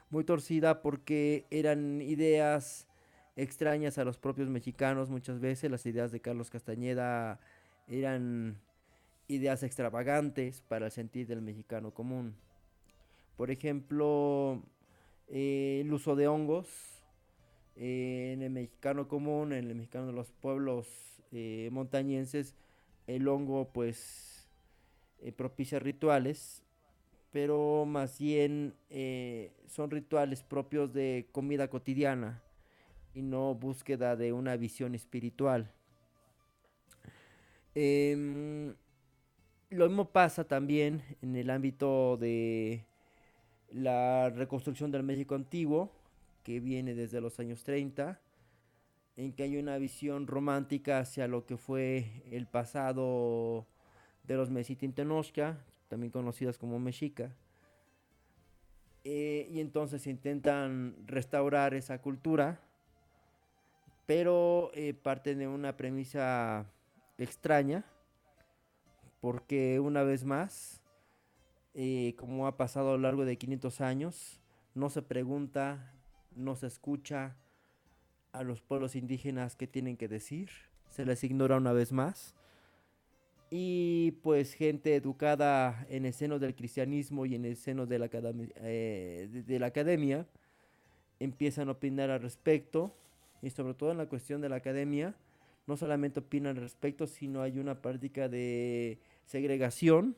Muy 0.08 0.24
torcida 0.24 0.80
porque 0.80 1.44
eran 1.50 2.00
ideas 2.00 2.85
extrañas 3.36 3.98
a 3.98 4.04
los 4.04 4.18
propios 4.18 4.48
mexicanos 4.48 5.10
muchas 5.10 5.38
veces. 5.40 5.70
Las 5.70 5.86
ideas 5.86 6.10
de 6.10 6.20
Carlos 6.20 6.50
Castañeda 6.50 7.38
eran 7.86 8.58
ideas 9.28 9.62
extravagantes 9.62 10.62
para 10.62 10.86
el 10.86 10.92
sentir 10.92 11.26
del 11.26 11.42
mexicano 11.42 11.92
común. 11.92 12.34
Por 13.36 13.50
ejemplo, 13.50 14.62
eh, 15.28 15.82
el 15.82 15.92
uso 15.92 16.16
de 16.16 16.26
hongos 16.26 16.68
eh, 17.76 18.32
en 18.32 18.42
el 18.42 18.50
mexicano 18.50 19.06
común, 19.06 19.52
en 19.52 19.68
el 19.68 19.74
mexicano 19.74 20.06
de 20.06 20.12
los 20.14 20.32
pueblos 20.32 20.88
eh, 21.32 21.68
montañenses, 21.70 22.54
el 23.06 23.28
hongo 23.28 23.70
pues 23.72 24.48
propicia 25.36 25.78
rituales, 25.78 26.62
pero 27.32 27.84
más 27.86 28.18
bien 28.18 28.74
son 29.66 29.90
rituales 29.90 30.42
propios 30.42 30.92
de 30.92 31.28
comida 31.32 31.68
cotidiana 31.68 32.42
y 33.16 33.22
no 33.22 33.54
búsqueda 33.54 34.14
de 34.14 34.34
una 34.34 34.56
visión 34.58 34.94
espiritual. 34.94 35.72
Em, 37.74 38.74
lo 39.70 39.88
mismo 39.88 40.10
pasa 40.10 40.44
también 40.44 41.02
en 41.22 41.34
el 41.34 41.48
ámbito 41.48 42.18
de 42.18 42.84
la 43.70 44.28
reconstrucción 44.28 44.90
del 44.90 45.02
México 45.02 45.34
antiguo, 45.34 45.90
que 46.42 46.60
viene 46.60 46.94
desde 46.94 47.22
los 47.22 47.40
años 47.40 47.64
30, 47.64 48.20
en 49.16 49.32
que 49.32 49.44
hay 49.44 49.56
una 49.56 49.78
visión 49.78 50.26
romántica 50.26 50.98
hacia 50.98 51.26
lo 51.26 51.46
que 51.46 51.56
fue 51.56 52.22
el 52.30 52.46
pasado 52.46 53.66
de 54.24 54.36
los 54.36 54.50
Tenochca, 54.94 55.58
también 55.88 56.10
conocidas 56.10 56.58
como 56.58 56.78
Mexica. 56.78 57.34
Eh, 59.04 59.48
y 59.50 59.60
entonces 59.60 60.06
intentan 60.06 60.96
restaurar 61.06 61.74
esa 61.74 62.02
cultura, 62.02 62.60
pero 64.06 64.70
eh, 64.74 64.94
parte 64.94 65.34
de 65.34 65.48
una 65.48 65.76
premisa 65.76 66.66
extraña, 67.18 67.84
porque 69.20 69.80
una 69.80 70.02
vez 70.04 70.24
más, 70.24 70.80
eh, 71.74 72.14
como 72.16 72.46
ha 72.46 72.56
pasado 72.56 72.90
a 72.90 72.92
lo 72.92 73.02
largo 73.02 73.24
de 73.24 73.36
500 73.36 73.80
años, 73.80 74.40
no 74.74 74.88
se 74.90 75.02
pregunta, 75.02 75.92
no 76.34 76.54
se 76.54 76.68
escucha 76.68 77.36
a 78.32 78.42
los 78.44 78.62
pueblos 78.62 78.94
indígenas 78.94 79.56
qué 79.56 79.66
tienen 79.66 79.96
que 79.96 80.08
decir, 80.08 80.50
se 80.88 81.04
les 81.04 81.24
ignora 81.24 81.56
una 81.56 81.72
vez 81.72 81.92
más 81.92 82.34
y 83.50 84.12
pues 84.22 84.54
gente 84.54 84.94
educada 84.94 85.86
en 85.88 86.04
el 86.04 86.12
seno 86.12 86.38
del 86.38 86.54
cristianismo 86.54 87.26
y 87.26 87.34
en 87.34 87.44
el 87.44 87.56
seno 87.56 87.86
de 87.86 87.98
la, 87.98 88.06
academia, 88.06 88.48
eh, 88.56 89.28
de, 89.46 89.58
la 89.58 89.66
academia 89.66 90.26
empiezan 91.20 91.68
a 91.68 91.72
opinar 91.72 92.10
al 92.10 92.20
respecto 92.20 92.94
y 93.42 93.50
sobre 93.50 93.74
todo 93.74 93.92
en 93.92 93.98
la 93.98 94.08
cuestión 94.08 94.40
de 94.40 94.48
la 94.48 94.56
academia 94.56 95.14
no 95.66 95.76
solamente 95.76 96.20
opinan 96.20 96.56
al 96.56 96.62
respecto 96.62 97.06
sino 97.06 97.42
hay 97.42 97.58
una 97.58 97.82
práctica 97.82 98.28
de 98.28 98.98
segregación 99.24 100.16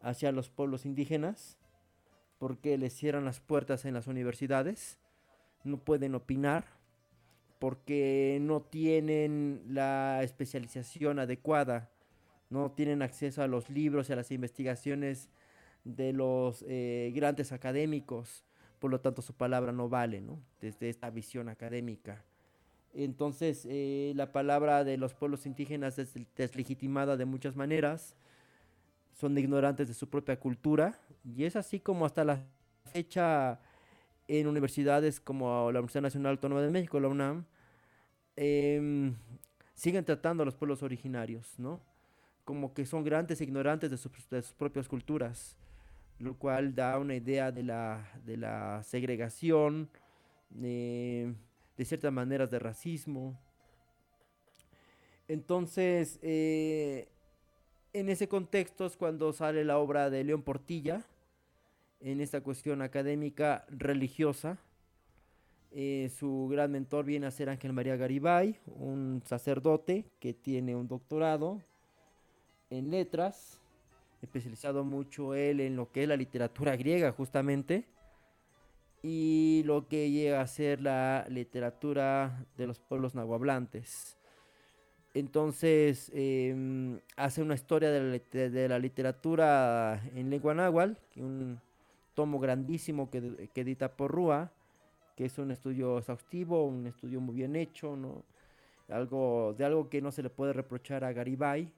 hacia 0.00 0.32
los 0.32 0.50
pueblos 0.50 0.84
indígenas 0.84 1.58
porque 2.38 2.76
les 2.76 2.92
cierran 2.92 3.24
las 3.24 3.40
puertas 3.40 3.84
en 3.84 3.94
las 3.94 4.06
universidades 4.06 4.98
no 5.64 5.78
pueden 5.78 6.14
opinar 6.14 6.64
porque 7.58 8.38
no 8.40 8.62
tienen 8.62 9.62
la 9.68 10.22
especialización 10.22 11.18
adecuada 11.18 11.90
no 12.52 12.70
tienen 12.70 13.02
acceso 13.02 13.42
a 13.42 13.48
los 13.48 13.70
libros 13.70 14.08
y 14.08 14.12
a 14.12 14.16
las 14.16 14.30
investigaciones 14.30 15.30
de 15.84 16.12
los 16.12 16.64
eh, 16.68 17.10
grandes 17.14 17.50
académicos, 17.50 18.44
por 18.78 18.90
lo 18.90 19.00
tanto 19.00 19.22
su 19.22 19.34
palabra 19.34 19.72
no 19.72 19.88
vale, 19.88 20.20
¿no? 20.20 20.38
Desde 20.60 20.88
esta 20.88 21.10
visión 21.10 21.48
académica. 21.48 22.24
Entonces, 22.94 23.66
eh, 23.68 24.12
la 24.16 24.32
palabra 24.32 24.84
de 24.84 24.96
los 24.98 25.14
pueblos 25.14 25.46
indígenas 25.46 25.98
es 25.98 26.14
deslegitimada 26.36 27.16
de 27.16 27.24
muchas 27.24 27.56
maneras, 27.56 28.16
son 29.12 29.36
ignorantes 29.38 29.88
de 29.88 29.94
su 29.94 30.08
propia 30.08 30.38
cultura, 30.38 30.98
y 31.24 31.44
es 31.44 31.56
así 31.56 31.80
como 31.80 32.04
hasta 32.04 32.24
la 32.24 32.44
fecha 32.92 33.60
en 34.28 34.46
universidades 34.46 35.20
como 35.20 35.70
la 35.72 35.80
Universidad 35.80 36.02
Nacional 36.02 36.32
Autónoma 36.32 36.62
de 36.62 36.70
México, 36.70 37.00
la 37.00 37.08
UNAM, 37.08 37.44
em, 38.36 39.14
siguen 39.74 40.04
tratando 40.04 40.42
a 40.42 40.46
los 40.46 40.54
pueblos 40.54 40.82
originarios, 40.82 41.58
¿no? 41.58 41.80
como 42.44 42.74
que 42.74 42.86
son 42.86 43.04
grandes 43.04 43.40
ignorantes 43.40 43.90
de, 43.90 43.96
sus 43.96 44.12
propias 44.52 44.88
culturas, 44.88 45.56
lo 46.18 46.34
cual 46.34 46.74
da 46.74 46.98
una 46.98 47.14
idea 47.14 47.52
de 47.52 47.62
la, 47.62 48.10
de 48.24 48.36
la 48.36 48.82
segregación, 48.82 49.88
eh, 50.60 51.32
de 51.82 51.86
ciertas 51.86 52.12
maneras 52.12 52.48
de 52.50 52.60
racismo. 52.60 53.36
Entonces, 55.26 56.20
eh, 56.22 57.08
en 57.92 58.08
ese 58.08 58.28
contexto 58.28 58.86
es 58.86 58.96
cuando 58.96 59.32
sale 59.32 59.64
la 59.64 59.78
obra 59.78 60.08
de 60.08 60.22
León 60.22 60.42
Portilla, 60.42 61.04
en 62.00 62.20
esta 62.20 62.40
cuestión 62.40 62.82
académica 62.82 63.64
religiosa. 63.68 64.58
Eh, 65.72 66.10
su 66.16 66.48
gran 66.50 66.70
mentor 66.70 67.04
viene 67.04 67.26
a 67.26 67.30
ser 67.30 67.48
Ángel 67.48 67.72
María 67.72 67.96
Garibay, 67.96 68.58
un 68.66 69.22
sacerdote 69.24 70.04
que 70.20 70.34
tiene 70.34 70.76
un 70.76 70.86
doctorado 70.86 71.60
en 72.70 72.90
letras, 72.90 73.58
especializado 74.20 74.84
mucho 74.84 75.34
él 75.34 75.60
en 75.60 75.74
lo 75.74 75.90
que 75.90 76.02
es 76.02 76.08
la 76.08 76.16
literatura 76.16 76.76
griega 76.76 77.10
justamente, 77.10 77.86
y 79.02 79.62
lo 79.66 79.88
que 79.88 80.10
llega 80.10 80.40
a 80.40 80.46
ser 80.46 80.80
la 80.80 81.26
literatura 81.28 82.46
de 82.56 82.66
los 82.66 82.78
pueblos 82.78 83.14
nahuablantes. 83.14 84.16
Entonces 85.14 86.10
em, 86.14 87.00
hace 87.16 87.42
una 87.42 87.54
historia 87.54 87.90
de 87.90 88.68
la, 88.68 88.78
literatura 88.78 90.02
en 90.14 90.30
lengua 90.30 90.54
náhuatl, 90.54 90.94
un 91.16 91.60
tomo 92.14 92.38
grandísimo 92.38 93.10
que, 93.10 93.50
edita 93.54 93.94
por 93.94 94.10
Rúa, 94.10 94.50
que 95.16 95.26
es 95.26 95.36
un 95.38 95.50
estudio 95.50 95.98
exhaustivo, 95.98 96.64
un 96.64 96.86
estudio 96.86 97.20
muy 97.20 97.34
bien 97.34 97.56
hecho, 97.56 97.96
¿no? 97.96 98.22
algo, 98.88 99.54
de 99.58 99.64
algo 99.64 99.88
que 99.88 100.00
no 100.00 100.12
se 100.12 100.22
le 100.22 100.30
puede 100.30 100.52
reprochar 100.52 101.04
a 101.04 101.12
Garibay 101.12 101.70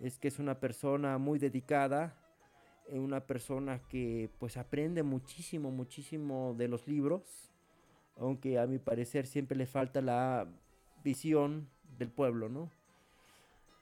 es 0.00 0.18
que 0.18 0.28
es 0.28 0.38
una 0.38 0.58
persona 0.58 1.18
muy 1.18 1.38
dedicada, 1.38 2.16
una 2.92 3.20
persona 3.20 3.80
que 3.88 4.30
pues 4.38 4.56
aprende 4.56 5.02
muchísimo, 5.02 5.70
muchísimo 5.70 6.54
de 6.56 6.68
los 6.68 6.86
libros, 6.88 7.22
aunque 8.16 8.58
a 8.58 8.66
mi 8.66 8.78
parecer 8.78 9.26
siempre 9.26 9.56
le 9.56 9.66
falta 9.66 10.00
la 10.00 10.46
visión 11.04 11.68
del 11.98 12.10
pueblo, 12.10 12.48
¿no? 12.48 12.70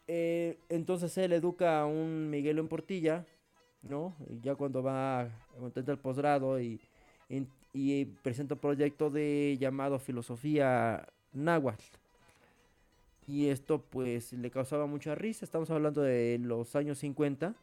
Eh, 0.07 0.59
entonces 0.69 1.17
él 1.19 1.33
educa 1.33 1.81
a 1.81 1.87
un 1.87 2.31
Miguel 2.31 2.59
en 2.59 2.69
Portilla, 2.69 3.27
¿no? 3.83 4.15
Y 4.29 4.41
ya 4.41 4.55
cuando 4.55 4.83
va 4.83 5.21
a 5.21 5.29
el 5.75 5.99
posgrado 5.99 6.61
y, 6.61 6.81
y, 7.73 8.05
presenta 8.05 8.55
un 8.55 8.61
proyecto 8.61 9.11
de 9.11 9.57
llamado 9.61 9.99
Filosofía 9.99 11.07
Náhuatl 11.33 11.85
y 13.29 13.49
esto 13.51 13.83
pues 13.83 14.33
le 14.33 14.51
causaba 14.51 14.87
mucha 14.87 15.15
risa, 15.15 15.45
estamos 15.45 15.71
hablando 15.71 16.01
de 16.01 16.39
los 16.41 16.75
años 16.75 16.99
50, 16.99 17.55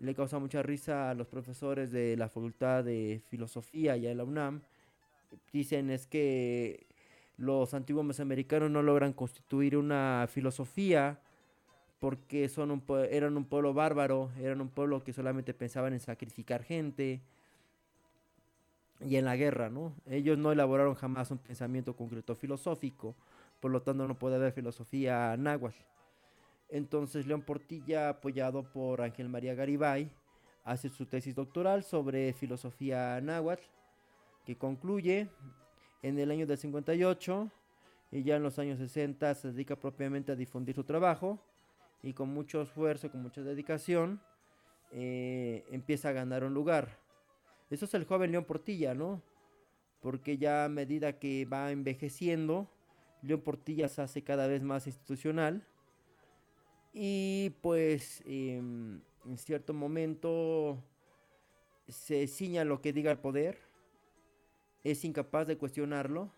le 0.00 0.14
causaba 0.14 0.40
mucha 0.40 0.62
risa 0.62 1.10
a 1.10 1.14
los 1.14 1.26
profesores 1.26 1.90
de 1.90 2.16
la 2.16 2.28
Facultad 2.28 2.84
de 2.84 3.22
Filosofía 3.28 3.96
y 3.96 4.06
en 4.06 4.18
la 4.18 4.24
UNAM. 4.24 4.62
Dicen 5.52 5.90
es 5.90 6.06
que 6.06 6.86
los 7.36 7.74
antiguos 7.74 8.04
mesoamericanos 8.04 8.70
no 8.70 8.82
logran 8.82 9.12
constituir 9.12 9.76
una 9.76 10.26
filosofía 10.30 11.18
porque 12.00 12.48
son 12.48 12.70
un 12.70 12.82
eran 13.10 13.36
un 13.36 13.44
pueblo 13.44 13.72
bárbaro, 13.72 14.30
eran 14.40 14.60
un 14.60 14.68
pueblo 14.68 15.02
que 15.02 15.12
solamente 15.12 15.54
pensaban 15.54 15.92
en 15.92 16.00
sacrificar 16.00 16.62
gente 16.62 17.20
y 19.00 19.16
en 19.16 19.24
la 19.24 19.36
guerra, 19.36 19.70
¿no? 19.70 19.92
Ellos 20.06 20.38
no 20.38 20.52
elaboraron 20.52 20.94
jamás 20.94 21.30
un 21.30 21.38
pensamiento 21.38 21.96
concreto 21.96 22.34
filosófico 22.34 23.14
por 23.64 23.70
lo 23.70 23.80
tanto 23.80 24.06
no 24.06 24.14
puede 24.14 24.36
haber 24.36 24.52
filosofía 24.52 25.38
náhuatl. 25.38 25.78
Entonces 26.74 27.28
León 27.28 27.42
Portilla, 27.42 28.08
apoyado 28.08 28.64
por 28.64 29.00
Ángel 29.00 29.28
María 29.28 29.54
Garibay, 29.54 30.10
hace 30.64 30.88
su 30.88 31.06
tesis 31.06 31.32
doctoral 31.32 31.84
sobre 31.84 32.32
filosofía 32.32 33.20
náhuatl, 33.20 33.62
que 34.44 34.58
concluye 34.58 35.28
en 36.02 36.18
el 36.18 36.32
año 36.32 36.48
del 36.48 36.58
58 36.58 37.48
y 38.10 38.24
ya 38.24 38.34
en 38.34 38.42
los 38.42 38.58
años 38.58 38.80
60 38.80 39.36
se 39.36 39.52
dedica 39.52 39.76
propiamente 39.76 40.32
a 40.32 40.34
difundir 40.34 40.74
su 40.74 40.82
trabajo 40.82 41.38
y 42.02 42.12
con 42.12 42.30
mucho 42.30 42.62
esfuerzo, 42.62 43.08
con 43.08 43.22
mucha 43.22 43.42
dedicación, 43.42 44.20
eh, 44.90 45.64
empieza 45.70 46.08
a 46.08 46.12
ganar 46.12 46.42
un 46.42 46.54
lugar. 46.54 46.98
Eso 47.70 47.84
es 47.84 47.94
el 47.94 48.04
joven 48.04 48.32
León 48.32 48.46
Portilla, 48.46 48.94
¿no? 48.94 49.22
Porque 50.00 50.38
ya 50.38 50.64
a 50.64 50.68
medida 50.68 51.20
que 51.20 51.44
va 51.44 51.70
envejeciendo, 51.70 52.68
León 53.22 53.42
Portilla 53.42 53.86
se 53.86 54.02
hace 54.02 54.24
cada 54.24 54.48
vez 54.48 54.64
más 54.64 54.88
institucional 54.88 55.64
y 56.94 57.50
pues 57.60 58.22
em, 58.24 59.00
en 59.26 59.36
cierto 59.36 59.74
momento 59.74 60.80
se 61.88 62.28
ciña 62.28 62.64
lo 62.64 62.80
que 62.80 62.92
diga 62.92 63.10
el 63.10 63.18
poder, 63.18 63.58
es 64.84 65.04
incapaz 65.04 65.48
de 65.48 65.58
cuestionarlo 65.58 66.30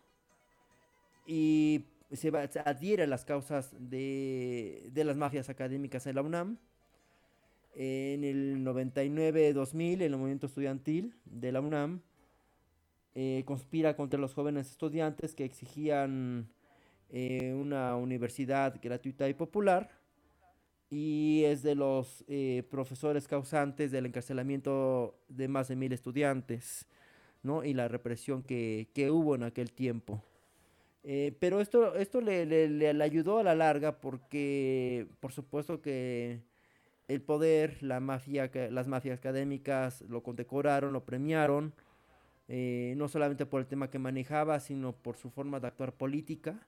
y 1.27 1.85
se, 2.11 2.29
adhiere 2.65 3.03
a 3.03 3.07
las 3.07 3.27
causas 3.27 3.75
de, 3.79 4.91
las 4.95 5.17
mafias 5.17 5.51
académicas 5.51 6.07
en 6.07 6.15
la 6.15 6.23
UNAM. 6.23 6.59
En 7.75 8.25
el 8.25 8.65
99-2000, 8.65 9.95
en 9.95 10.01
el 10.01 10.17
movimiento 10.17 10.47
estudiantil 10.47 11.15
de 11.27 11.53
la 11.53 11.61
UNAM, 11.61 12.01
eh, 13.15 13.43
conspira 13.45 13.95
contra 13.95 14.19
los 14.19 14.33
jóvenes 14.33 14.71
estudiantes 14.71 15.35
que 15.35 15.45
exigían 15.45 16.49
eh, 17.11 17.53
una 17.53 17.97
universidad 17.97 18.81
gratuita 18.83 19.29
y 19.29 19.35
popular 19.35 19.96
y 20.91 21.43
es 21.45 21.63
de 21.63 21.75
los 21.75 22.25
eh, 22.29 22.63
profesores 22.71 23.27
causantes 23.27 23.91
del 23.91 24.07
encarcelamiento 24.07 25.19
de 25.29 25.49
más 25.49 25.69
de 25.69 25.77
mil 25.77 25.93
estudiantes 25.93 26.87
¿no? 27.43 27.65
y 27.65 27.75
la 27.75 27.89
represión 27.89 28.43
que, 28.43 28.89
hubo 29.11 29.35
en 29.35 29.43
aquel 29.43 29.73
tiempo. 29.73 30.23
Eh, 31.03 31.37
pero 31.39 31.61
esto, 31.61 31.95
esto 31.95 32.21
le, 32.21 32.47
le, 32.47 33.03
ayudó 33.03 33.39
a 33.39 33.45
la 33.45 33.55
larga 33.55 34.01
porque 34.01 35.07
por 35.21 35.33
supuesto 35.33 35.81
que 35.81 36.41
el 37.09 37.23
poder, 37.23 37.83
la 37.83 38.01
mafia, 38.01 38.51
las 38.71 38.89
mafias 38.89 39.19
académicas 39.19 40.03
lo 40.03 40.23
condecoraron, 40.23 40.93
lo 40.93 41.05
premiaron, 41.05 41.73
eh, 42.49 42.95
no 42.97 43.09
solamente 43.09 43.47
por 43.47 43.61
el 43.61 43.67
tema 43.67 43.91
que 43.91 43.99
manejaba, 44.01 44.59
sino 44.59 44.93
por 44.93 45.17
su 45.17 45.31
forma 45.31 45.61
de 45.61 45.69
actuar 45.69 45.93
política, 45.93 46.67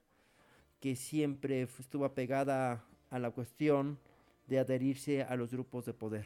que 0.79 0.95
siempre 0.95 1.63
estuvo 1.63 2.05
apegada 2.05 2.85
a 3.09 3.19
la 3.19 3.31
cuestión 3.31 3.97
de 4.49 4.59
adherirse 4.59 5.23
a 5.23 5.35
los 5.35 5.51
grupos 5.51 5.85
de 5.85 5.93
poder. 5.93 6.25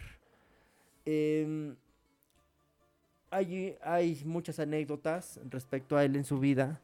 Em, 1.05 1.75
hay, 3.29 3.75
hay 3.83 4.21
muchas 4.25 4.59
anécdotas 4.59 5.39
respecto 5.49 5.97
a 5.97 6.05
él 6.05 6.15
en 6.15 6.23
su 6.23 6.39
vida, 6.39 6.79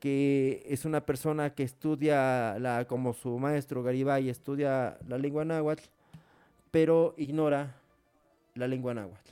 que 0.00 0.62
es 0.68 0.84
una 0.84 1.04
persona 1.04 1.54
que 1.54 1.64
estudia, 1.64 2.58
la, 2.58 2.86
como 2.86 3.14
su 3.14 3.38
maestro 3.38 3.82
Garibay, 3.82 4.28
estudia 4.28 4.98
la 5.08 5.18
lengua 5.18 5.44
náhuatl, 5.44 5.82
pero 6.70 7.14
ignora 7.16 7.74
la 8.54 8.68
lengua 8.68 8.94
náhuatl. 8.94 9.30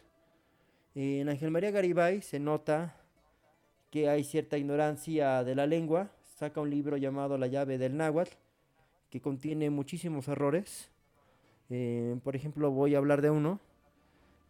En 0.94 1.28
Ángel 1.28 1.50
María 1.50 1.70
Garibay 1.70 2.22
se 2.22 2.40
nota 2.40 2.96
que 3.90 4.08
hay 4.08 4.24
cierta 4.24 4.56
ignorancia 4.56 5.44
de 5.44 5.54
la 5.54 5.66
lengua. 5.66 6.10
Saca 6.36 6.60
un 6.60 6.70
libro 6.70 6.96
llamado 6.96 7.38
La 7.38 7.46
llave 7.46 7.78
del 7.78 7.96
náhuatl, 7.96 8.32
que 9.10 9.20
contiene 9.20 9.70
muchísimos 9.70 10.28
errores. 10.28 10.90
Eh, 11.70 12.16
por 12.22 12.36
ejemplo, 12.36 12.70
voy 12.70 12.94
a 12.94 12.98
hablar 12.98 13.22
de 13.22 13.30
uno. 13.30 13.60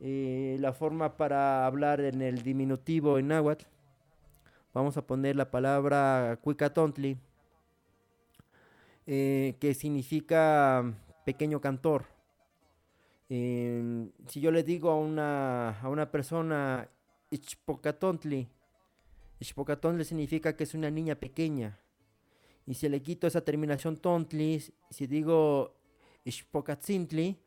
Eh, 0.01 0.57
la 0.61 0.73
forma 0.73 1.17
para 1.17 1.67
hablar 1.67 2.01
en 2.01 2.21
el 2.23 2.43
diminutivo 2.43 3.19
en 3.19 3.29
náhuatl. 3.29 3.65
Vamos 4.75 4.97
a 4.97 5.07
poner 5.07 5.37
la 5.37 5.51
palabra 5.51 6.39
cuicatontli, 6.43 7.17
eh, 9.07 9.57
que 9.59 9.73
significa 9.73 10.85
pequeño 11.25 11.61
cantor 11.61 12.05
si 13.29 14.41
yo 14.41 14.51
le 14.51 14.63
digo 14.63 14.91
a 14.91 14.97
una, 14.97 15.81
a 15.81 15.89
una 15.89 16.11
persona 16.11 16.89
Ichpocatontli, 17.31 18.49
Ichpocatontli 19.41 20.05
significa 20.05 20.57
que 20.57 20.65
es 20.65 20.75
una 20.75 20.91
niña 20.91 21.17
pequeña. 21.17 21.79
Y 22.67 22.75
si 22.75 22.89
le 22.89 23.03
quito 23.03 23.27
esa 23.27 23.43
terminación 23.43 23.97
tontli, 23.97 24.63
si 24.91 25.07
digo 25.07 25.75
Ichpocatzintli, 26.27 27.39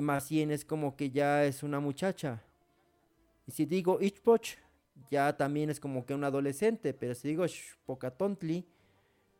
más 0.00 0.30
bien 0.30 0.50
es 0.50 0.64
como 0.64 0.96
que 0.96 1.10
ya 1.10 1.44
es 1.44 1.62
una 1.62 1.80
muchacha. 1.80 2.42
Y 3.46 3.50
si 3.52 3.66
digo 3.66 4.00
Ichpoch, 4.00 4.56
ya 5.10 5.36
también 5.36 5.68
es 5.68 5.80
como 5.80 6.06
que 6.06 6.14
un 6.14 6.24
adolescente. 6.24 6.94
Pero 6.94 7.14
si 7.14 7.28
digo 7.28 7.44
Ichpocatontli, 7.44 8.64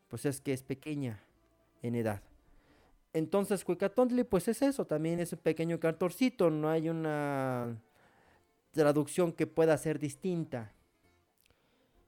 pues 0.09 0.25
es 0.25 0.41
que 0.41 0.53
es 0.53 0.61
pequeña 0.61 1.23
en 1.81 1.95
edad. 1.95 2.21
Entonces, 3.13 3.63
Cuicatontli, 3.63 4.23
pues 4.23 4.47
es 4.47 4.61
eso, 4.61 4.85
también 4.85 5.19
es 5.19 5.31
un 5.33 5.39
pequeño 5.39 5.79
cantorcito, 5.79 6.49
no 6.49 6.67
hay 6.69 6.89
una 6.89 7.79
traducción 8.71 9.31
que 9.31 9.45
pueda 9.45 9.77
ser 9.77 9.99
distinta. 9.99 10.73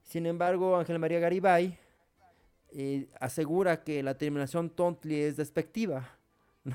Sin 0.02 0.26
embargo, 0.26 0.76
Ángel 0.76 0.98
María 0.98 1.20
Garibay 1.20 1.78
eh, 2.72 3.08
asegura 3.20 3.84
que 3.84 4.02
la 4.02 4.18
terminación 4.18 4.68
tontli 4.68 5.20
es 5.20 5.36
despectiva, 5.36 6.15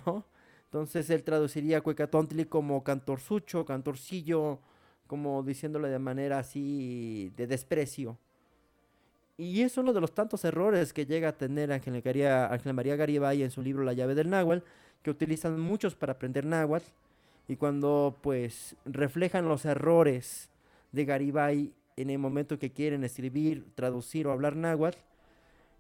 ¿no? 0.06 0.26
Entonces 0.66 1.10
él 1.10 1.24
traduciría 1.24 1.82
Cuicatontli 1.82 2.46
como 2.46 2.84
cantorzucho, 2.84 3.66
cantorcillo, 3.66 4.60
como 5.06 5.44
diciéndole 5.44 5.90
de 5.90 6.00
manera 6.00 6.40
así 6.40 7.34
de 7.36 7.46
desprecio. 7.46 8.18
Y 9.38 9.62
es 9.64 9.78
uno 9.78 9.92
de 9.92 10.00
los 10.00 10.14
tantos 10.14 10.46
errores 10.46 10.94
que 10.94 11.06
llega 11.06 11.30
a 11.30 11.38
tener 11.38 11.72
Ángel 11.74 12.02
María, 12.74 12.96
Garibay 12.96 13.44
en 13.44 13.52
su 13.52 13.62
libro 13.62 13.84
La 13.84 13.94
llave 13.94 14.16
del 14.16 14.30
náhuatl, 14.30 14.64
que 15.02 15.10
utilizan 15.10 15.60
muchos 15.60 15.96
para 15.96 16.14
aprender 16.14 16.46
náhuatl. 16.46 16.86
Y 17.48 17.58
cuando 17.58 18.18
pues 18.22 18.78
reflejan 18.86 19.50
los 19.50 19.66
errores 19.66 20.50
de 20.92 21.06
Garibay 21.06 21.74
en 21.98 22.10
el 22.10 22.20
momento 22.20 22.60
que 22.60 22.72
quieren 22.72 23.04
escribir, 23.04 23.66
traducir 23.76 24.28
o 24.28 24.32
hablar 24.32 24.56
náhuatl, 24.56 24.98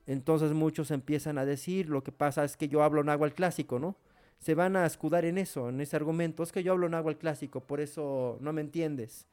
entonces 0.08 0.54
muchos 0.54 0.92
empiezan 0.92 1.38
a 1.38 1.46
decir, 1.46 1.90
lo 1.90 2.04
que 2.04 2.12
pasa 2.12 2.44
es 2.44 2.58
que 2.58 2.68
yo 2.68 2.84
hablo 2.84 3.04
náhuatl 3.04 3.36
clásico, 3.36 3.80
¿no? 3.80 3.96
Se 4.40 4.56
van 4.56 4.76
a 4.76 4.86
escudar 4.86 5.26
en 5.26 5.38
eso, 5.38 5.70
en 5.70 5.82
ese 5.82 5.96
argumento, 5.96 6.42
es 6.44 6.52
que 6.52 6.64
yo 6.64 6.72
hablo 6.72 6.90
náhuatl 6.90 7.20
clásico, 7.20 7.62
por 7.62 7.80
eso 7.80 8.38
no 8.42 8.54
me 8.54 8.62
entiendes. 8.62 9.28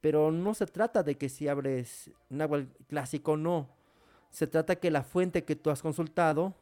Pero 0.00 0.32
no 0.32 0.54
se 0.54 0.66
trata 0.66 1.02
de 1.02 1.16
que 1.16 1.28
si 1.28 1.48
abres 1.48 2.10
náhuatl 2.28 2.66
clásico, 2.88 3.36
no. 3.36 3.68
Se 4.30 4.46
trata 4.46 4.76
que 4.76 4.90
la 4.90 5.02
fuente 5.02 5.44
que 5.44 5.56
tú 5.56 5.70
has 5.70 5.82
consultado 5.82 6.54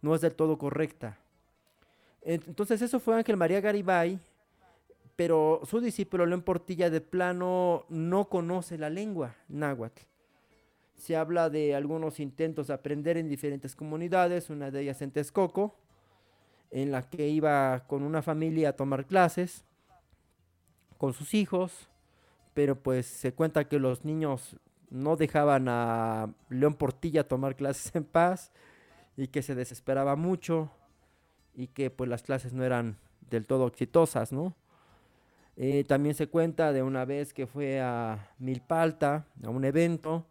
no 0.00 0.14
es 0.14 0.20
del 0.20 0.34
todo 0.34 0.58
correcta. 0.58 1.18
Entonces 2.22 2.80
eso 2.82 3.00
fue 3.00 3.16
Ángel 3.16 3.36
María 3.36 3.60
Garibay, 3.60 4.18
pero 5.16 5.60
su 5.64 5.80
discípulo 5.80 6.24
León 6.24 6.42
Portilla 6.42 6.88
de 6.88 7.00
plano 7.00 7.84
no 7.88 8.28
conoce 8.28 8.78
la 8.78 8.90
lengua 8.90 9.34
náhuatl. 9.48 10.11
Se 11.02 11.16
habla 11.16 11.50
de 11.50 11.74
algunos 11.74 12.20
intentos 12.20 12.68
de 12.68 12.74
aprender 12.74 13.16
en 13.16 13.28
diferentes 13.28 13.74
comunidades, 13.74 14.50
una 14.50 14.70
de 14.70 14.82
ellas 14.82 15.02
en 15.02 15.10
Texcoco, 15.10 15.74
en 16.70 16.92
la 16.92 17.02
que 17.08 17.28
iba 17.28 17.86
con 17.88 18.02
una 18.02 18.22
familia 18.22 18.68
a 18.70 18.76
tomar 18.76 19.06
clases 19.06 19.64
con 20.98 21.12
sus 21.12 21.34
hijos 21.34 21.88
pero 22.54 22.76
pues 22.76 23.06
se 23.06 23.32
cuenta 23.32 23.68
que 23.68 23.78
los 23.78 24.04
niños 24.04 24.56
no 24.90 25.16
dejaban 25.16 25.68
a 25.68 26.32
León 26.50 26.74
Portilla 26.74 27.26
tomar 27.26 27.56
clases 27.56 27.94
en 27.94 28.04
paz 28.04 28.52
y 29.16 29.28
que 29.28 29.42
se 29.42 29.54
desesperaba 29.54 30.16
mucho 30.16 30.70
y 31.54 31.68
que 31.68 31.90
pues 31.90 32.10
las 32.10 32.22
clases 32.22 32.52
no 32.52 32.64
eran 32.64 32.98
del 33.30 33.46
todo 33.46 33.66
exitosas, 33.66 34.32
¿no? 34.32 34.54
Eh, 35.56 35.84
también 35.84 36.14
se 36.14 36.28
cuenta 36.28 36.72
de 36.72 36.82
una 36.82 37.04
vez 37.04 37.34
que 37.34 37.46
fue 37.46 37.80
a 37.80 38.30
Milpalta, 38.38 39.26
a 39.44 39.50
un 39.50 39.64
evento, 39.64 40.26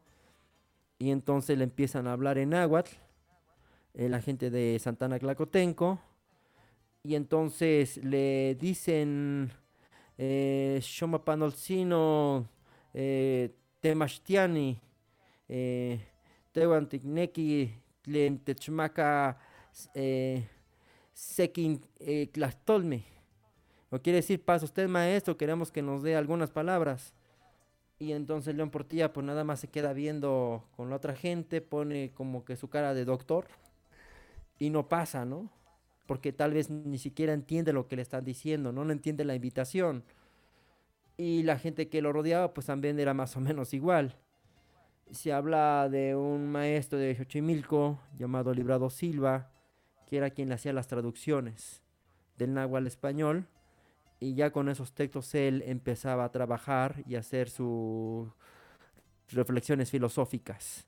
y 1.01 1.09
entonces 1.09 1.57
le 1.57 1.63
empiezan 1.63 2.05
a 2.05 2.13
hablar 2.13 2.37
en 2.37 2.51
náhuatl, 2.51 2.91
eh, 3.95 4.07
la 4.07 4.21
gente 4.21 4.51
de 4.51 4.77
Santana 4.77 5.17
Clacotenco, 5.17 5.99
y 7.01 7.15
entonces 7.15 7.97
le 8.03 8.53
dicen 8.53 9.51
eh, 10.19 10.77
Shoma 10.83 11.25
Panolcino, 11.25 12.47
eh, 12.93 13.51
eh, 15.49 15.99
Tlentechmaca, 18.03 19.39
eh, 19.95 20.47
Sekin 21.13 21.81
eh, 21.99 22.27
Tlastolme. 22.27 23.05
O 23.89 23.97
quiere 23.97 24.17
decir, 24.17 24.45
pasa 24.45 24.65
usted 24.65 24.87
maestro, 24.87 25.35
queremos 25.35 25.71
que 25.71 25.81
nos 25.81 26.03
dé 26.03 26.15
algunas 26.15 26.51
palabras. 26.51 27.15
Y 28.01 28.13
entonces 28.13 28.55
León 28.55 28.71
Portilla 28.71 29.13
pues 29.13 29.25
nada 29.25 29.43
más 29.43 29.59
se 29.59 29.67
queda 29.67 29.93
viendo 29.93 30.65
con 30.75 30.89
la 30.89 30.95
otra 30.95 31.15
gente, 31.15 31.61
pone 31.61 32.11
como 32.13 32.43
que 32.43 32.55
su 32.55 32.69
cara 32.69 32.93
de 32.93 33.05
doctor 33.05 33.45
y 34.57 34.69
no 34.71 34.89
pasa, 34.89 35.23
¿no? 35.23 35.49
porque 36.11 36.33
tal 36.33 36.53
vez 36.53 36.69
ni 36.69 36.97
siquiera 36.97 37.31
entiende 37.31 37.71
lo 37.71 37.87
que 37.87 37.95
le 37.95 38.01
están 38.01 38.25
diciendo, 38.25 38.73
no, 38.73 38.91
entiende 38.91 39.23
la 39.23 39.33
invitación. 39.33 40.03
Y 41.15 41.43
la 41.43 41.57
gente 41.57 41.87
que 41.87 42.01
lo 42.01 42.11
rodeaba, 42.11 42.53
pues 42.53 42.67
también 42.67 42.99
era 42.99 43.13
más 43.13 43.37
o 43.37 43.39
menos 43.39 43.73
igual. 43.73 44.17
Se 45.11 45.31
habla 45.31 45.87
de 45.89 46.17
un 46.17 46.51
maestro 46.51 46.99
de 46.99 47.15
Xochimilco 47.15 47.97
llamado 48.17 48.53
Librado 48.53 48.89
Silva, 48.89 49.51
que 50.05 50.17
era 50.17 50.31
quien 50.31 50.49
le 50.49 50.55
hacía 50.55 50.73
las 50.73 50.87
traducciones 50.87 51.81
del 52.35 52.55
náhuatl 52.55 52.87
español. 52.87 53.47
Y 54.21 54.35
ya 54.35 54.51
con 54.51 54.69
esos 54.69 54.93
textos 54.93 55.35
él 55.35 55.63
empezaba 55.65 56.23
a 56.23 56.31
trabajar 56.31 57.03
y 57.07 57.15
a 57.15 57.19
hacer 57.19 57.49
sus 57.49 58.29
reflexiones 59.29 59.89
filosóficas. 59.89 60.87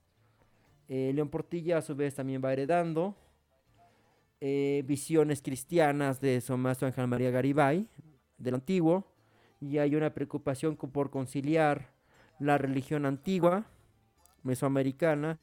Eh, 0.88 1.12
León 1.14 1.30
Portilla 1.30 1.80
a 1.80 1.82
su 1.82 1.96
vez 1.96 2.14
también 2.14 2.42
va 2.46 2.54
heredando 2.54 3.16
eh, 4.40 4.84
visiones 4.86 5.42
cristianas 5.42 6.22
de 6.22 6.42
Somazo 6.42 6.86
Ángel 6.86 7.08
María 7.08 7.32
Garibay, 7.32 7.88
del 8.38 8.56
antiguo, 8.56 9.08
y 9.62 9.80
hay 9.80 9.96
una 9.96 10.14
preocupación 10.14 10.76
por 10.76 11.10
conciliar 11.10 11.90
la 12.40 12.58
religión 12.58 13.06
antigua, 13.06 13.66
mesoamericana, 14.44 15.40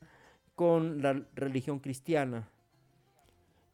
con 0.55 1.03
la 1.03 1.25
religión 1.35 1.81
cristiana. 1.81 2.51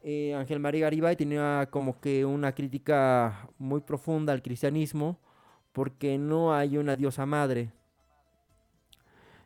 Eh, 0.08 0.36
Ángel 0.36 0.60
María 0.60 0.82
Garibay 0.82 1.16
tenía 1.16 1.66
como 1.68 2.00
que 2.00 2.24
una 2.24 2.54
crítica 2.54 3.48
muy 3.58 3.80
profunda 3.80 4.32
al 4.32 4.40
cristianismo, 4.40 5.18
porque 5.72 6.16
no 6.16 6.54
hay 6.54 6.78
una 6.78 6.94
diosa 6.94 7.26
madre. 7.26 7.72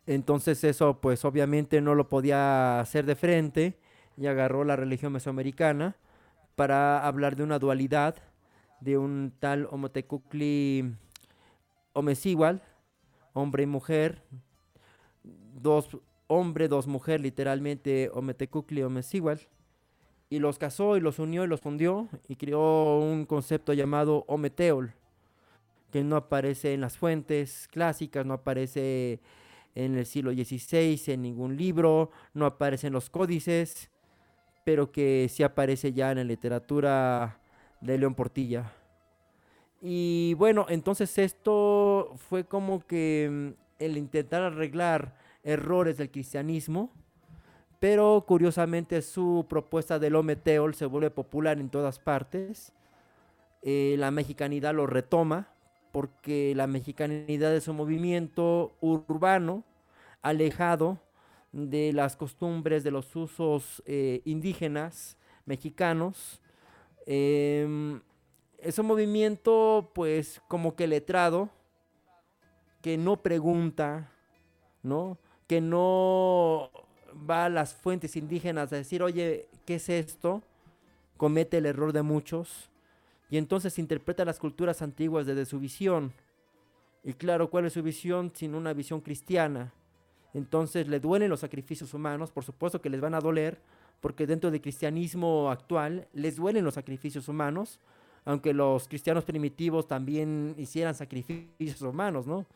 Entonces 0.07 0.63
eso 0.65 1.01
pues 1.01 1.25
obviamente 1.25 1.81
no 1.81 1.95
lo 1.95 2.11
podía 2.11 2.79
hacer 2.79 3.07
de 3.07 3.17
frente 3.17 3.79
y 4.19 4.27
agarró 4.27 4.65
la 4.65 4.77
religión 4.77 5.15
mesoamericana 5.15 5.97
para 6.57 7.07
hablar 7.07 7.37
de 7.37 7.43
una 7.45 7.59
dualidad 7.59 8.17
de 8.81 8.99
un 8.99 9.33
tal 9.41 9.67
Omotecukli 9.71 10.95
Omesigual, 11.95 12.63
hombre 13.33 13.63
y 13.63 13.67
mujer, 13.67 14.23
dos 15.23 15.97
hombre, 16.27 16.69
dos 16.69 16.87
mujer, 16.87 17.23
literalmente 17.23 18.11
Ometecukli 18.13 18.83
Omesigual, 18.83 19.41
y 20.31 20.39
los 20.39 20.59
casó 20.59 20.97
y 20.97 21.01
los 21.01 21.19
unió 21.19 21.45
y 21.45 21.49
los 21.49 21.61
fundió 21.61 22.09
y 22.29 22.37
creó 22.37 23.01
un 23.01 23.27
concepto 23.27 23.73
llamado 23.73 24.25
Ometeol, 24.29 24.95
que 25.91 26.05
no 26.05 26.17
aparece 26.17 26.73
en 26.73 26.81
las 26.81 26.97
fuentes 26.97 27.69
clásicas, 27.69 28.25
no 28.25 28.35
aparece 28.35 29.21
en 29.75 29.99
el 29.99 30.07
siglo 30.07 30.33
XVI 30.33 31.01
en 31.09 31.23
ningún 31.23 31.57
libro, 31.57 32.13
no 32.33 32.47
aparece 32.47 32.87
en 32.87 32.93
los 32.93 33.11
códices, 33.11 33.91
pero 34.65 34.93
que 34.93 35.29
sí 35.29 35.43
aparece 35.43 35.93
ya 35.93 36.13
en 36.13 36.19
la 36.19 36.25
literatura 36.25 37.41
de 37.81 37.99
León 37.99 38.15
Portilla. 38.15 38.73
Y 39.83 40.35
bueno, 40.35 40.67
entonces 40.69 41.17
esto 41.19 42.15
fue 42.29 42.45
como 42.45 42.87
que 42.87 43.29
mm, 43.31 43.83
el 43.83 43.97
intentar 43.97 44.43
arreglar 44.43 45.17
errores 45.43 45.97
del 45.97 46.11
cristianismo, 46.11 46.93
pero 47.81 48.25
curiosamente 48.29 49.01
su 49.01 49.47
propuesta 49.49 49.99
del 49.99 50.15
Ometeol 50.15 50.75
se 50.75 50.85
vuelve 50.85 51.11
popular 51.11 51.59
en 51.59 51.71
todas 51.71 51.99
partes. 51.99 52.73
Eh, 53.63 53.97
la 53.99 54.11
mexicanidad 54.11 54.75
lo 54.75 54.87
retoma, 54.87 55.49
porque 55.91 56.53
la 56.55 56.67
mexicanidad 56.67 57.55
es 57.55 57.69
un 57.69 57.77
movimiento 57.77 58.77
urbano, 58.81 59.65
alejado 60.21 61.01
de 61.53 61.93
las 61.95 62.17
costumbres, 62.17 62.85
de 62.85 62.91
los 62.91 63.17
usos 63.17 63.83
eh, 63.87 64.21
indígenas 64.27 65.17
mexicanos. 65.47 66.43
Em, 67.07 68.03
es 68.59 68.79
un 68.79 68.87
movimiento, 68.87 69.91
pues, 69.95 70.43
como 70.49 70.77
que 70.77 70.87
letrado, 70.87 71.49
que 72.83 72.99
no 72.99 73.23
pregunta, 73.23 74.13
¿no? 74.83 75.19
Que 75.47 75.63
no 75.63 76.71
va 77.29 77.47
a 77.47 77.49
las 77.49 77.75
fuentes 77.75 78.17
indígenas 78.17 78.73
a 78.73 78.77
decir, 78.77 79.03
oye, 79.03 79.49
¿qué 79.67 79.77
es 79.77 79.89
esto? 79.89 80.43
Comete 81.17 81.59
el 81.59 81.67
error 81.67 81.93
de 81.93 82.03
muchos. 82.03 82.71
Y 83.31 83.37
entonces 83.37 83.79
interpreta 83.79 84.25
las 84.25 84.39
culturas 84.39 84.83
antiguas 84.83 85.27
desde 85.27 85.47
su 85.47 85.61
visión. 85.61 86.13
Y 87.05 87.15
claro, 87.15 87.51
¿cuál 87.51 87.67
es 87.67 87.73
su 87.73 87.83
visión? 87.83 88.33
Sin 88.35 88.55
una 88.55 88.73
visión 88.73 89.01
cristiana. 89.01 89.73
Entonces 90.35 90.89
le 90.89 91.01
duelen 91.01 91.31
los 91.31 91.41
sacrificios 91.41 91.95
humanos, 91.95 92.31
por 92.31 92.45
supuesto 92.45 92.81
que 92.81 92.91
les 92.91 93.01
van 93.01 93.15
a 93.15 93.21
doler, 93.21 93.59
porque 94.01 94.27
dentro 94.27 94.51
del 94.51 94.61
cristianismo 94.61 95.51
actual 95.51 96.09
les 96.13 96.37
duelen 96.37 96.65
los 96.65 96.75
sacrificios 96.75 97.29
humanos, 97.29 97.81
aunque 98.25 98.53
los 98.53 98.87
cristianos 98.89 99.25
primitivos 99.25 99.89
también 99.89 100.55
hicieran 100.59 100.95
sacrificios 100.95 101.83
humanos, 101.83 102.27
¿no? 102.27 102.47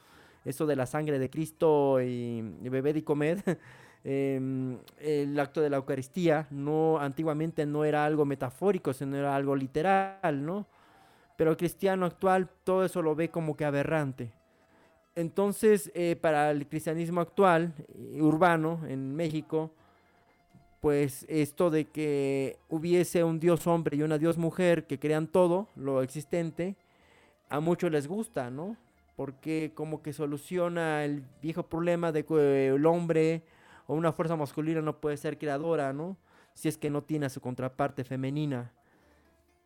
Eso 0.44 0.66
de 0.66 0.76
la 0.76 0.86
sangre 0.86 1.18
de 1.18 1.30
Cristo 1.30 2.00
y, 2.02 2.42
beber 2.62 2.96
y 2.96 3.02
comer, 3.02 3.42
em, 4.04 4.78
el 4.98 5.38
acto 5.40 5.60
de 5.60 5.70
la 5.70 5.78
Eucaristía, 5.78 6.46
no, 6.50 6.98
antiguamente 6.98 7.66
no 7.66 7.84
era 7.84 8.04
algo 8.04 8.24
metafórico, 8.24 8.92
sino 8.92 9.16
era 9.16 9.34
algo 9.34 9.56
literal, 9.56 10.44
¿no? 10.44 10.66
Pero 11.36 11.50
el 11.50 11.56
cristiano 11.56 12.06
actual 12.06 12.48
todo 12.62 12.84
eso 12.84 13.02
lo 13.02 13.14
ve 13.14 13.30
como 13.30 13.56
que 13.56 13.64
aberrante. 13.64 14.32
Entonces, 15.16 15.90
eh, 15.94 16.16
para 16.20 16.50
el 16.50 16.66
cristianismo 16.66 17.20
actual, 17.20 17.72
eh, 17.88 18.20
urbano, 18.20 18.80
en 18.86 19.14
México, 19.14 19.72
pues 20.80 21.24
esto 21.28 21.70
de 21.70 21.86
que 21.86 22.58
hubiese 22.68 23.24
un 23.24 23.40
dios 23.40 23.66
hombre 23.66 23.96
y 23.96 24.02
una 24.02 24.18
dios 24.18 24.36
mujer 24.36 24.86
que 24.86 24.98
crean 24.98 25.28
todo 25.28 25.68
lo 25.76 26.02
existente, 26.02 26.76
a 27.48 27.60
muchos 27.60 27.90
les 27.90 28.06
gusta, 28.06 28.50
¿no? 28.50 28.76
Porque 29.16 29.72
como 29.74 30.02
que 30.02 30.12
soluciona 30.12 31.04
el 31.04 31.22
viejo 31.40 31.62
problema 31.62 32.12
de 32.12 32.24
que 32.24 32.68
el 32.68 32.84
hombre 32.84 33.44
o 33.86 33.94
una 33.94 34.12
fuerza 34.12 34.36
masculina 34.36 34.80
no 34.80 35.00
puede 35.00 35.16
ser 35.16 35.38
creadora, 35.38 35.92
¿no? 35.92 36.16
Si 36.54 36.68
es 36.68 36.78
que 36.78 36.90
no 36.90 37.02
tiene 37.02 37.26
a 37.26 37.30
su 37.30 37.40
contraparte 37.40 38.04
femenina. 38.04 38.72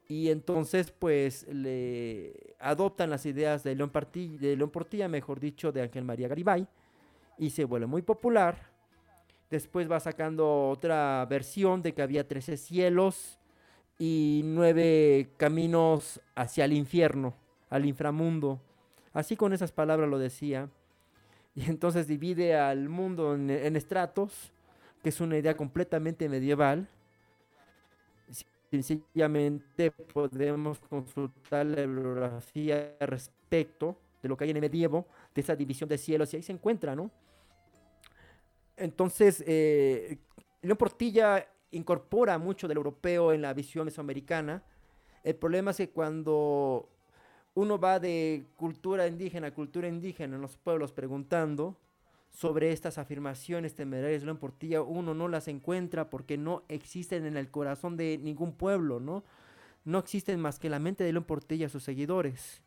Y 0.09 0.31
entonces, 0.31 0.91
pues, 0.91 1.47
le 1.49 2.55
adoptan 2.59 3.11
las 3.11 3.27
ideas 3.27 3.63
de 3.63 3.75
León, 3.75 3.93
de 3.93 4.69
Portilla, 4.73 5.07
mejor 5.07 5.39
dicho, 5.39 5.71
de 5.71 5.83
Ángel 5.83 6.05
María 6.05 6.29
Garibay, 6.29 6.67
y 7.37 7.51
se 7.51 7.65
vuelve 7.65 7.87
muy 7.87 8.01
popular. 8.01 8.71
Después 9.51 9.91
va 9.91 10.01
sacando 10.01 10.71
otra 10.71 11.27
versión 11.29 11.83
de 11.83 11.93
que 11.93 12.03
había 12.03 12.27
13 12.27 12.57
cielos 12.57 13.39
y 13.99 14.43
nueve 14.45 15.31
caminos 15.37 16.21
hacia 16.35 16.65
el 16.65 16.73
infierno, 16.73 17.35
al 17.69 17.85
inframundo. 17.85 18.61
Así 19.13 19.37
con 19.37 19.53
esas 19.53 19.73
palabras 19.73 20.09
lo 20.09 20.19
decía. 20.19 20.71
Y 21.59 21.69
entonces 21.69 22.07
divide 22.07 22.57
al 22.57 22.89
mundo 22.89 23.35
en, 23.35 23.75
estratos, 23.75 24.53
que 25.03 25.09
es 25.09 25.21
una 25.21 25.37
idea 25.37 25.57
completamente 25.57 26.29
medieval 26.29 26.89
sencillamente 28.71 29.91
podemos 29.91 30.79
consultar 30.79 31.67
la 31.67 31.81
bibliografía 31.81 32.95
respecto 33.01 33.97
de 34.23 34.29
lo 34.29 34.37
que 34.37 34.45
hay 34.45 34.51
en 34.51 34.59
el 34.59 34.61
medievo, 34.61 35.07
de 35.35 35.41
esa 35.41 35.57
división 35.57 35.89
de 35.89 35.99
cielos, 35.99 36.33
y 36.33 36.37
ahí 36.37 36.43
se 36.43 36.53
encuentra, 36.53 36.95
¿no? 36.95 37.11
Entonces, 38.77 39.43
eh, 39.47 40.19
León 40.63 40.77
Portilla 40.77 41.49
incorpora 41.71 42.39
mucho 42.39 42.69
del 42.69 42.77
europeo 42.77 43.33
en 43.33 43.43
la 43.43 43.55
visión 43.55 43.87
mesoamericana. 43.87 44.63
El 45.25 45.35
problema 45.35 45.71
es 45.71 45.79
que 45.79 45.91
cuando 45.91 46.89
uno 47.59 47.77
va 47.77 47.99
de 47.99 48.47
cultura 48.55 49.09
indígena 49.09 49.49
a 49.49 49.55
cultura 49.55 49.89
indígena 49.89 50.37
en 50.37 50.43
los 50.43 50.57
pueblos 50.57 50.93
preguntando, 50.93 51.77
sobre 52.31 52.71
estas 52.71 52.99
afirmaciones 52.99 53.75
temerarias 53.75 54.21
de 54.21 54.27
León 54.27 54.39
Portilla, 54.39 54.81
uno 54.81 55.13
no 55.13 55.27
las 55.27 55.49
encuentra 55.49 56.09
porque 56.09 56.39
no 56.39 56.63
existen 56.69 57.27
en 57.27 57.37
el 57.37 57.51
corazón 57.51 57.97
de 57.97 58.17
ningún 58.23 58.53
pueblo, 58.53 59.01
¿no? 59.01 59.25
No 59.85 59.99
existen 59.99 60.39
más 60.39 60.61
que 60.61 60.71
la 60.71 60.79
mente 60.79 61.03
de 61.03 61.13
León 61.13 61.25
Portilla 61.25 61.67
y 61.67 61.69
sus 61.69 61.83
seguidores. 61.83 62.63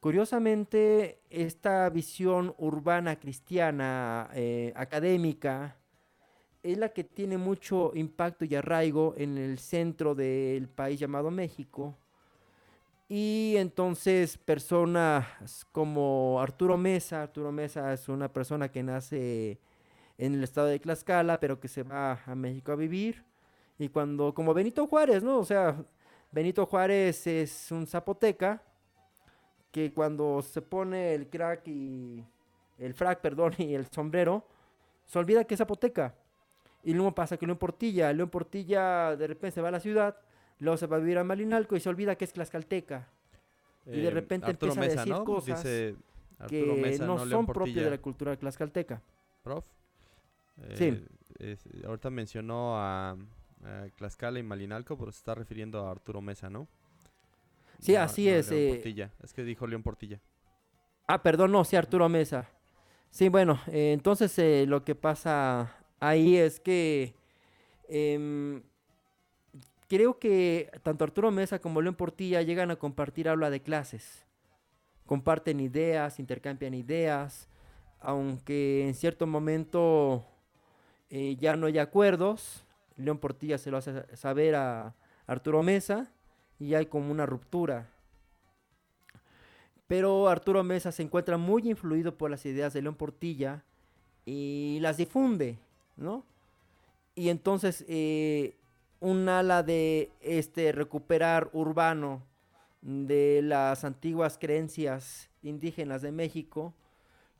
Curiosamente, 0.00 1.22
esta 1.30 1.88
visión 1.88 2.54
urbana 2.58 3.18
cristiana, 3.18 4.28
eh, 4.34 4.74
académica, 4.76 5.78
es 6.62 6.76
la 6.76 6.90
que 6.90 7.04
tiene 7.04 7.38
mucho 7.38 7.92
impacto 7.94 8.44
y 8.44 8.54
arraigo 8.54 9.14
en 9.16 9.38
el 9.38 9.58
centro 9.58 10.14
del 10.14 10.68
país 10.68 11.00
llamado 11.00 11.30
México, 11.30 11.96
y 13.12 13.56
entonces 13.56 14.38
personas 14.38 15.26
como 15.72 16.40
Arturo 16.40 16.76
Mesa, 16.76 17.24
Arturo 17.24 17.50
Mesa 17.50 17.92
es 17.92 18.08
una 18.08 18.32
persona 18.32 18.70
que 18.70 18.84
nace 18.84 19.58
en 20.16 20.34
el 20.34 20.44
estado 20.44 20.68
de 20.68 20.78
Tlaxcala, 20.78 21.40
pero 21.40 21.58
que 21.58 21.66
se 21.66 21.82
va 21.82 22.22
a 22.24 22.36
México 22.36 22.70
a 22.70 22.76
vivir. 22.76 23.24
Y 23.80 23.88
cuando, 23.88 24.32
como 24.32 24.54
Benito 24.54 24.86
Juárez, 24.86 25.24
¿no? 25.24 25.38
O 25.38 25.44
sea, 25.44 25.84
Benito 26.30 26.64
Juárez 26.66 27.26
es 27.26 27.72
un 27.72 27.84
zapoteca 27.88 28.62
que 29.72 29.92
cuando 29.92 30.40
se 30.40 30.62
pone 30.62 31.12
el 31.12 31.28
crack 31.28 31.66
y 31.66 32.24
el 32.78 32.94
frac, 32.94 33.18
perdón, 33.22 33.54
y 33.58 33.74
el 33.74 33.88
sombrero, 33.88 34.46
se 35.04 35.18
olvida 35.18 35.42
que 35.42 35.54
es 35.54 35.58
zapoteca. 35.58 36.14
Y 36.84 36.94
luego 36.94 37.12
pasa 37.12 37.36
que 37.36 37.44
León 37.44 37.58
Portilla, 37.58 38.12
León 38.12 38.30
Portilla 38.30 39.16
de 39.16 39.26
repente 39.26 39.56
se 39.56 39.62
va 39.62 39.66
a 39.66 39.72
la 39.72 39.80
ciudad 39.80 40.16
Luego 40.60 40.76
se 40.76 40.86
va 40.86 40.96
a 40.96 41.00
vivir 41.00 41.18
a 41.18 41.24
Malinalco 41.24 41.74
y 41.74 41.80
se 41.80 41.88
olvida 41.88 42.14
que 42.14 42.24
es 42.26 42.32
Tlaxcalteca. 42.32 43.08
y 43.86 44.00
de 44.00 44.08
eh, 44.08 44.10
repente 44.10 44.50
empieza 44.50 44.80
a 44.80 44.84
decir 44.84 45.14
cosas 45.24 45.62
que 45.62 46.98
no, 47.00 47.26
son 47.26 47.46
propias 47.46 47.84
de 47.84 47.90
la 47.90 47.98
cultura 47.98 48.36
tlaxcalteca. 48.36 49.02
Prof. 49.42 49.64
sí. 50.74 51.04
Eh, 51.38 51.56
ahorita 51.86 52.10
mencionó 52.10 52.76
a, 52.76 53.16
Tlaxcala 53.96 54.38
y 54.38 54.42
Malinalco, 54.42 54.96
pero 54.96 55.12
se 55.12 55.18
está 55.18 55.34
refiriendo 55.34 55.86
a 55.86 55.90
Arturo 55.90 56.20
Mesa, 56.22 56.48
¿no? 56.48 56.66
Sí, 57.78 57.94
así 57.94 58.28
es. 58.28 58.50
Eh, 58.50 58.72
Portilla. 58.74 59.10
Es 59.22 59.34
que 59.34 59.42
dijo 59.42 59.66
León 59.66 59.82
Portilla. 59.82 60.20
Ah, 61.06 61.22
perdón, 61.22 61.52
no, 61.52 61.64
sí, 61.64 61.76
Arturo 61.76 62.08
Mesa. 62.08 62.48
Sí, 63.10 63.28
bueno, 63.28 63.60
entonces 63.66 64.68
lo 64.68 64.84
que 64.84 64.94
pasa 64.94 65.74
ahí 65.98 66.36
es 66.36 66.60
que 66.60 67.14
em, 67.88 68.62
creo 69.90 70.20
que 70.20 70.70
tanto 70.84 71.02
Arturo 71.02 71.32
Mesa 71.32 71.58
como 71.58 71.82
León 71.82 71.96
Portilla 71.96 72.42
llegan 72.42 72.70
a 72.70 72.76
compartir 72.76 73.28
habla 73.28 73.50
de 73.50 73.60
clases. 73.60 74.24
Comparten 75.04 75.58
ideas, 75.58 76.20
intercambian 76.20 76.74
ideas, 76.74 77.48
aunque 77.98 78.86
en 78.86 78.94
cierto 78.94 79.26
momento 79.26 80.24
eh, 81.10 81.34
ya 81.40 81.56
no 81.56 81.66
hay 81.66 81.78
acuerdos. 81.78 82.64
León 82.96 83.18
Portilla 83.18 83.58
se 83.58 83.72
lo 83.72 83.78
hace 83.78 84.16
saber 84.16 84.54
a 84.54 84.94
Arturo 85.26 85.64
Mesa 85.64 86.12
y 86.60 86.74
hay 86.74 86.86
como 86.86 87.10
una 87.10 87.26
ruptura. 87.26 87.88
Pero 89.88 90.28
Arturo 90.28 90.62
Mesa 90.62 90.92
se 90.92 91.02
encuentra 91.02 91.36
muy 91.36 91.68
influido 91.68 92.16
por 92.16 92.30
las 92.30 92.46
ideas 92.46 92.72
de 92.72 92.82
León 92.82 92.94
Portilla 92.94 93.64
y 94.24 94.78
las 94.82 94.98
difunde, 94.98 95.58
¿no? 95.96 96.24
Y 97.16 97.28
entonces 97.28 97.84
eh, 97.88 98.59
un 99.00 99.28
ala 99.30 99.62
de 99.62 100.12
este 100.20 100.72
recuperar 100.72 101.48
urbano 101.54 102.22
de 102.82 103.40
las 103.42 103.84
antiguas 103.84 104.36
creencias 104.38 105.30
indígenas 105.42 106.02
de 106.02 106.12
México, 106.12 106.74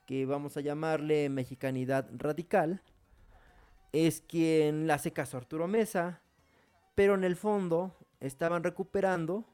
que 0.07 0.25
vamos 0.25 0.57
a 0.57 0.63
llamarle 0.63 1.29
mexicanidad 1.29 2.09
radical, 2.17 2.83
es 3.93 4.23
quien 4.23 4.87
le 4.87 4.93
hace 4.95 5.13
caso 5.13 5.37
a 5.37 5.41
Arturo 5.41 5.69
Mesa, 5.69 6.21
pero 6.95 7.15
en 7.15 7.25
el 7.25 7.37
fondo 7.37 7.95
estaban 8.21 8.65
recuperando 8.65 9.45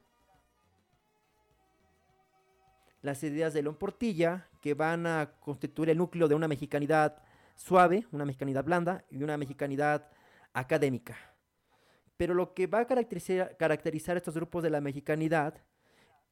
las 3.02 3.22
ideas 3.22 3.52
de 3.52 3.62
León 3.62 3.76
Portilla, 3.76 4.46
que 4.60 4.74
van 4.74 5.06
a 5.06 5.32
constituir 5.40 5.90
el 5.90 5.98
núcleo 5.98 6.28
de 6.28 6.34
una 6.34 6.48
mexicanidad 6.48 7.22
suave, 7.54 8.06
una 8.12 8.24
mexicanidad 8.24 8.64
blanda 8.64 9.04
y 9.10 9.22
una 9.22 9.36
mexicanidad 9.36 10.08
académica. 10.52 11.35
Pero 12.16 12.34
lo 12.34 12.54
que 12.54 12.66
va 12.66 12.80
a 12.80 12.86
caracterizar, 12.86 13.56
caracterizar 13.56 14.16
estos 14.16 14.34
grupos 14.34 14.62
de 14.62 14.70
la 14.70 14.80
mexicanidad 14.80 15.62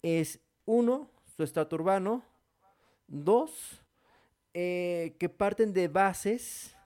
es, 0.03 0.41
uno, 0.65 1.11
su 1.37 1.43
estrato 1.43 1.77
urbano, 1.77 2.25
dos, 3.07 3.83
eh, 4.55 5.17
que 5.19 5.29
parten 5.29 5.73
de 5.73 5.89
bases 5.89 6.77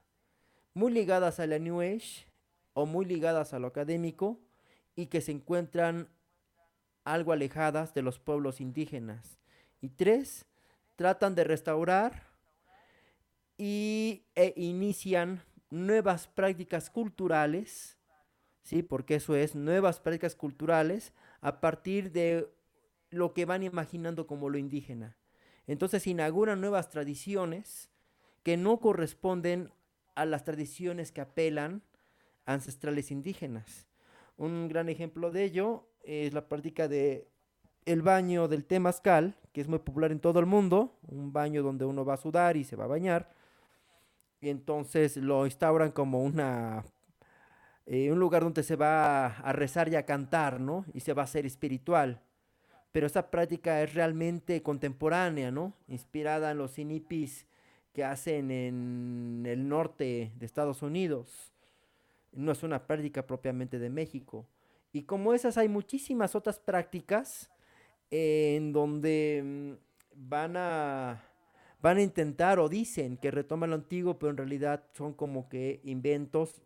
muy 0.75 0.93
ligadas 0.93 1.39
a 1.41 1.47
la 1.47 1.59
New 1.59 1.81
Age 1.81 2.27
o 2.73 2.87
muy 2.87 3.05
ligadas 3.05 3.53
a 3.53 3.59
lo 3.59 3.69
académico 3.69 4.39
y 4.97 5.07
que 5.07 5.21
se 5.21 5.33
encuentran 5.33 6.09
algo 7.05 7.33
alejadas 7.33 7.95
de 7.95 8.03
los 8.03 8.19
pueblos 8.19 8.61
indígenas. 8.61 9.39
Y 9.81 9.91
tres, 9.91 10.47
tratan 10.97 11.35
de 11.35 11.45
restaurar 11.45 12.29
y 13.57 14.25
e 14.35 14.55
inician 14.57 15.43
nuevas 15.71 16.27
prácticas 16.27 16.91
culturales, 16.91 17.98
¿sí? 18.69 18.83
Porque 18.83 19.15
eso 19.15 19.35
es, 19.35 19.55
nuevas 19.55 19.99
prácticas 19.99 20.35
culturales 20.35 21.15
a 21.41 21.59
partir 21.59 22.13
de 22.13 22.53
lo 23.09 23.33
que 23.33 23.47
van 23.47 23.63
imaginando 23.63 24.27
como 24.27 24.51
lo 24.51 24.59
indígena. 24.59 25.17
Entonces 25.67 26.07
inauguran 26.07 26.61
nuevas 26.61 26.91
tradiciones 26.91 27.89
que 28.43 28.59
no 28.59 28.79
corresponden 28.79 29.73
a 30.15 30.27
las 30.27 30.45
tradiciones 30.45 31.13
que 31.13 31.23
apelan 31.23 31.83
ancestrales 32.45 33.11
indígenas. 33.11 33.87
Un 34.37 34.69
gran 34.69 34.91
ejemplo 34.91 35.31
de 35.31 35.45
ello 35.45 35.89
es 36.03 36.35
la 36.35 36.47
práctica 36.47 36.89
de 36.89 37.27
el 37.87 38.03
baño 38.03 38.49
del 38.49 38.67
temazcal, 38.67 39.35
que 39.55 39.63
es 39.63 39.69
muy 39.69 39.79
popular 39.79 40.13
en 40.13 40.21
todo 40.21 40.41
el 40.41 40.47
mundo, 40.47 40.99
un 41.07 41.33
baño 41.33 41.63
donde 41.63 41.87
uno 41.87 42.05
va 42.05 42.15
a 42.15 42.19
sudar 42.19 42.59
y 42.59 42.65
se 42.65 42.77
va 42.77 42.85
a 42.85 42.89
bañar. 42.89 43.33
Y 44.43 44.51
entonces 44.51 45.17
lo 45.17 45.47
instauran 45.47 45.91
como 45.91 46.23
una 46.23 46.85
eh, 47.91 48.13
un 48.13 48.21
lugar 48.21 48.43
donde 48.43 48.63
se 48.63 48.77
va 48.77 49.29
a, 49.29 49.53
rezar 49.55 49.89
y 49.89 49.97
a 49.97 50.05
cantar, 50.05 50.61
¿no? 50.61 50.85
Y 50.93 51.01
se 51.01 51.15
va 51.15 51.23
a 51.23 51.25
hacer 51.25 51.47
espiritual. 51.47 52.21
Pero 52.93 53.07
esa 53.07 53.31
práctica 53.31 53.83
es 53.83 53.95
realmente 53.95 54.63
contemporánea, 54.63 55.51
¿no? 55.51 55.73
Inspirada 55.89 56.51
en 56.51 56.59
los 56.59 56.79
inipis 56.79 57.47
que 57.95 58.05
hacen 58.05 58.51
en 58.51 59.45
el 59.47 59.67
norte 59.67 60.33
de 60.37 60.45
Estados 60.45 60.83
Unidos. 60.83 61.51
No 62.33 62.53
es 62.53 62.63
una 62.63 62.87
práctica 62.87 63.27
propiamente 63.27 63.79
de 63.79 63.89
México. 63.89 64.45
Y 64.93 65.05
como 65.05 65.33
esas 65.33 65.57
hay 65.57 65.69
muchísimas 65.69 66.35
otras 66.35 66.59
prácticas 66.59 67.51
en 68.11 68.71
donde 68.75 69.43
mm, 69.43 69.73
van 70.29 70.57
a 70.59 71.25
van 71.81 71.97
a 71.97 72.03
intentar 72.03 72.59
o 72.59 72.69
dicen 72.69 73.17
que 73.17 73.31
retoman 73.31 73.71
lo 73.71 73.77
antiguo, 73.77 74.19
pero 74.19 74.31
en 74.31 74.37
realidad 74.37 74.85
son 74.93 75.15
como 75.15 75.49
que 75.49 75.81
inventos 75.85 76.61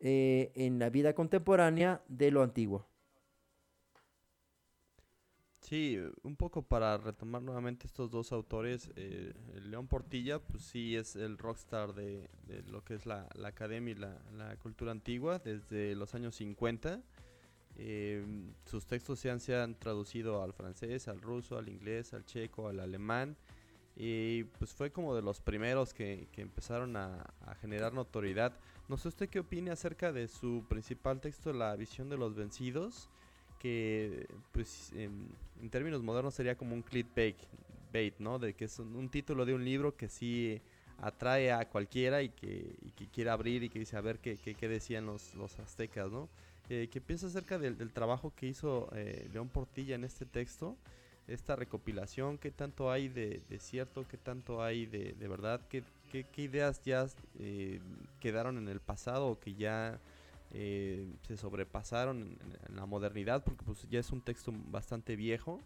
eh, 0.00 0.52
en 0.54 0.78
la 0.78 0.90
vida 0.90 1.14
contemporánea 1.14 2.02
de 2.08 2.30
lo 2.30 2.42
antiguo. 2.42 2.90
Sí, 5.60 5.98
un 6.22 6.34
poco 6.34 6.62
para 6.62 6.96
retomar 6.96 7.42
nuevamente 7.42 7.86
estos 7.86 8.10
dos 8.10 8.32
autores, 8.32 8.90
eh, 8.96 9.32
León 9.62 9.86
Portilla, 9.86 10.40
pues 10.40 10.64
sí 10.64 10.96
es 10.96 11.14
el 11.14 11.38
rockstar 11.38 11.94
de, 11.94 12.28
de 12.48 12.62
lo 12.64 12.82
que 12.82 12.94
es 12.94 13.06
la, 13.06 13.28
la 13.34 13.48
academia 13.48 13.92
y 13.92 13.94
la, 13.94 14.18
la, 14.36 14.56
cultura 14.56 14.90
antigua 14.90 15.38
desde 15.38 15.94
los 15.94 16.14
años 16.16 16.34
50. 16.34 17.00
Eh, 17.76 18.24
sus 18.64 18.86
textos 18.86 19.20
se 19.20 19.30
han, 19.30 19.38
se 19.38 19.54
han 19.54 19.74
traducido 19.78 20.42
al 20.42 20.54
francés, 20.54 21.08
al 21.08 21.20
ruso, 21.20 21.56
al 21.56 21.68
inglés, 21.68 22.14
al 22.14 22.24
checo, 22.24 22.68
al 22.68 22.80
alemán. 22.80 23.36
Y 23.94 24.44
pues 24.44 24.72
fue 24.72 24.90
como 24.90 25.14
de 25.14 25.22
los 25.22 25.40
primeros 25.40 25.94
que, 25.94 26.28
que 26.32 26.42
empezaron 26.42 26.96
a, 26.96 27.32
a, 27.42 27.54
generar 27.54 27.92
notoriedad. 27.92 28.54
No 28.90 28.96
sé 28.96 29.06
usted 29.06 29.28
qué 29.28 29.38
opine 29.38 29.70
acerca 29.70 30.10
de 30.10 30.26
su 30.26 30.64
principal 30.68 31.20
texto, 31.20 31.52
La 31.52 31.76
visión 31.76 32.08
de 32.08 32.16
los 32.16 32.34
vencidos, 32.34 33.08
que 33.60 34.26
pues 34.50 34.92
en, 34.94 35.30
términos 35.70 36.02
modernos 36.02 36.34
sería 36.34 36.56
como 36.56 36.74
un 36.74 36.82
clickbait, 36.82 37.36
bait, 37.92 38.16
¿no? 38.18 38.40
De 38.40 38.54
que 38.54 38.64
es 38.64 38.80
un, 38.80 39.08
título 39.08 39.46
de 39.46 39.54
un 39.54 39.64
libro 39.64 39.96
que 39.96 40.08
sí 40.08 40.60
atrae 40.98 41.52
a 41.52 41.68
cualquiera 41.68 42.20
y 42.22 42.30
que, 42.30 42.74
y 42.82 42.90
que 42.90 43.06
quiere 43.06 43.30
abrir 43.30 43.62
y 43.62 43.68
que 43.68 43.78
dice 43.78 43.96
a 43.96 44.00
ver 44.00 44.18
qué, 44.18 44.36
qué, 44.36 44.68
decían 44.68 45.06
los, 45.06 45.36
los 45.36 45.56
aztecas, 45.60 46.10
¿no? 46.10 46.28
Eh, 46.68 46.88
¿Qué 46.90 47.00
piensa 47.00 47.28
acerca 47.28 47.60
del, 47.60 47.92
trabajo 47.92 48.32
que 48.34 48.48
hizo 48.48 48.88
eh, 48.92 49.28
León 49.32 49.50
Portilla 49.50 49.94
en 49.94 50.02
este 50.02 50.26
texto? 50.26 50.76
Esta 51.28 51.54
recopilación, 51.54 52.38
¿qué 52.38 52.50
tanto 52.50 52.90
hay 52.90 53.06
de, 53.06 53.40
de 53.48 53.60
cierto? 53.60 54.04
¿Qué 54.08 54.16
tanto 54.16 54.64
hay 54.64 54.86
de, 54.86 55.12
de 55.12 55.28
verdad? 55.28 55.60
¿Qué, 55.68 55.84
qué, 56.10 56.42
ideas 56.42 56.82
ya 56.82 57.06
eh, 57.38 57.80
quedaron 58.20 58.58
en 58.58 58.68
el 58.68 58.80
pasado 58.80 59.28
o 59.28 59.38
que 59.38 59.54
ya 59.54 59.98
eh, 60.52 61.08
se 61.26 61.36
sobrepasaron 61.36 62.36
en, 62.68 62.76
la 62.76 62.86
modernidad? 62.86 63.44
Porque 63.44 63.64
pues 63.64 63.86
ya 63.88 64.00
es 64.00 64.10
un 64.10 64.20
texto 64.20 64.52
bastante 64.70 65.16
viejo. 65.16 65.60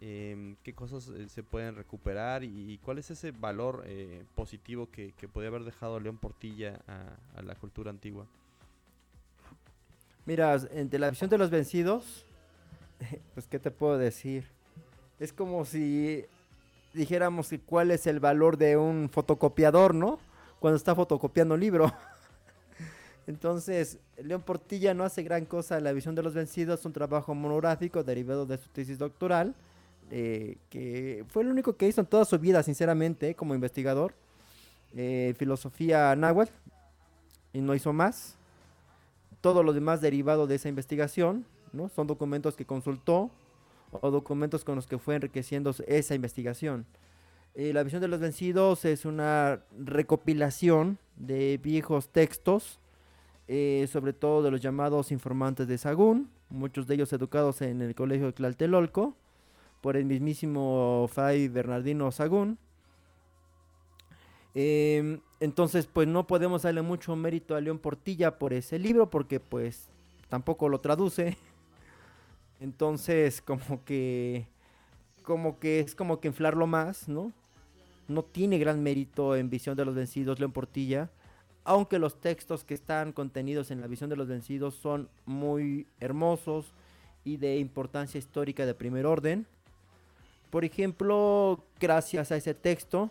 Eh, 0.00 0.56
¿Qué 0.62 0.74
cosas 0.74 1.08
eh, 1.08 1.28
se 1.28 1.42
pueden 1.42 1.76
recuperar 1.76 2.44
y, 2.44 2.78
cuál 2.82 2.98
es 2.98 3.10
ese 3.10 3.30
valor 3.30 3.86
positivo 4.34 4.90
que, 4.90 5.12
que 5.12 5.28
podría 5.28 5.48
haber 5.48 5.64
dejado 5.64 5.98
León 6.00 6.18
Portilla 6.18 6.80
a, 6.86 7.38
a 7.38 7.42
la 7.42 7.54
cultura 7.54 7.90
antigua? 7.90 8.26
Mira, 10.26 10.56
entre 10.72 10.98
la 10.98 11.10
visión 11.10 11.30
de 11.30 11.38
los 11.38 11.50
vencidos, 11.50 12.24
pues 13.34 13.46
qué 13.46 13.58
te 13.58 13.70
puedo 13.70 13.98
decir. 13.98 14.46
Es 15.18 15.32
como 15.32 15.64
si 15.64 16.26
dijéramos 16.94 17.48
que 17.48 17.60
cuál 17.60 17.90
es 17.90 18.06
el 18.06 18.20
valor 18.20 18.56
de 18.56 18.76
un 18.76 19.10
fotocopiador, 19.10 19.94
¿no? 19.94 20.18
Cuando 20.60 20.76
está 20.76 20.94
fotocopiando 20.94 21.56
libro. 21.56 21.92
Entonces, 23.26 23.98
León 24.22 24.42
Portilla 24.42 24.94
no 24.94 25.04
hace 25.04 25.22
gran 25.22 25.44
cosa 25.44 25.76
en 25.76 25.84
la 25.84 25.92
visión 25.92 26.14
de 26.14 26.22
los 26.22 26.34
vencidos, 26.34 26.84
un 26.84 26.92
trabajo 26.92 27.34
monográfico 27.34 28.02
derivado 28.02 28.46
de 28.46 28.58
su 28.58 28.68
tesis 28.70 28.98
doctoral, 28.98 29.54
eh, 30.10 30.58
que 30.70 31.24
fue 31.28 31.42
el 31.42 31.48
único 31.48 31.76
que 31.76 31.88
hizo 31.88 32.00
en 32.00 32.06
toda 32.06 32.24
su 32.24 32.38
vida, 32.38 32.62
sinceramente, 32.62 33.34
como 33.34 33.54
investigador. 33.54 34.14
Eh, 34.96 35.34
filosofía 35.36 36.14
náhuatl, 36.14 36.52
y 37.52 37.60
no 37.60 37.74
hizo 37.74 37.92
más 37.92 38.36
todo 39.40 39.62
lo 39.62 39.72
demás 39.72 40.00
derivado 40.00 40.46
de 40.46 40.54
esa 40.54 40.68
investigación, 40.68 41.44
¿no? 41.72 41.88
Son 41.90 42.06
documentos 42.06 42.56
que 42.56 42.64
consultó 42.64 43.30
o 44.00 44.10
documentos 44.10 44.64
con 44.64 44.76
los 44.76 44.86
que 44.86 44.98
fue 44.98 45.16
enriqueciendo 45.16 45.74
esa 45.86 46.14
investigación. 46.14 46.86
Eh, 47.54 47.72
la 47.72 47.82
visión 47.84 48.02
de 48.02 48.08
los 48.08 48.20
vencidos 48.20 48.84
es 48.84 49.04
una 49.04 49.60
recopilación 49.78 50.98
de 51.16 51.60
viejos 51.62 52.08
textos, 52.08 52.80
eh, 53.46 53.88
sobre 53.92 54.12
todo 54.12 54.42
de 54.42 54.50
los 54.50 54.60
llamados 54.60 55.12
informantes 55.12 55.68
de 55.68 55.78
Sagún, 55.78 56.30
muchos 56.50 56.86
de 56.86 56.94
ellos 56.94 57.12
educados 57.12 57.62
en 57.62 57.80
el 57.82 57.94
colegio 57.94 58.26
de 58.26 58.32
Tlaltelolco, 58.32 59.14
por 59.80 59.96
el 59.96 60.04
mismísimo 60.04 61.08
Fray 61.12 61.48
Bernardino 61.48 62.10
Sagún. 62.10 62.58
Eh, 64.54 65.20
entonces, 65.40 65.86
pues 65.86 66.08
no 66.08 66.26
podemos 66.26 66.62
darle 66.62 66.82
mucho 66.82 67.14
mérito 67.16 67.54
a 67.54 67.60
León 67.60 67.78
Portilla 67.78 68.38
por 68.38 68.52
ese 68.52 68.78
libro 68.78 69.10
porque 69.10 69.40
pues 69.40 69.88
tampoco 70.28 70.68
lo 70.68 70.80
traduce. 70.80 71.36
Entonces, 72.60 73.42
como 73.42 73.84
que 73.84 74.46
como 75.22 75.58
que 75.58 75.80
es 75.80 75.94
como 75.94 76.20
que 76.20 76.28
inflarlo 76.28 76.66
más, 76.66 77.08
¿no? 77.08 77.32
No 78.08 78.22
tiene 78.22 78.58
gran 78.58 78.82
mérito 78.82 79.34
en 79.34 79.50
Visión 79.50 79.76
de 79.76 79.84
los 79.84 79.94
Vencidos 79.94 80.38
León 80.38 80.52
Portilla, 80.52 81.10
aunque 81.64 81.98
los 81.98 82.20
textos 82.20 82.62
que 82.62 82.74
están 82.74 83.12
contenidos 83.12 83.70
en 83.70 83.80
la 83.80 83.86
Visión 83.86 84.10
de 84.10 84.16
los 84.16 84.28
Vencidos 84.28 84.74
son 84.74 85.08
muy 85.24 85.86
hermosos 85.98 86.66
y 87.24 87.38
de 87.38 87.56
importancia 87.56 88.18
histórica 88.18 88.66
de 88.66 88.74
primer 88.74 89.06
orden. 89.06 89.46
Por 90.50 90.64
ejemplo, 90.64 91.64
gracias 91.80 92.30
a 92.30 92.36
ese 92.36 92.54
texto, 92.54 93.10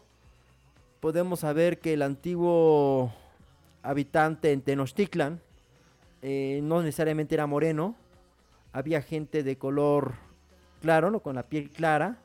podemos 0.99 1.39
saber 1.39 1.79
que 1.79 1.93
el 1.93 2.03
antiguo 2.03 3.11
habitante 3.81 4.51
en 4.51 4.61
Tenochtitlan 4.61 5.41
eh, 6.21 6.61
no 6.63 6.81
necesariamente 6.81 7.35
era 7.35 7.47
moreno, 7.47 7.95
había 8.73 9.01
gente 9.01 9.43
de 9.43 9.57
color 9.57 10.15
claro, 10.81 11.09
¿no? 11.11 11.21
con 11.21 11.35
la 11.35 11.43
piel 11.43 11.69
clara, 11.69 12.17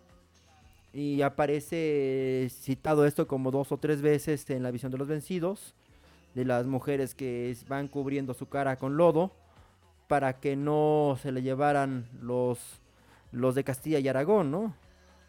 y 0.93 1.23
aparece 1.23 2.49
citado 2.51 3.07
esto 3.07 3.29
como 3.29 3.53
dos 3.53 3.71
o 3.71 3.77
tres 3.77 4.03
veces 4.03 4.49
en 4.51 4.65
la 4.65 4.73
visión 4.73 4.91
de 4.91 4.99
los 4.99 5.07
vencidos, 5.07 5.75
de 6.35 6.45
las 6.45 6.67
mujeres 6.67 7.15
que 7.15 7.57
van 7.69 7.87
cubriendo 7.87 8.35
su 8.35 8.49
cara 8.49 8.77
con 8.77 8.97
lodo 8.97 9.31
para 10.09 10.41
que 10.41 10.57
no 10.57 11.17
se 11.23 11.31
le 11.31 11.43
llevaran 11.43 12.09
los, 12.21 12.59
los 13.31 13.55
de 13.55 13.63
Castilla 13.63 13.99
y 14.01 14.09
Aragón, 14.09 14.51
¿no? 14.51 14.75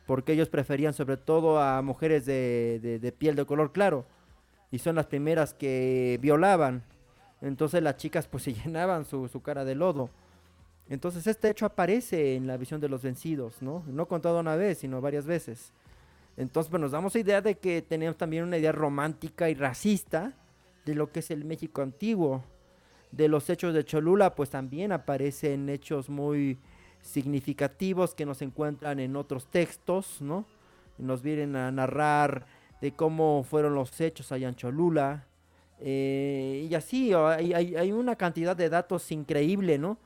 porque 0.10 0.34
ellos 0.34 0.50
preferían 0.50 0.96
sobre 0.96 1.18
todo 1.18 1.62
a 1.62 1.84
mujeres 1.84 2.26
de, 2.26 3.00
de, 3.00 3.12
piel 3.12 3.36
de 3.36 3.46
color 3.46 3.72
claro 3.72 4.06
y 4.72 4.80
son 4.80 4.96
las 4.96 5.06
primeras 5.06 5.54
que 5.54 6.18
violaban. 6.20 6.82
Entonces 7.42 7.84
las 7.84 7.98
chicas 7.98 8.26
pues 8.28 8.42
se 8.46 8.56
llenaban 8.56 9.06
su, 9.06 9.28
su 9.28 9.44
cara 9.44 9.66
de 9.66 9.76
lodo. 9.76 10.10
Entonces 10.90 11.28
este 11.28 11.50
hecho 11.50 11.66
aparece 11.66 12.36
en 12.36 12.48
la 12.48 12.58
visión 12.58 12.82
de 12.82 12.90
los 12.90 13.04
vencidos, 13.04 13.62
¿no? 13.62 13.84
No 13.88 14.08
contado 14.08 14.40
una 14.40 14.56
vez, 14.56 14.80
sino 14.80 15.02
varias 15.02 15.26
veces. 15.26 15.72
Entonces, 16.40 16.70
pues 16.70 16.80
nos 16.82 16.92
damos 16.92 17.16
idea 17.18 17.42
de 17.42 17.56
que 17.56 17.82
tenemos 17.82 18.18
también 18.18 18.46
una 18.46 18.58
idea 18.58 18.72
romántica 18.72 19.50
y 19.50 19.56
racista 19.56 20.34
de 20.86 20.96
lo 20.96 21.12
que 21.12 21.20
es 21.20 21.32
el 21.32 21.44
México 21.44 21.82
antiguo. 21.82 22.44
De 23.12 23.28
los 23.28 23.50
hechos 23.50 23.74
de 23.74 23.84
Cholula, 23.84 24.36
pues 24.36 24.50
también 24.50 24.92
aparecen 24.92 25.68
hechos 25.68 26.10
muy 26.10 26.58
significativos 27.02 28.16
que 28.16 28.26
nos 28.26 28.42
encuentran 28.42 29.00
en 29.00 29.16
otros 29.16 29.48
textos, 29.48 30.22
¿no? 30.22 30.46
Nos 30.98 31.22
vienen 31.22 31.56
a 31.56 31.72
narrar 31.72 32.46
de 32.82 32.94
cómo 32.94 33.44
fueron 33.44 33.76
los 33.76 34.00
hechos 34.00 34.32
allá 34.32 34.48
en 34.48 34.56
Cholula. 34.56 35.26
Eh, 35.82 36.68
y 36.70 36.74
así, 36.74 37.14
hay, 37.14 37.92
una 37.92 38.16
cantidad 38.16 38.56
de 38.56 38.70
datos 38.70 39.12
increíble, 39.12 39.78
¿no? 39.78 39.98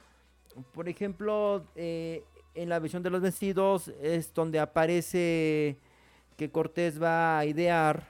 Por 0.74 0.88
ejemplo, 0.88 1.66
eh, 1.76 2.24
en 2.56 2.70
la 2.70 2.80
visión 2.80 3.04
de 3.04 3.10
los 3.10 3.22
vencidos 3.22 3.90
es 4.02 4.34
donde 4.34 4.60
aparece 4.60 5.78
que 6.38 6.52
Cortés 6.52 7.02
va 7.02 7.40
a 7.40 7.46
idear 7.46 8.08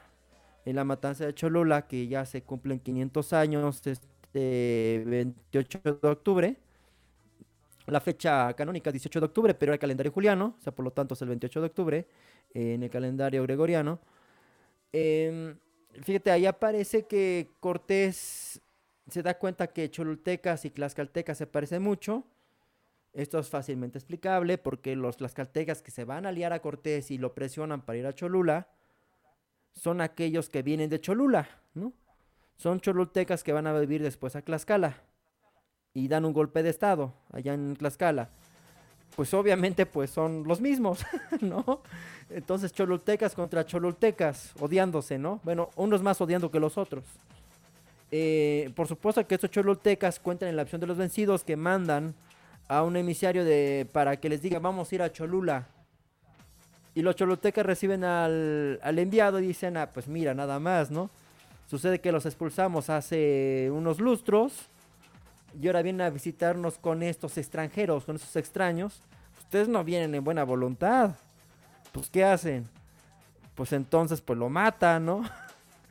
en 0.66 0.76
la 0.76 0.84
matanza 0.84 1.26
de 1.26 1.34
Cholula, 1.34 1.88
que 1.88 2.08
ya 2.08 2.26
se 2.26 2.44
cumplen 2.44 2.80
500 2.80 3.34
años, 3.34 3.86
este 3.86 5.04
28 5.06 5.80
de 6.02 6.08
octubre. 6.08 6.58
La 7.88 8.00
fecha 8.00 8.54
canónica 8.54 8.90
es 8.90 8.94
18 8.94 9.20
de 9.20 9.26
octubre, 9.26 9.54
pero 9.54 9.74
el 9.74 9.80
calendario 9.80 10.12
juliano, 10.12 10.56
o 10.58 10.62
sea, 10.62 10.74
por 10.74 10.86
lo 10.86 10.92
tanto 10.92 11.16
es 11.16 11.22
el 11.22 11.30
28 11.30 11.60
de 11.60 11.66
octubre 11.68 12.08
en 12.54 12.84
el 12.84 12.90
calendario 12.90 13.44
gregoriano. 13.44 14.00
Em, 14.94 15.58
fíjate, 16.02 16.32
ahí 16.32 16.46
aparece 16.46 17.06
que 17.08 17.50
Cortés 17.60 18.62
se 19.10 19.22
da 19.22 19.38
cuenta 19.38 19.68
que 19.68 19.92
cholultecas 19.92 20.64
y 20.64 20.70
tlaxcaltecas 20.70 21.38
se 21.38 21.48
parecen 21.48 21.82
mucho 21.82 22.24
esto 23.14 23.38
es 23.38 23.50
fácilmente 23.50 24.00
explicable 24.00 24.58
porque 24.58 24.96
los 24.96 25.18
tlaxcaltecas 25.18 25.82
que 25.82 25.92
se 25.92 26.04
van 26.04 26.26
a 26.26 26.30
aliar 26.30 26.52
a 26.52 26.62
Cortés 26.62 27.12
y 27.12 27.20
lo 27.20 27.34
presionan 27.34 27.82
para 27.82 28.00
ir 28.00 28.08
a 28.08 28.14
Cholula 28.14 28.68
son 29.72 30.02
aquellos 30.02 30.50
que 30.50 30.64
vienen 30.64 30.90
de 30.90 31.00
Cholula, 31.00 31.48
¿no? 31.76 31.94
Son 32.58 32.80
cholultecas 32.80 33.44
que 33.44 33.54
van 33.54 33.68
a 33.68 33.78
vivir 33.78 34.02
después 34.02 34.36
a 34.36 34.42
Tlaxcala 34.42 34.98
y 35.94 36.08
dan 36.08 36.26
un 36.26 36.34
golpe 36.34 36.64
de 36.64 36.70
estado 36.70 37.14
allá 37.32 37.54
en 37.54 37.76
Tlaxcala. 37.76 38.30
Pues 39.16 39.32
obviamente 39.36 39.86
pues 39.86 40.10
son 40.10 40.44
los 40.48 40.60
mismos, 40.60 41.06
¿no? 41.42 41.82
Entonces 42.30 42.74
cholultecas 42.74 43.36
contra 43.36 43.66
cholultecas, 43.66 44.54
odiándose, 44.60 45.20
¿no? 45.20 45.40
Bueno, 45.44 45.70
unos 45.76 46.02
más 46.02 46.20
odiando 46.20 46.50
que 46.50 46.60
los 46.60 46.80
otros. 46.80 47.04
Eh, 48.10 48.72
por 48.76 48.88
supuesto 48.88 49.26
que 49.28 49.36
estos 49.36 49.52
cholultecas 49.52 50.20
cuentan 50.20 50.50
en 50.50 50.56
la 50.56 50.64
opción 50.64 50.82
de 50.82 50.88
los 50.88 50.98
vencidos 50.98 51.44
que 51.44 51.56
mandan 51.56 52.16
a 52.68 52.84
un 52.84 52.96
emisario 52.96 53.44
de 53.44 53.88
para 53.92 54.18
que 54.18 54.30
les 54.30 54.42
diga 54.42 54.60
vamos 54.60 54.92
a 54.92 54.96
ir 54.96 55.02
a 55.02 55.12
Cholula. 55.12 55.68
Y 56.96 57.02
los 57.02 57.16
cholutecas 57.16 57.66
reciben 57.66 58.04
al, 58.04 58.80
al 58.84 59.00
enviado 59.00 59.40
y 59.40 59.48
dicen, 59.48 59.78
ah, 59.78 59.90
pues 59.92 60.08
mira, 60.08 60.36
nada 60.36 60.60
más, 60.60 60.92
¿no? 60.92 61.10
Sucede 61.68 62.00
que 62.00 62.12
los 62.12 62.28
expulsamos 62.28 62.92
hace 62.92 63.70
unos 63.72 64.00
lustros 64.00 64.68
y 65.60 65.68
ahora 65.68 65.82
vienen 65.82 66.02
a 66.02 66.10
visitarnos 66.12 66.78
con 66.78 67.02
estos 67.02 67.38
extranjeros, 67.38 68.06
con 68.06 68.16
estos 68.16 68.36
extraños. 68.36 69.02
Ustedes 69.40 69.68
no 69.68 69.84
vienen 69.84 70.14
en 70.14 70.24
buena 70.24 70.44
voluntad. 70.44 71.16
Pues, 71.92 72.10
¿qué 72.10 72.24
hacen? 72.24 72.68
Pues 73.56 73.72
entonces, 73.74 74.22
pues 74.22 74.38
lo 74.38 74.50
matan, 74.50 75.06
¿no? 75.06 75.24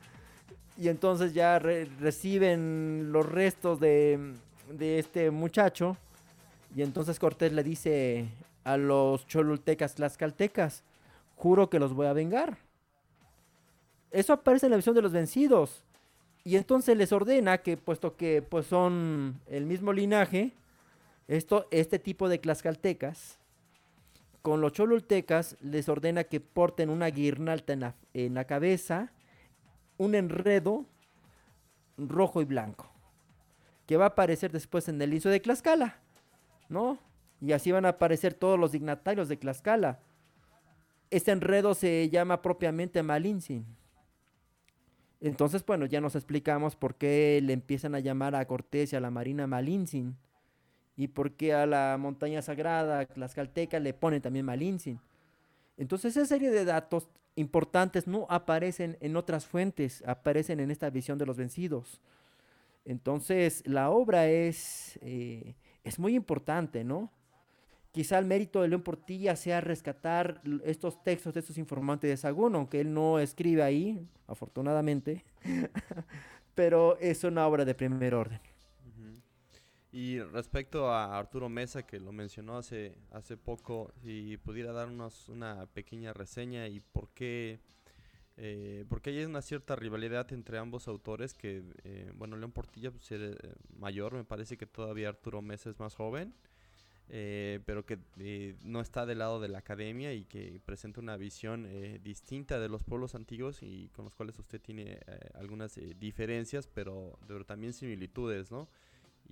y 0.77 0.89
entonces 0.89 1.35
ya 1.35 1.59
reciben 1.59 3.11
los 3.11 3.29
restos 3.29 3.81
de, 3.81 4.35
de 4.71 4.99
este 5.01 5.31
muchacho 5.31 5.97
y 6.75 6.83
entonces 6.83 7.19
Cortés 7.19 7.53
le 7.53 7.63
dice 7.63 8.29
a 8.65 8.77
los 8.77 9.27
cholultecas 9.27 9.95
tlaxcaltecas, 9.95 10.85
juro 11.37 11.69
que 11.69 11.79
los 11.79 11.93
voy 11.93 12.07
a 12.07 12.13
vengar. 12.13 12.59
Eso 14.11 14.33
aparece 14.33 14.67
en 14.67 14.71
la 14.71 14.77
visión 14.77 14.95
de 14.95 15.03
los 15.03 15.13
vencidos. 15.13 15.85
Y 16.45 16.57
entonces 16.57 16.97
les 16.97 17.13
ordena 17.13 17.59
que, 17.59 17.77
puesto 17.77 18.17
que 18.17 18.43
pues 18.43 18.67
son 18.67 19.41
el 19.47 19.65
mismo 19.65 19.93
linaje, 19.93 20.53
esto, 21.29 21.67
este 21.71 21.99
tipo 21.99 22.29
de 22.29 22.39
tlaxcaltecas, 22.39 23.39
con 24.43 24.61
los 24.61 24.73
cholultecas 24.73 25.57
les 25.61 25.89
ordena 25.89 26.25
que 26.25 26.41
porten 26.41 26.91
una 26.91 27.09
la, 27.09 27.95
en 28.13 28.35
la 28.35 28.45
cabeza, 28.45 29.13
un 29.99 30.17
enredo 30.17 30.85
rojo 31.97 32.43
y 32.43 32.45
blanco, 32.45 32.91
que 33.87 33.97
va 33.97 34.07
a 34.07 34.09
aparecer 34.09 34.51
después 34.51 34.89
en 34.89 35.01
el 35.01 35.11
lienzo 35.11 35.29
de 35.29 35.39
Tlaxcala. 35.39 36.02
¿No? 36.69 36.99
Y 37.41 37.53
así 37.53 37.73
van 37.73 37.85
a 37.85 37.91
aparecer 37.91 38.35
todos 38.35 38.59
los 38.59 38.73
dignatarios 38.73 39.29
de 39.29 39.37
Tlaxcala. 39.37 40.01
Este 41.11 41.33
enredo 41.33 41.75
se 41.75 42.09
llama 42.09 42.41
propiamente 42.41 43.03
Malintzin. 43.03 43.67
Entonces, 45.21 45.65
bueno, 45.65 45.87
ya 45.87 46.01
nos 46.01 46.17
explicamos 46.17 46.75
por 46.75 46.97
qué 46.97 47.41
le 47.43 47.53
empiezan 47.53 47.95
a 47.95 48.01
llamar 48.01 48.35
a 48.35 48.45
Cortés 48.47 48.93
y 48.93 48.97
a 48.97 49.01
la 49.01 49.11
Marina 49.11 49.47
Malintzin. 49.47 50.17
Y 50.97 51.09
por 51.09 51.33
qué 51.33 51.55
a 51.55 51.67
la 51.67 51.97
montaña 51.99 52.43
sagrada 52.43 53.07
Tlaxcalteca 53.07 53.79
le 53.81 53.95
ponen 53.95 54.23
también 54.23 54.45
Malintzin. 54.45 55.01
Entonces, 55.77 56.17
esa 56.17 56.27
serie 56.27 56.51
de 56.51 56.65
datos 56.65 57.09
importantes 57.35 58.07
no 58.07 58.27
aparecen 58.31 58.99
en 59.01 59.17
otras 59.17 59.47
fuentes, 59.47 60.03
aparecen 60.07 60.61
en 60.61 60.71
esta 60.71 60.91
visión 60.91 61.19
de 61.19 61.27
los 61.27 61.37
vencidos. 61.37 62.01
Entonces, 62.85 63.63
la 63.67 63.91
obra 63.91 64.29
es 64.29 64.99
eh, 65.03 65.55
es 65.85 65.99
muy 65.99 66.15
importante, 66.15 66.85
¿no? 66.85 67.11
Quizá 67.93 68.19
el 68.19 68.25
mérito 68.25 68.63
de 68.63 68.69
León 68.69 68.83
Portilla 68.83 69.37
sea 69.37 69.61
rescatar 69.61 70.41
estos 70.65 71.03
textos 71.03 71.35
de 71.35 71.41
estos 71.41 71.59
informantes 71.59 72.09
de 72.09 72.17
Sagún, 72.17 72.55
aunque 72.55 72.81
él 72.81 72.95
no 72.95 73.19
escribe 73.19 73.63
ahí, 73.63 74.09
afortunadamente, 74.27 75.25
pero 76.55 76.97
es 76.99 77.23
una 77.25 77.47
obra 77.47 77.67
de 77.67 77.75
primer 77.75 78.15
orden. 78.15 78.41
Y 79.95 80.21
respecto 80.21 80.91
a 80.91 81.19
Arturo 81.19 81.51
Mesa, 81.51 81.87
que 81.87 82.01
lo 82.01 82.13
mencionó 82.13 82.57
hace, 82.57 82.97
hace 83.11 83.37
poco, 83.37 83.93
si 84.03 84.39
pudiera 84.39 84.73
darnos 84.73 85.29
una 85.29 85.67
pequeña 85.67 86.15
reseña 86.15 86.67
y 86.69 86.81
por 86.81 87.11
qué 87.11 87.61
eh, 88.37 88.85
porque 88.89 89.11
hay 89.11 89.25
una 89.25 89.43
cierta 89.43 89.77
rivalidad 89.77 90.33
entre 90.33 90.59
ambos 90.59 90.89
autores 90.89 91.35
que, 91.35 91.63
eh, 91.85 92.11
bueno, 92.15 92.37
León 92.37 92.53
Portilla 92.53 92.91
pues, 92.91 93.13
es 93.13 93.21
eh, 93.21 93.55
mayor, 93.79 94.15
me 94.15 94.25
parece 94.25 94.57
que 94.57 94.67
todavía 94.67 95.11
Arturo 95.11 95.43
Mesa 95.43 95.71
es 95.71 95.79
más 95.79 95.95
joven, 95.95 96.35
pero 97.67 97.85
que 97.85 97.99
no 98.65 98.81
está 98.81 99.05
del 99.05 99.19
lado 99.19 99.39
de 99.39 99.49
la 99.49 99.59
academia 99.59 100.15
y 100.15 100.25
que 100.25 100.63
presenta 100.65 100.99
una 100.99 101.19
visión 101.19 101.69
distinta 102.03 102.59
de 102.59 102.71
los 102.71 102.83
pueblos 102.85 103.15
antiguos 103.15 103.63
y 103.63 103.91
con 103.93 104.07
los 104.07 104.15
cuales 104.15 104.39
usted 104.39 104.63
tiene 104.63 104.99
algunas 105.35 105.79
diferencias, 105.99 106.69
pero, 106.69 107.19
también 107.47 107.75
similitudes, 107.75 108.51
¿no? 108.51 108.67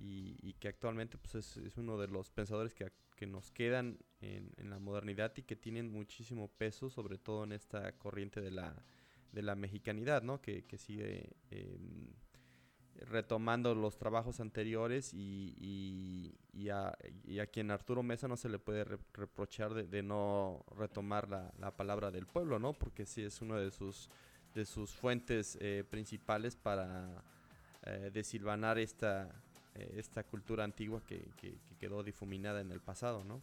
Y, 0.03 0.53
que 0.59 0.67
actualmente 0.67 1.17
pues, 1.17 1.35
es, 1.35 1.77
uno 1.77 1.97
de 1.97 2.07
los 2.07 2.31
pensadores 2.31 2.73
que, 2.73 2.91
que 3.15 3.27
nos 3.27 3.51
quedan 3.51 3.99
en, 4.19 4.51
en, 4.57 4.69
la 4.69 4.79
modernidad 4.79 5.31
y 5.37 5.43
que 5.43 5.55
tienen 5.55 5.91
muchísimo 5.91 6.47
peso, 6.47 6.89
sobre 6.89 7.17
todo 7.17 7.43
en 7.43 7.51
esta 7.51 7.91
corriente 7.97 8.41
de 8.41 8.51
la 8.51 8.75
de 9.31 9.41
la 9.41 9.55
mexicanidad, 9.55 10.23
¿no? 10.23 10.41
Que, 10.41 10.63
sigue 10.77 11.29
em, 11.49 12.07
retomando 13.07 13.73
los 13.73 13.97
trabajos 13.97 14.39
anteriores 14.39 15.13
y, 15.13 16.35
y, 16.53 16.69
a, 16.69 16.95
quien 17.51 17.71
Arturo 17.71 18.03
Mesa 18.03 18.27
no 18.27 18.37
se 18.37 18.49
le 18.49 18.59
puede 18.59 18.83
reprochar 19.13 19.73
de, 19.73 20.03
no 20.03 20.65
retomar 20.77 21.29
la, 21.29 21.71
palabra 21.75 22.11
del 22.11 22.27
pueblo, 22.27 22.59
¿no? 22.59 22.73
Porque 22.73 23.05
sí 23.05 23.23
es 23.23 23.41
una 23.41 23.57
de 23.57 23.71
sus, 23.71 24.09
de 24.53 24.65
sus 24.65 24.93
fuentes 24.93 25.57
eh, 25.61 25.83
principales 25.89 26.55
para 26.55 27.23
eh, 27.83 28.11
desilvanar 28.13 28.77
esta, 28.77 29.29
eh, 29.75 29.95
esta 29.97 30.23
cultura 30.23 30.63
antigua 30.63 31.01
que, 31.07 31.25
que, 31.37 31.55
quedó 31.79 32.03
difuminada 32.03 32.61
en 32.61 32.71
el 32.71 32.79
pasado, 32.79 33.23
¿no? 33.23 33.41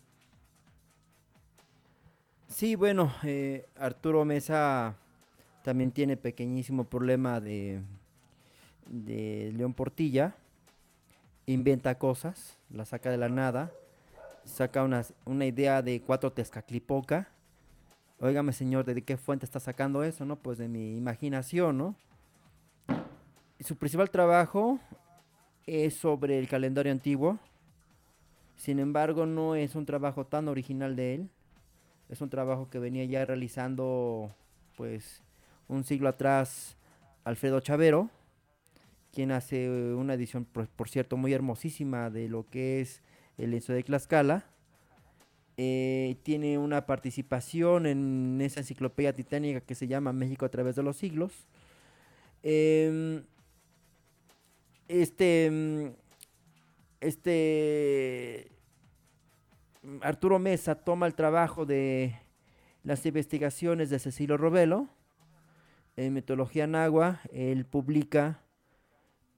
Sí, 2.49 2.77
bueno, 2.77 3.13
Arturo 3.77 4.25
Mesa 4.25 4.97
también 5.63 5.91
tiene 5.93 6.17
pequeñísimo 6.17 6.85
problema 6.85 7.41
de, 7.41 7.83
León 8.91 9.75
Portilla. 9.75 10.35
Inventa 11.45 11.99
cosas, 11.99 12.57
la 12.71 12.87
saca 12.87 13.11
de 13.11 13.19
la 13.19 13.29
nada. 13.29 13.71
Saca 14.45 14.83
una, 14.83 15.05
una 15.27 15.45
idea 15.45 15.83
de 15.83 16.01
cuatro 16.01 16.33
Tezcatlipoca. 16.33 17.29
Óigame, 18.19 18.55
señor, 18.55 18.87
¿de 18.87 19.03
qué 19.03 19.19
fuente 19.19 19.45
está 19.45 19.61
sacando 19.61 20.03
eso? 20.03 20.25
No, 20.25 20.37
pues 20.37 20.57
de 20.57 20.69
mi 20.69 20.97
imaginación, 20.97 21.77
¿no? 21.77 21.95
Su 23.61 23.77
principal 23.77 24.09
trabajo 24.09 24.81
es 25.69 25.95
sobre 25.95 26.39
el 26.39 26.49
calendario 26.49 26.91
antiguo. 26.91 27.39
Sin 28.57 28.79
embargo, 28.79 29.27
no 29.27 29.55
es 29.55 29.75
un 29.75 29.85
trabajo 29.85 30.25
tan 30.25 30.49
original 30.49 30.97
de 30.97 31.15
él. 31.15 31.29
Es 32.09 32.23
un 32.23 32.31
trabajo 32.31 32.71
que 32.71 32.79
venía 32.79 33.05
ya 33.05 33.25
realizando, 33.27 34.35
pues, 34.77 35.23
un 35.69 35.85
siglo 35.85 36.09
atrás 36.09 36.77
Alfredo 37.25 37.61
Chavero, 37.61 38.09
quien 39.13 39.31
hace 39.31 39.69
una 39.95 40.15
edición, 40.15 40.47
por, 40.47 40.89
cierto, 40.89 41.19
muy 41.19 41.35
hermosísima 41.35 42.09
de 42.09 42.29
lo 42.29 42.49
que 42.49 42.81
es 42.81 43.03
el 43.37 43.51
lienzo 43.51 43.75
de 43.75 43.83
Tlaxcala. 43.83 44.47
Eh, 45.59 46.17
tiene 46.23 46.57
una 46.57 46.87
participación 46.87 47.85
en 47.87 48.41
esa 48.41 48.61
enciclopedia 48.61 49.13
titánica 49.13 49.61
que 49.61 49.75
se 49.75 49.87
llama 49.87 50.13
México 50.13 50.47
a 50.47 50.51
través 50.51 50.77
de 50.77 50.83
los 50.83 50.97
siglos. 50.97 51.47
Em, 52.43 53.25
este, 54.89 55.95
este 57.01 58.51
Arturo 60.01 60.39
Mesa 60.39 60.75
toma 60.75 61.07
el 61.07 61.15
trabajo 61.15 61.65
de 61.67 62.19
las 62.83 63.05
investigaciones 63.07 63.91
de 63.91 63.99
Cecilio 63.99 64.37
Robelo 64.37 64.89
en 65.97 66.15
Metodología 66.15 66.67
Nagua. 66.67 67.21
Él 67.33 67.65
publica 67.67 68.41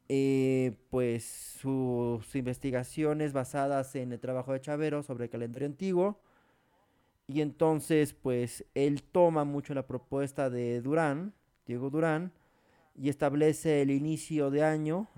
eh, 0.09 0.77
pues 0.91 1.25
sus 1.61 2.35
investigaciones 2.35 3.33
basadas 3.33 3.95
en 3.95 4.13
el 4.13 4.21
trabajo 4.21 4.53
de 4.53 4.61
Chavero 4.61 5.03
sobre 5.03 5.25
el 5.25 5.31
calendario 5.31 5.67
antiguo. 5.67 6.21
Y 7.29 7.43
entonces, 7.43 8.13
pues, 8.13 8.65
él 8.75 9.05
toma 9.05 9.45
mucho 9.45 9.73
la 9.73 9.87
propuesta 9.87 10.51
de 10.51 10.81
Durán, 10.81 11.33
Diego 11.65 11.89
Durán, 11.89 12.33
y 12.97 13.09
establece 13.09 13.83
el 13.83 13.93
inicio 13.93 14.51
de 14.51 14.65
año 14.65 15.09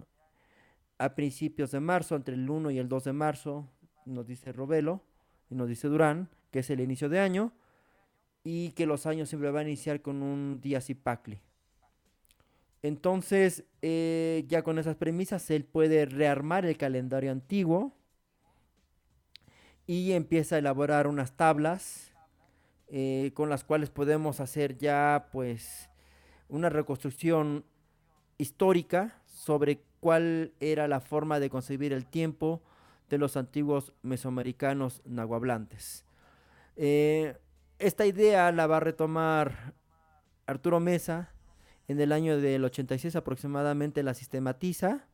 a 1.03 1.17
principios 1.17 1.73
de 1.73 1.81
marzo, 1.81 2.15
entre 2.15 2.35
el 2.35 2.49
1 2.49 2.71
y 2.71 2.79
el 2.79 2.89
2 2.89 3.05
de 3.05 3.13
marzo, 3.13 3.69
nos 4.07 4.27
dice 4.27 4.53
Robelo, 4.53 5.03
y 5.51 5.57
nos 5.57 5.69
dice 5.69 5.89
Durán, 5.89 6.29
que 6.53 6.61
es 6.61 6.71
el 6.71 6.81
inicio 6.81 7.09
de 7.09 7.19
año, 7.19 7.53
y 8.45 8.71
que 8.71 8.87
los 8.87 9.07
años 9.07 9.29
siempre 9.29 9.51
van 9.51 9.67
a 9.67 9.69
iniciar 9.69 10.01
con 10.01 10.23
un 10.23 10.61
día 10.61 10.81
Zipacli. 10.81 11.41
Entonces, 12.83 13.65
eh, 13.81 14.45
ya 14.47 14.63
con 14.63 14.79
esas 14.79 14.95
premisas, 14.95 15.51
él 15.51 15.65
puede 15.65 16.07
rearmar 16.07 16.67
el 16.67 16.77
calendario 16.77 17.33
antiguo 17.33 17.97
y 19.87 20.13
empieza 20.13 20.55
a 20.55 20.59
elaborar 20.59 21.09
unas 21.09 21.37
tablas 21.37 22.13
eh, 22.89 23.33
con 23.35 23.49
las 23.49 23.65
cuales 23.65 23.91
podemos 23.91 24.39
hacer 24.39 24.79
ya, 24.79 25.29
pues, 25.33 25.91
una 26.49 26.69
reconstrucción 26.69 27.65
histórica 28.39 29.21
sobre 29.27 29.83
cuál 30.03 30.53
era 30.59 30.89
la 30.89 30.99
forma 30.99 31.39
de 31.39 31.49
concebir 31.49 31.93
el 31.93 32.07
tiempo 32.07 32.61
de 33.09 33.19
los 33.19 33.37
antiguos 33.37 33.93
mesoamericanos 34.03 35.01
nahuablantes. 35.05 36.05
Eh, 36.75 37.37
esta 37.79 38.05
idea 38.05 38.51
la 38.51 38.67
va 38.67 38.79
a 38.79 38.81
retomar 38.81 39.75
Arturo 40.45 40.81
Mesa 40.81 41.31
en 41.87 42.01
el 42.01 42.11
año 42.11 42.41
del 42.41 42.65
86 42.65 43.15
aproximadamente 43.15 44.03
la 44.03 44.15
sistematiza, 44.15 45.07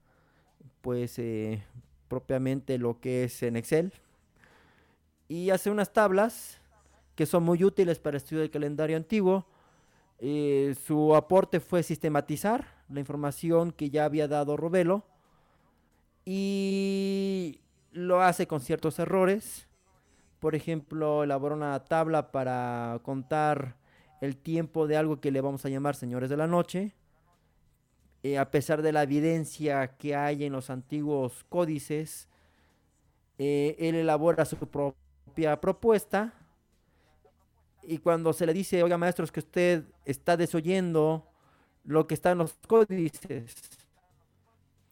pues 0.81 1.19
eh, 1.19 1.63
propiamente 2.09 2.79
lo 2.79 2.99
que 2.99 3.25
es 3.25 3.43
en 3.43 3.57
Excel. 3.57 3.93
Y 5.29 5.51
hace 5.51 5.71
unas 5.71 5.93
tablas 5.93 6.63
que 7.15 7.27
son 7.27 7.43
muy 7.43 7.63
útiles 7.63 7.99
para 7.99 8.17
estudiar 8.17 8.45
el 8.45 8.51
calendario 8.51 8.97
antiguo. 8.97 9.47
Eh, 10.19 10.75
su 10.87 11.15
aporte 11.15 11.61
fue 11.61 11.83
sistematizar 11.83 12.78
la 12.89 13.01
información 13.01 13.73
que 13.73 13.91
ya 13.91 14.05
había 14.05 14.29
dado 14.29 14.57
Robelo 14.57 15.05
y 16.25 17.61
lo 17.93 18.23
hace 18.23 18.47
con 18.47 18.61
ciertos 18.61 18.99
errores. 18.99 19.67
Por 20.41 20.55
ejemplo, 20.55 21.25
elaboró 21.25 21.55
una 21.55 21.83
tabla 21.85 22.31
para 22.31 23.01
contar 23.03 23.77
el 24.21 24.37
tiempo 24.37 24.87
de 24.87 24.97
algo 24.97 25.21
que 25.21 25.31
le 25.31 25.41
vamos 25.41 25.65
a 25.65 25.69
llamar 25.69 25.97
señores 25.97 26.31
de 26.31 26.37
la 26.37 26.47
noche. 26.47 26.95
Eh, 28.23 28.37
a 28.37 28.51
pesar 28.51 28.83
de 28.83 28.93
la 28.93 29.05
evidencia 29.05 29.97
que 29.97 30.17
hay 30.17 30.45
en 30.45 30.53
los 30.53 30.71
antiguos 30.71 31.45
códices, 31.49 32.29
eh, 33.39 33.77
él 33.79 33.95
elabora 33.95 34.45
su 34.45 34.57
propia 34.57 35.61
propuesta. 35.61 36.35
Y 37.83 37.99
cuando 37.99 38.33
se 38.33 38.45
le 38.45 38.53
dice, 38.53 38.83
oiga 38.83 38.99
maestros, 38.99 39.33
que 39.33 39.41
usted 39.41 39.85
está 40.05 40.37
desoyendo 40.37 41.28
lo 41.89 42.07
que 42.07 42.13
está 42.15 42.33
en 42.33 42.39
los 42.39 42.53
códices, 42.67 43.55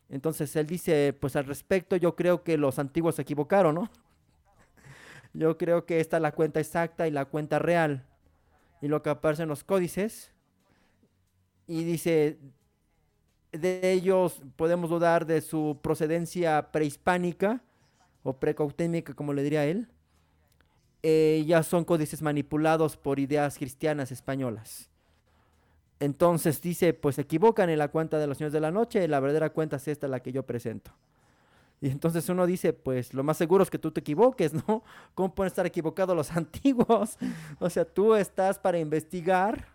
entonces 0.08 0.54
él 0.56 0.66
dice, 0.66 1.12
pues 1.12 1.36
al 1.36 1.44
respecto 1.44 1.96
yo 1.96 2.16
creo 2.16 2.42
que 2.42 2.56
los 2.56 2.78
antiguos 2.78 3.16
se 3.16 3.22
equivocaron, 3.22 3.74
¿no? 3.74 3.90
Yo 5.34 5.58
creo 5.58 5.84
que 5.84 6.00
esta 6.00 6.16
es 6.16 6.22
la 6.22 6.32
cuenta 6.32 6.60
exacta 6.60 7.06
y 7.06 7.10
la 7.10 7.26
cuenta 7.26 7.58
real 7.58 8.06
y 8.80 8.88
lo 8.88 9.02
que 9.02 9.10
aparece 9.10 9.42
en 9.42 9.50
los 9.50 9.62
códices. 9.62 10.32
Y 11.66 11.84
dice, 11.84 12.38
de 13.52 13.92
ellos 13.92 14.40
podemos 14.56 14.88
dudar 14.88 15.26
de 15.26 15.42
su 15.42 15.78
procedencia 15.82 16.70
prehispánica 16.72 17.62
o 18.22 18.38
precautémica, 18.38 19.12
como 19.12 19.34
le 19.34 19.42
diría 19.42 19.66
él. 19.66 19.88
Eh, 21.02 21.44
ya 21.46 21.62
son 21.62 21.84
códices 21.84 22.22
manipulados 22.22 22.96
por 22.96 23.18
ideas 23.18 23.58
cristianas 23.58 24.10
españolas. 24.12 24.88
Entonces 25.98 26.60
dice, 26.60 26.92
pues 26.92 27.16
se 27.16 27.22
equivocan 27.22 27.70
en 27.70 27.78
la 27.78 27.88
cuenta 27.88 28.18
de 28.18 28.26
los 28.26 28.36
señores 28.38 28.52
de 28.52 28.60
la 28.60 28.70
noche, 28.70 29.06
la 29.08 29.20
verdadera 29.20 29.50
cuenta 29.50 29.76
es 29.76 29.88
esta 29.88 30.08
la 30.08 30.20
que 30.20 30.32
yo 30.32 30.44
presento. 30.44 30.92
Y 31.80 31.88
entonces 31.88 32.28
uno 32.28 32.46
dice, 32.46 32.72
pues 32.72 33.12
lo 33.12 33.22
más 33.22 33.36
seguro 33.36 33.62
es 33.62 33.70
que 33.70 33.78
tú 33.78 33.90
te 33.90 34.00
equivoques, 34.00 34.52
¿no? 34.54 34.82
¿Cómo 35.14 35.34
pueden 35.34 35.48
estar 35.48 35.66
equivocados 35.66 36.16
los 36.16 36.32
antiguos? 36.36 37.18
o 37.58 37.70
sea, 37.70 37.84
tú 37.84 38.14
estás 38.14 38.58
para 38.58 38.78
investigar 38.78 39.66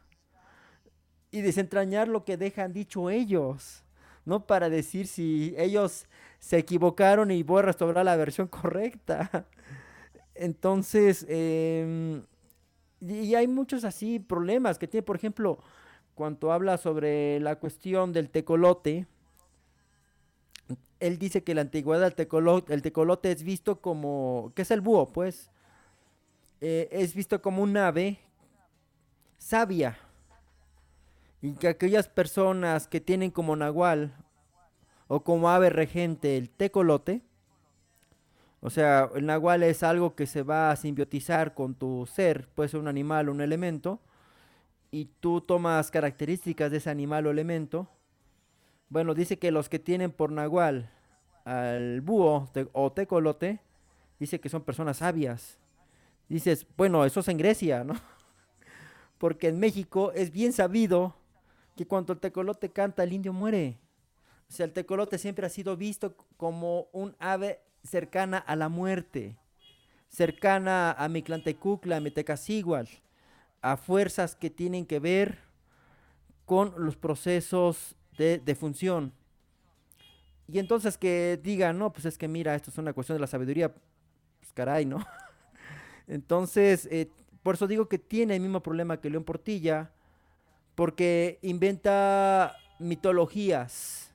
y 1.32 1.42
desentrañar 1.42 2.08
lo 2.08 2.26
que 2.26 2.38
dejan 2.38 2.74
dicho 2.74 3.10
ellos, 3.10 3.84
no 4.26 4.46
para 4.46 4.70
decir 4.70 5.08
si 5.08 5.56
ellos 5.58 6.06
se 6.40 6.58
equivocaron 6.58 7.32
y 7.32 7.44
voy 7.44 7.60
a 7.60 7.64
restaurar 7.64 8.06
la 8.06 8.16
versión 8.16 8.48
correcta. 8.48 9.46
Entonces, 10.36 11.26
em, 11.30 12.24
y 13.00 13.34
hay 13.36 13.48
muchos 13.48 13.84
así 13.84 14.20
problemas 14.20 14.78
que 14.78 14.88
tiene, 14.88 15.04
por 15.04 15.16
ejemplo, 15.16 15.60
cuando 16.22 16.52
habla 16.52 16.78
sobre 16.78 17.40
la 17.40 17.56
cuestión 17.56 18.14
del 18.14 18.30
tecolote, 18.30 19.08
él 21.00 21.18
dice 21.18 21.44
que 21.44 21.56
la 21.56 21.62
antigüedad 21.62 22.04
del 22.04 22.14
tecolote, 22.14 22.76
el 22.76 22.84
tecolote 22.84 23.32
es 23.32 23.42
visto 23.42 23.82
como, 23.82 24.52
¿qué 24.56 24.62
es 24.62 24.70
el 24.70 24.82
búho? 24.82 25.12
Pues 25.12 25.50
eh, 26.62 26.88
es 26.92 27.16
visto 27.16 27.42
como 27.42 27.64
un 27.64 27.76
ave 27.76 28.20
sabia. 29.40 29.98
Y 31.42 31.54
que 31.54 31.70
aquellas 31.70 32.08
personas 32.08 32.88
que 32.88 33.02
tienen 33.02 33.32
como 33.32 33.56
nahual 33.56 34.14
o 35.08 35.24
como 35.24 35.50
ave 35.50 35.72
regente 35.72 36.38
el 36.38 36.52
tecolote, 36.52 37.24
o 38.60 38.70
sea, 38.70 39.10
el 39.16 39.26
nahual 39.26 39.64
es 39.64 39.82
algo 39.82 40.14
que 40.14 40.28
se 40.28 40.44
va 40.44 40.70
a 40.70 40.76
simbiotizar 40.76 41.56
con 41.56 41.74
tu 41.74 42.06
ser, 42.06 42.48
puede 42.50 42.70
ser 42.70 42.80
un 42.80 42.88
animal 42.88 43.28
un 43.28 43.42
elemento, 43.42 44.00
y 44.92 45.06
tú 45.06 45.40
tomas 45.40 45.90
características 45.90 46.70
de 46.70 46.78
ese 46.78 46.90
animal 46.90 47.26
o 47.26 47.32
elemento, 47.32 47.88
bueno, 48.90 49.14
dice 49.14 49.40
que 49.40 49.52
los 49.52 49.70
que 49.70 49.80
tienen 49.80 50.12
por 50.12 50.32
nahual 50.34 50.92
al 51.46 52.02
búho 52.02 52.50
o 52.74 52.92
tecolote, 52.92 53.62
dice 54.20 54.42
que 54.42 54.50
son 54.50 54.64
personas 54.64 54.98
sabias. 54.98 55.58
Dices, 56.28 56.68
bueno, 56.78 57.06
eso 57.06 57.22
es 57.22 57.28
en 57.30 57.38
Grecia, 57.38 57.86
¿no? 57.86 57.94
Porque 59.18 59.48
en 59.48 59.60
México 59.60 60.12
es 60.14 60.32
bien 60.32 60.52
sabido 60.52 61.16
que 61.78 61.88
cuando 61.88 62.12
el 62.14 62.20
tecolote 62.20 62.70
canta, 62.70 63.04
el 63.04 63.14
indio 63.14 63.32
muere. 63.32 63.80
O 64.50 64.52
sea, 64.52 64.66
el 64.66 64.74
tecolote 64.74 65.18
siempre 65.18 65.46
ha 65.46 65.50
sido 65.50 65.78
visto 65.78 66.16
como 66.36 66.88
un 66.92 67.16
ave 67.20 67.62
cercana 67.84 68.38
a 68.38 68.58
la 68.58 68.68
muerte, 68.68 69.38
cercana 70.10 70.92
a 70.92 71.08
Miclantecucla, 71.08 71.98
a 71.98 72.02
Metecasigual, 72.02 72.90
a 73.62 73.78
fuerzas 73.78 74.36
que 74.36 74.50
tienen 74.50 74.86
que 74.86 75.00
ver 75.00 75.40
con 76.46 76.74
los 76.78 76.96
procesos 76.96 77.96
de, 78.18 78.56
función. 78.56 79.14
Y 80.48 80.60
entonces 80.60 80.98
que 80.98 81.40
digan, 81.42 81.80
no, 81.80 81.92
pues 81.94 82.06
es 82.06 82.18
que 82.18 82.28
mira, 82.28 82.56
esto 82.56 82.70
es 82.70 82.78
una 82.78 82.94
cuestión 82.94 83.16
de 83.16 83.22
la 83.22 83.28
sabiduría, 83.28 83.74
pues 83.74 84.54
caray, 84.54 84.86
¿no? 84.86 85.00
Entonces, 86.08 86.88
eh, 86.92 87.10
por 87.42 87.56
eso 87.56 87.68
digo 87.68 87.88
que 87.88 87.98
tiene 87.98 88.36
el 88.36 88.42
mismo 88.42 88.62
problema 88.62 89.00
que 89.00 89.10
León 89.10 89.24
Portilla, 89.24 89.92
porque 90.76 91.40
inventa 91.42 92.56
mitologías, 92.80 94.12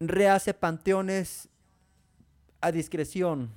rehace 0.00 0.54
panteones 0.54 1.48
a 2.60 2.72
discreción, 2.72 3.50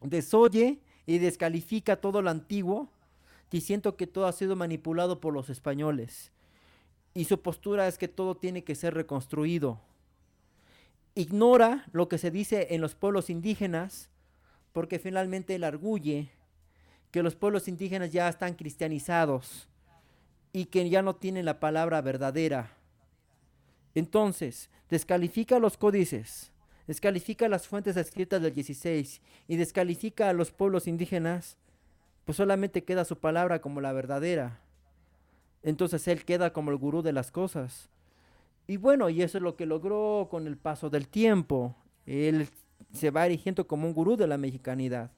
desoye 0.00 0.80
y 1.06 1.18
descalifica 1.18 1.96
todo 1.96 2.22
lo 2.22 2.30
antiguo, 2.30 2.90
diciendo 3.50 3.96
que 3.96 4.06
todo 4.06 4.26
ha 4.26 4.32
sido 4.32 4.56
manipulado 4.56 5.20
por 5.20 5.32
los 5.32 5.50
españoles 5.50 6.32
y 7.16 7.24
su 7.24 7.40
postura 7.40 7.88
es 7.88 7.96
que 7.96 8.08
todo 8.08 8.36
tiene 8.36 8.62
que 8.62 8.74
ser 8.74 8.92
reconstruido. 8.92 9.80
Ignora 11.14 11.86
lo 11.92 12.08
que 12.08 12.18
se 12.18 12.30
dice 12.30 12.68
en 12.70 12.82
los 12.82 12.94
pueblos 12.94 13.30
indígenas 13.30 14.10
porque 14.74 14.98
finalmente 14.98 15.54
él 15.54 15.64
arguye 15.64 16.28
que 17.10 17.22
los 17.22 17.34
pueblos 17.34 17.68
indígenas 17.68 18.12
ya 18.12 18.28
están 18.28 18.52
cristianizados 18.52 19.66
y 20.52 20.66
que 20.66 20.90
ya 20.90 21.00
no 21.00 21.16
tienen 21.16 21.46
la 21.46 21.58
palabra 21.58 22.02
verdadera. 22.02 22.76
Entonces, 23.94 24.68
descalifica 24.90 25.58
los 25.58 25.78
códices, 25.78 26.52
descalifica 26.86 27.48
las 27.48 27.66
fuentes 27.66 27.96
escritas 27.96 28.42
del 28.42 28.52
16 28.52 29.22
y 29.48 29.56
descalifica 29.56 30.28
a 30.28 30.34
los 30.34 30.50
pueblos 30.50 30.86
indígenas, 30.86 31.56
pues 32.26 32.36
solamente 32.36 32.84
queda 32.84 33.04
su 33.04 33.16
palabra 33.16 33.60
como 33.60 33.80
la 33.80 33.92
verdadera. 33.92 34.58
Entonces 35.62 36.06
él 36.08 36.24
queda 36.24 36.52
como 36.52 36.72
el 36.72 36.76
gurú 36.76 37.00
de 37.00 37.12
las 37.12 37.30
cosas. 37.30 37.88
Y 38.66 38.78
bueno, 38.78 39.08
y 39.08 39.22
eso 39.22 39.38
es 39.38 39.42
lo 39.42 39.54
que 39.54 39.64
logró 39.64 40.26
con 40.28 40.48
el 40.48 40.56
paso 40.56 40.90
del 40.90 41.06
tiempo. 41.06 41.76
Él 42.04 42.48
se 42.92 43.10
va 43.12 43.26
erigiendo 43.26 43.68
como 43.68 43.86
un 43.86 43.94
gurú 43.94 44.16
de 44.16 44.26
la 44.26 44.38
mexicanidad. 44.38 45.12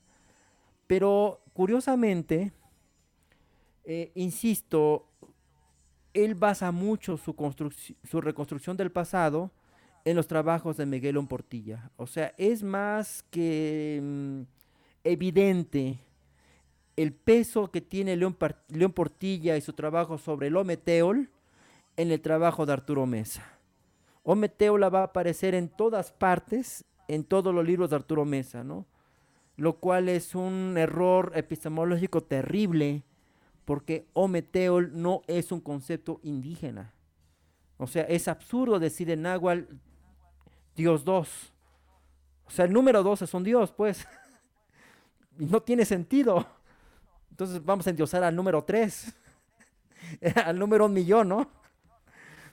Pero 0.87 1.41
curiosamente, 1.55 2.53
eh, 3.85 4.13
insisto, 4.15 5.07
él 6.13 6.35
basa 6.35 6.71
mucho 6.73 7.17
su, 7.17 7.35
su 8.05 8.21
reconstrucción 8.21 8.77
del 8.77 8.93
pasado 8.93 9.51
en 10.05 10.15
los 10.15 10.27
trabajos 10.27 10.77
de 10.77 10.85
Miguel 10.85 11.19
Portilla. 11.27 11.91
O 11.97 12.07
sea, 12.07 12.35
es 12.37 12.63
más 12.63 13.25
que 13.31 13.99
mm, 14.03 14.43
evidente 15.05 16.01
el 16.99 17.13
peso 17.13 17.71
que 17.71 17.81
tiene 17.81 18.17
León, 18.17 18.37
León, 18.69 18.93
Portilla 18.93 19.57
y 19.57 19.61
su 19.61 19.73
trabajo 19.73 20.19
sobre 20.19 20.49
el 20.49 20.57
Ometeol 20.57 21.31
en 21.97 22.11
el 22.11 22.21
trabajo 22.21 22.67
de 22.67 22.73
Arturo 22.73 23.07
Mesa. 23.07 23.45
Ometeola 24.25 24.89
va 24.89 25.01
a 25.03 25.05
aparecer 25.05 25.55
en 25.55 25.69
todas 25.69 26.11
partes, 26.11 26.85
en 27.07 27.23
todos 27.23 27.55
los 27.55 27.65
libros 27.65 27.91
de 27.91 27.97
Arturo 27.97 28.25
Mesa, 28.25 28.65
¿no? 28.65 28.85
Lo 29.57 29.79
cual 29.79 30.09
es 30.09 30.35
un 30.35 30.75
error 30.77 31.31
epistemológico 31.37 32.25
terrible, 32.25 33.05
porque 33.65 34.09
Ometeol 34.13 34.91
no 35.01 35.23
es 35.29 35.53
un 35.53 35.61
concepto 35.61 36.19
indígena. 36.25 36.95
O 37.77 37.87
sea, 37.87 38.03
es 38.03 38.27
absurdo 38.27 38.81
decir 38.81 39.09
en 39.09 39.23
náhuatl 39.23 39.73
Dios 40.75 41.05
2. 41.05 41.53
O 42.45 42.51
sea, 42.51 42.65
el 42.65 42.73
número 42.73 43.05
2 43.05 43.23
es 43.23 43.35
un 43.35 43.45
Dios, 43.45 43.71
pues. 43.71 44.05
no 45.39 45.63
tiene 45.63 45.85
sentido. 45.85 46.58
Entonces 47.39 47.65
vamos 47.65 47.87
a 47.87 47.91
endiosar 47.91 48.25
al 48.25 48.35
número 48.35 48.65
3. 48.65 49.15
al 50.45 50.59
número 50.59 50.87
un 50.87 50.93
millón, 50.93 51.29
¿no? 51.29 51.49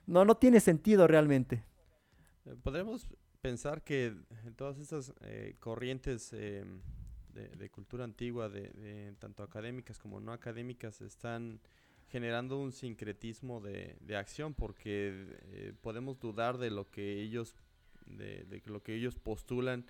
No, 0.05 0.23
no 0.23 0.37
tiene 0.37 0.59
sentido 0.59 1.07
realmente. 1.07 1.63
Eh, 2.45 2.55
podemos 2.61 3.07
pensar 3.41 3.81
que 3.83 4.13
todas 4.55 4.77
estas 4.77 5.11
eh, 5.21 5.55
corrientes 5.59 6.31
eh, 6.33 6.63
de, 7.33 7.69
cultura 7.71 8.03
antigua, 8.03 8.47
de, 8.47 9.15
tanto 9.17 9.41
académicas 9.41 9.97
como 9.97 10.19
no 10.19 10.31
académicas, 10.31 11.01
están 11.01 11.59
generando 12.07 12.59
un 12.59 12.71
sincretismo 12.71 13.61
de, 13.61 13.97
acción 14.15 14.53
porque 14.53 15.73
podemos 15.81 16.19
dudar 16.19 16.59
de 16.59 16.69
lo 16.69 16.91
que 16.91 17.23
ellos 17.23 17.55
de, 18.05 18.61
lo 18.65 18.83
que 18.83 18.93
ellos 18.93 19.15
postulan 19.15 19.87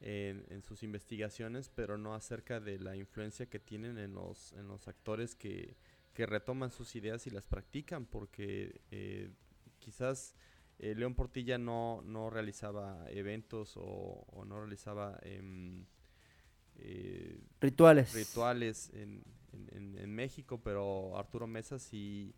en, 0.00 0.62
sus 0.62 0.82
investigaciones, 0.82 1.68
pero 1.68 1.98
no 1.98 2.14
acerca 2.14 2.60
de 2.60 2.78
la 2.78 2.96
influencia 2.96 3.46
que 3.46 3.58
tienen 3.58 3.98
en 3.98 4.14
los, 4.14 4.52
en 4.52 4.68
los 4.68 4.88
actores 4.88 5.34
que, 5.34 5.76
retoman 6.16 6.72
sus 6.72 6.96
ideas 6.96 7.28
y 7.28 7.30
las 7.30 7.46
practican, 7.46 8.04
porque 8.04 8.80
eh, 8.90 9.30
quizás 9.78 10.34
eh, 10.80 10.96
León 10.96 11.14
Portilla 11.14 11.58
no, 11.58 12.02
no 12.04 12.28
realizaba 12.28 13.08
eventos 13.08 13.74
o, 13.76 14.44
no 14.44 14.58
realizaba 14.58 15.16
em, 15.22 15.86
eh, 16.74 17.40
rituales, 17.60 18.12
rituales 18.14 18.90
en, 18.94 19.22
en, 19.52 20.12
México, 20.12 20.60
pero 20.60 21.16
Arturo 21.16 21.46
Mesa 21.46 21.78
sí 21.78 22.34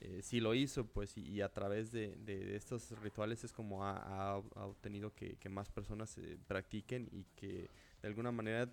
eh, 0.00 0.20
sí 0.22 0.40
lo 0.40 0.54
hizo, 0.54 0.86
pues, 0.86 1.16
y, 1.16 1.40
a 1.40 1.48
través 1.48 1.90
de, 1.90 2.16
estos 2.54 2.90
rituales 3.00 3.42
es 3.42 3.52
como 3.52 3.84
ha, 3.84 4.36
obtenido 4.36 5.12
que, 5.12 5.36
más 5.48 5.70
personas 5.70 6.10
se 6.10 6.38
practiquen 6.46 7.08
y 7.10 7.24
que 7.34 7.68
de 8.00 8.08
alguna 8.08 8.30
manera, 8.30 8.72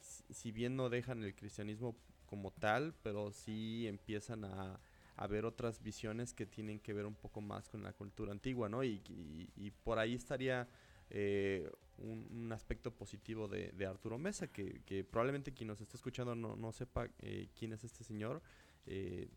si 0.00 0.52
bien 0.52 0.76
no 0.76 0.88
dejan 0.88 1.24
el 1.24 1.34
cristianismo 1.34 1.96
como 2.26 2.52
tal, 2.52 2.94
pero 3.02 3.32
sí 3.32 3.86
empiezan 3.88 4.44
a, 4.44 4.80
ver 5.28 5.44
otras 5.44 5.82
visiones 5.82 6.32
que 6.32 6.46
tienen 6.46 6.80
que 6.80 6.94
ver 6.94 7.04
un 7.04 7.14
poco 7.14 7.42
más 7.42 7.68
con 7.68 7.82
la 7.82 7.92
cultura 7.92 8.32
antigua, 8.32 8.70
¿no? 8.70 8.82
Y, 8.84 9.72
por 9.84 9.98
ahí 9.98 10.14
estaría 10.14 10.66
eh, 11.10 11.70
un, 11.98 12.50
aspecto 12.52 12.92
positivo 12.94 13.48
de, 13.48 13.86
Arturo 13.86 14.18
Mesa, 14.18 14.46
que, 14.46 15.04
probablemente 15.10 15.52
quien 15.52 15.66
nos 15.66 15.80
esté 15.80 15.96
escuchando 15.96 16.36
no, 16.36 16.72
sepa 16.72 17.08
eh, 17.18 17.48
quién 17.58 17.72
es 17.72 17.82
este 17.82 18.04
señor. 18.04 18.40
Eh, 18.86 19.28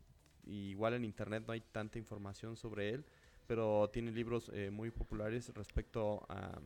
igual 0.46 0.94
en 0.94 1.04
internet 1.04 1.44
no 1.46 1.52
hay 1.52 1.60
tanta 1.60 1.98
información 1.98 2.56
sobre 2.56 2.90
él, 2.90 3.04
pero 3.46 3.90
tiene 3.92 4.10
libros 4.10 4.50
eh, 4.54 4.70
muy 4.70 4.90
populares 4.90 5.52
respecto 5.54 6.24
a, 6.28 6.60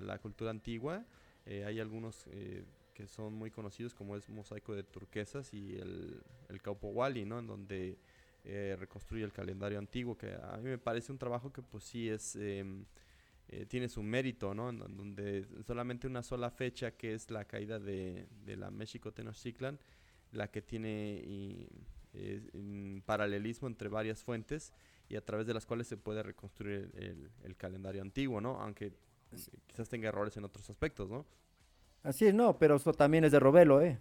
la 0.00 0.18
cultura 0.18 0.50
antigua. 0.50 1.04
Eh, 1.46 1.64
hay 1.64 1.78
algunos 1.78 2.26
eh, 2.32 2.64
que 2.94 3.06
son 3.06 3.34
muy 3.34 3.48
conocidos 3.52 3.94
como 3.94 4.16
es 4.16 4.28
Mosaico 4.28 4.74
de 4.74 4.82
Turquesas 4.82 5.54
y 5.54 5.76
el, 5.76 6.20
el 6.48 6.60
Caupo 6.60 6.88
Wally, 6.88 7.24
¿no? 7.24 7.38
En 7.38 7.46
donde 7.46 7.96
reconstruye 8.78 9.24
el 9.24 9.32
calendario 9.32 9.78
antiguo, 9.78 10.16
que 10.16 10.34
a 10.34 10.56
mí 10.56 10.70
me 10.70 10.78
parece 10.78 11.12
un 11.12 11.18
trabajo 11.18 11.52
que 11.52 11.62
pues 11.62 11.84
sí 11.84 12.08
es... 12.08 12.34
Em, 12.36 12.84
tiene 13.68 13.88
su 13.88 14.02
mérito, 14.02 14.52
¿no? 14.52 14.68
En, 14.68 14.78
donde 14.78 15.46
solamente 15.66 16.06
una 16.06 16.22
sola 16.22 16.50
fecha, 16.50 16.90
que 16.90 17.14
es 17.14 17.30
la 17.30 17.46
caída 17.46 17.78
de, 17.78 18.26
de 18.44 18.56
la 18.56 18.70
México 18.70 19.10
Tenochtitlan, 19.10 19.78
la 20.32 20.48
que 20.50 20.62
tiene 20.62 21.22
y, 21.24 21.66
en 22.52 23.02
paralelismo 23.04 23.68
entre 23.68 23.88
varias 23.88 24.22
fuentes 24.22 24.72
y 25.08 25.16
a 25.16 25.24
través 25.24 25.46
de 25.46 25.54
las 25.54 25.66
cuales 25.66 25.86
se 25.86 25.96
puede 25.96 26.22
reconstruir 26.22 26.90
el, 27.42 27.56
calendario 27.56 28.02
antiguo, 28.02 28.40
¿no? 28.40 28.60
Aunque 28.60 28.86
eh, 28.86 28.92
quizás 29.66 29.88
tenga 29.88 30.08
errores 30.08 30.36
en 30.36 30.44
otros 30.44 30.68
aspectos, 30.68 31.08
¿no? 31.08 31.26
Así 32.02 32.26
es, 32.26 32.34
no, 32.34 32.58
pero 32.58 32.76
eso 32.76 32.92
también 32.92 33.24
es 33.24 33.32
de 33.32 33.40
Robelo, 33.40 33.80
¿eh? 33.80 33.98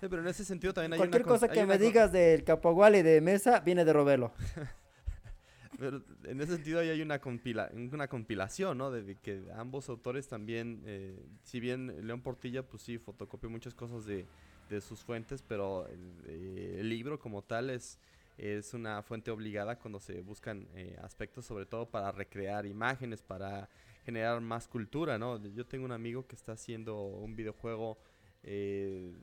pero 0.00 0.20
en 0.20 0.28
ese 0.28 0.44
sentido 0.44 0.72
también 0.72 0.92
hay 0.92 0.98
Cualquier 0.98 1.22
cosa 1.22 1.48
que 1.48 1.66
me 1.66 1.76
digas 1.76 2.12
del 2.12 2.44
Capogual 2.44 2.94
y 2.96 3.02
de 3.02 3.20
Mesa 3.20 3.60
viene 3.60 3.84
de 3.84 3.92
Robelo. 3.92 4.32
pero 5.78 6.02
en 6.24 6.40
ese 6.40 6.56
sentido 6.56 6.80
ahí 6.80 6.88
hay 6.88 7.02
una, 7.02 7.20
compila 7.20 7.70
una 7.74 8.08
compilación, 8.08 8.78
¿no? 8.78 8.90
De, 8.90 9.16
que 9.16 9.42
ambos 9.56 9.88
autores 9.88 10.28
también, 10.28 10.82
eh, 10.86 11.20
si 11.42 11.60
bien 11.60 12.06
León 12.06 12.22
Portilla, 12.22 12.62
pues 12.62 12.82
sí, 12.82 12.98
fotocopió 12.98 13.50
muchas 13.50 13.74
cosas 13.74 14.04
de, 14.06 14.26
de 14.68 14.80
sus 14.80 15.02
fuentes, 15.02 15.42
pero 15.42 15.86
eh, 16.26 16.76
el, 16.80 16.88
libro 16.88 17.18
como 17.18 17.42
tal 17.42 17.70
es, 17.70 17.98
es 18.38 18.74
una 18.74 19.02
fuente 19.02 19.30
obligada 19.30 19.78
cuando 19.78 20.00
se 20.00 20.20
buscan 20.22 20.68
eh, 20.74 20.96
aspectos, 21.02 21.44
sobre 21.46 21.66
todo 21.66 21.86
para 21.86 22.12
recrear 22.12 22.66
imágenes, 22.66 23.22
para 23.22 23.68
generar 24.04 24.40
más 24.40 24.68
cultura, 24.68 25.18
¿no? 25.18 25.42
Yo 25.54 25.66
tengo 25.66 25.84
un 25.84 25.92
amigo 25.92 26.26
que 26.26 26.36
está 26.36 26.52
haciendo 26.52 27.02
un 27.02 27.36
videojuego 27.36 27.98
eh, 28.42 29.14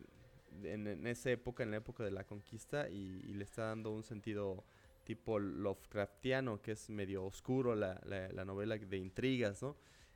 en, 0.64 1.08
esa 1.08 1.32
época, 1.32 1.64
en 1.64 1.72
la 1.72 1.78
época 1.78 2.04
de 2.04 2.12
la 2.12 2.24
conquista, 2.24 2.90
y, 2.90 3.34
le 3.34 3.44
está 3.44 3.66
dando 3.66 3.92
un 3.92 4.04
sentido 4.04 4.64
tipo 5.04 5.40
Lovecraftiano, 5.40 6.62
que 6.62 6.74
es 6.74 6.90
medio 6.90 7.26
oscuro 7.26 7.76
la, 7.76 8.00
la, 8.06 8.46
novela 8.46 8.78
de 8.78 8.98
intrigas, 8.98 9.62
¿no? 9.62 9.76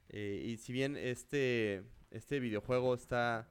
y 0.10 0.58
si 0.58 0.72
bien 0.72 0.96
este, 0.96 1.84
este 2.12 2.40
videojuego 2.40 2.94
está 2.94 3.50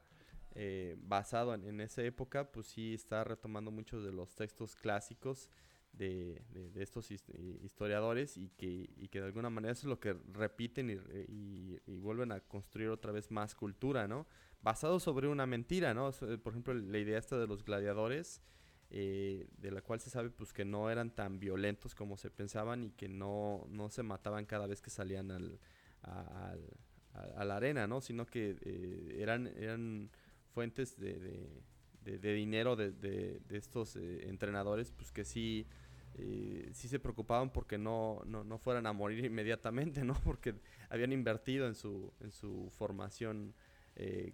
eh, 0.55 0.97
basado 1.01 1.55
en, 1.55 1.81
esa 1.81 2.03
época, 2.03 2.51
pues 2.53 2.69
sí 2.69 2.95
está 2.95 3.25
retomando 3.25 3.71
muchos 3.71 4.05
de 4.05 4.13
los 4.13 4.35
textos 4.35 4.77
clásicos 4.77 5.51
de, 5.93 6.43
estos 6.77 7.11
historiadores 7.11 8.37
y 8.37 8.49
que, 8.51 9.09
que 9.11 9.21
de 9.21 9.27
alguna 9.27 9.51
manera 9.51 9.73
es 9.73 9.85
lo 9.85 9.99
que 9.99 10.17
repiten 10.33 10.91
y, 11.29 11.81
vuelven 11.99 12.33
a 12.33 12.41
construir 12.41 12.89
otra 12.89 13.13
vez 13.13 13.31
más 13.31 13.55
cultura, 13.55 14.07
¿no? 14.07 14.27
Basado 14.63 15.01
sobre 15.01 15.29
una 15.29 15.47
mentira, 15.47 15.95
¿no? 15.95 16.11
Por 16.13 16.53
ejemplo, 16.53 16.75
la 16.75 16.99
idea 16.99 17.19
esta 17.19 17.39
de 17.39 17.47
los 17.47 17.65
gladiadores, 17.65 18.43
eh, 18.91 19.49
de 19.59 19.71
la 19.71 19.83
cual 19.83 20.01
se 20.01 20.11
sabe 20.11 20.31
pues 20.31 20.53
que 20.53 20.65
no 20.65 20.91
eran 20.91 21.11
tan 21.15 21.41
violentos 21.41 21.95
como 21.95 22.17
se 22.17 22.31
pensaban 22.31 22.85
y 22.85 22.91
que 22.91 23.09
no, 23.09 23.67
no 23.69 23.89
se 23.89 24.03
mataban 24.03 24.47
cada 24.47 24.67
vez 24.67 24.81
que 24.81 24.91
salían 24.91 25.31
al, 25.31 25.59
a, 26.03 27.45
la 27.45 27.57
arena, 27.57 27.87
¿no? 27.87 28.01
Sino 28.01 28.27
que 28.27 28.57
eh, 28.61 29.17
eran, 29.19 29.47
eran 29.47 30.11
fuentes 30.55 30.97
de, 30.99 31.19
de, 32.05 32.33
dinero 32.33 32.77
de, 32.77 33.41
estos 33.51 33.97
eh, 33.97 34.29
entrenadores, 34.29 34.93
pues 34.93 35.11
que 35.11 35.25
sí, 35.25 35.67
eh, 36.15 36.71
sí 36.73 36.89
se 36.89 37.01
preocupaban 37.01 37.51
porque 37.51 37.77
no, 37.77 38.23
no, 38.25 38.59
fueran 38.59 38.87
a 38.87 38.93
morir 38.93 39.25
inmediatamente, 39.25 40.05
¿no? 40.05 40.15
Porque 40.25 40.55
habían 40.89 41.13
invertido 41.13 41.67
en 41.67 41.75
su, 41.75 42.13
en 42.21 42.31
su 42.31 42.71
formación 42.79 43.55
eh, 43.97 44.33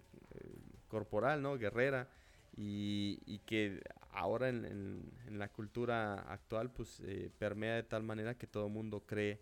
corporal, 0.87 1.41
¿no? 1.41 1.57
Guerrera. 1.57 2.07
Y, 2.55 3.39
que 3.45 3.81
ahora 4.11 4.49
en, 4.49 4.65
en, 5.25 5.39
la 5.39 5.47
cultura 5.47 6.15
actual 6.31 6.69
pues 6.69 7.01
permea 7.39 7.75
de 7.75 7.83
tal 7.83 8.03
manera 8.03 8.37
que 8.37 8.45
todo 8.45 8.67
el 8.67 8.73
mundo 8.73 9.05
cree 9.05 9.39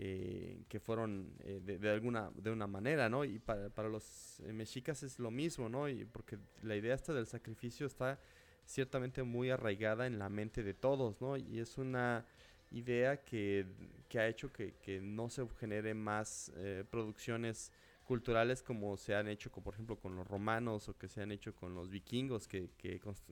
eh, 0.00 0.62
que 0.68 0.78
fueron 0.78 1.32
eh, 1.40 1.60
de, 1.62 1.90
alguna 1.90 2.30
de 2.34 2.50
una 2.50 2.66
manera, 2.66 3.08
¿no? 3.08 3.24
Y 3.24 3.38
para, 3.38 3.68
para 3.68 3.88
los 3.88 4.38
eh, 4.40 4.52
mexicas 4.52 5.02
es 5.02 5.18
lo 5.18 5.30
mismo, 5.30 5.68
¿no? 5.68 5.88
Y 5.88 6.04
porque 6.04 6.38
la 6.62 6.76
idea 6.76 6.94
esta 6.94 7.12
del 7.12 7.26
sacrificio 7.26 7.86
está 7.86 8.18
ciertamente 8.64 9.22
muy 9.24 9.50
arraigada 9.50 10.06
en 10.06 10.18
la 10.18 10.28
mente 10.28 10.62
de 10.62 10.74
todos, 10.74 11.20
¿no? 11.20 11.36
Y 11.36 11.58
es 11.58 11.78
una 11.78 12.24
idea 12.70 13.22
que, 13.24 13.66
ha 14.14 14.26
hecho 14.26 14.52
que, 14.52 15.00
no 15.02 15.28
se 15.30 15.46
genere 15.58 15.94
más 15.94 16.52
eh, 16.56 16.84
producciones 16.90 17.72
culturales 18.04 18.62
como 18.62 18.96
se 18.96 19.14
han 19.14 19.28
hecho, 19.28 19.50
por 19.50 19.74
ejemplo, 19.74 19.96
con 19.96 20.16
los 20.16 20.26
romanos 20.26 20.88
o 20.88 20.96
que 20.96 21.08
se 21.08 21.22
han 21.22 21.32
hecho 21.32 21.54
con 21.54 21.74
los 21.74 21.90
vikingos, 21.90 22.48
que, 22.48 22.70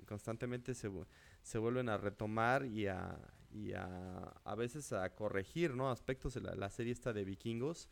constantemente 0.06 0.74
se, 0.74 0.90
se, 1.42 1.58
vuelven 1.58 1.88
a 1.88 1.96
retomar 1.96 2.66
y 2.66 2.86
a, 2.86 3.18
y 3.52 3.72
a, 3.72 4.32
a 4.44 4.54
veces 4.54 4.92
a 4.92 5.14
corregir 5.14 5.74
¿no? 5.74 5.90
aspectos 5.90 6.34
de 6.34 6.40
la, 6.40 6.54
la 6.54 6.70
serie 6.70 6.92
esta 6.92 7.12
de 7.12 7.24
vikingos 7.24 7.88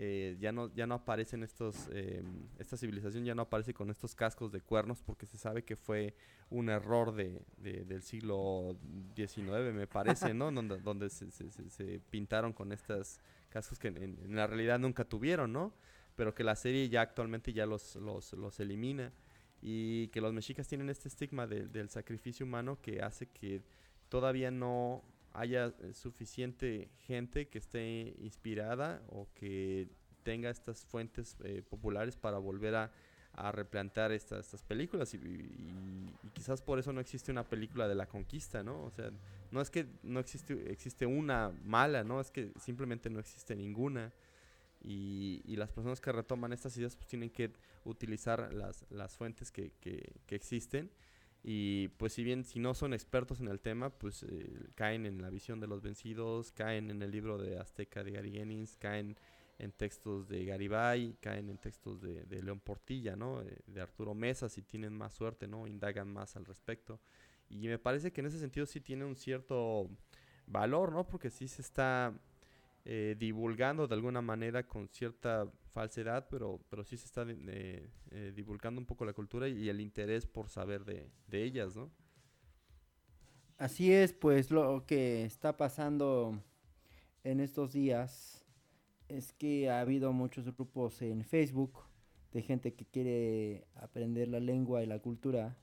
eh, 0.00 0.36
ya 0.38 0.52
no 0.52 0.72
ya 0.74 0.86
no 0.86 0.94
aparecen 0.94 1.42
estos 1.42 1.88
eh, 1.90 2.22
esta 2.58 2.76
civilización 2.76 3.24
ya 3.24 3.34
no 3.34 3.42
aparece 3.42 3.74
con 3.74 3.90
estos 3.90 4.14
cascos 4.14 4.52
de 4.52 4.60
cuernos 4.60 5.02
porque 5.02 5.26
se 5.26 5.38
sabe 5.38 5.64
que 5.64 5.74
fue 5.74 6.14
un 6.50 6.68
error 6.68 7.12
de, 7.12 7.42
del 7.56 8.02
siglo 8.02 8.78
XIX 9.16 9.74
me 9.74 9.88
parece 9.88 10.34
no 10.34 10.52
donde, 10.52 10.78
donde 10.78 11.10
se, 11.10 11.32
se, 11.32 12.00
pintaron 12.10 12.52
con 12.52 12.70
estos 12.70 13.18
cascos 13.48 13.80
que 13.80 13.88
en, 13.88 14.36
la 14.36 14.46
realidad 14.46 14.78
nunca 14.78 15.04
tuvieron 15.04 15.52
no 15.52 15.74
pero 16.14 16.32
que 16.32 16.44
la 16.44 16.54
serie 16.54 16.88
ya 16.88 17.00
actualmente 17.00 17.52
ya 17.52 17.66
los, 17.66 17.96
los, 17.96 18.34
los 18.34 18.60
elimina 18.60 19.12
y 19.60 20.06
que 20.08 20.20
los 20.20 20.32
mexicas 20.32 20.68
tienen 20.68 20.90
este 20.90 21.08
estigma 21.08 21.48
del 21.48 21.88
sacrificio 21.88 22.46
humano 22.46 22.78
que 22.80 23.02
hace 23.02 23.26
que 23.26 23.62
todavía 24.08 24.50
no 24.50 25.02
haya 25.32 25.66
eh, 25.66 25.92
suficiente 25.92 26.90
gente 27.06 27.48
que 27.48 27.58
esté 27.58 28.14
inspirada 28.20 29.02
o 29.08 29.28
que 29.34 29.88
tenga 30.22 30.50
estas 30.50 30.84
fuentes 30.84 31.36
eh, 31.44 31.62
populares 31.68 32.16
para 32.16 32.38
volver 32.38 32.74
a, 32.74 32.90
replantar 33.52 34.10
estas, 34.10 34.64
películas 34.64 35.14
y, 35.14 35.20
quizás 36.32 36.60
por 36.60 36.80
eso 36.80 36.92
no 36.92 37.00
existe 37.00 37.30
una 37.30 37.44
película 37.44 37.86
de 37.86 37.94
la 37.94 38.06
conquista, 38.06 38.64
¿no? 38.64 38.82
O 38.82 38.90
sea, 38.90 39.12
no 39.52 39.60
es 39.60 39.70
que 39.70 39.86
no 40.02 40.18
existe, 40.18 40.72
existe 40.72 41.06
una 41.06 41.52
mala, 41.62 42.02
¿no? 42.02 42.20
Es 42.20 42.32
que 42.32 42.50
simplemente 42.58 43.10
no 43.10 43.20
existe 43.20 43.54
ninguna 43.54 44.12
y, 44.82 45.54
las 45.54 45.70
personas 45.70 46.00
que 46.00 46.10
retoman 46.10 46.52
estas 46.52 46.76
ideas 46.78 46.96
pues 46.96 47.06
tienen 47.06 47.30
que 47.30 47.52
utilizar 47.84 48.52
las, 48.52 48.84
las 48.90 49.16
fuentes 49.16 49.52
que, 49.52 49.70
que, 49.80 50.14
que 50.26 50.34
existen 50.34 50.90
y 51.50 51.88
pues 51.96 52.12
si 52.12 52.24
bien 52.24 52.44
si 52.44 52.58
no 52.58 52.74
son 52.74 52.92
expertos 52.92 53.40
en 53.40 53.48
el 53.48 53.58
tema, 53.58 53.88
pues 53.88 54.22
eh, 54.22 54.68
caen 54.74 55.06
en 55.06 55.22
la 55.22 55.30
visión 55.30 55.60
de 55.60 55.66
los 55.66 55.80
vencidos, 55.80 56.52
caen 56.52 56.90
en 56.90 57.00
el 57.00 57.10
libro 57.10 57.38
de 57.38 57.58
Azteca 57.58 58.04
de 58.04 58.10
Gary 58.10 58.66
caen 58.78 59.16
en 59.58 59.72
textos 59.72 60.28
de 60.28 60.44
Garibay, 60.44 61.16
caen 61.22 61.48
en 61.48 61.56
textos 61.56 62.02
de, 62.02 62.42
León 62.42 62.60
Portilla, 62.60 63.16
¿no? 63.16 63.40
Eh, 63.40 63.60
de 63.66 63.80
Arturo 63.80 64.14
Mesa, 64.14 64.50
si 64.50 64.60
tienen 64.60 64.92
más 64.92 65.14
suerte, 65.14 65.48
¿no? 65.48 65.66
Indagan 65.66 66.12
más 66.12 66.36
al 66.36 66.44
respecto. 66.44 67.00
Y 67.48 67.66
me 67.66 67.78
parece 67.78 68.12
que 68.12 68.20
en 68.20 68.26
ese 68.26 68.38
sentido 68.38 68.66
sí 68.66 68.82
tiene 68.82 69.06
un 69.06 69.16
cierto 69.16 69.88
valor, 70.46 70.92
¿no? 70.92 71.06
Porque 71.06 71.30
sí 71.30 71.48
se 71.48 71.62
está 71.62 72.12
eh, 72.90 73.16
divulgando 73.18 73.86
de 73.86 73.94
alguna 73.94 74.22
manera 74.22 74.66
con 74.66 74.88
cierta 74.88 75.46
falsedad, 75.74 76.26
pero, 76.30 76.58
pero 76.70 76.84
sí 76.84 76.96
se 76.96 77.04
está 77.04 77.22
eh, 77.28 77.90
eh, 78.10 78.32
divulgando 78.34 78.80
un 78.80 78.86
poco 78.86 79.04
la 79.04 79.12
cultura 79.12 79.46
y 79.46 79.68
el 79.68 79.82
interés 79.82 80.24
por 80.24 80.48
saber 80.48 80.86
de, 80.86 81.10
ellas, 81.30 81.76
¿no? 81.76 81.90
Así 83.58 83.92
es, 83.92 84.14
pues 84.14 84.50
lo 84.50 84.86
que 84.86 85.26
está 85.26 85.54
pasando 85.58 86.42
en 87.24 87.40
estos 87.40 87.74
días 87.74 88.46
es 89.08 89.34
que 89.34 89.68
ha 89.68 89.80
habido 89.80 90.14
muchos 90.14 90.46
grupos 90.56 91.02
en 91.02 91.26
Facebook 91.26 91.80
de 92.32 92.40
gente 92.40 92.72
que 92.72 92.86
quiere 92.86 93.66
aprender 93.74 94.28
la 94.28 94.40
lengua 94.40 94.82
y 94.82 94.86
la 94.86 95.00
cultura 95.00 95.58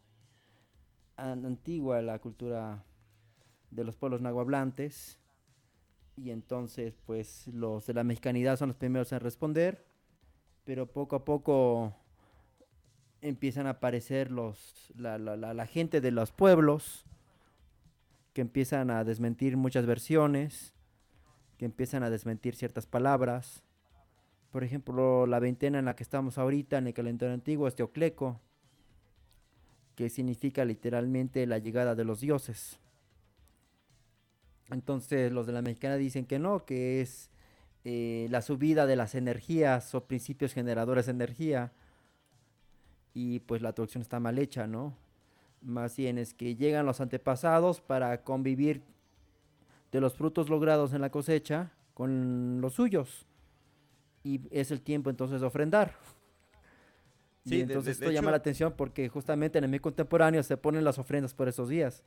antigua, 1.15 2.03
la 2.03 2.19
cultura 2.19 2.85
de 3.71 3.83
los 3.83 3.95
pueblos 3.95 4.21
nahuablantes 4.21 5.19
y 6.15 6.31
entonces 6.31 6.93
pues 7.05 7.47
los 7.47 7.85
de 7.85 7.93
la 7.93 8.03
mexicanidad 8.03 8.57
son 8.57 8.69
los 8.69 8.77
primeros 8.77 9.11
en 9.11 9.19
responder, 9.19 9.85
pero 10.63 10.87
poco 10.87 11.15
a 11.15 11.25
poco 11.25 11.93
empiezan 13.21 13.67
a 13.67 13.71
aparecer 13.71 14.31
los, 14.31 14.91
la, 14.95 15.17
la, 15.17 15.35
la, 15.35 15.65
gente 15.65 16.01
de 16.01 16.11
los 16.11 16.31
pueblos 16.31 17.05
que 18.33 18.41
empiezan 18.41 18.91
a 18.91 19.03
desmentir 19.03 19.57
muchas 19.57 19.85
versiones, 19.85 20.73
que 21.57 21.65
empiezan 21.65 22.03
a 22.03 22.09
desmentir 22.09 22.55
ciertas 22.55 22.85
palabras. 22.85 23.63
Por 24.51 24.63
ejemplo, 24.63 25.25
la 25.25 25.39
veintena 25.39 25.79
en 25.79 25.85
la 25.85 25.95
que 25.95 26.03
estamos 26.03 26.37
ahorita 26.37 26.77
en 26.77 26.87
el 26.87 26.93
calendario 26.93 27.33
antiguo 27.33 27.67
es 27.67 27.75
Teocleco, 27.75 28.41
que 29.95 30.09
significa 30.09 30.65
literalmente 30.65 31.45
la 31.47 31.57
llegada 31.57 31.95
de 31.95 32.03
los 32.03 32.19
dioses. 32.19 32.79
Entonces 34.69 35.31
los 35.31 35.47
de 35.47 35.53
la 35.53 35.61
mexicana 35.61 35.95
dicen 35.95 36.25
que 36.25 36.39
no, 36.39 36.65
que 36.65 37.01
es 37.01 37.29
eh, 37.83 38.27
la 38.31 38.41
subida 38.41 38.85
de 38.87 38.95
las 38.95 39.13
energías 39.13 39.93
o 39.93 40.05
principios 40.05 40.53
generadores 40.53 41.05
de 41.05 41.11
energía. 41.11 41.71
Y 43.13 43.39
pues 43.39 43.61
la 43.61 43.73
traducción 43.73 44.01
está 44.01 44.19
mal 44.19 44.39
hecha, 44.39 44.67
¿no? 44.67 44.97
Más 45.61 45.95
bien 45.95 46.17
es 46.17 46.33
que 46.33 46.55
llegan 46.55 46.85
los 46.85 46.99
antepasados 46.99 47.81
para 47.81 48.23
convivir 48.23 48.81
de 49.91 50.01
los 50.01 50.15
frutos 50.15 50.49
logrados 50.49 50.93
en 50.93 51.01
la 51.01 51.09
cosecha 51.09 51.71
con 51.93 52.59
los 52.59 52.73
suyos. 52.73 53.25
Y 54.23 54.41
es 54.51 54.71
el 54.71 54.81
tiempo 54.81 55.09
entonces 55.09 55.41
de 55.41 55.47
ofrendar. 55.47 55.93
Sí, 57.45 57.61
entonces 57.61 57.99
esto 57.99 58.11
llama 58.11 58.31
la 58.31 58.37
atención 58.37 58.73
porque 58.75 59.07
justamente 59.07 59.59
en 59.59 59.65
el 59.65 59.69
medio 59.69 59.83
contemporáneo 59.83 60.41
se 60.41 60.57
ponen 60.57 60.83
las 60.83 60.97
ofrendas 60.97 61.35
por 61.35 61.47
esos 61.47 61.69
días. 61.69 62.03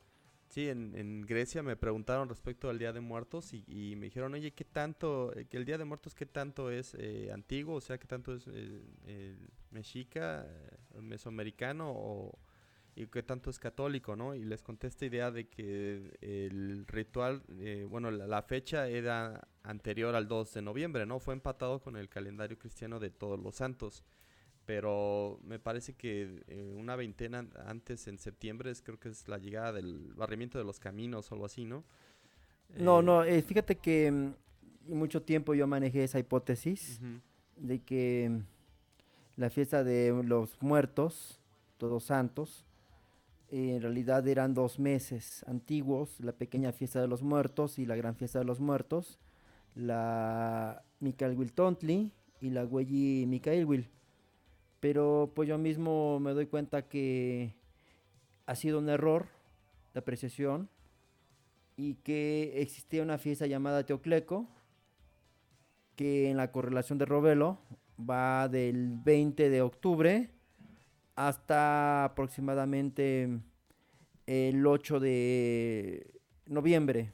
Sí, 0.49 0.67
en, 0.69 0.97
en, 0.97 1.23
Grecia 1.27 1.63
me 1.63 1.77
preguntaron 1.77 2.29
respecto 2.29 2.71
al 2.71 2.79
Día 2.79 2.93
de 2.93 3.01
Muertos 3.01 3.53
y, 3.53 3.95
me 3.97 4.07
dijeron, 4.07 4.33
oye, 4.33 4.53
¿qué 4.53 4.65
tanto, 4.65 5.37
eh, 5.37 5.45
que 5.45 5.59
el 5.59 5.67
Día 5.67 5.77
de 5.77 5.85
Muertos, 5.85 6.15
qué 6.15 6.25
tanto 6.25 6.71
es 6.71 6.95
eh, 6.99 7.31
antiguo? 7.33 7.77
O 7.77 7.81
sea, 7.83 7.99
¿qué 7.99 8.07
tanto 8.07 8.35
es 8.35 8.49
eh, 8.49 9.37
mexica, 9.71 10.47
mesoamericano 10.99 11.93
o, 11.95 12.39
y 12.97 13.07
qué 13.09 13.23
tanto 13.23 13.51
es 13.51 13.59
católico, 13.59 14.17
¿no? 14.17 14.35
Y 14.35 14.43
les 14.45 14.63
conté 14.63 14.87
esta 14.87 15.05
idea 15.05 15.31
de 15.31 15.49
que 15.49 16.17
el 16.23 16.87
ritual, 16.87 17.43
bueno, 17.89 18.11
la, 18.11 18.27
la, 18.27 18.43
fecha 18.43 18.89
era 18.89 19.47
anterior 19.63 20.15
al 20.15 20.29
2 20.29 20.55
de 20.55 20.63
noviembre, 20.63 21.05
¿no? 21.05 21.21
Fue 21.21 21.35
empatado 21.35 21.81
con 21.81 21.97
el 21.97 22.09
calendario 22.09 22.59
cristiano 22.59 22.99
de 22.99 23.11
todos 23.11 23.39
los 23.39 23.57
santos 23.57 24.03
pero 24.69 25.41
me 25.45 25.59
parece 25.59 25.95
que 25.95 26.43
eh, 26.47 26.75
una 26.77 26.95
veintena 26.95 27.49
antes 27.65 28.07
en 28.07 28.19
septiembre 28.19 28.71
es, 28.71 28.83
creo 28.83 29.01
que 29.01 29.09
es 29.09 29.27
la 29.27 29.39
llegada 29.39 29.73
del 29.73 30.13
barrimiento 30.15 30.59
de 30.59 30.65
los 30.65 30.79
caminos 30.79 31.33
o 31.33 31.35
algo 31.35 31.47
así, 31.47 31.65
¿no? 31.65 31.85
No, 32.77 33.01
no, 33.01 33.25
eh, 33.25 33.41
fíjate 33.41 33.77
que 33.77 34.11
mm, 34.11 34.95
mucho 34.95 35.23
tiempo 35.23 35.55
yo 35.55 35.67
manejé 35.67 36.05
esa 36.05 36.19
hipótesis 36.19 37.01
de 37.57 37.79
que 37.79 38.29
mm, 38.31 39.41
la 39.41 39.49
fiesta 39.49 39.83
de 39.85 40.23
los 40.23 40.61
muertos, 40.61 41.41
todos 41.79 42.05
santos, 42.05 42.67
en 43.51 43.81
realidad 43.81 44.29
eran 44.29 44.53
dos 44.53 44.79
meses 44.79 45.47
antiguos, 45.49 46.21
la 46.21 46.33
pequeña 46.33 46.73
fiesta 46.73 47.01
de 47.01 47.09
los 47.09 47.23
muertos 47.23 47.79
y 47.79 47.87
la 47.87 47.97
gran 47.97 48.17
fiesta 48.17 48.39
de 48.41 48.45
los 48.45 48.61
muertos, 48.61 49.19
la 49.75 50.85
Will 51.01 51.55
Tontli 51.55 52.13
y 52.43 52.51
la 52.51 52.67
Huelli 52.67 53.25
Will. 53.65 53.89
Pero 54.81 55.33
pues 55.35 55.49
yo 55.49 55.59
mismo 55.59 56.21
me 56.21 56.33
doy 56.33 56.47
cuenta 56.47 56.89
que 56.89 57.55
ha 58.47 58.55
sido 58.55 58.79
un 58.79 58.89
error 58.89 59.27
de 59.93 60.01
apreciación 60.01 60.69
y 61.77 61.95
que 61.97 62.61
existía 62.63 63.03
una 63.03 63.19
fiesta 63.19 63.47
llamada 63.47 63.85
Teocleco 63.85 64.49
que 65.97 66.31
en 66.31 66.37
la 66.37 66.53
correlación 66.53 66.99
de 66.99 67.07
Robelo 67.07 67.59
va 67.99 68.49
del 68.49 68.97
20 69.05 69.51
de 69.51 69.63
octubre 69.63 70.31
hasta 71.17 72.05
aproximadamente 72.05 73.41
el 74.27 74.65
8 74.65 75.01
de 75.01 76.21
noviembre. 76.47 77.13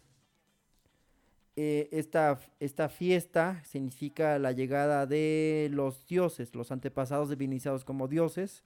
Eh, 1.57 1.89
esta, 1.93 2.41
esta, 2.59 2.89
fiesta 2.89 3.63
significa 3.65 4.41
la 4.41 4.51
llegada 4.51 5.07
de 5.07 5.69
los 5.71 6.05
dioses, 6.07 6.53
los 6.57 6.73
antepasados 6.73 7.31
divinizados 7.31 7.85
como 7.85 8.09
dioses, 8.09 8.65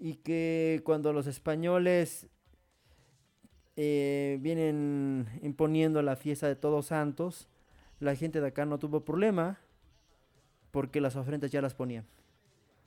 y 0.00 0.16
que 0.16 0.82
cuando 0.84 1.12
los 1.12 1.28
españoles 1.28 2.26
eh, 3.76 4.38
vienen 4.40 5.28
imponiendo 5.42 6.02
la 6.02 6.16
fiesta 6.16 6.48
de 6.48 6.56
todos 6.56 6.86
santos, 6.86 7.48
la 8.00 8.16
gente 8.16 8.40
de 8.40 8.48
acá 8.48 8.66
no 8.66 8.78
tuvo 8.78 9.04
problema 9.04 9.60
porque 10.72 11.00
las 11.00 11.14
ofrendas 11.14 11.52
ya 11.52 11.62
las 11.62 11.74
ponían. 11.74 12.04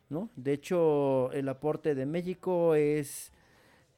¿no? 0.10 0.30
De 0.36 0.52
hecho, 0.52 1.32
el 1.32 1.48
aporte 1.48 1.96
de 1.96 2.06
México 2.06 2.76
es 2.76 3.32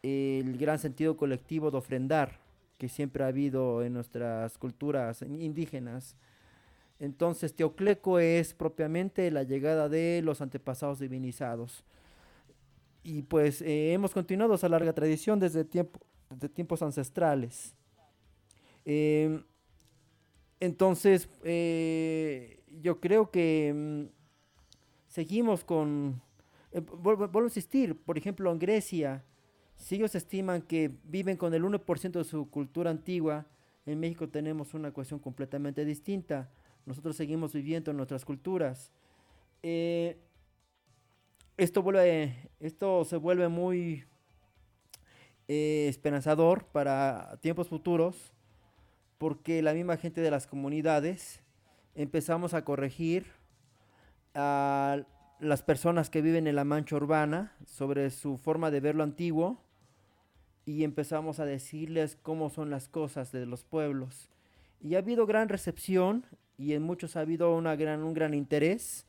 el 0.03 0.57
gran 0.57 0.79
sentido 0.79 1.17
colectivo 1.17 1.71
de 1.71 1.77
ofrendar 1.77 2.38
que 2.79 2.89
siempre 2.89 3.23
ha 3.23 3.27
habido 3.27 3.83
en 3.83 3.93
nuestras 3.93 4.57
culturas 4.57 5.21
indígenas. 5.21 6.15
Entonces, 6.97 7.53
Teocleco 7.53 8.19
es 8.19 8.53
propiamente 8.53 9.29
la 9.31 9.43
llegada 9.43 9.89
de 9.89 10.21
los 10.23 10.41
antepasados 10.41 10.99
divinizados. 10.99 11.83
Y 13.03 13.21
pues 13.23 13.61
eh, 13.61 13.93
hemos 13.93 14.11
continuado 14.13 14.55
esa 14.55 14.69
larga 14.69 14.93
tradición 14.93 15.39
desde, 15.39 15.65
tiempo, 15.65 15.99
desde 16.29 16.49
tiempos 16.49 16.81
ancestrales. 16.81 17.75
Em, 18.85 19.43
Entonces, 20.61 21.29
eh, 21.43 22.61
yo 22.81 22.99
creo 23.01 23.29
que 23.29 23.73
mm, 23.75 24.05
seguimos 25.07 25.65
con... 25.65 26.21
Eh, 26.71 26.79
vuelvo, 26.79 27.39
a 27.39 27.43
insistir, 27.43 27.97
por 27.97 28.17
ejemplo, 28.17 28.51
en 28.51 28.59
Grecia, 28.59 29.23
si 29.79 29.95
ellos 29.95 30.13
estiman 30.13 30.61
que 30.61 30.91
viven 31.05 31.37
con 31.37 31.53
el 31.53 31.63
1% 31.63 32.11
de 32.11 32.23
su 32.25 32.49
cultura 32.49 32.91
antigua, 32.91 33.47
en 33.85 33.99
México 33.99 34.27
tenemos 34.27 34.73
una 34.73 34.91
cuestión 34.91 35.19
completamente 35.19 35.85
distinta. 35.85 36.51
Nosotros 36.85 37.15
seguimos 37.15 37.53
viviendo 37.53 37.89
en 37.89 37.97
nuestras 37.97 38.25
culturas. 38.25 38.91
Eh, 39.63 40.19
esto, 41.57 41.81
vuelve, 41.81 42.51
esto 42.59 43.05
se 43.05 43.15
vuelve 43.15 43.47
muy 43.47 44.03
esperanzador 45.47 46.65
para 46.65 47.39
tiempos 47.41 47.69
futuros 47.69 48.33
porque 49.17 49.63
la 49.63 49.73
misma 49.73 49.97
gente 49.97 50.21
de 50.21 50.29
las 50.29 50.45
comunidades 50.45 51.41
empezamos 51.95 52.53
a 52.53 52.63
corregir 52.63 53.25
a 54.35 55.01
las 55.39 55.63
personas 55.63 56.09
que 56.09 56.21
viven 56.21 56.45
en 56.45 56.55
la 56.55 56.65
mancha 56.65 56.97
urbana 56.97 57.55
sobre 57.65 58.11
su 58.11 58.37
forma 58.37 58.69
de 58.69 58.81
ver 58.81 58.95
lo 58.95 59.03
antiguo 59.03 59.63
y 60.69 60.83
empezamos 60.83 61.39
a 61.39 61.45
decirles 61.45 62.17
cómo 62.21 62.49
son 62.49 62.69
las 62.69 62.87
cosas 62.87 63.31
de 63.31 63.45
los 63.45 63.63
pueblos. 63.63 64.29
Y 64.81 64.95
ha 64.95 64.99
habido 64.99 65.25
gran 65.25 65.49
recepción 65.49 66.25
y 66.57 66.73
en 66.73 66.83
muchos 66.83 67.15
ha 67.15 67.21
habido 67.21 67.55
una 67.55 67.75
gran, 67.75 68.03
un 68.03 68.13
gran 68.13 68.33
interés 68.33 69.05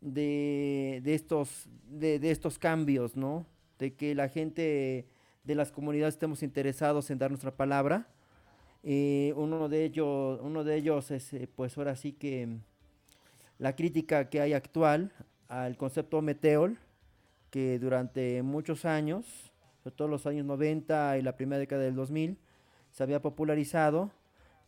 de, 0.00 1.02
estos, 1.04 1.66
de, 1.88 2.18
de 2.18 2.30
estos 2.30 2.58
cambios, 2.58 3.16
¿no? 3.16 3.46
De 3.78 3.94
que 3.94 4.14
la 4.14 4.28
gente 4.28 5.06
de 5.44 5.54
las 5.54 5.70
comunidades 5.70 6.14
estemos 6.14 6.42
interesados 6.42 7.10
en 7.10 7.18
dar 7.18 7.30
nuestra 7.30 7.54
palabra 7.54 8.08
eh, 8.86 9.32
uno, 9.36 9.70
de 9.70 9.86
ellos, 9.86 10.38
uno 10.42 10.62
de 10.62 10.76
ellos 10.76 11.10
es, 11.10 11.32
eh, 11.32 11.48
pues 11.56 11.78
ahora 11.78 11.96
sí 11.96 12.12
que 12.12 12.58
la 13.58 13.74
crítica 13.74 14.28
que 14.28 14.42
hay 14.42 14.52
actual 14.52 15.10
al 15.48 15.78
concepto 15.78 16.20
meteol, 16.20 16.78
que 17.50 17.78
durante 17.78 18.42
muchos 18.42 18.84
años, 18.84 19.53
sobre 19.84 19.96
todo 19.96 20.08
los 20.08 20.26
años 20.26 20.46
90 20.46 21.18
y 21.18 21.22
la 21.22 21.36
primera 21.36 21.58
década 21.58 21.82
del 21.82 21.94
2000, 21.94 22.38
se 22.90 23.02
había 23.02 23.20
popularizado 23.20 24.10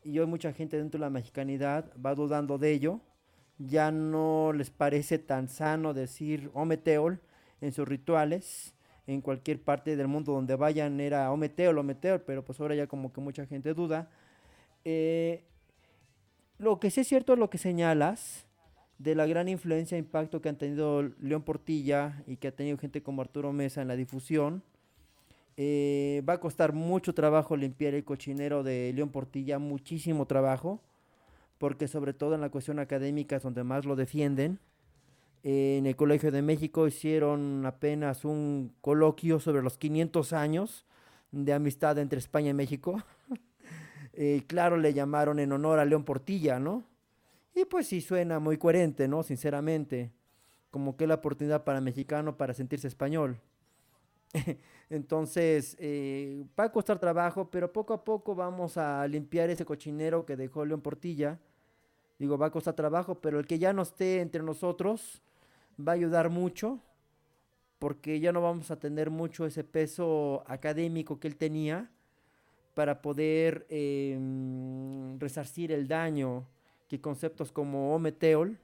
y 0.05 0.18
hoy 0.18 0.26
mucha 0.26 0.52
gente 0.52 0.76
dentro 0.76 0.98
de 0.98 1.06
la 1.06 1.10
mexicanidad 1.10 1.90
va 2.05 2.14
dudando 2.14 2.59
de 2.59 2.70
ello. 2.70 3.01
Ya 3.56 3.90
no 3.90 4.52
les 4.52 4.68
parece 4.68 5.18
tan 5.18 5.48
sano 5.48 5.94
decir 5.94 6.51
Ometeol 6.52 7.18
en 7.62 7.72
sus 7.72 7.88
rituales 7.88 8.74
en 9.06 9.22
cualquier 9.22 9.62
parte 9.62 9.97
del 9.97 10.06
mundo 10.06 10.32
donde 10.32 10.55
vayan 10.55 11.01
era 11.01 11.32
o 11.32 11.36
meteo 11.38 11.70
o 11.70 11.82
meteo, 11.82 12.22
pero 12.22 12.44
pues 12.44 12.60
ahora 12.60 12.74
ya 12.74 12.86
como 12.86 13.10
que 13.10 13.22
mucha 13.22 13.47
gente 13.47 13.72
duda. 13.72 14.10
Eh, 14.84 15.44
lo 16.59 16.78
que 16.78 16.90
sí 16.90 17.01
es 17.01 17.09
cierto 17.09 17.32
es 17.32 17.38
lo 17.38 17.48
que 17.48 17.56
señalas 17.56 18.47
de 18.98 19.14
la 19.14 19.24
gran 19.24 19.48
influencia 19.48 19.97
e 19.97 19.98
impacto 19.98 20.43
que 20.43 20.51
han 20.51 20.59
tenido 20.59 21.02
León 21.20 21.43
Portilla 21.43 22.22
y 22.26 22.36
que 22.36 22.48
ha 22.48 22.52
tenido 22.52 22.76
gente 22.76 23.02
como 23.02 23.22
Arturo 23.22 23.55
Mesa 23.55 23.80
en 23.80 23.88
la 23.88 23.97
difusión. 23.97 24.62
Eh, 25.56 26.22
va 26.28 26.34
a 26.34 26.40
costar 26.40 26.72
mucho 26.72 27.14
trabajo 27.14 27.56
limpiar 27.56 27.94
el 27.94 28.04
cochinero 28.04 28.62
de 28.62 28.92
León 28.94 29.10
Portilla, 29.10 29.58
muchísimo 29.58 30.26
trabajo, 30.26 30.80
porque 31.58 31.88
sobre 31.88 32.12
todo 32.12 32.34
en 32.34 32.42
la 32.42 32.50
cuestión 32.50 32.78
académica 32.78 33.36
es 33.36 33.42
donde 33.42 33.64
más 33.64 33.86
lo 33.86 33.96
defienden 33.96 34.58
en 35.48 35.86
el 35.86 35.94
Colegio 35.94 36.32
de 36.32 36.42
México 36.42 36.88
hicieron 36.88 37.64
apenas 37.66 38.24
un 38.24 38.72
coloquio 38.80 39.38
sobre 39.38 39.62
los 39.62 39.78
500 39.78 40.32
años 40.32 40.84
de 41.30 41.52
amistad 41.52 41.98
entre 41.98 42.18
España 42.18 42.50
y 42.50 42.54
México. 42.54 43.02
Eh, 44.18 44.44
claro, 44.46 44.78
le 44.78 44.94
llamaron 44.94 45.38
en 45.40 45.52
honor 45.52 45.78
a 45.78 45.84
León 45.84 46.02
Portilla, 46.02 46.58
¿no? 46.58 46.84
Y 47.54 47.66
pues 47.66 47.86
sí 47.86 48.00
suena 48.00 48.38
muy 48.38 48.56
coherente, 48.56 49.08
¿no? 49.08 49.22
Sinceramente, 49.22 50.10
como 50.70 50.96
que 50.96 51.06
la 51.06 51.16
oportunidad 51.16 51.64
para 51.64 51.82
mexicano 51.82 52.38
para 52.38 52.54
sentirse 52.54 52.88
español. 52.88 53.38
Entonces, 54.90 55.76
eh, 55.78 56.44
va 56.58 56.64
a 56.64 56.72
costar 56.72 56.98
trabajo, 56.98 57.50
pero 57.50 57.72
poco 57.72 57.94
a 57.94 58.04
poco 58.04 58.34
vamos 58.34 58.76
a 58.76 59.06
limpiar 59.06 59.50
ese 59.50 59.64
cochinero 59.64 60.24
que 60.24 60.36
dejó 60.36 60.64
León 60.64 60.80
Portilla. 60.80 61.38
Digo, 62.18 62.38
va 62.38 62.46
a 62.46 62.50
costar 62.50 62.74
trabajo, 62.74 63.20
pero 63.20 63.38
el 63.38 63.46
que 63.46 63.58
ya 63.58 63.72
no 63.72 63.82
esté 63.82 64.20
entre 64.20 64.42
nosotros, 64.42 65.22
va 65.78 65.92
a 65.92 65.94
ayudar 65.94 66.30
mucho 66.30 66.80
porque 67.78 68.20
ya 68.20 68.32
no 68.32 68.40
vamos 68.40 68.70
a 68.70 68.78
tener 68.78 69.10
mucho 69.10 69.44
ese 69.44 69.62
peso 69.62 70.42
académico 70.46 71.20
que 71.20 71.28
él 71.28 71.36
tenía 71.36 71.90
para 72.74 73.02
poder 73.02 73.66
em, 73.68 75.18
resarcir 75.18 75.72
el 75.72 75.86
daño 75.86 76.46
que 76.88 77.00
conceptos 77.00 77.52
como 77.52 77.94
Ometeol 77.94 78.58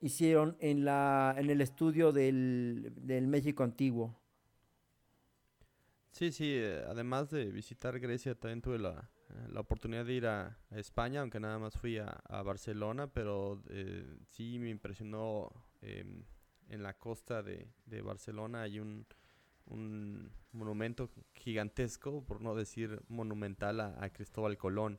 hicieron 0.00 0.56
en, 0.60 0.84
la, 0.84 1.34
en 1.36 1.50
el 1.50 1.60
estudio 1.60 2.12
del, 2.12 2.92
México 3.26 3.62
antiguo. 3.62 4.14
Sí, 6.18 6.32
sí, 6.32 6.52
eh, 6.56 6.82
además 6.88 7.30
de 7.30 7.44
visitar 7.44 7.96
Grecia, 8.00 8.34
también 8.34 8.60
tuve 8.60 8.76
la, 8.76 9.08
eh, 9.30 9.48
la 9.52 9.60
oportunidad 9.60 10.04
de 10.04 10.14
ir 10.14 10.26
a, 10.26 10.58
España, 10.72 11.20
aunque 11.20 11.38
nada 11.38 11.60
más 11.60 11.76
fui 11.76 11.98
a, 11.98 12.10
Barcelona, 12.42 13.06
pero 13.06 13.62
eh, 13.68 14.04
sí 14.26 14.58
me 14.58 14.68
impresionó 14.68 15.52
em, 15.80 16.24
en 16.70 16.82
la 16.82 16.94
costa 16.98 17.44
de, 17.44 17.68
Barcelona 18.02 18.62
hay 18.62 18.80
un, 18.80 19.06
monumento 20.50 21.08
gigantesco, 21.34 22.24
por 22.24 22.40
no 22.40 22.56
decir 22.56 23.00
monumental, 23.06 23.78
a, 23.78 24.10
Cristóbal 24.10 24.58
Colón 24.58 24.98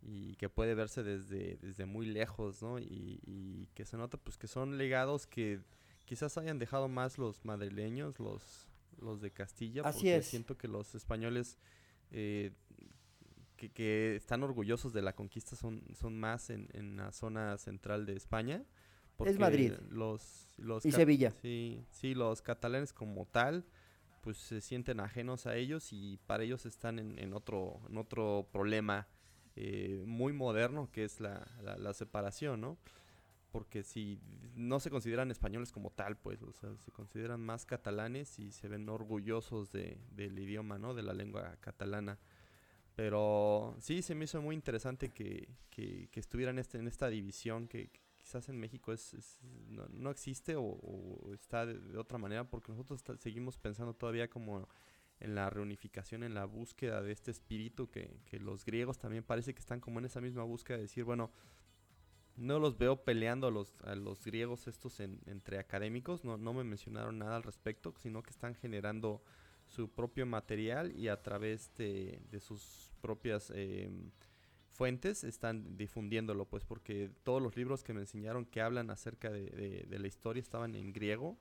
y 0.00 0.36
que 0.36 0.48
puede 0.48 0.74
verse 0.74 1.02
desde, 1.02 1.58
desde 1.58 1.84
muy 1.84 2.06
lejos, 2.06 2.62
¿no? 2.62 2.78
Y, 2.78 3.68
que 3.74 3.84
se 3.84 3.98
nota 3.98 4.16
pues 4.16 4.38
que 4.38 4.46
son 4.46 4.78
legados 4.78 5.26
que 5.26 5.60
quizás 6.06 6.38
hayan 6.38 6.58
dejado 6.58 6.88
más 6.88 7.18
los 7.18 7.44
madrileños, 7.44 8.18
los, 8.18 8.69
los 9.00 9.20
de 9.20 9.30
Castilla, 9.30 9.82
Así 9.82 10.06
porque 10.06 10.22
siento 10.22 10.56
que 10.56 10.68
los 10.68 10.94
españoles 10.94 11.58
eh, 12.10 12.52
que, 13.56 14.16
están 14.16 14.42
orgullosos 14.42 14.92
de 14.92 15.02
la 15.02 15.14
conquista 15.14 15.56
son, 15.56 15.82
son 15.94 16.18
más 16.18 16.50
en, 16.50 16.68
en 16.72 16.96
la 16.96 17.12
zona 17.12 17.58
central 17.58 18.06
de 18.06 18.14
España. 18.16 18.64
Es 19.26 19.38
Madrid. 19.38 19.72
Los, 19.90 20.48
los 20.56 20.84
y 20.86 20.92
Sevilla. 20.92 21.32
Sí, 21.42 21.84
sí, 21.90 22.14
los 22.14 22.42
catalanes 22.42 22.92
como 22.92 23.26
tal, 23.26 23.66
pues 24.22 24.38
se 24.38 24.60
sienten 24.60 25.00
ajenos 25.00 25.46
a 25.46 25.56
ellos 25.56 25.92
y 25.92 26.18
para 26.26 26.44
ellos 26.44 26.66
están 26.66 26.98
en, 26.98 27.18
en 27.18 27.34
otro, 27.34 27.80
en 27.88 27.98
otro 27.98 28.48
problema 28.50 29.08
eh, 29.56 30.02
muy 30.06 30.32
moderno 30.32 30.90
que 30.90 31.04
es 31.04 31.20
la, 31.20 31.46
la, 31.62 31.92
separación, 31.92 32.60
¿no? 32.60 32.78
Porque 33.50 33.82
si 33.82 34.20
no 34.54 34.80
se 34.80 34.90
consideran 34.90 35.30
españoles 35.30 35.72
como 35.72 35.90
tal, 35.90 36.16
pues, 36.16 36.42
o 36.42 36.52
sea, 36.52 36.76
se 36.78 36.92
consideran 36.92 37.40
más 37.40 37.66
catalanes 37.66 38.38
y 38.38 38.52
se 38.52 38.68
ven 38.68 38.88
orgullosos 38.88 39.72
de, 39.72 39.98
del 40.12 40.38
idioma, 40.38 40.78
¿no? 40.78 40.94
De 40.94 41.02
la 41.02 41.12
lengua 41.12 41.56
catalana. 41.60 42.18
Pero 42.94 43.76
sí, 43.80 44.02
se 44.02 44.14
me 44.14 44.24
hizo 44.24 44.42
muy 44.42 44.54
interesante 44.54 45.10
que, 45.10 45.48
que, 45.70 46.08
estuvieran 46.14 46.58
este, 46.58 46.78
en 46.78 46.86
esta 46.86 47.08
división 47.08 47.66
que, 47.66 47.90
quizás 48.20 48.48
en 48.48 48.60
México 48.60 48.92
es, 48.92 49.40
no, 49.68 50.10
existe 50.10 50.54
o, 50.56 51.32
está 51.32 51.66
de, 51.66 51.96
otra 51.98 52.18
manera 52.18 52.48
porque 52.48 52.70
nosotros 52.70 53.02
seguimos 53.18 53.56
pensando 53.56 53.94
todavía 53.94 54.28
como 54.28 54.68
en 55.18 55.34
la 55.34 55.50
reunificación, 55.50 56.22
en 56.22 56.34
la 56.34 56.44
búsqueda 56.44 57.02
de 57.02 57.12
este 57.12 57.30
espíritu 57.30 57.90
que, 57.90 58.20
los 58.38 58.64
griegos 58.64 58.98
también 58.98 59.24
parece 59.24 59.54
que 59.54 59.60
están 59.60 59.80
como 59.80 59.98
en 59.98 60.04
esa 60.04 60.20
misma 60.20 60.44
búsqueda 60.44 60.76
de 60.76 60.82
decir, 60.84 61.04
bueno, 61.04 61.30
no 62.36 62.58
los 62.58 62.78
veo 62.78 63.04
peleando 63.04 63.48
a 63.48 63.50
los, 63.50 63.74
a 63.84 63.94
los 63.94 64.24
griegos 64.24 64.66
estos 64.66 65.00
entre 65.00 65.58
académicos, 65.58 66.24
no, 66.24 66.36
no 66.36 66.52
me 66.52 66.64
mencionaron 66.64 67.18
nada 67.18 67.36
al 67.36 67.42
respecto, 67.42 67.94
sino 67.98 68.22
que 68.22 68.30
están 68.30 68.54
generando 68.54 69.22
su 69.70 69.88
propio 69.88 70.26
material 70.26 70.92
y 70.96 71.08
a 71.08 71.22
través 71.22 71.72
de, 71.76 72.20
sus 72.40 72.92
propias 73.00 73.52
em, 73.54 74.10
fuentes 74.68 75.22
están 75.22 75.76
difundiéndolo, 75.76 76.46
pues 76.46 76.64
porque 76.64 77.10
todos 77.22 77.40
los 77.40 77.56
libros 77.56 77.84
que 77.84 77.92
me 77.92 78.00
enseñaron 78.00 78.44
que 78.46 78.60
hablan 78.60 78.90
acerca 78.90 79.30
de, 79.30 79.86
la 79.88 80.06
historia 80.08 80.40
estaban 80.40 80.74
en 80.74 80.92
griego 80.92 81.38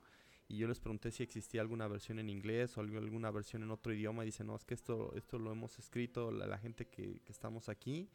y 0.48 0.58
yo 0.58 0.68
les 0.68 0.80
pregunté 0.80 1.12
si 1.12 1.24
existía 1.24 1.62
alguna 1.62 1.88
versión 1.88 2.20
en 2.20 2.30
inglés 2.30 2.78
o 2.78 2.82
alguna 2.82 3.32
versión 3.32 3.64
en 3.64 3.72
otro 3.72 3.94
idioma 3.94 4.24
y 4.24 4.28
dicen, 4.28 4.48
no, 4.48 4.56
es 4.56 4.66
que 4.66 4.76
esto, 4.76 5.14
esto 5.16 5.40
lo 5.40 5.52
hemos 5.52 5.80
escrito 5.80 6.32
la, 6.32 6.58
gente 6.60 6.88
que, 6.88 7.22
estamos 7.28 7.68
aquí 7.68 8.10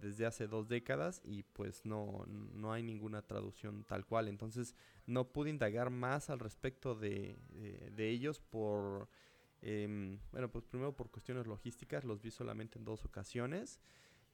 desde 0.00 0.26
hace 0.26 0.46
dos 0.46 0.68
décadas 0.68 1.20
y 1.24 1.42
pues 1.42 1.84
no, 1.84 2.24
no 2.26 2.72
hay 2.72 2.82
ninguna 2.82 3.22
traducción 3.22 3.84
tal 3.84 4.06
cual. 4.06 4.28
Entonces 4.28 4.74
no 5.06 5.32
pude 5.32 5.50
indagar 5.50 5.90
más 5.90 6.30
al 6.30 6.38
respecto 6.38 6.94
de, 6.94 7.38
de 7.92 8.10
ellos 8.10 8.40
por 8.40 9.08
Em, 9.62 10.18
bueno, 10.30 10.50
pues 10.50 10.64
primero 10.64 10.94
por 10.94 11.10
cuestiones 11.10 11.46
logísticas, 11.46 12.04
los 12.04 12.22
vi 12.22 12.30
solamente 12.30 12.78
en 12.78 12.84
dos 12.84 13.04
ocasiones 13.04 13.80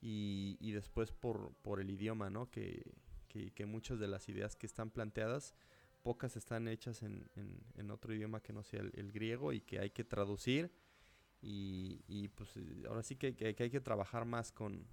y, 0.00 0.56
y 0.60 0.72
después 0.72 1.12
por, 1.12 1.54
por, 1.62 1.80
el 1.80 1.90
idioma, 1.90 2.28
¿no? 2.28 2.50
Que, 2.50 2.92
que, 3.28 3.64
muchas 3.64 3.98
de 3.98 4.08
las 4.08 4.28
ideas 4.28 4.56
que 4.56 4.66
están 4.66 4.90
planteadas, 4.90 5.54
pocas 6.02 6.36
están 6.36 6.68
hechas 6.68 7.02
en, 7.02 7.30
en, 7.76 7.90
otro 7.90 8.12
idioma 8.12 8.42
que 8.42 8.52
no 8.52 8.62
sea 8.62 8.80
el, 8.80 9.10
griego 9.10 9.54
y 9.54 9.62
que 9.62 9.78
hay 9.78 9.90
que 9.90 10.04
traducir. 10.04 10.70
Y, 11.44 12.28
pues 12.36 12.50
ahora 12.88 13.02
sí 13.02 13.16
que, 13.16 13.34
hay 13.58 13.70
que 13.70 13.80
trabajar 13.80 14.24
más 14.24 14.52
con, 14.52 14.86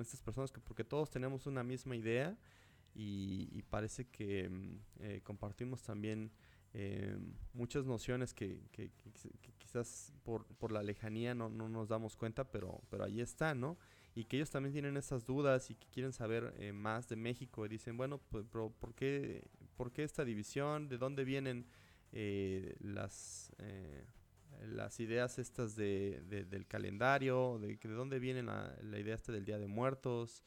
estas 0.00 0.20
personas 0.20 0.52
porque 0.52 0.84
todos 0.84 1.10
tenemos 1.10 1.46
una 1.46 1.62
misma 1.64 1.96
idea 1.96 2.36
y, 2.94 3.62
parece 3.70 4.06
que 4.06 4.48
mm, 4.48 5.20
compartimos 5.22 5.82
también 5.82 6.30
muchas 7.54 7.86
nociones 7.86 8.34
que, 8.34 8.60
quizás 9.58 10.12
por, 10.22 10.44
por, 10.56 10.72
la 10.72 10.82
lejanía 10.82 11.34
no, 11.34 11.48
no, 11.48 11.68
nos 11.68 11.88
damos 11.88 12.16
cuenta, 12.16 12.44
pero, 12.50 12.82
pero 12.90 13.04
ahí 13.04 13.20
está, 13.20 13.54
¿no? 13.54 13.78
y 14.18 14.24
que 14.24 14.36
ellos 14.36 14.50
también 14.50 14.72
tienen 14.72 14.96
esas 14.96 15.24
dudas 15.24 15.70
y 15.70 15.76
que 15.76 15.86
quieren 15.90 16.12
saber 16.12 16.52
eh, 16.58 16.72
más 16.72 17.08
de 17.08 17.14
México 17.14 17.64
y 17.64 17.68
dicen, 17.68 17.96
bueno, 17.96 18.18
pues, 18.18 18.44
¿por, 18.46 18.92
qué, 18.96 19.46
¿por 19.76 19.92
qué 19.92 20.02
esta 20.02 20.24
división? 20.24 20.88
¿De 20.88 20.98
dónde 20.98 21.24
vienen 21.24 21.66
eh, 22.10 22.74
las, 22.80 23.52
eh, 23.58 24.04
las 24.66 25.00
ideas 25.00 25.38
estas 25.38 25.76
de, 25.76 26.22
del 26.48 26.66
calendario? 26.66 27.58
¿De, 27.60 27.76
de 27.76 27.88
dónde 27.88 28.18
viene 28.18 28.42
la, 28.42 28.76
la, 28.82 28.98
idea 28.98 29.14
esta 29.14 29.32
del 29.32 29.44
Día 29.44 29.58
de 29.58 29.66
Muertos? 29.66 30.44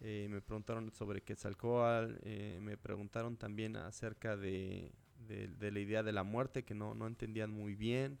me 0.00 0.42
preguntaron 0.42 0.92
sobre 0.92 1.22
Quetzalcoatl, 1.22 2.14
me 2.60 2.76
preguntaron 2.76 3.38
también 3.38 3.76
acerca 3.76 4.36
de, 4.36 4.92
de, 5.26 5.70
la 5.70 5.80
idea 5.80 6.02
de 6.02 6.12
la 6.12 6.24
muerte 6.24 6.64
que 6.64 6.74
no, 6.74 6.94
no 6.94 7.06
entendían 7.06 7.50
muy 7.50 7.74
bien. 7.74 8.18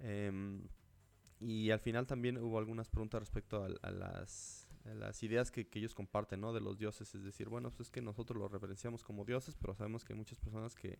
Em, 0.00 0.66
y 1.40 1.70
al 1.70 1.80
final 1.80 2.06
también 2.06 2.38
hubo 2.38 2.58
algunas 2.58 2.88
preguntas 2.88 3.20
respecto 3.20 3.64
a, 3.64 3.90
las, 3.90 4.68
las, 4.84 5.22
ideas 5.22 5.50
que, 5.50 5.68
que, 5.68 5.78
ellos 5.78 5.94
comparten, 5.94 6.40
¿no? 6.40 6.52
De 6.52 6.60
los 6.60 6.78
dioses. 6.78 7.14
Es 7.14 7.22
decir, 7.22 7.48
bueno, 7.48 7.70
pues 7.70 7.88
es 7.88 7.90
que 7.90 8.02
nosotros 8.02 8.38
los 8.38 8.50
referenciamos 8.50 9.02
como 9.02 9.24
dioses, 9.24 9.56
pero 9.56 9.74
sabemos 9.74 10.04
que 10.04 10.12
hay 10.12 10.18
muchas 10.18 10.38
personas 10.38 10.74
que, 10.74 10.98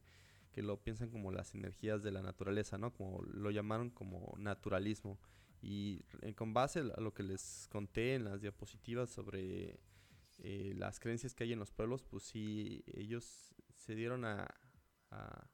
que 0.54 0.62
lo 0.62 0.80
piensan 0.80 1.10
como 1.10 1.32
las 1.32 1.52
energías 1.56 2.04
de 2.04 2.12
la 2.12 2.22
naturaleza, 2.22 2.78
¿no? 2.78 2.94
Como 2.94 3.22
lo 3.24 3.50
llamaron 3.50 3.90
como 3.90 4.34
naturalismo. 4.38 5.18
Y 5.60 6.04
eh, 6.22 6.32
con 6.34 6.54
base 6.54 6.78
a 6.78 7.00
lo 7.00 7.12
que 7.12 7.24
les 7.24 7.66
conté 7.70 8.14
en 8.14 8.24
las 8.24 8.40
diapositivas 8.40 9.10
sobre 9.10 9.80
eh, 10.38 10.72
las 10.76 11.00
creencias 11.00 11.34
que 11.34 11.42
hay 11.42 11.52
en 11.52 11.58
los 11.58 11.72
pueblos, 11.72 12.04
pues 12.04 12.22
sí, 12.22 12.84
ellos 12.86 13.52
se 13.74 13.96
dieron 13.96 14.24
a, 14.24 14.46
a, 15.10 15.48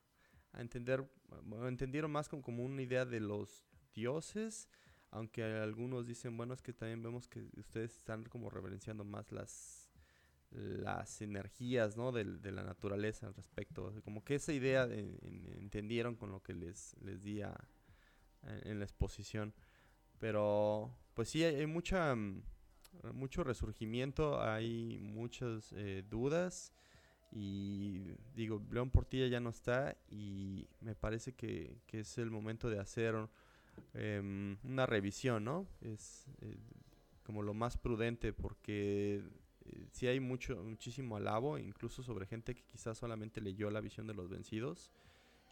a 0.53 0.61
entender, 0.61 1.11
bueno, 1.45 1.67
entendieron 1.67 2.11
más 2.11 2.29
como, 2.29 2.43
como 2.43 2.63
una 2.63 2.83
idea 2.83 3.07
de 3.07 3.21
los 3.21 3.65
dioses, 3.95 4.69
aunque 5.11 5.43
algunos 5.43 6.07
dicen, 6.07 6.37
bueno, 6.37 6.53
es 6.53 6.61
que 6.61 6.75
también 6.75 7.03
vemos 7.03 7.27
que 7.27 7.49
ustedes 7.57 7.97
están 7.97 8.25
como 8.25 8.51
reverenciando 8.51 9.03
más 9.03 9.33
las 9.33 9.80
las 10.53 11.23
energías 11.23 11.97
¿no? 11.97 12.13
de, 12.13 12.25
la 12.25 12.63
naturaleza 12.63 13.27
al 13.27 13.35
respecto. 13.35 13.93
Como 14.05 14.25
que 14.25 14.37
esa 14.37 14.53
idea 14.53 14.85
entendieron 14.85 16.17
con 16.17 16.31
lo 16.33 16.43
que 16.43 16.55
les, 16.55 16.97
les 17.03 17.23
di 17.23 17.41
en 17.43 18.79
la 18.79 18.85
exposición. 18.85 19.55
Pero 20.19 20.95
pues 21.15 21.29
sí, 21.29 21.45
hay, 21.45 21.67
mucha, 21.67 22.15
mm, 22.15 22.43
mucho 23.15 23.45
resurgimiento, 23.45 24.43
hay 24.43 24.99
muchas 25.01 25.73
eh, 25.73 26.05
dudas. 26.09 26.73
Y 27.33 28.01
digo, 28.35 28.61
León 28.73 28.91
Portilla 28.91 29.29
ya 29.29 29.39
no 29.39 29.51
está 29.51 29.97
y 30.09 30.67
me 30.81 30.97
parece 30.97 31.33
que, 31.33 31.81
que 31.87 32.01
es 32.01 32.19
el 32.19 32.31
momento 32.31 32.69
de 32.69 32.81
hacer 32.81 33.15
Em, 33.95 34.57
una 34.65 34.87
revisión, 34.87 35.45
¿no? 35.45 35.67
Es 35.81 36.27
eh, 36.43 36.57
como 37.25 37.43
lo 37.43 37.55
más 37.55 37.77
prudente 37.77 38.33
porque 38.33 39.23
eh, 39.73 39.89
si 39.93 40.07
hay 40.07 40.21
mucho, 40.21 40.57
muchísimo 40.63 41.17
alabo, 41.17 41.59
incluso 41.59 42.03
sobre 42.03 42.27
gente 42.27 42.55
que 42.55 42.63
quizás 42.65 42.99
solamente 42.99 43.41
leyó 43.41 43.71
la 43.71 43.81
visión 43.81 44.07
de 44.07 44.15
los 44.15 44.29
vencidos, 44.29 44.91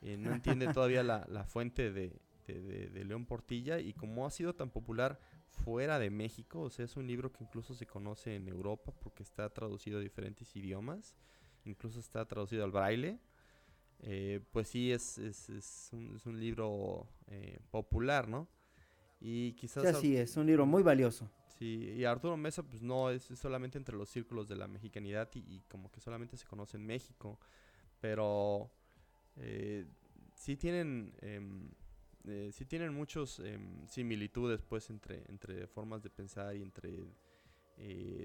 eh, 0.02 0.16
no 0.16 0.32
entiende 0.32 0.66
todavía 0.74 1.02
la, 1.02 1.26
la 1.28 1.44
fuente 1.44 1.92
de, 1.92 2.20
de, 2.46 3.04
León 3.04 3.26
Portilla 3.26 3.78
y 3.78 3.92
como 3.92 4.26
ha 4.26 4.30
sido 4.30 4.54
tan 4.54 4.70
popular 4.70 5.20
fuera 5.48 5.98
de 5.98 6.10
México, 6.10 6.60
o 6.60 6.70
sea, 6.70 6.84
es 6.84 6.96
un 6.96 7.06
libro 7.06 7.32
que 7.32 7.44
incluso 7.44 7.74
se 7.74 7.86
conoce 7.86 8.36
en 8.36 8.48
Europa 8.48 8.92
porque 9.00 9.22
está 9.22 9.48
traducido 9.50 9.98
a 9.98 10.02
diferentes 10.02 10.54
idiomas, 10.56 11.16
incluso 11.64 12.00
está 12.00 12.24
traducido 12.26 12.64
al 12.64 12.70
braille. 12.70 13.18
Eh, 14.00 14.40
pues 14.52 14.68
sí, 14.68 14.92
es, 14.92 15.18
es, 15.18 15.48
es, 15.50 15.90
un, 15.92 16.14
es 16.14 16.24
un, 16.24 16.38
libro 16.38 17.08
eh, 17.26 17.58
popular, 17.70 18.28
¿no? 18.28 18.46
Y 19.20 19.54
quizás... 19.54 19.98
Sí, 19.98 20.16
es 20.16 20.36
un 20.36 20.46
libro 20.46 20.66
muy 20.66 20.84
valioso. 20.84 21.28
Sí, 21.58 21.94
y 21.96 22.04
Arturo 22.04 22.36
Mesa, 22.36 22.62
pues 22.62 22.82
no, 22.82 23.10
es, 23.10 23.24
solamente 23.24 23.78
entre 23.78 23.96
los 23.96 24.08
círculos 24.08 24.46
de 24.48 24.54
la 24.54 24.68
mexicanidad 24.68 25.28
y, 25.34 25.60
como 25.68 25.90
que 25.90 26.00
solamente 26.00 26.36
se 26.36 26.46
conoce 26.46 26.76
en 26.76 26.86
México, 26.86 27.38
pero 28.00 28.70
eh, 29.36 29.86
sí 30.34 30.56
tienen... 30.56 31.14
Em, 31.20 31.70
eh, 32.26 32.50
sí 32.52 32.66
tienen 32.66 32.92
muchos 32.92 33.40
em, 33.40 33.86
similitudes 33.86 34.60
pues 34.60 34.90
entre, 34.90 35.24
entre 35.28 35.66
formas 35.66 36.02
de 36.02 36.10
pensar 36.10 36.54
y 36.56 36.62
entre 36.62 37.06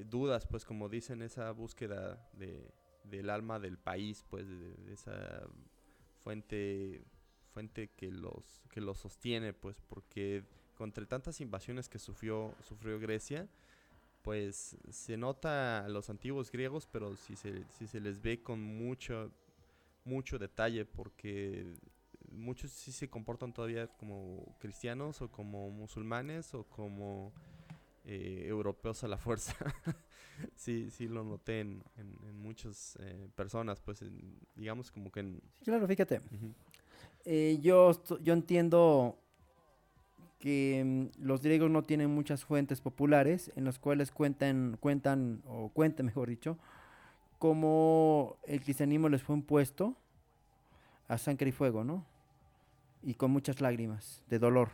dudas 0.08 0.48
pues 0.48 0.66
como 0.66 0.90
dicen 0.90 1.22
esa 1.22 1.52
búsqueda 1.52 2.28
de, 2.34 2.74
del 3.04 3.30
alma 3.30 3.60
del 3.60 3.78
país, 3.78 4.26
pues 4.30 4.48
de, 4.48 4.94
esa 4.94 5.48
fuente 6.24 7.04
fuente 7.52 7.90
que 7.90 8.12
los 8.12 8.64
que 8.70 8.82
los 8.82 8.98
sostiene, 8.98 9.54
pues 9.54 9.80
porque 9.82 10.44
contra 10.78 11.06
tantas 11.06 11.42
invasiones 11.42 11.90
que 11.90 12.00
sufrió 12.00 12.54
sufrió 12.68 13.00
Grecia, 13.00 13.48
pues 14.24 14.78
se 14.90 15.18
nota 15.18 15.86
a 15.86 15.90
los 15.90 16.10
antiguos 16.10 16.52
griegos, 16.52 16.88
pero 16.92 17.16
si 17.16 17.36
se, 17.36 17.64
si 17.78 17.88
se 17.88 18.00
les 18.00 18.22
ve 18.22 18.42
con 18.42 18.62
mucho 18.62 19.32
mucho 20.06 20.38
detalle 20.38 20.86
porque 20.86 21.66
muchos 22.32 22.72
sí 22.72 22.92
se 22.92 23.10
comportan 23.10 23.54
todavía 23.54 23.88
como 23.88 24.56
cristianos 24.60 25.22
o 25.22 25.30
como 25.30 25.70
musulmanes 25.70 26.54
o 26.54 26.64
como 26.64 27.32
eh, 28.06 28.46
europeos 28.48 29.04
a 29.04 29.08
la 29.08 29.18
fuerza. 29.18 29.56
sí, 30.56 30.90
sí 30.90 31.08
lo 31.08 31.24
noté 31.24 31.62
en, 31.62 31.84
en, 31.98 32.38
muchas 32.38 32.98
eh, 33.00 33.30
personas, 33.36 33.80
pues 33.80 34.04
digamos 34.56 34.92
como 34.92 35.12
que 35.12 35.22
en... 35.22 35.42
Claro, 35.64 35.88
fíjate. 35.88 36.22
Eh, 37.26 37.60
yo, 37.62 37.92
yo 38.22 38.34
entiendo 38.34 39.23
que 40.44 40.84
mm, 40.84 41.24
los 41.24 41.42
griegos 41.42 41.72
no 41.72 41.86
tienen 41.86 42.10
muchas 42.10 42.44
fuentes 42.44 42.82
populares 42.82 43.50
en 43.56 43.64
las 43.64 43.80
cuales 43.80 44.12
cuentan, 44.12 44.76
cuentan 44.82 45.42
o 45.48 45.70
cuentan, 45.70 46.06
mejor 46.08 46.28
dicho, 46.28 46.58
cómo 47.40 48.36
el 48.46 48.62
cristianismo 48.62 49.08
les 49.08 49.24
fue 49.24 49.38
impuesto 49.38 49.96
a 51.08 51.18
sangre 51.18 51.48
y 51.48 51.54
fuego, 51.54 51.86
¿no? 51.86 52.06
Y 53.02 53.14
con 53.14 53.32
muchas 53.32 53.62
lágrimas 53.62 54.22
de 54.28 54.38
dolor. 54.38 54.72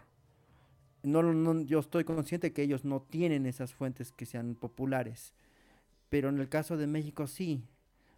No, 1.03 1.21
no, 1.21 1.61
yo 1.61 1.77
estoy 1.77 2.03
consciente 2.03 2.51
que 2.51 2.63
ellos 2.63 2.83
no 2.83 3.03
tienen 3.03 3.45
esas 3.45 3.71
fuentes 3.71 4.11
que 4.11 4.25
sean 4.25 4.55
populares. 4.55 5.35
Pero 6.09 6.29
en 6.29 6.39
el 6.39 6.49
caso 6.49 6.77
de 6.77 6.87
México 6.87 7.27
sí. 7.27 7.63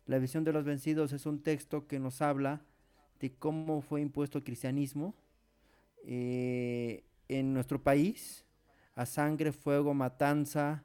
La 0.06 0.20
visión 0.20 0.46
de 0.46 0.54
los 0.54 0.64
vencidos 0.64 1.12
es 1.12 1.26
un 1.26 1.44
texto 1.44 1.86
que 1.86 2.00
nos 2.00 2.22
habla 2.22 2.62
de 3.20 3.34
cómo 3.34 3.82
fue 3.82 4.00
impuesto 4.00 4.38
el 4.38 4.46
cristianismo 4.46 5.16
eh, 6.06 7.04
en 7.32 7.54
nuestro 7.54 7.82
país, 7.82 8.46
a 8.96 9.06
sangre, 9.06 9.52
fuego, 9.52 9.94
matanza, 9.94 10.84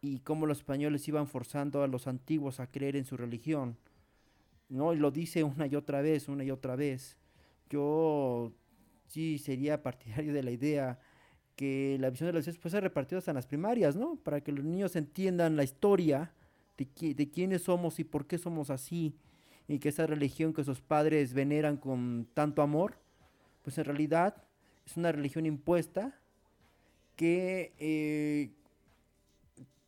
y 0.00 0.20
cómo 0.20 0.46
los 0.46 0.58
españoles 0.58 1.08
iban 1.08 1.26
forzando 1.26 1.82
a 1.82 1.88
los 1.88 2.06
antiguos 2.06 2.60
a 2.60 2.66
creer 2.66 2.94
en 2.96 3.06
su 3.06 3.16
religión. 3.16 3.76
¿no? 4.68 4.92
Y 4.92 4.98
lo 4.98 5.10
dice 5.10 5.42
una 5.42 5.66
y 5.66 5.74
otra 5.76 6.02
vez, 6.02 6.28
una 6.28 6.44
y 6.44 6.50
otra 6.50 6.76
vez. 6.76 7.16
Yo 7.70 8.52
sí 9.06 9.38
sería 9.38 9.82
partidario 9.82 10.32
de 10.32 10.42
la 10.42 10.50
idea 10.50 10.98
que 11.56 11.96
la 12.00 12.10
visión 12.10 12.26
de 12.26 12.34
los 12.34 12.44
dioses 12.44 12.60
puede 12.60 12.72
ser 12.72 12.82
repartida 12.82 13.18
hasta 13.18 13.30
en 13.30 13.36
las 13.36 13.46
primarias, 13.46 13.96
¿no? 13.96 14.16
Para 14.16 14.42
que 14.42 14.52
los 14.52 14.64
niños 14.64 14.96
entiendan 14.96 15.56
la 15.56 15.64
historia 15.64 16.32
de, 16.76 17.14
de 17.14 17.30
quiénes 17.30 17.62
somos 17.62 17.98
y 17.98 18.04
por 18.04 18.26
qué 18.26 18.38
somos 18.38 18.70
así, 18.70 19.16
y 19.68 19.78
que 19.78 19.88
esa 19.88 20.06
religión 20.06 20.52
que 20.52 20.64
sus 20.64 20.80
padres 20.80 21.32
veneran 21.32 21.76
con 21.76 22.28
tanto 22.34 22.60
amor, 22.60 22.98
pues 23.62 23.78
en 23.78 23.84
realidad 23.84 24.44
es 24.86 24.96
una 24.96 25.12
religión 25.12 25.46
impuesta 25.46 26.14
que, 27.16 27.72
eh, 27.78 28.50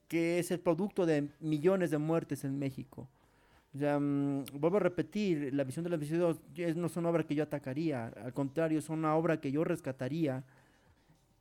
que 0.09 0.39
es 0.39 0.51
el 0.51 0.61
producto 0.61 1.07
de 1.07 1.29
millones 1.41 1.91
de 1.91 1.99
muertes 1.99 2.45
en 2.45 2.59
México. 2.59 3.09
O 3.75 3.79
sea, 3.79 3.99
mm, 3.99 4.45
vuelvo 4.55 4.79
a 4.79 4.81
repetir, 4.81 5.53
la 5.53 5.65
visión 5.65 5.85
de 5.85 5.91
los 5.91 6.01
dioses 6.01 6.77
no 6.77 6.87
es 6.87 6.97
una 6.97 7.11
obra 7.11 7.25
que 7.25 7.35
yo 7.35 7.43
atacaría, 7.43 8.07
al 8.09 8.33
contrario, 8.33 8.79
es 8.79 8.89
una 8.89 9.15
obra 9.17 9.41
que 9.41 9.53
yo 9.53 9.65
rescataría 9.65 10.45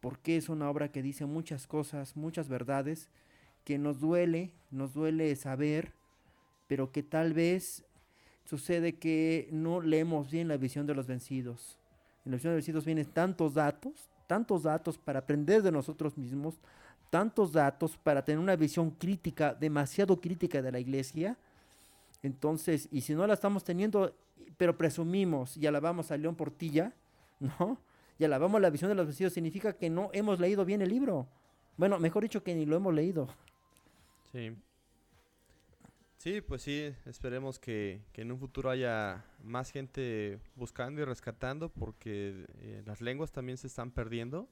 porque 0.02 0.38
es 0.38 0.49
una 0.49 0.69
obra 0.69 0.91
que 0.91 1.02
dice 1.02 1.26
muchas 1.26 1.65
cosas, 1.65 2.15
muchas 2.15 2.48
verdades, 2.48 3.10
que 3.64 3.80
nos 3.80 3.99
duele, 3.99 4.52
nos 4.69 4.94
duele 4.94 5.36
saber, 5.36 5.94
pero 6.68 6.91
que 6.91 7.02
tal 7.02 7.34
vez 7.34 7.84
sucede 8.44 8.98
que 8.98 9.49
no 9.52 9.82
leemos 9.82 10.30
bien 10.30 10.48
la 10.48 10.57
visión 10.57 10.86
de 10.86 10.94
los 10.94 11.07
vencidos. 11.07 11.80
En 12.26 12.31
la 12.31 12.38
visión 12.38 12.52
de 12.52 12.57
los 12.57 12.65
vencidos 12.65 12.85
vienen 12.85 13.06
tantos 13.06 13.53
datos, 13.53 13.93
tantos 14.27 14.64
datos 14.64 14.97
para 14.97 15.19
aprender 15.19 15.61
de 15.61 15.72
nosotros 15.72 16.18
mismos, 16.18 16.56
tantos 17.10 17.52
datos 17.53 17.97
para 17.97 18.26
tener 18.26 18.39
una 18.39 18.56
visión 18.56 18.91
crítica, 18.91 19.53
demasiado 19.53 20.19
crítica 20.19 20.61
de 20.61 20.72
la 20.72 20.80
iglesia. 20.80 21.38
Entonces, 22.23 22.89
y 22.91 23.02
si 23.02 23.14
no 23.14 23.27
la 23.27 23.35
estamos 23.35 23.64
teniendo, 23.64 24.15
pero 24.57 24.76
presumimos 24.76 25.56
y 25.56 25.68
alabamos 25.68 26.11
a 26.11 26.18
León 26.18 26.35
Portilla, 26.35 26.93
¿no? 27.39 27.77
y 28.18 28.23
alabamos 28.23 28.61
la 28.61 28.69
visión 28.69 28.89
de 28.89 28.95
los 28.95 29.07
vestidos, 29.07 29.34
significa 29.34 29.73
que 29.73 29.89
no 29.89 30.10
hemos 30.14 30.39
leído 30.39 30.65
bien 30.65 30.81
el 30.81 30.89
libro. 30.89 31.27
Bueno, 31.77 31.99
mejor 31.99 32.23
dicho 32.23 32.43
que 32.43 32.56
ni 32.56 32.65
lo 32.65 32.77
hemos 32.77 32.93
leído. 32.93 33.27
Sí. 34.31 34.56
Sí, 36.26 36.41
pues 36.41 36.64
sí, 36.64 36.91
esperemos 37.06 37.60
que, 37.60 38.02
en 38.15 38.31
un 38.31 38.39
futuro 38.39 38.72
haya 38.72 39.23
más 39.43 39.69
gente 39.69 40.39
buscando 40.56 40.99
y 40.99 41.06
rescatando 41.06 41.69
porque 41.69 42.47
eh, 42.61 42.81
las 42.84 42.99
lenguas 42.99 43.31
también 43.31 43.60
se 43.60 43.68
están 43.68 43.91
perdiendo 43.91 44.49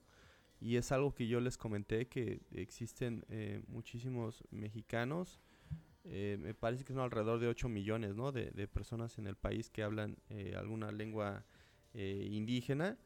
y 0.60 0.76
es 0.76 0.92
algo 0.92 1.16
que 1.16 1.26
yo 1.26 1.40
les 1.40 1.58
comenté 1.58 2.06
que 2.06 2.42
existen 2.52 3.24
eh, 3.28 3.60
muchísimos 3.66 4.44
mexicanos, 4.52 5.40
eh, 6.04 6.36
me 6.38 6.54
parece 6.54 6.84
que 6.84 6.92
son 6.92 7.02
alrededor 7.02 7.40
de 7.40 7.48
8 7.48 7.68
millones 7.68 8.14
¿no? 8.14 8.30
de, 8.30 8.68
personas 8.68 9.18
en 9.18 9.26
el 9.26 9.34
país 9.34 9.68
que 9.68 9.82
hablan 9.82 10.16
alguna 10.56 10.92
lengua 10.92 11.44
indígena 11.92 12.96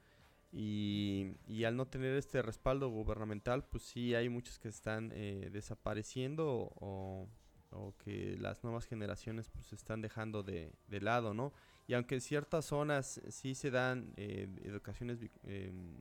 y, 0.53 1.33
y, 1.47 1.65
al 1.65 1.75
no 1.75 1.87
tener 1.87 2.15
este 2.17 2.43
respaldo 2.43 2.91
gubernamental 2.91 3.65
pues 3.65 3.85
sí 3.85 4.15
hay 4.15 4.29
muchos 4.29 4.59
que 4.59 4.69
están 4.69 5.09
desapareciendo 5.09 6.71
o 6.75 7.31
o 7.71 7.95
que 7.99 8.37
las 8.39 8.63
nuevas 8.65 8.87
generaciones 8.87 9.49
pues 9.49 9.73
están 9.73 10.01
dejando 10.01 10.43
de, 10.43 10.73
lado, 11.01 11.35
¿no? 11.35 11.53
Y 11.87 11.95
aunque 11.95 12.17
en 12.17 12.21
ciertas 12.21 12.67
zonas 12.67 13.21
sí 13.29 13.55
se 13.55 13.71
dan 13.71 14.13
eh, 14.17 14.49
educaciones 14.65 15.19
em, 15.45 15.97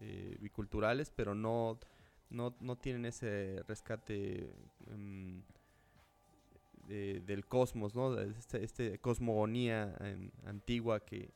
eh, 0.00 0.36
biculturales, 0.40 1.10
pero 1.10 1.34
no, 1.34 1.78
no, 2.30 2.56
no, 2.60 2.76
tienen 2.76 3.06
ese 3.06 3.62
rescate 3.66 4.52
em, 4.88 5.42
del 6.86 7.46
cosmos, 7.46 7.94
¿no? 7.94 8.18
Este, 8.18 8.64
este 8.64 8.98
cosmogonía 8.98 9.94
em, 10.00 10.30
antigua 10.44 11.04
que, 11.04 11.30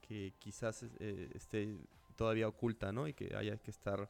que 0.00 0.32
quizás 0.38 0.86
eh, 1.00 1.30
esté 1.34 1.76
todavía 2.16 2.48
oculta, 2.48 2.92
¿no? 2.92 3.06
Y 3.06 3.12
que 3.12 3.36
haya 3.36 3.58
que 3.58 3.70
estar 3.70 4.08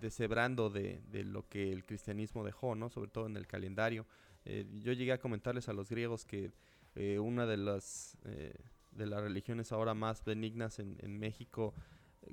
deshebrando 0.00 0.70
de, 0.70 1.02
de, 1.10 1.24
lo 1.24 1.48
que 1.48 1.72
el 1.72 1.84
cristianismo 1.84 2.44
dejó, 2.44 2.74
¿no? 2.74 2.88
Sobre 2.90 3.10
todo 3.10 3.26
en 3.26 3.36
el 3.36 3.46
calendario. 3.46 4.06
Eh, 4.44 4.66
yo 4.80 4.92
llegué 4.92 5.12
a 5.12 5.20
comentarles 5.20 5.68
a 5.68 5.72
los 5.72 5.88
griegos 5.88 6.24
que 6.24 6.50
eh, 6.94 7.18
una 7.18 7.46
de 7.46 7.56
las, 7.56 8.18
eh, 8.24 8.54
de 8.90 9.06
las 9.06 9.22
religiones 9.22 9.72
ahora 9.72 9.94
más 9.94 10.24
benignas 10.24 10.78
en, 10.78 11.18
México 11.18 11.74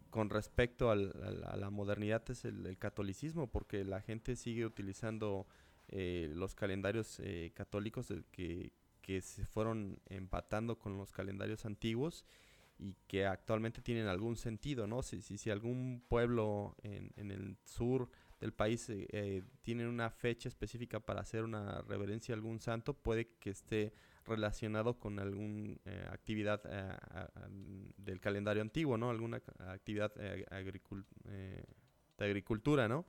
con 0.09 0.29
respecto 0.29 0.91
al, 0.91 1.13
a 1.45 1.55
la 1.55 1.69
modernidad 1.69 2.23
es 2.29 2.45
el, 2.45 2.77
catolicismo, 2.77 3.47
porque 3.47 3.83
la 3.83 4.01
gente 4.01 4.35
sigue 4.35 4.65
utilizando 4.65 5.47
los 5.91 6.53
calendarios 6.53 7.19
católicos 7.55 8.13
que, 8.31 8.71
que 9.01 9.21
se 9.21 9.47
fueron 9.47 9.99
empatando 10.05 10.77
con 10.77 10.97
los 10.97 11.11
calendarios 11.11 11.65
antiguos 11.65 12.25
y 12.79 12.95
que 13.07 13.25
actualmente 13.25 13.81
tienen 13.81 14.07
algún 14.07 14.37
sentido, 14.37 14.87
¿no? 14.87 15.03
Si, 15.03 15.21
si, 15.21 15.37
si 15.37 15.49
algún 15.49 16.01
pueblo 16.07 16.75
en, 16.81 17.11
en, 17.17 17.29
el 17.29 17.57
sur 17.65 18.09
del 18.39 18.53
país 18.53 18.89
eh, 18.89 19.05
eh, 19.11 19.43
tiene 19.61 19.85
una 19.87 20.09
fecha 20.09 20.47
específica 20.47 21.01
para 21.01 21.21
hacer 21.21 21.43
una 21.43 21.81
reverencia 21.81 22.33
a 22.33 22.37
algún 22.37 22.59
santo, 22.61 22.93
puede 22.93 23.35
que 23.37 23.49
esté 23.49 23.93
relacionado 24.25 24.97
con 24.97 25.19
alguna 25.19 25.75
eh, 25.85 26.07
actividad 26.09 26.61
del 27.97 28.19
calendario 28.21 28.61
antiguo, 28.61 28.97
¿no? 28.97 29.09
Alguna 29.09 29.41
actividad 29.67 30.13
de 30.15 30.45
agricultura, 32.17 32.87
¿no? 32.87 33.05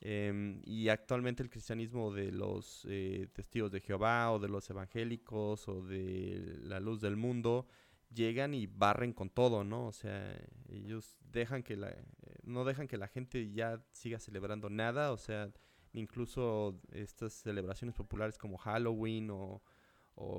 Em, 0.00 0.60
y 0.64 0.88
actualmente 0.88 1.42
el 1.42 1.50
cristianismo 1.50 2.12
de 2.12 2.30
los 2.30 2.86
testigos 3.32 3.72
de 3.72 3.80
Jehová 3.80 4.30
o 4.32 4.38
de 4.38 4.48
los 4.48 4.68
evangélicos 4.70 5.68
o 5.68 5.82
de 5.82 6.58
la 6.62 6.80
luz 6.80 7.00
del 7.00 7.16
mundo 7.16 7.66
llegan 8.12 8.54
y 8.54 8.66
barren 8.66 9.12
con 9.12 9.30
todo, 9.30 9.64
¿no? 9.64 9.86
O 9.86 9.92
sea, 9.92 10.36
ellos 10.68 11.16
dejan 11.20 11.62
que 11.62 11.76
la, 11.76 11.94
no 12.42 12.64
dejan 12.64 12.88
que 12.88 12.96
la 12.96 13.08
gente 13.08 13.50
ya 13.52 13.82
siga 13.92 14.18
celebrando 14.18 14.70
nada, 14.70 15.12
o 15.12 15.16
sea, 15.16 15.50
incluso 15.92 16.80
estas 16.92 17.32
celebraciones 17.32 17.94
populares 17.94 18.38
como 18.38 18.58
Halloween 18.58 19.30
o, 19.30 19.62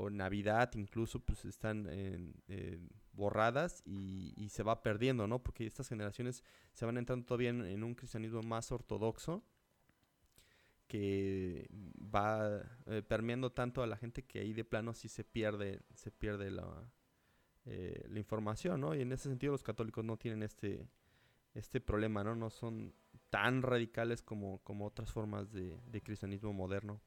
Navidad 0.10 0.72
incluso 0.74 1.20
pues 1.20 1.46
están 1.46 1.88
borradas 3.18 3.84
y, 3.86 4.50
se 4.50 4.64
va 4.64 4.82
perdiendo, 4.82 5.28
¿no? 5.28 5.44
Porque 5.44 5.66
estas 5.68 5.90
generaciones 5.90 6.44
se 6.74 6.86
van 6.86 6.98
entrando 6.98 7.26
todavía 7.26 7.50
en, 7.50 7.84
un 7.84 7.94
cristianismo 7.94 8.42
más 8.42 8.72
ortodoxo 8.72 9.44
que 10.88 11.68
va 11.72 12.62
eh, 12.86 13.02
permeando 13.02 13.52
tanto 13.52 13.84
a 13.84 13.88
la 13.88 13.98
gente 13.98 14.24
que 14.24 14.40
ahí 14.40 14.54
de 14.54 14.64
plano 14.64 14.94
sí 14.94 15.10
se 15.10 15.24
pierde, 15.24 15.82
se 15.94 16.12
pierde 16.12 16.50
la, 16.50 16.90
eh, 17.70 18.06
la 18.10 18.20
información, 18.20 18.80
¿no? 18.80 18.96
Y 18.96 19.02
en 19.02 19.12
ese 19.12 19.28
sentido 19.28 19.52
los 19.52 19.64
católicos 19.64 20.04
no 20.06 20.16
tienen 20.16 20.42
este, 20.42 20.88
este 21.54 21.82
problema, 21.82 22.24
¿no? 22.24 22.34
No 22.34 22.50
son 22.50 22.94
tan 23.30 23.62
radicales 23.62 24.22
como, 24.22 24.60
como 24.60 24.86
otras 24.86 25.12
formas 25.12 25.52
de, 25.52 26.02
cristianismo 26.02 26.54
moderno. 26.54 27.02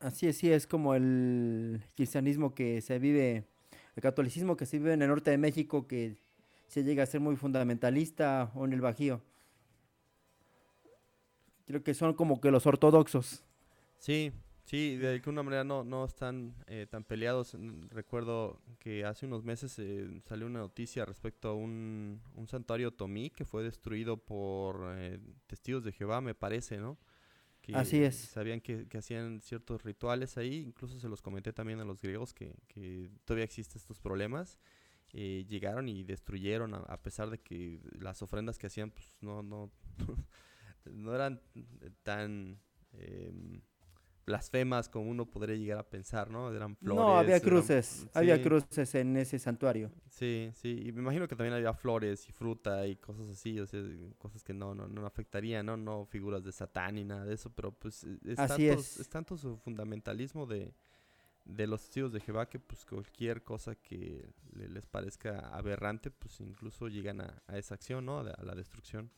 Así 0.00 0.26
es, 0.26 0.38
sí, 0.38 0.50
es 0.50 0.66
como 0.66 0.94
el 0.94 1.80
cristianismo 1.94 2.54
que 2.54 2.80
se 2.80 2.98
vive, 2.98 3.44
el 3.94 4.02
catolicismo 4.02 4.56
que 4.56 4.66
se 4.66 4.78
vive 4.78 4.94
en 4.94 5.02
el 5.02 5.08
norte 5.08 5.30
de 5.30 5.38
México, 5.38 5.86
que 5.86 6.16
se 6.66 6.82
llega 6.82 7.04
a 7.04 7.06
ser 7.06 7.20
muy 7.20 7.36
fundamentalista, 7.36 8.50
o 8.56 8.64
en 8.64 8.72
el 8.72 8.80
Bajío. 8.80 9.22
Creo 11.66 11.84
que 11.84 11.94
son 11.94 12.14
como 12.14 12.40
que 12.40 12.50
los 12.50 12.66
ortodoxos. 12.66 13.44
Sí, 13.98 14.32
Sí, 14.66 14.96
de 14.96 15.10
alguna 15.10 15.44
manera 15.44 15.62
no, 15.62 15.84
no 15.84 16.04
están 16.04 16.52
eh, 16.66 16.88
tan 16.90 17.04
peleados. 17.04 17.56
Recuerdo 17.88 18.60
que 18.80 19.04
hace 19.04 19.24
unos 19.24 19.44
meses 19.44 19.78
eh, 19.78 20.20
salió 20.24 20.44
una 20.48 20.58
noticia 20.58 21.04
respecto 21.04 21.50
a 21.50 21.54
un, 21.54 22.20
un 22.34 22.48
santuario 22.48 22.90
tomí 22.90 23.30
que 23.30 23.44
fue 23.44 23.62
destruido 23.62 24.16
por 24.16 24.92
eh, 24.96 25.20
testigos 25.46 25.84
de 25.84 25.92
Jehová, 25.92 26.20
me 26.20 26.34
parece, 26.34 26.78
¿no? 26.78 26.98
Que 27.62 27.76
Así 27.76 28.02
es. 28.02 28.16
Sabían 28.16 28.60
que, 28.60 28.88
hacían 28.98 29.40
ciertos 29.40 29.84
rituales 29.84 30.36
ahí, 30.36 30.64
incluso 30.66 30.98
se 30.98 31.08
los 31.08 31.22
comenté 31.22 31.52
también 31.52 31.78
a 31.78 31.84
los 31.84 32.02
griegos 32.02 32.34
que, 32.34 32.56
que 32.66 33.08
todavía 33.24 33.44
existen 33.44 33.78
estos 33.80 34.00
problemas. 34.00 34.58
llegaron 35.12 35.88
y 35.88 36.02
destruyeron, 36.02 36.74
a, 36.74 37.02
pesar 37.02 37.30
de 37.30 37.38
que 37.38 37.80
las 38.00 38.20
ofrendas 38.20 38.58
que 38.58 38.66
hacían 38.66 38.90
pues 38.90 39.16
no, 39.20 39.44
no, 39.44 39.70
no 40.92 41.14
eran 41.14 41.40
tan... 42.02 42.58
Em, 44.26 44.32
blasfemas 44.32 44.88
como 44.88 45.10
uno 45.10 45.24
podría 45.26 45.56
llegar 45.56 45.78
a 45.78 45.88
pensar, 45.88 46.30
¿no? 46.30 46.52
Eran 46.52 46.76
flores. 46.76 47.06
No, 47.06 47.16
había 47.18 47.40
cruces, 47.40 48.06
había 48.12 48.42
cruces 48.42 48.94
en 48.94 49.16
ese 49.16 49.38
santuario. 49.38 49.90
Sí, 50.10 50.50
sí, 50.54 50.82
y 50.86 50.92
me 50.92 51.00
imagino 51.00 51.28
que 51.28 51.36
también 51.36 51.54
había 51.54 51.72
flores 51.72 52.28
y 52.28 52.32
fruta 52.32 52.86
y 52.86 52.96
cosas 52.96 53.28
así, 53.28 53.58
o 53.60 53.66
sea, 53.66 53.80
cosas 54.18 54.42
que 54.42 54.52
no, 54.52 54.74
no, 54.74 54.88
no 54.88 55.06
afectarían, 55.06 55.66
¿no? 55.66 55.76
No 55.76 56.06
figuras 56.06 56.42
de 56.42 56.52
Satán 56.52 56.96
ni 56.96 57.04
nada 57.04 57.24
de 57.24 57.34
eso, 57.34 57.50
pero 57.50 57.72
pues 57.72 58.04
es, 58.24 58.36
tanto, 58.36 58.56
es. 58.56 59.08
tanto 59.08 59.36
su 59.36 59.56
fundamentalismo 59.58 60.46
de, 60.46 60.74
de 61.44 61.66
los 61.66 61.82
testigos 61.82 62.12
de 62.12 62.20
Jehová 62.20 62.48
que 62.48 62.58
pues 62.58 62.84
cualquier 62.84 63.44
cosa 63.44 63.76
que 63.76 64.28
les 64.54 64.86
parezca 64.86 65.50
aberrante, 65.50 66.10
pues 66.10 66.40
incluso 66.40 66.88
llegan 66.88 67.20
a, 67.20 67.42
a 67.46 67.58
esa 67.58 67.74
acción, 67.74 68.06
¿no? 68.06 68.18
A 68.18 68.42
la 68.42 68.54
destrucción. 68.54 69.10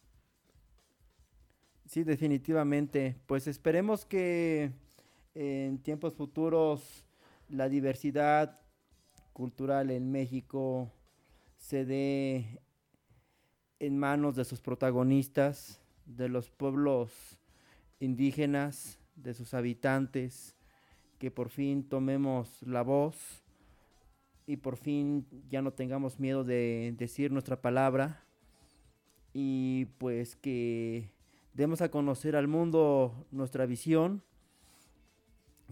Sí, 1.86 2.04
definitivamente. 2.04 3.16
Pues 3.26 3.46
esperemos 3.46 4.04
que 4.04 4.72
en 5.34 5.78
tiempos 5.78 6.14
futuros 6.14 7.06
la 7.48 7.68
diversidad 7.68 8.60
cultural 9.32 9.90
en 9.90 10.10
México 10.10 10.92
se 11.56 11.84
dé 11.84 12.60
en 13.80 13.98
manos 13.98 14.36
de 14.36 14.44
sus 14.44 14.60
protagonistas, 14.60 15.80
de 16.06 16.28
los 16.28 16.50
pueblos 16.50 17.12
indígenas, 18.00 18.98
de 19.16 19.34
sus 19.34 19.54
habitantes, 19.54 20.56
que 21.18 21.30
por 21.30 21.50
fin 21.50 21.88
tomemos 21.88 22.62
la 22.62 22.82
voz 22.82 23.42
y 24.46 24.56
por 24.56 24.76
fin 24.76 25.26
ya 25.50 25.62
no 25.62 25.72
tengamos 25.72 26.18
miedo 26.18 26.44
de 26.44 26.94
decir 26.96 27.32
nuestra 27.32 27.60
palabra 27.60 28.24
y 29.32 29.86
pues 29.98 30.36
que 30.36 31.10
demos 31.54 31.82
a 31.82 31.90
conocer 31.90 32.34
al 32.36 32.48
mundo 32.48 33.26
nuestra 33.30 33.66
visión 33.66 34.22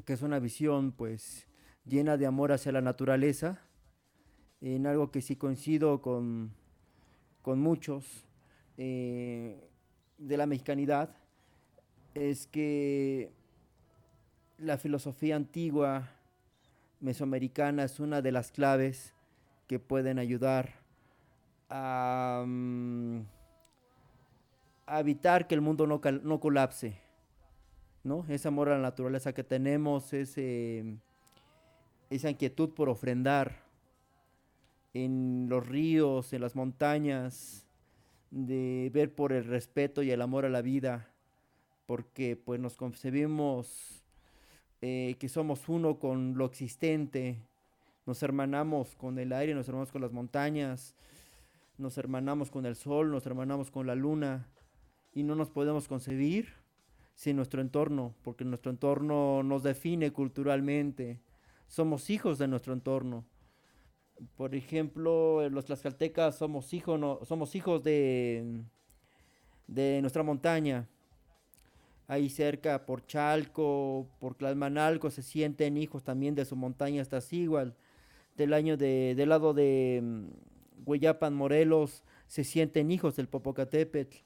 que 0.04 0.12
es 0.12 0.22
una 0.22 0.38
visión 0.38 0.92
pues 0.92 1.46
llena 1.84 2.16
de 2.16 2.26
amor 2.26 2.52
hacia 2.52 2.72
la 2.72 2.80
naturaleza, 2.80 3.60
en 4.60 4.86
algo 4.86 5.10
que 5.10 5.22
sí 5.22 5.36
coincido 5.36 6.02
con, 6.02 6.52
con 7.42 7.60
muchos 7.60 8.26
eh, 8.76 9.68
de 10.18 10.36
la 10.36 10.46
mexicanidad, 10.46 11.16
es 12.14 12.46
que 12.46 13.32
la 14.58 14.78
filosofía 14.78 15.36
antigua 15.36 16.10
mesoamericana 17.00 17.84
es 17.84 18.00
una 18.00 18.22
de 18.22 18.32
las 18.32 18.50
claves 18.50 19.14
que 19.66 19.78
pueden 19.78 20.18
ayudar 20.18 20.74
a, 21.68 22.44
mm, 22.46 23.20
evitar 24.88 25.46
que 25.46 25.54
el 25.54 25.60
mundo 25.60 25.86
no, 25.86 26.00
no 26.22 26.40
colapse 26.40 27.05
¿no? 28.06 28.24
Ese 28.28 28.46
amor 28.48 28.68
a 28.68 28.76
la 28.76 28.82
naturaleza 28.82 29.32
que 29.34 29.42
tenemos, 29.42 30.12
esa 30.12 30.30
inquietud 32.30 32.70
por 32.70 32.88
ofrendar, 32.88 33.66
en 34.94 35.46
los 35.50 35.66
ríos, 35.66 36.32
en 36.32 36.40
las 36.40 36.54
montañas, 36.54 37.66
de 38.30 38.90
ver 38.94 39.12
por 39.14 39.32
el 39.32 39.44
respeto 39.44 40.02
y 40.02 40.10
el 40.12 40.22
amor 40.22 40.46
a 40.46 40.48
la 40.48 40.62
vida, 40.62 41.10
porque 41.86 42.36
pues 42.36 42.60
nos 42.60 42.76
concebimos 42.76 44.04
eh, 44.80 45.16
que 45.18 45.28
somos 45.28 45.68
uno 45.68 45.98
con 45.98 46.38
lo 46.38 46.46
existente, 46.46 47.36
nos 48.06 48.22
hermanamos 48.22 48.94
con 48.94 49.18
el 49.18 49.32
aire, 49.32 49.54
nos 49.54 49.68
hermanamos 49.68 49.92
con 49.92 50.02
las 50.02 50.12
montañas, 50.12 50.94
nos 51.76 51.98
hermanamos 51.98 52.52
con 52.52 52.66
el 52.66 52.76
sol, 52.76 53.10
nos 53.10 53.26
hermanamos 53.26 53.70
con 53.70 53.86
la 53.86 53.96
luna 53.96 54.46
y 55.12 55.24
no 55.24 55.34
nos 55.34 55.50
podemos 55.50 55.88
concebir 55.88 56.65
sin 57.16 57.34
nuestro 57.34 57.62
entorno, 57.62 58.14
porque 58.22 58.44
nuestro 58.44 58.70
entorno 58.70 59.42
nos 59.42 59.62
define 59.62 60.12
culturalmente, 60.12 61.18
somos 61.66 62.10
hijos 62.10 62.38
de 62.38 62.46
nuestro 62.46 62.74
entorno. 62.74 63.24
Por 64.36 64.54
ejemplo, 64.54 65.48
los 65.48 65.64
tlaxcaltecas 65.64 66.36
somos, 66.36 66.70
somos 67.26 67.54
hijos 67.54 67.82
de, 67.82 68.62
de 69.66 69.98
nuestra 70.02 70.22
montaña. 70.22 70.86
Ahí 72.06 72.28
cerca, 72.28 72.84
por 72.84 73.04
Chalco, 73.06 74.06
por 74.20 74.34
Tlalmanalco, 74.34 75.10
se 75.10 75.22
sienten 75.22 75.76
hijos 75.78 76.04
también 76.04 76.34
de 76.34 76.44
su 76.44 76.54
montaña 76.54 77.00
hasta 77.02 77.18
igual. 77.30 77.74
Del 78.36 78.52
año 78.52 78.76
de, 78.76 79.14
del 79.16 79.30
lado 79.30 79.54
de 79.54 80.00
mm, 80.02 80.28
Hueyapan, 80.84 81.34
Morelos, 81.34 82.04
se 82.26 82.44
sienten 82.44 82.90
hijos 82.90 83.16
del 83.16 83.26
Popocatépetl. 83.26 84.18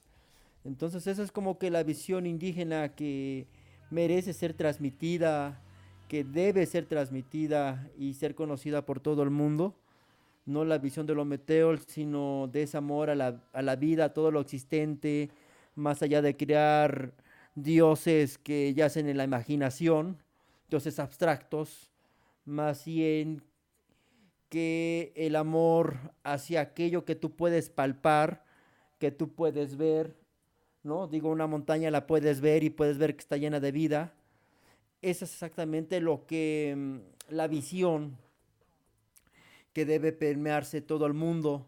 Entonces 0.65 1.07
esa 1.07 1.23
es 1.23 1.33
como 1.33 1.59
que 1.59 1.71
la 1.71 1.83
visión 1.83 2.27
indígena 2.27 2.95
que 2.95 3.47
merece 3.91 4.33
ser 4.33 4.55
transmitida, 4.55 5.63
que 6.09 6.25
debe 6.25 6.67
ser 6.67 6.87
transmitida 6.87 7.89
y 7.97 8.15
ser 8.15 8.35
conocida 8.35 8.85
por 8.85 9.01
todo 9.01 9.23
el 9.23 9.31
mundo. 9.31 9.75
No 10.47 10.65
la 10.65 10.79
visión 10.79 11.07
de 11.07 11.15
los 11.15 11.27
meteos, 11.27 11.83
sino 11.87 12.49
de 12.53 12.65
ese 12.65 12.77
amor 12.77 13.11
a 13.11 13.15
la, 13.15 13.43
a 13.53 13.63
la 13.63 13.77
vida, 13.77 14.07
a 14.07 14.13
todo 14.13 14.31
lo 14.31 14.41
existente, 14.41 15.31
más 15.75 16.03
allá 16.03 16.23
de 16.23 16.37
crear 16.37 17.13
dioses 17.55 18.39
que 18.39 18.75
yacen 18.75 19.09
en 19.09 19.17
la 19.17 19.25
imaginación, 19.25 20.19
dioses 20.69 20.99
abstractos, 20.99 21.91
más 22.45 22.85
bien 22.85 23.43
que 24.49 25.13
el 25.15 25.37
amor 25.37 26.13
hacia 26.25 26.61
aquello 26.61 27.05
que 27.05 27.15
tú 27.15 27.37
puedes 27.37 27.71
palpar, 27.71 28.45
que 28.99 29.11
tú 29.11 29.33
puedes 29.33 29.77
ver, 29.77 30.17
¿no? 30.83 31.07
Digo, 31.07 31.31
una 31.31 31.47
montaña 31.47 31.91
la 31.91 32.07
puedes 32.07 32.41
ver 32.41 32.65
y 32.65 32.71
puedes 32.71 32.99
ver 32.99 33.15
que 33.15 33.21
está 33.21 33.37
llena 33.37 33.61
de 33.61 33.73
vida. 33.73 34.13
Esa 35.03 35.25
es 35.25 35.33
exactamente 35.33 36.01
lo 36.01 36.27
que 36.27 36.75
mm, 36.77 37.35
la 37.35 37.49
visión 37.49 38.17
que 39.73 39.85
debe 39.85 40.13
permearse 40.13 40.81
todo 40.81 41.07
el 41.07 41.15
mundo 41.15 41.67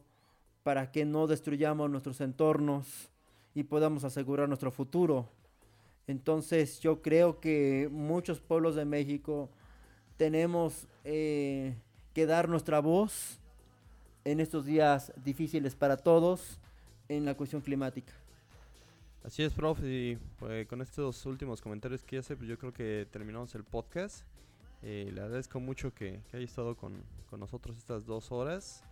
para 0.62 0.90
que 0.90 1.04
no 1.04 1.26
destruyamos 1.26 1.90
nuestros 1.90 2.20
entornos 2.20 3.10
y 3.54 3.64
podamos 3.64 4.04
asegurar 4.04 4.48
nuestro 4.48 4.70
futuro. 4.70 5.28
Entonces 6.06 6.80
yo 6.80 7.00
creo 7.00 7.40
que 7.40 7.88
muchos 7.90 8.40
pueblos 8.40 8.74
de 8.74 8.84
México 8.84 9.50
tenemos 10.16 10.88
eh, 11.04 11.74
que 12.12 12.26
dar 12.26 12.48
nuestra 12.48 12.80
voz 12.80 13.38
en 14.24 14.40
estos 14.40 14.64
días 14.64 15.12
difíciles 15.24 15.74
para 15.74 15.96
todos 15.96 16.58
en 17.08 17.24
la 17.24 17.34
cuestión 17.34 17.62
climática. 17.62 18.21
Así 19.24 19.44
es, 19.44 19.52
profe. 19.52 19.86
Y 19.86 20.18
pues, 20.38 20.66
con 20.66 20.82
estos 20.82 21.24
últimos 21.26 21.60
comentarios 21.60 22.02
que 22.02 22.18
hace, 22.18 22.36
pues 22.36 22.48
yo 22.48 22.58
creo 22.58 22.72
que 22.72 23.06
terminamos 23.10 23.54
el 23.54 23.62
podcast. 23.62 24.24
Eh, 24.82 25.10
le 25.14 25.20
agradezco 25.20 25.60
mucho 25.60 25.94
que, 25.94 26.20
haya 26.32 26.44
estado 26.44 26.76
con, 26.76 27.04
nosotros 27.38 27.78
estas 27.78 28.04
dos 28.04 28.30
horas 28.30 28.84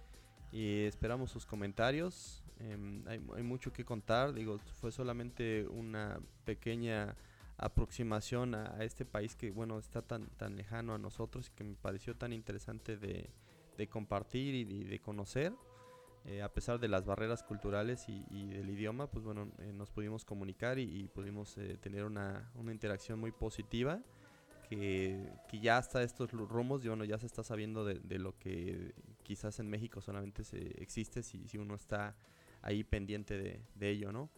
y 0.53 0.85
esperamos 0.85 1.31
sus 1.31 1.45
comentarios. 1.45 2.45
Em, 2.61 3.03
hay, 3.09 3.43
mucho 3.43 3.73
que 3.73 3.85
contar, 3.85 4.33
digo, 4.33 4.59
fue 4.81 4.93
solamente 4.93 5.67
una 5.67 6.21
pequeña 6.45 7.17
aproximación 7.57 8.55
a, 8.55 8.85
este 8.85 9.05
país 9.05 9.35
que, 9.35 9.51
bueno, 9.51 9.79
está 9.79 10.01
tan, 10.01 10.29
tan 10.37 10.57
lejano 10.57 10.95
a 10.95 10.99
nosotros 10.99 11.49
y 11.49 11.57
que 11.57 11.65
me 11.65 11.75
pareció 11.75 12.15
tan 12.17 12.33
interesante 12.33 12.97
de, 12.97 13.31
compartir 13.89 14.55
y 14.55 14.85
de 14.85 14.99
conocer. 15.01 15.55
Eh, 16.27 16.43
a 16.43 16.53
pesar 16.53 16.79
de 16.79 16.89
las 16.89 17.07
barreras 17.07 17.43
culturales 17.43 18.07
y, 18.09 18.47
del 18.47 18.69
idioma, 18.69 19.07
pues 19.07 19.25
bueno, 19.25 19.51
eh, 19.59 19.73
nos 19.73 19.91
pudimos 19.91 20.25
comunicar 20.25 20.79
y, 20.79 21.09
pudimos 21.09 21.57
eh, 21.57 21.79
tener 21.81 22.05
una, 22.05 22.51
interacción 22.71 23.19
muy 23.19 23.33
positiva 23.33 24.03
que, 24.69 25.33
ya 25.61 25.79
hasta 25.79 26.03
estos 26.03 26.31
rumos, 26.31 26.87
bueno, 26.87 27.05
ya 27.05 27.19
se 27.19 27.27
está 27.27 27.43
sabiendo 27.43 27.85
de, 27.85 28.19
lo 28.19 28.39
que 28.39 28.95
quizás 29.23 29.59
en 29.61 29.69
México 29.71 30.01
solamente 30.01 30.45
se 30.45 30.59
existe 30.83 31.23
si, 31.23 31.49
si 31.49 31.59
uno 31.59 31.75
está 31.75 32.15
ahí 32.61 32.85
pendiente 32.85 33.63
de, 33.75 33.91
ello, 33.91 34.13
¿no? 34.13 34.31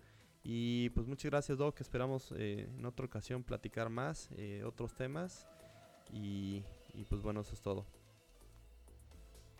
Y 0.44 0.90
pues 0.90 1.06
muchas 1.06 1.30
gracias, 1.30 1.58
Doc. 1.58 1.80
Esperamos 1.80 2.32
en 2.36 2.84
otra 2.84 3.06
ocasión 3.06 3.42
platicar 3.42 3.90
más, 3.90 4.30
otros 4.64 4.94
temas. 4.94 5.46
Y, 6.12 6.64
y 6.94 7.04
pues 7.04 7.22
bueno, 7.22 7.42
eso 7.42 7.54
es 7.54 7.60
todo. 7.60 7.86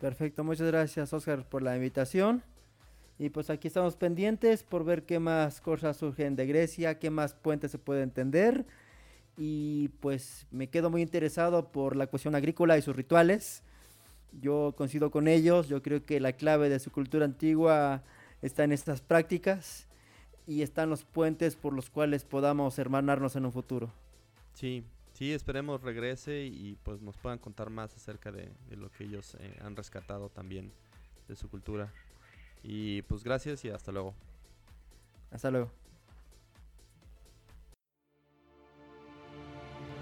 Perfecto, 0.03 0.43
muchas 0.43 0.67
gracias 0.67 1.13
Oscar 1.13 1.47
por 1.47 1.61
la 1.61 1.77
invitación. 1.77 2.43
Y 3.17 3.29
pues 3.29 3.49
aquí 3.49 3.69
estamos 3.69 3.95
pendientes 3.95 4.61
por 4.61 4.83
ver 4.83 5.05
qué 5.05 5.17
más 5.17 5.61
cosas 5.61 5.95
surgen 5.95 6.35
de 6.35 6.45
Grecia, 6.45 6.99
qué 6.99 7.09
más 7.09 7.33
puentes 7.33 7.71
se 7.71 7.77
puede 7.77 8.01
entender. 8.01 8.65
Y 9.37 9.91
pues 10.01 10.45
me 10.51 10.67
quedo 10.67 10.89
muy 10.89 11.01
interesado 11.01 11.71
por 11.71 11.95
la 11.95 12.07
cuestión 12.07 12.35
agrícola 12.35 12.77
y 12.77 12.81
sus 12.81 12.97
rituales. 12.97 13.63
Yo 14.41 14.73
coincido 14.75 15.09
con 15.09 15.29
ellos, 15.29 15.69
yo 15.69 15.81
creo 15.81 16.05
que 16.05 16.19
la 16.19 16.33
clave 16.33 16.67
de 16.67 16.79
su 16.79 16.91
cultura 16.91 17.23
antigua 17.23 18.03
está 18.41 18.65
en 18.65 18.73
estas 18.73 18.99
prácticas 18.99 19.87
y 20.45 20.63
están 20.63 20.89
los 20.89 21.05
puentes 21.05 21.55
por 21.55 21.71
los 21.71 21.89
cuales 21.89 22.25
podamos 22.25 22.77
hermanarnos 22.77 23.37
en 23.37 23.45
un 23.45 23.53
futuro. 23.53 23.89
Sí, 24.53 24.83
Sí, 25.13 25.31
esperemos 25.31 25.81
regrese 25.81 26.45
y 26.45 26.75
pues 26.83 27.01
nos 27.01 27.15
puedan 27.17 27.37
contar 27.37 27.69
más 27.69 27.95
acerca 27.95 28.31
de, 28.31 28.51
lo 28.71 28.89
que 28.91 29.03
ellos 29.03 29.37
eh, 29.39 29.59
han 29.63 29.75
rescatado 29.75 30.29
también 30.29 30.71
de 31.27 31.35
su 31.35 31.49
cultura. 31.49 31.93
Y 32.63 33.03
pues 33.03 33.23
gracias 33.23 33.63
y 33.63 33.69
hasta 33.69 33.91
luego. 33.91 34.15
Hasta 35.31 35.51
luego. 35.51 35.69